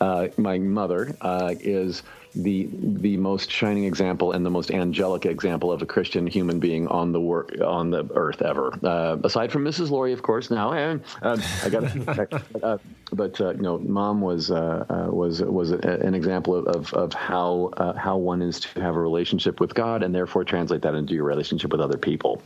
Uh, 0.00 0.28
my 0.38 0.58
mother 0.58 1.14
uh, 1.20 1.54
is 1.60 2.02
the 2.34 2.68
the 2.72 3.16
most 3.16 3.50
shining 3.50 3.84
example 3.84 4.32
and 4.32 4.44
the 4.44 4.50
most 4.50 4.70
angelic 4.70 5.26
example 5.26 5.72
of 5.72 5.82
a 5.82 5.86
Christian 5.86 6.26
human 6.26 6.58
being 6.58 6.86
on 6.88 7.12
the 7.12 7.20
work 7.20 7.54
on 7.64 7.90
the 7.90 8.08
earth 8.14 8.42
ever. 8.42 8.72
Uh, 8.82 9.16
aside 9.24 9.52
from 9.52 9.64
Mrs. 9.64 9.90
Laurie, 9.90 10.12
of 10.12 10.22
course. 10.22 10.50
Now, 10.50 10.72
and 10.72 11.02
uh, 11.22 11.38
I 11.64 11.68
got, 11.68 12.32
uh, 12.62 12.78
but 13.12 13.40
uh, 13.40 13.50
you 13.50 13.62
know, 13.62 13.78
mom 13.78 14.20
was 14.20 14.50
uh, 14.50 14.84
uh, 14.88 15.10
was 15.10 15.42
was 15.42 15.70
an 15.70 16.14
example 16.14 16.54
of 16.54 16.92
of, 16.94 17.12
how 17.12 17.70
uh, 17.76 17.94
how 17.94 18.16
one 18.16 18.42
is 18.42 18.60
to 18.60 18.80
have 18.80 18.94
a 18.94 19.00
relationship 19.00 19.60
with 19.60 19.74
God 19.74 20.02
and 20.02 20.14
therefore 20.14 20.44
translate 20.44 20.82
that 20.82 20.94
into 20.94 21.14
your 21.14 21.24
relationship 21.24 21.72
with 21.72 21.80
other 21.80 21.98
people. 21.98 22.42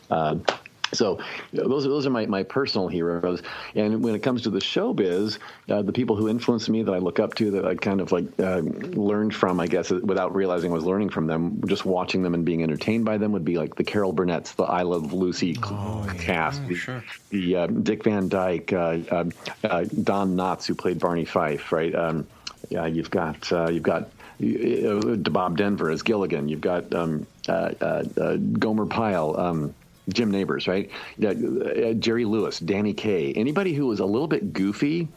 So 0.92 1.18
those 1.52 1.86
are 1.86 1.88
those 1.88 2.06
are 2.06 2.10
my, 2.10 2.26
my 2.26 2.42
personal 2.42 2.88
heroes. 2.88 3.42
And 3.74 4.02
when 4.02 4.14
it 4.14 4.22
comes 4.22 4.42
to 4.42 4.50
the 4.50 4.58
showbiz, 4.58 5.38
uh, 5.68 5.82
the 5.82 5.92
people 5.92 6.16
who 6.16 6.28
influenced 6.28 6.68
me 6.68 6.82
that 6.82 6.92
I 6.92 6.98
look 6.98 7.18
up 7.18 7.34
to 7.36 7.50
that 7.52 7.66
I 7.66 7.74
kind 7.74 8.00
of 8.00 8.12
like 8.12 8.24
uh, 8.38 8.58
learned 8.58 9.34
from, 9.34 9.58
I 9.58 9.66
guess, 9.66 9.90
without 9.90 10.34
realizing 10.34 10.70
I 10.70 10.74
was 10.74 10.84
learning 10.84 11.10
from 11.10 11.26
them, 11.26 11.62
just 11.66 11.84
watching 11.84 12.22
them 12.22 12.34
and 12.34 12.44
being 12.44 12.62
entertained 12.62 13.04
by 13.04 13.16
them 13.16 13.32
would 13.32 13.44
be 13.44 13.56
like 13.56 13.74
the 13.74 13.84
Carol 13.84 14.12
Burnett's, 14.12 14.52
the 14.52 14.64
I 14.64 14.82
Love 14.82 15.12
Lucy 15.12 15.54
cast, 15.54 16.66
the, 16.66 16.74
sure. 16.74 17.04
the 17.30 17.56
uh, 17.56 17.66
Dick 17.68 18.04
Van 18.04 18.28
Dyke, 18.28 18.72
uh, 18.72 18.98
uh, 19.10 19.24
uh, 19.64 19.84
Don 20.02 20.36
Knotts 20.36 20.66
who 20.66 20.74
played 20.74 20.98
Barney 20.98 21.24
Fife, 21.24 21.72
right? 21.72 21.94
Um, 21.94 22.26
yeah, 22.68 22.86
you've 22.86 23.10
got 23.10 23.50
uh, 23.52 23.70
you've 23.70 23.82
got 23.82 24.10
uh, 24.42 25.16
Bob 25.16 25.56
Denver 25.56 25.90
as 25.90 26.02
Gilligan. 26.02 26.48
You've 26.48 26.60
got 26.60 26.92
um, 26.94 27.26
uh, 27.48 27.72
uh, 27.80 28.04
uh, 28.20 28.36
Gomer 28.36 28.86
Pyle. 28.86 29.38
Um, 29.38 29.74
Jim 30.08 30.30
Nabors, 30.30 30.66
right? 30.66 30.90
Yeah, 31.18 31.30
uh, 31.30 31.92
Jerry 31.94 32.24
Lewis, 32.24 32.58
Danny 32.58 32.92
Kaye, 32.94 33.32
anybody 33.34 33.72
who 33.74 33.86
was 33.86 34.00
a 34.00 34.04
little 34.06 34.26
bit 34.28 34.52
goofy 34.52 35.08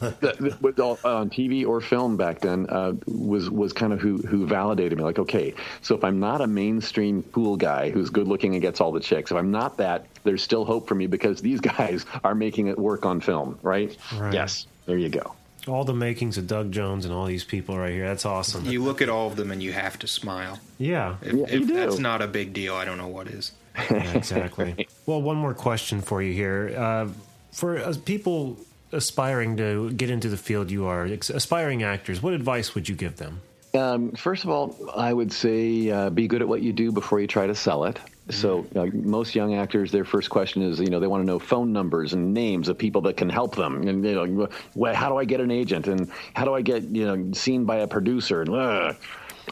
that- 0.00 0.58
with 0.60 0.78
all- 0.78 0.98
on 1.04 1.30
TV 1.30 1.64
or 1.66 1.80
film 1.80 2.16
back 2.16 2.40
then 2.40 2.66
uh, 2.68 2.92
was 3.06 3.48
was 3.50 3.72
kind 3.72 3.92
of 3.92 4.00
who 4.00 4.18
who 4.18 4.46
validated 4.46 4.96
me. 4.98 5.04
Like, 5.04 5.18
okay, 5.18 5.54
so 5.82 5.94
if 5.94 6.04
I'm 6.04 6.20
not 6.20 6.40
a 6.40 6.46
mainstream 6.46 7.22
cool 7.32 7.56
guy 7.56 7.90
who's 7.90 8.10
good 8.10 8.28
looking 8.28 8.52
and 8.54 8.62
gets 8.62 8.80
all 8.80 8.92
the 8.92 9.00
chicks, 9.00 9.30
if 9.30 9.36
I'm 9.36 9.50
not 9.50 9.76
that, 9.78 10.06
there's 10.24 10.42
still 10.42 10.64
hope 10.64 10.86
for 10.88 10.94
me 10.94 11.06
because 11.06 11.40
these 11.40 11.60
guys 11.76 12.04
are 12.24 12.34
making 12.34 12.66
it 12.68 12.78
work 12.78 13.06
on 13.06 13.20
film, 13.20 13.58
right? 13.62 13.96
Right. 14.16 14.32
Yes, 14.34 14.66
there 14.86 14.98
you 14.98 15.08
go. 15.08 15.34
All 15.68 15.82
the 15.82 15.94
makings 15.94 16.38
of 16.38 16.46
Doug 16.46 16.70
Jones 16.70 17.04
and 17.06 17.12
all 17.12 17.26
these 17.26 17.42
people 17.42 17.76
right 17.76 17.90
here. 17.90 18.06
That's 18.06 18.24
awesome. 18.24 18.64
You 18.66 18.84
look 18.84 19.02
at 19.02 19.08
all 19.08 19.26
of 19.26 19.34
them 19.34 19.50
and 19.50 19.60
you 19.60 19.72
have 19.72 19.98
to 19.98 20.06
smile. 20.06 20.60
Yeah, 20.78 21.16
If, 21.22 21.32
Yeah, 21.34 21.44
if 21.48 21.66
that's 21.66 21.98
not 21.98 22.22
a 22.22 22.28
big 22.28 22.52
deal, 22.52 22.76
I 22.76 22.84
don't 22.84 22.98
know 22.98 23.08
what 23.08 23.26
is. 23.26 23.50
Yeah, 23.90 24.12
exactly. 24.14 24.88
well, 25.06 25.20
one 25.22 25.36
more 25.36 25.54
question 25.54 26.00
for 26.00 26.22
you 26.22 26.32
here. 26.32 26.74
Uh, 26.76 27.08
for 27.52 27.78
uh, 27.78 27.94
people 28.04 28.58
aspiring 28.92 29.56
to 29.56 29.90
get 29.92 30.10
into 30.10 30.28
the 30.28 30.36
field 30.36 30.70
you 30.70 30.86
are, 30.86 31.06
ex- 31.06 31.30
aspiring 31.30 31.82
actors, 31.82 32.22
what 32.22 32.32
advice 32.32 32.74
would 32.74 32.88
you 32.88 32.94
give 32.94 33.16
them? 33.16 33.40
Um, 33.74 34.12
first 34.12 34.44
of 34.44 34.50
all, 34.50 34.76
I 34.94 35.12
would 35.12 35.32
say 35.32 35.90
uh, 35.90 36.10
be 36.10 36.28
good 36.28 36.40
at 36.40 36.48
what 36.48 36.62
you 36.62 36.72
do 36.72 36.92
before 36.92 37.20
you 37.20 37.26
try 37.26 37.46
to 37.46 37.54
sell 37.54 37.84
it. 37.84 37.98
So 38.30 38.66
uh, 38.74 38.86
most 38.86 39.34
young 39.34 39.54
actors, 39.54 39.92
their 39.92 40.04
first 40.04 40.30
question 40.30 40.62
is, 40.62 40.80
you 40.80 40.88
know, 40.88 40.98
they 40.98 41.06
want 41.06 41.22
to 41.22 41.26
know 41.26 41.38
phone 41.38 41.72
numbers 41.72 42.12
and 42.12 42.34
names 42.34 42.68
of 42.68 42.76
people 42.76 43.00
that 43.02 43.16
can 43.16 43.28
help 43.28 43.54
them, 43.54 43.86
and 43.86 44.04
you 44.04 44.14
know, 44.14 44.48
well, 44.74 44.94
how 44.94 45.08
do 45.08 45.16
I 45.16 45.24
get 45.24 45.40
an 45.40 45.52
agent, 45.52 45.86
and 45.86 46.10
how 46.34 46.44
do 46.44 46.54
I 46.54 46.62
get 46.62 46.82
you 46.84 47.04
know 47.06 47.32
seen 47.32 47.64
by 47.64 47.76
a 47.76 47.86
producer, 47.86 48.42
and 48.42 48.50
ugh. 48.50 48.96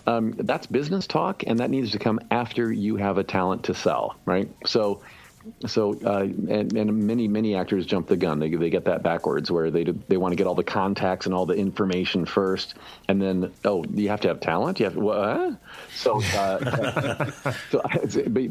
Um, 0.06 0.32
that's 0.36 0.66
business 0.66 1.06
talk, 1.06 1.44
and 1.46 1.58
that 1.60 1.70
needs 1.70 1.92
to 1.92 1.98
come 1.98 2.20
after 2.30 2.72
you 2.72 2.96
have 2.96 3.18
a 3.18 3.24
talent 3.24 3.64
to 3.64 3.74
sell, 3.74 4.16
right? 4.24 4.48
So. 4.66 5.02
So, 5.66 5.94
uh, 6.02 6.22
and, 6.22 6.72
and 6.72 7.06
many 7.06 7.28
many 7.28 7.54
actors 7.54 7.84
jump 7.84 8.06
the 8.06 8.16
gun. 8.16 8.38
They 8.38 8.48
they 8.48 8.70
get 8.70 8.86
that 8.86 9.02
backwards, 9.02 9.50
where 9.50 9.70
they 9.70 9.84
they 9.84 10.16
want 10.16 10.32
to 10.32 10.36
get 10.36 10.46
all 10.46 10.54
the 10.54 10.64
contacts 10.64 11.26
and 11.26 11.34
all 11.34 11.44
the 11.44 11.52
information 11.52 12.24
first, 12.24 12.72
and 13.08 13.20
then 13.20 13.52
oh, 13.62 13.84
you 13.92 14.08
have 14.08 14.22
to 14.22 14.28
have 14.28 14.40
talent. 14.40 14.80
You 14.80 14.86
have 14.86 14.96
what? 14.96 15.58
So, 15.94 16.22
uh, 16.22 17.30
so 17.70 17.82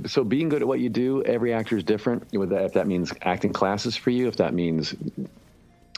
so 0.05 0.23
being 0.23 0.49
good 0.49 0.61
at 0.61 0.67
what 0.67 0.81
you 0.81 0.89
do. 0.89 1.23
Every 1.23 1.51
actor 1.51 1.77
is 1.77 1.83
different. 1.83 2.27
If 2.31 2.73
that 2.73 2.85
means 2.85 3.11
acting 3.23 3.53
classes 3.53 3.95
for 3.95 4.11
you, 4.11 4.27
if 4.27 4.37
that 4.37 4.53
means 4.53 4.93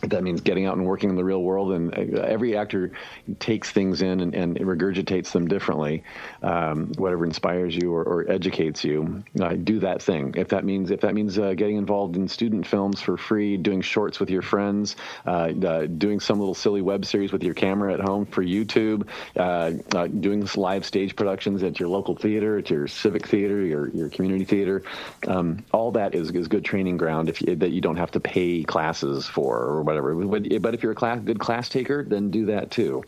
that 0.10 0.24
means 0.24 0.41
getting 0.41 0.66
out 0.66 0.78
and 0.78 0.86
working 0.86 1.10
in 1.10 1.16
the 1.16 1.24
real 1.24 1.41
world. 1.41 1.74
And 1.74 1.93
uh, 1.93 2.22
every 2.22 2.58
actor 2.58 2.91
takes 3.39 3.72
things 3.72 4.01
in 4.01 4.20
and, 4.20 4.36
and 4.36 4.58
regurgitates 4.58 5.32
them 5.32 5.47
differently. 5.47 6.03
Um, 6.41 6.91
whatever 6.97 7.26
inspires 7.26 7.76
you 7.76 7.93
or, 7.93 8.03
or 8.03 8.32
educates 8.32 8.84
you, 8.84 9.24
uh, 9.41 9.53
do 9.53 9.80
that 9.80 10.01
thing. 10.01 10.34
If 10.38 10.49
that 10.49 10.64
means 10.64 10.91
if 10.91 11.01
that 11.01 11.14
means 11.14 11.38
uh, 11.38 11.53
getting 11.53 11.78
involved 11.78 12.16
in 12.16 12.28
student 12.28 12.68
films 12.68 13.01
for 13.01 13.18
free, 13.18 13.58
doing 13.58 13.82
shorts 13.82 14.20
with 14.20 14.30
your 14.30 14.41
friends, 14.41 14.95
uh, 15.26 15.51
uh, 15.66 15.86
doing 15.86 16.20
some 16.20 16.39
little 16.39 16.56
silly 16.56 16.82
web 16.82 17.06
series 17.06 17.32
with 17.32 17.43
your 17.43 17.53
camera 17.53 17.93
at 17.93 17.99
home 17.99 18.26
for 18.26 18.43
YouTube, 18.43 19.08
uh, 19.38 19.72
doing 20.08 20.47
live 20.56 20.86
stage 20.86 21.16
productions 21.16 21.64
at 21.64 21.80
your 21.80 21.89
local 21.89 22.16
theater, 22.16 22.58
at 22.58 22.70
your 22.70 22.88
civic 22.88 23.28
theater, 23.28 23.62
your 23.62 23.89
your 23.89 24.10
community 24.10 24.45
theater, 24.45 24.84
um, 25.28 25.64
all 25.72 25.91
that 25.91 26.16
is, 26.16 26.32
is 26.32 26.47
good 26.47 26.64
training 26.64 26.97
ground 26.97 27.30
if 27.30 27.41
you, 27.41 27.56
that 27.56 27.72
you 27.72 27.82
don't 27.82 27.97
have 27.97 28.12
to 28.12 28.20
pay 28.20 28.64
classes 28.64 29.26
for 29.26 29.58
or 29.58 29.82
whatever. 29.82 29.95
But, 30.02 30.62
but 30.62 30.74
if 30.74 30.84
you're 30.84 30.91
a 30.91 30.96
class, 30.96 31.20
good 31.20 31.39
class 31.39 31.70
taker, 31.70 32.04
then 32.04 32.32
do 32.32 32.48
that 32.48 32.72
too. 32.72 33.04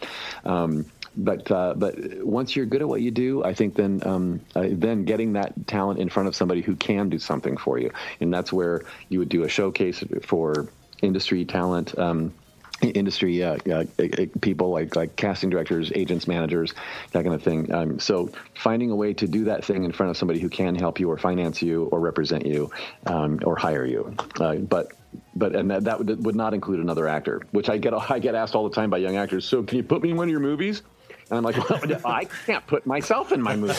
Um, 0.46 0.86
but 1.18 1.50
uh, 1.52 1.74
but 1.76 1.96
once 2.24 2.56
you're 2.56 2.68
good 2.68 2.82
at 2.82 2.88
what 2.88 3.02
you 3.02 3.12
do, 3.12 3.44
I 3.44 3.54
think 3.54 3.76
then 3.76 4.02
um, 4.06 4.42
uh, 4.56 4.68
then 4.72 5.04
getting 5.04 5.34
that 5.34 5.54
talent 5.68 6.00
in 6.00 6.10
front 6.10 6.28
of 6.28 6.36
somebody 6.36 6.62
who 6.62 6.76
can 6.76 7.10
do 7.10 7.18
something 7.18 7.58
for 7.58 7.80
you, 7.80 7.92
and 8.22 8.32
that's 8.32 8.54
where 8.54 8.84
you 9.10 9.20
would 9.20 9.30
do 9.30 9.44
a 9.44 9.50
showcase 9.50 10.04
for 10.22 10.70
industry 11.02 11.44
talent. 11.44 11.98
Um, 11.98 12.34
industry 12.82 13.44
uh, 13.44 13.58
uh, 13.68 13.86
uh, 14.00 14.26
people 14.42 14.70
like 14.70 14.96
like 14.96 15.16
casting 15.16 15.50
directors, 15.50 15.92
agents, 15.96 16.28
managers, 16.28 16.74
that 17.12 17.24
kind 17.24 17.34
of 17.34 17.42
thing. 17.42 17.74
Um, 17.74 18.00
so 18.00 18.30
finding 18.54 18.92
a 18.92 18.96
way 18.96 19.14
to 19.16 19.28
do 19.28 19.46
that 19.46 19.66
thing 19.66 19.84
in 19.84 19.92
front 19.92 20.12
of 20.12 20.18
somebody 20.18 20.40
who 20.40 20.50
can 20.50 20.76
help 20.76 21.00
you 21.00 21.10
or 21.10 21.18
finance 21.18 21.62
you 21.62 21.86
or 21.86 22.00
represent 22.00 22.46
you 22.46 22.72
um, 23.08 23.40
or 23.44 23.56
hire 23.56 23.86
you, 23.86 24.16
uh, 24.40 24.56
but. 24.56 24.92
But 25.38 25.56
and 25.56 25.70
that, 25.70 25.84
that 25.84 26.00
would, 26.00 26.26
would 26.26 26.36
not 26.36 26.54
include 26.54 26.80
another 26.80 27.08
actor, 27.08 27.44
which 27.52 27.70
I 27.70 27.78
get 27.78 27.94
I 28.12 28.20
get 28.20 28.36
asked 28.36 28.56
all 28.56 28.68
the 28.68 28.76
time 28.76 28.90
by 28.90 28.98
young 28.98 29.16
actors. 29.16 29.46
So 29.46 29.64
can 29.64 29.78
you 29.78 29.84
put 29.84 30.02
me 30.02 30.12
in 30.12 30.18
one 30.18 30.28
of 30.28 30.32
your 30.32 30.40
movies? 30.40 30.82
And 31.30 31.38
I'm 31.38 31.44
like, 31.44 31.70
well, 31.70 32.02
I 32.06 32.26
can't 32.46 32.66
put 32.68 32.86
myself 32.86 33.32
in 33.32 33.42
my 33.42 33.56
movie. 33.56 33.74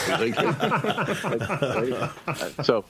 So, 2.63 2.85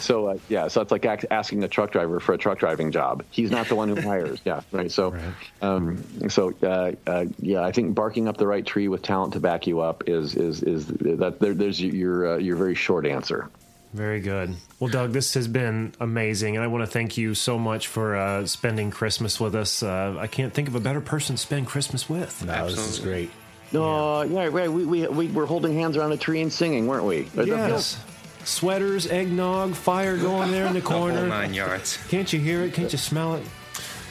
so 0.00 0.28
uh, 0.28 0.38
yeah, 0.48 0.68
so 0.68 0.80
it's 0.80 0.92
like 0.92 1.06
asking 1.30 1.64
a 1.64 1.68
truck 1.68 1.92
driver 1.92 2.20
for 2.20 2.34
a 2.34 2.38
truck 2.38 2.58
driving 2.58 2.92
job. 2.92 3.24
He's 3.30 3.50
not 3.50 3.68
the 3.68 3.74
one 3.74 3.88
who 3.88 4.00
hires. 4.00 4.40
Yeah, 4.44 4.60
right. 4.72 4.90
So, 4.90 5.16
um, 5.62 6.02
so 6.28 6.52
uh, 6.62 6.92
uh, 7.06 7.26
yeah, 7.40 7.62
I 7.62 7.72
think 7.72 7.94
barking 7.94 8.28
up 8.28 8.36
the 8.36 8.46
right 8.46 8.64
tree 8.64 8.88
with 8.88 9.02
talent 9.02 9.32
to 9.34 9.40
back 9.40 9.66
you 9.66 9.80
up 9.80 10.08
is 10.08 10.34
is 10.34 10.62
is 10.62 10.86
that 10.86 11.38
there, 11.40 11.54
there's 11.54 11.80
your 11.80 12.34
uh, 12.34 12.38
your 12.38 12.56
very 12.56 12.74
short 12.74 13.06
answer. 13.06 13.48
Very 13.94 14.20
good. 14.20 14.54
Well, 14.80 14.90
Doug, 14.90 15.12
this 15.12 15.34
has 15.34 15.48
been 15.48 15.94
amazing, 15.98 16.56
and 16.56 16.64
I 16.64 16.66
want 16.68 16.82
to 16.84 16.90
thank 16.90 17.16
you 17.16 17.34
so 17.34 17.58
much 17.58 17.86
for 17.88 18.16
uh, 18.16 18.46
spending 18.46 18.90
Christmas 18.90 19.40
with 19.40 19.54
us. 19.54 19.82
Uh, 19.82 20.16
I 20.18 20.26
can't 20.26 20.52
think 20.52 20.68
of 20.68 20.74
a 20.74 20.80
better 20.80 21.00
person 21.00 21.36
to 21.36 21.40
spend 21.42 21.66
Christmas 21.66 22.08
with. 22.08 22.44
No, 22.44 22.66
this 22.68 22.78
is 22.78 22.98
great. 22.98 23.30
No, 23.72 24.22
yeah, 24.22 24.48
right. 24.50 24.70
We, 24.70 24.84
we 24.84 25.06
we 25.08 25.28
were 25.28 25.46
holding 25.46 25.74
hands 25.74 25.96
around 25.96 26.12
a 26.12 26.16
tree 26.16 26.40
and 26.40 26.52
singing, 26.52 26.86
weren't 26.86 27.04
we? 27.04 27.28
Yes. 27.34 27.98
Sweaters, 28.44 29.06
eggnog, 29.06 29.74
fire 29.74 30.16
going 30.16 30.50
there 30.52 30.66
in 30.66 30.72
the 30.74 30.80
The 30.80 30.88
whole 30.88 31.00
corner. 31.00 31.26
nine 31.26 31.52
yards. 31.52 31.98
Can't 32.08 32.32
you 32.32 32.40
hear 32.40 32.62
it? 32.62 32.72
Can't 32.74 32.90
you 32.92 32.98
smell 32.98 33.34
it? 33.34 33.42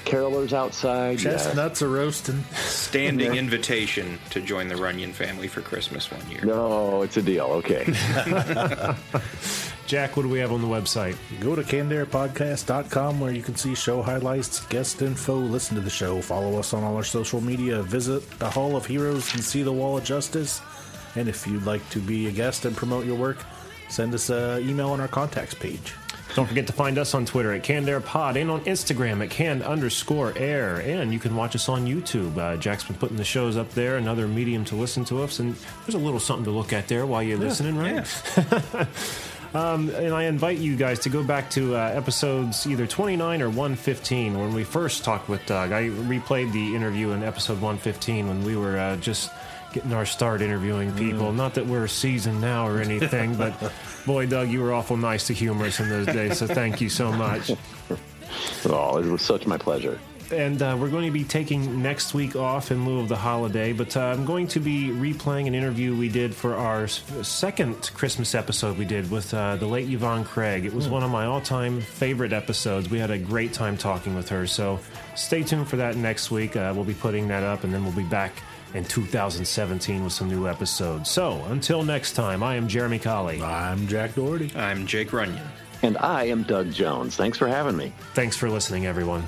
Carolers 0.08 0.53
outside. 0.53 1.22
yeah. 1.22 1.32
Chestnuts 1.32 1.82
are 1.82 1.89
roasting. 1.89 2.43
Standing 2.55 3.36
invitation 3.36 4.20
to 4.32 4.41
join 4.41 4.68
the 4.68 4.76
Runyon 4.78 5.14
family 5.14 5.47
for 5.47 5.62
Christmas 5.62 6.10
one 6.12 6.30
year. 6.30 6.41
No, 6.43 7.01
it's 7.01 7.18
a 7.18 7.22
deal. 7.22 7.45
Okay. 7.45 7.86
Jack, 9.88 10.18
what 10.18 10.24
do 10.24 10.30
we 10.30 10.39
have 10.39 10.51
on 10.51 10.62
the 10.62 10.68
website? 10.68 11.16
Go 11.39 11.55
to 11.55 11.62
cannedairpodcast.com 11.64 13.20
where 13.20 13.32
you 13.32 13.41
can 13.41 13.55
see 13.55 13.74
show 13.74 14.01
highlights, 14.01 14.66
guest 14.68 15.01
info, 15.01 15.36
listen 15.36 15.76
to 15.76 15.82
the 15.82 15.89
show, 15.89 16.22
follow 16.22 16.60
us 16.60 16.74
on 16.74 16.84
all 16.84 16.95
our 16.97 17.03
social 17.05 17.39
media, 17.39 17.82
visit 17.84 18.30
the 18.39 18.49
Hall 18.49 18.76
of 18.76 18.86
Heroes 18.86 19.34
and 19.34 19.43
see 19.43 19.64
the 19.64 19.72
Wall 19.72 19.97
of 19.97 20.03
Justice. 20.03 20.62
And 21.16 21.30
if 21.30 21.47
you'd 21.47 21.64
like 21.66 21.88
to 21.91 21.99
be 21.99 22.28
a 22.28 22.32
guest 22.32 22.66
and 22.66 22.76
promote 22.76 23.05
your 23.05 23.16
work, 23.16 23.38
send 23.89 24.14
us 24.14 24.30
an 24.30 24.68
email 24.70 24.89
on 24.89 24.99
our 24.99 25.08
contacts 25.08 25.53
page. 25.53 25.93
Don't 26.36 26.45
forget 26.45 26.67
to 26.67 26.73
find 26.73 26.97
us 26.97 27.13
on 27.13 27.25
Twitter 27.25 27.51
at 27.53 27.63
CannedAirPod 27.63 28.39
and 28.39 28.51
on 28.51 28.61
Instagram 28.65 29.23
at 29.23 29.30
canned 29.30 29.63
underscore 29.63 30.34
air. 30.38 30.78
And 30.78 31.11
you 31.11 31.19
can 31.19 31.36
watch 31.36 31.55
us 31.55 31.67
on 31.67 31.86
YouTube. 31.86 32.38
Uh, 32.38 32.57
Jack's 32.57 32.84
been 32.84 32.95
putting 32.95 33.17
the 33.17 33.23
shows 33.23 33.57
up 33.57 33.71
there, 33.71 33.97
another 33.97 34.28
medium 34.28 34.63
to 34.65 34.75
listen 34.75 35.03
to 35.05 35.23
us. 35.23 35.39
And 35.39 35.55
there's 35.86 35.95
a 35.95 35.99
little 35.99 36.19
something 36.19 36.45
to 36.45 36.51
look 36.51 36.73
at 36.73 36.88
there 36.88 37.05
while 37.05 37.23
you're 37.23 37.39
listening, 37.39 37.78
right? 37.78 38.05
Um, 39.53 39.89
and 39.91 40.13
I 40.13 40.23
invite 40.23 40.57
you 40.57 40.75
guys 40.75 40.99
to 40.99 41.09
go 41.09 41.23
back 41.23 41.49
to 41.51 41.75
uh, 41.75 41.80
episodes 41.80 42.67
either 42.67 42.86
29 42.86 43.41
or 43.41 43.47
115 43.47 44.38
when 44.38 44.53
we 44.53 44.63
first 44.63 45.03
talked 45.03 45.30
with 45.30 45.43
Doug. 45.45 45.71
I 45.71 45.84
replayed 45.88 46.51
the 46.51 46.75
interview 46.75 47.11
in 47.11 47.23
episode 47.23 47.53
115 47.53 48.28
when 48.28 48.43
we 48.43 48.55
were 48.55 48.78
uh, 48.78 48.97
just 48.97 49.32
getting 49.73 49.93
our 49.93 50.05
start 50.05 50.41
interviewing 50.41 50.93
people. 50.95 51.32
Not 51.32 51.53
that 51.55 51.65
we're 51.65 51.88
seasoned 51.88 52.41
now 52.41 52.67
or 52.67 52.82
anything, 52.82 53.36
but 53.36 53.53
boy, 54.08 54.26
Doug, 54.26 54.49
you 54.49 54.62
were 54.62 54.74
awful 54.74 54.97
nice 54.97 55.28
to 55.28 55.34
humor 55.34 55.66
us 55.66 55.80
in 55.80 55.89
those 55.89 56.08
days. 56.08 56.39
So 56.39 56.47
thank 56.47 56.82
you 56.82 56.89
so 56.89 57.12
much. 57.12 57.51
Oh, 58.66 58.97
it 58.97 59.05
was 59.05 59.22
such 59.22 59.45
my 59.45 59.58
pleasure. 59.58 59.99
and 60.32 60.62
uh, 60.62 60.76
we're 60.78 60.89
going 60.89 61.05
to 61.05 61.12
be 61.12 61.24
taking 61.24 61.82
next 61.82 62.14
week 62.14 62.36
off 62.36 62.72
in 62.72 62.86
lieu 62.86 62.99
of 62.99 63.08
the 63.08 63.16
holiday. 63.16 63.72
But 63.74 63.95
uh, 63.95 64.01
I'm 64.01 64.26
going 64.26 64.47
to 64.47 64.60
be 64.60 64.89
replaying 64.89 65.47
an 65.47 65.55
interview 65.55 65.95
we 65.95 66.10
did 66.10 66.34
for 66.36 66.55
our 66.55 66.88
second 66.88 67.91
Christmas 67.93 68.36
episode 68.36 68.78
we 68.78 68.86
did 68.86 69.10
with 69.10 69.34
uh, 69.34 69.55
the 69.55 69.68
late 69.68 69.89
Yvonne 69.89 70.26
Craig. 70.26 70.66
It 70.66 70.74
was 70.74 70.89
one 70.89 71.03
of 71.03 71.12
my 71.12 71.26
all-time 71.26 71.80
favorite 71.80 72.34
episodes. 72.34 72.89
We 72.89 72.99
had 72.99 73.12
a 73.12 73.18
great 73.18 73.53
time 73.53 73.78
talking 73.78 74.16
with 74.16 74.28
her. 74.30 74.47
So 74.47 74.80
stay 75.16 75.43
tuned 75.43 75.68
for 75.70 75.78
that 75.78 75.95
next 75.95 76.32
week. 76.32 76.55
Uh, 76.55 76.74
we'll 76.76 76.86
be 76.86 76.93
putting 76.93 77.28
that 77.30 77.43
up, 77.43 77.64
and 77.64 77.74
then 77.74 77.84
we'll 77.84 77.95
be 77.95 78.03
back 78.03 78.34
in 78.74 78.84
2017 78.86 80.03
with 80.03 80.13
some 80.13 80.30
new 80.30 80.47
episodes. 80.47 81.09
So 81.09 81.43
until 81.49 81.84
next 81.84 82.13
time, 82.13 82.43
I 82.43 82.55
am 82.55 82.68
Jeremy 82.68 82.99
Colley. 82.99 83.41
I'm 83.41 83.88
Jack 83.88 84.15
Doherty. 84.15 84.51
I'm 84.55 84.86
Jake 84.86 85.13
Runyon. 85.13 85.47
And 85.84 85.97
I 85.97 86.26
am 86.26 86.43
Doug 86.43 86.72
Jones. 86.72 87.15
Thanks 87.15 87.38
for 87.38 87.47
having 87.47 87.78
me. 87.78 87.93
Thanks 88.13 88.36
for 88.36 88.49
listening, 88.49 88.86
everyone. 88.86 89.28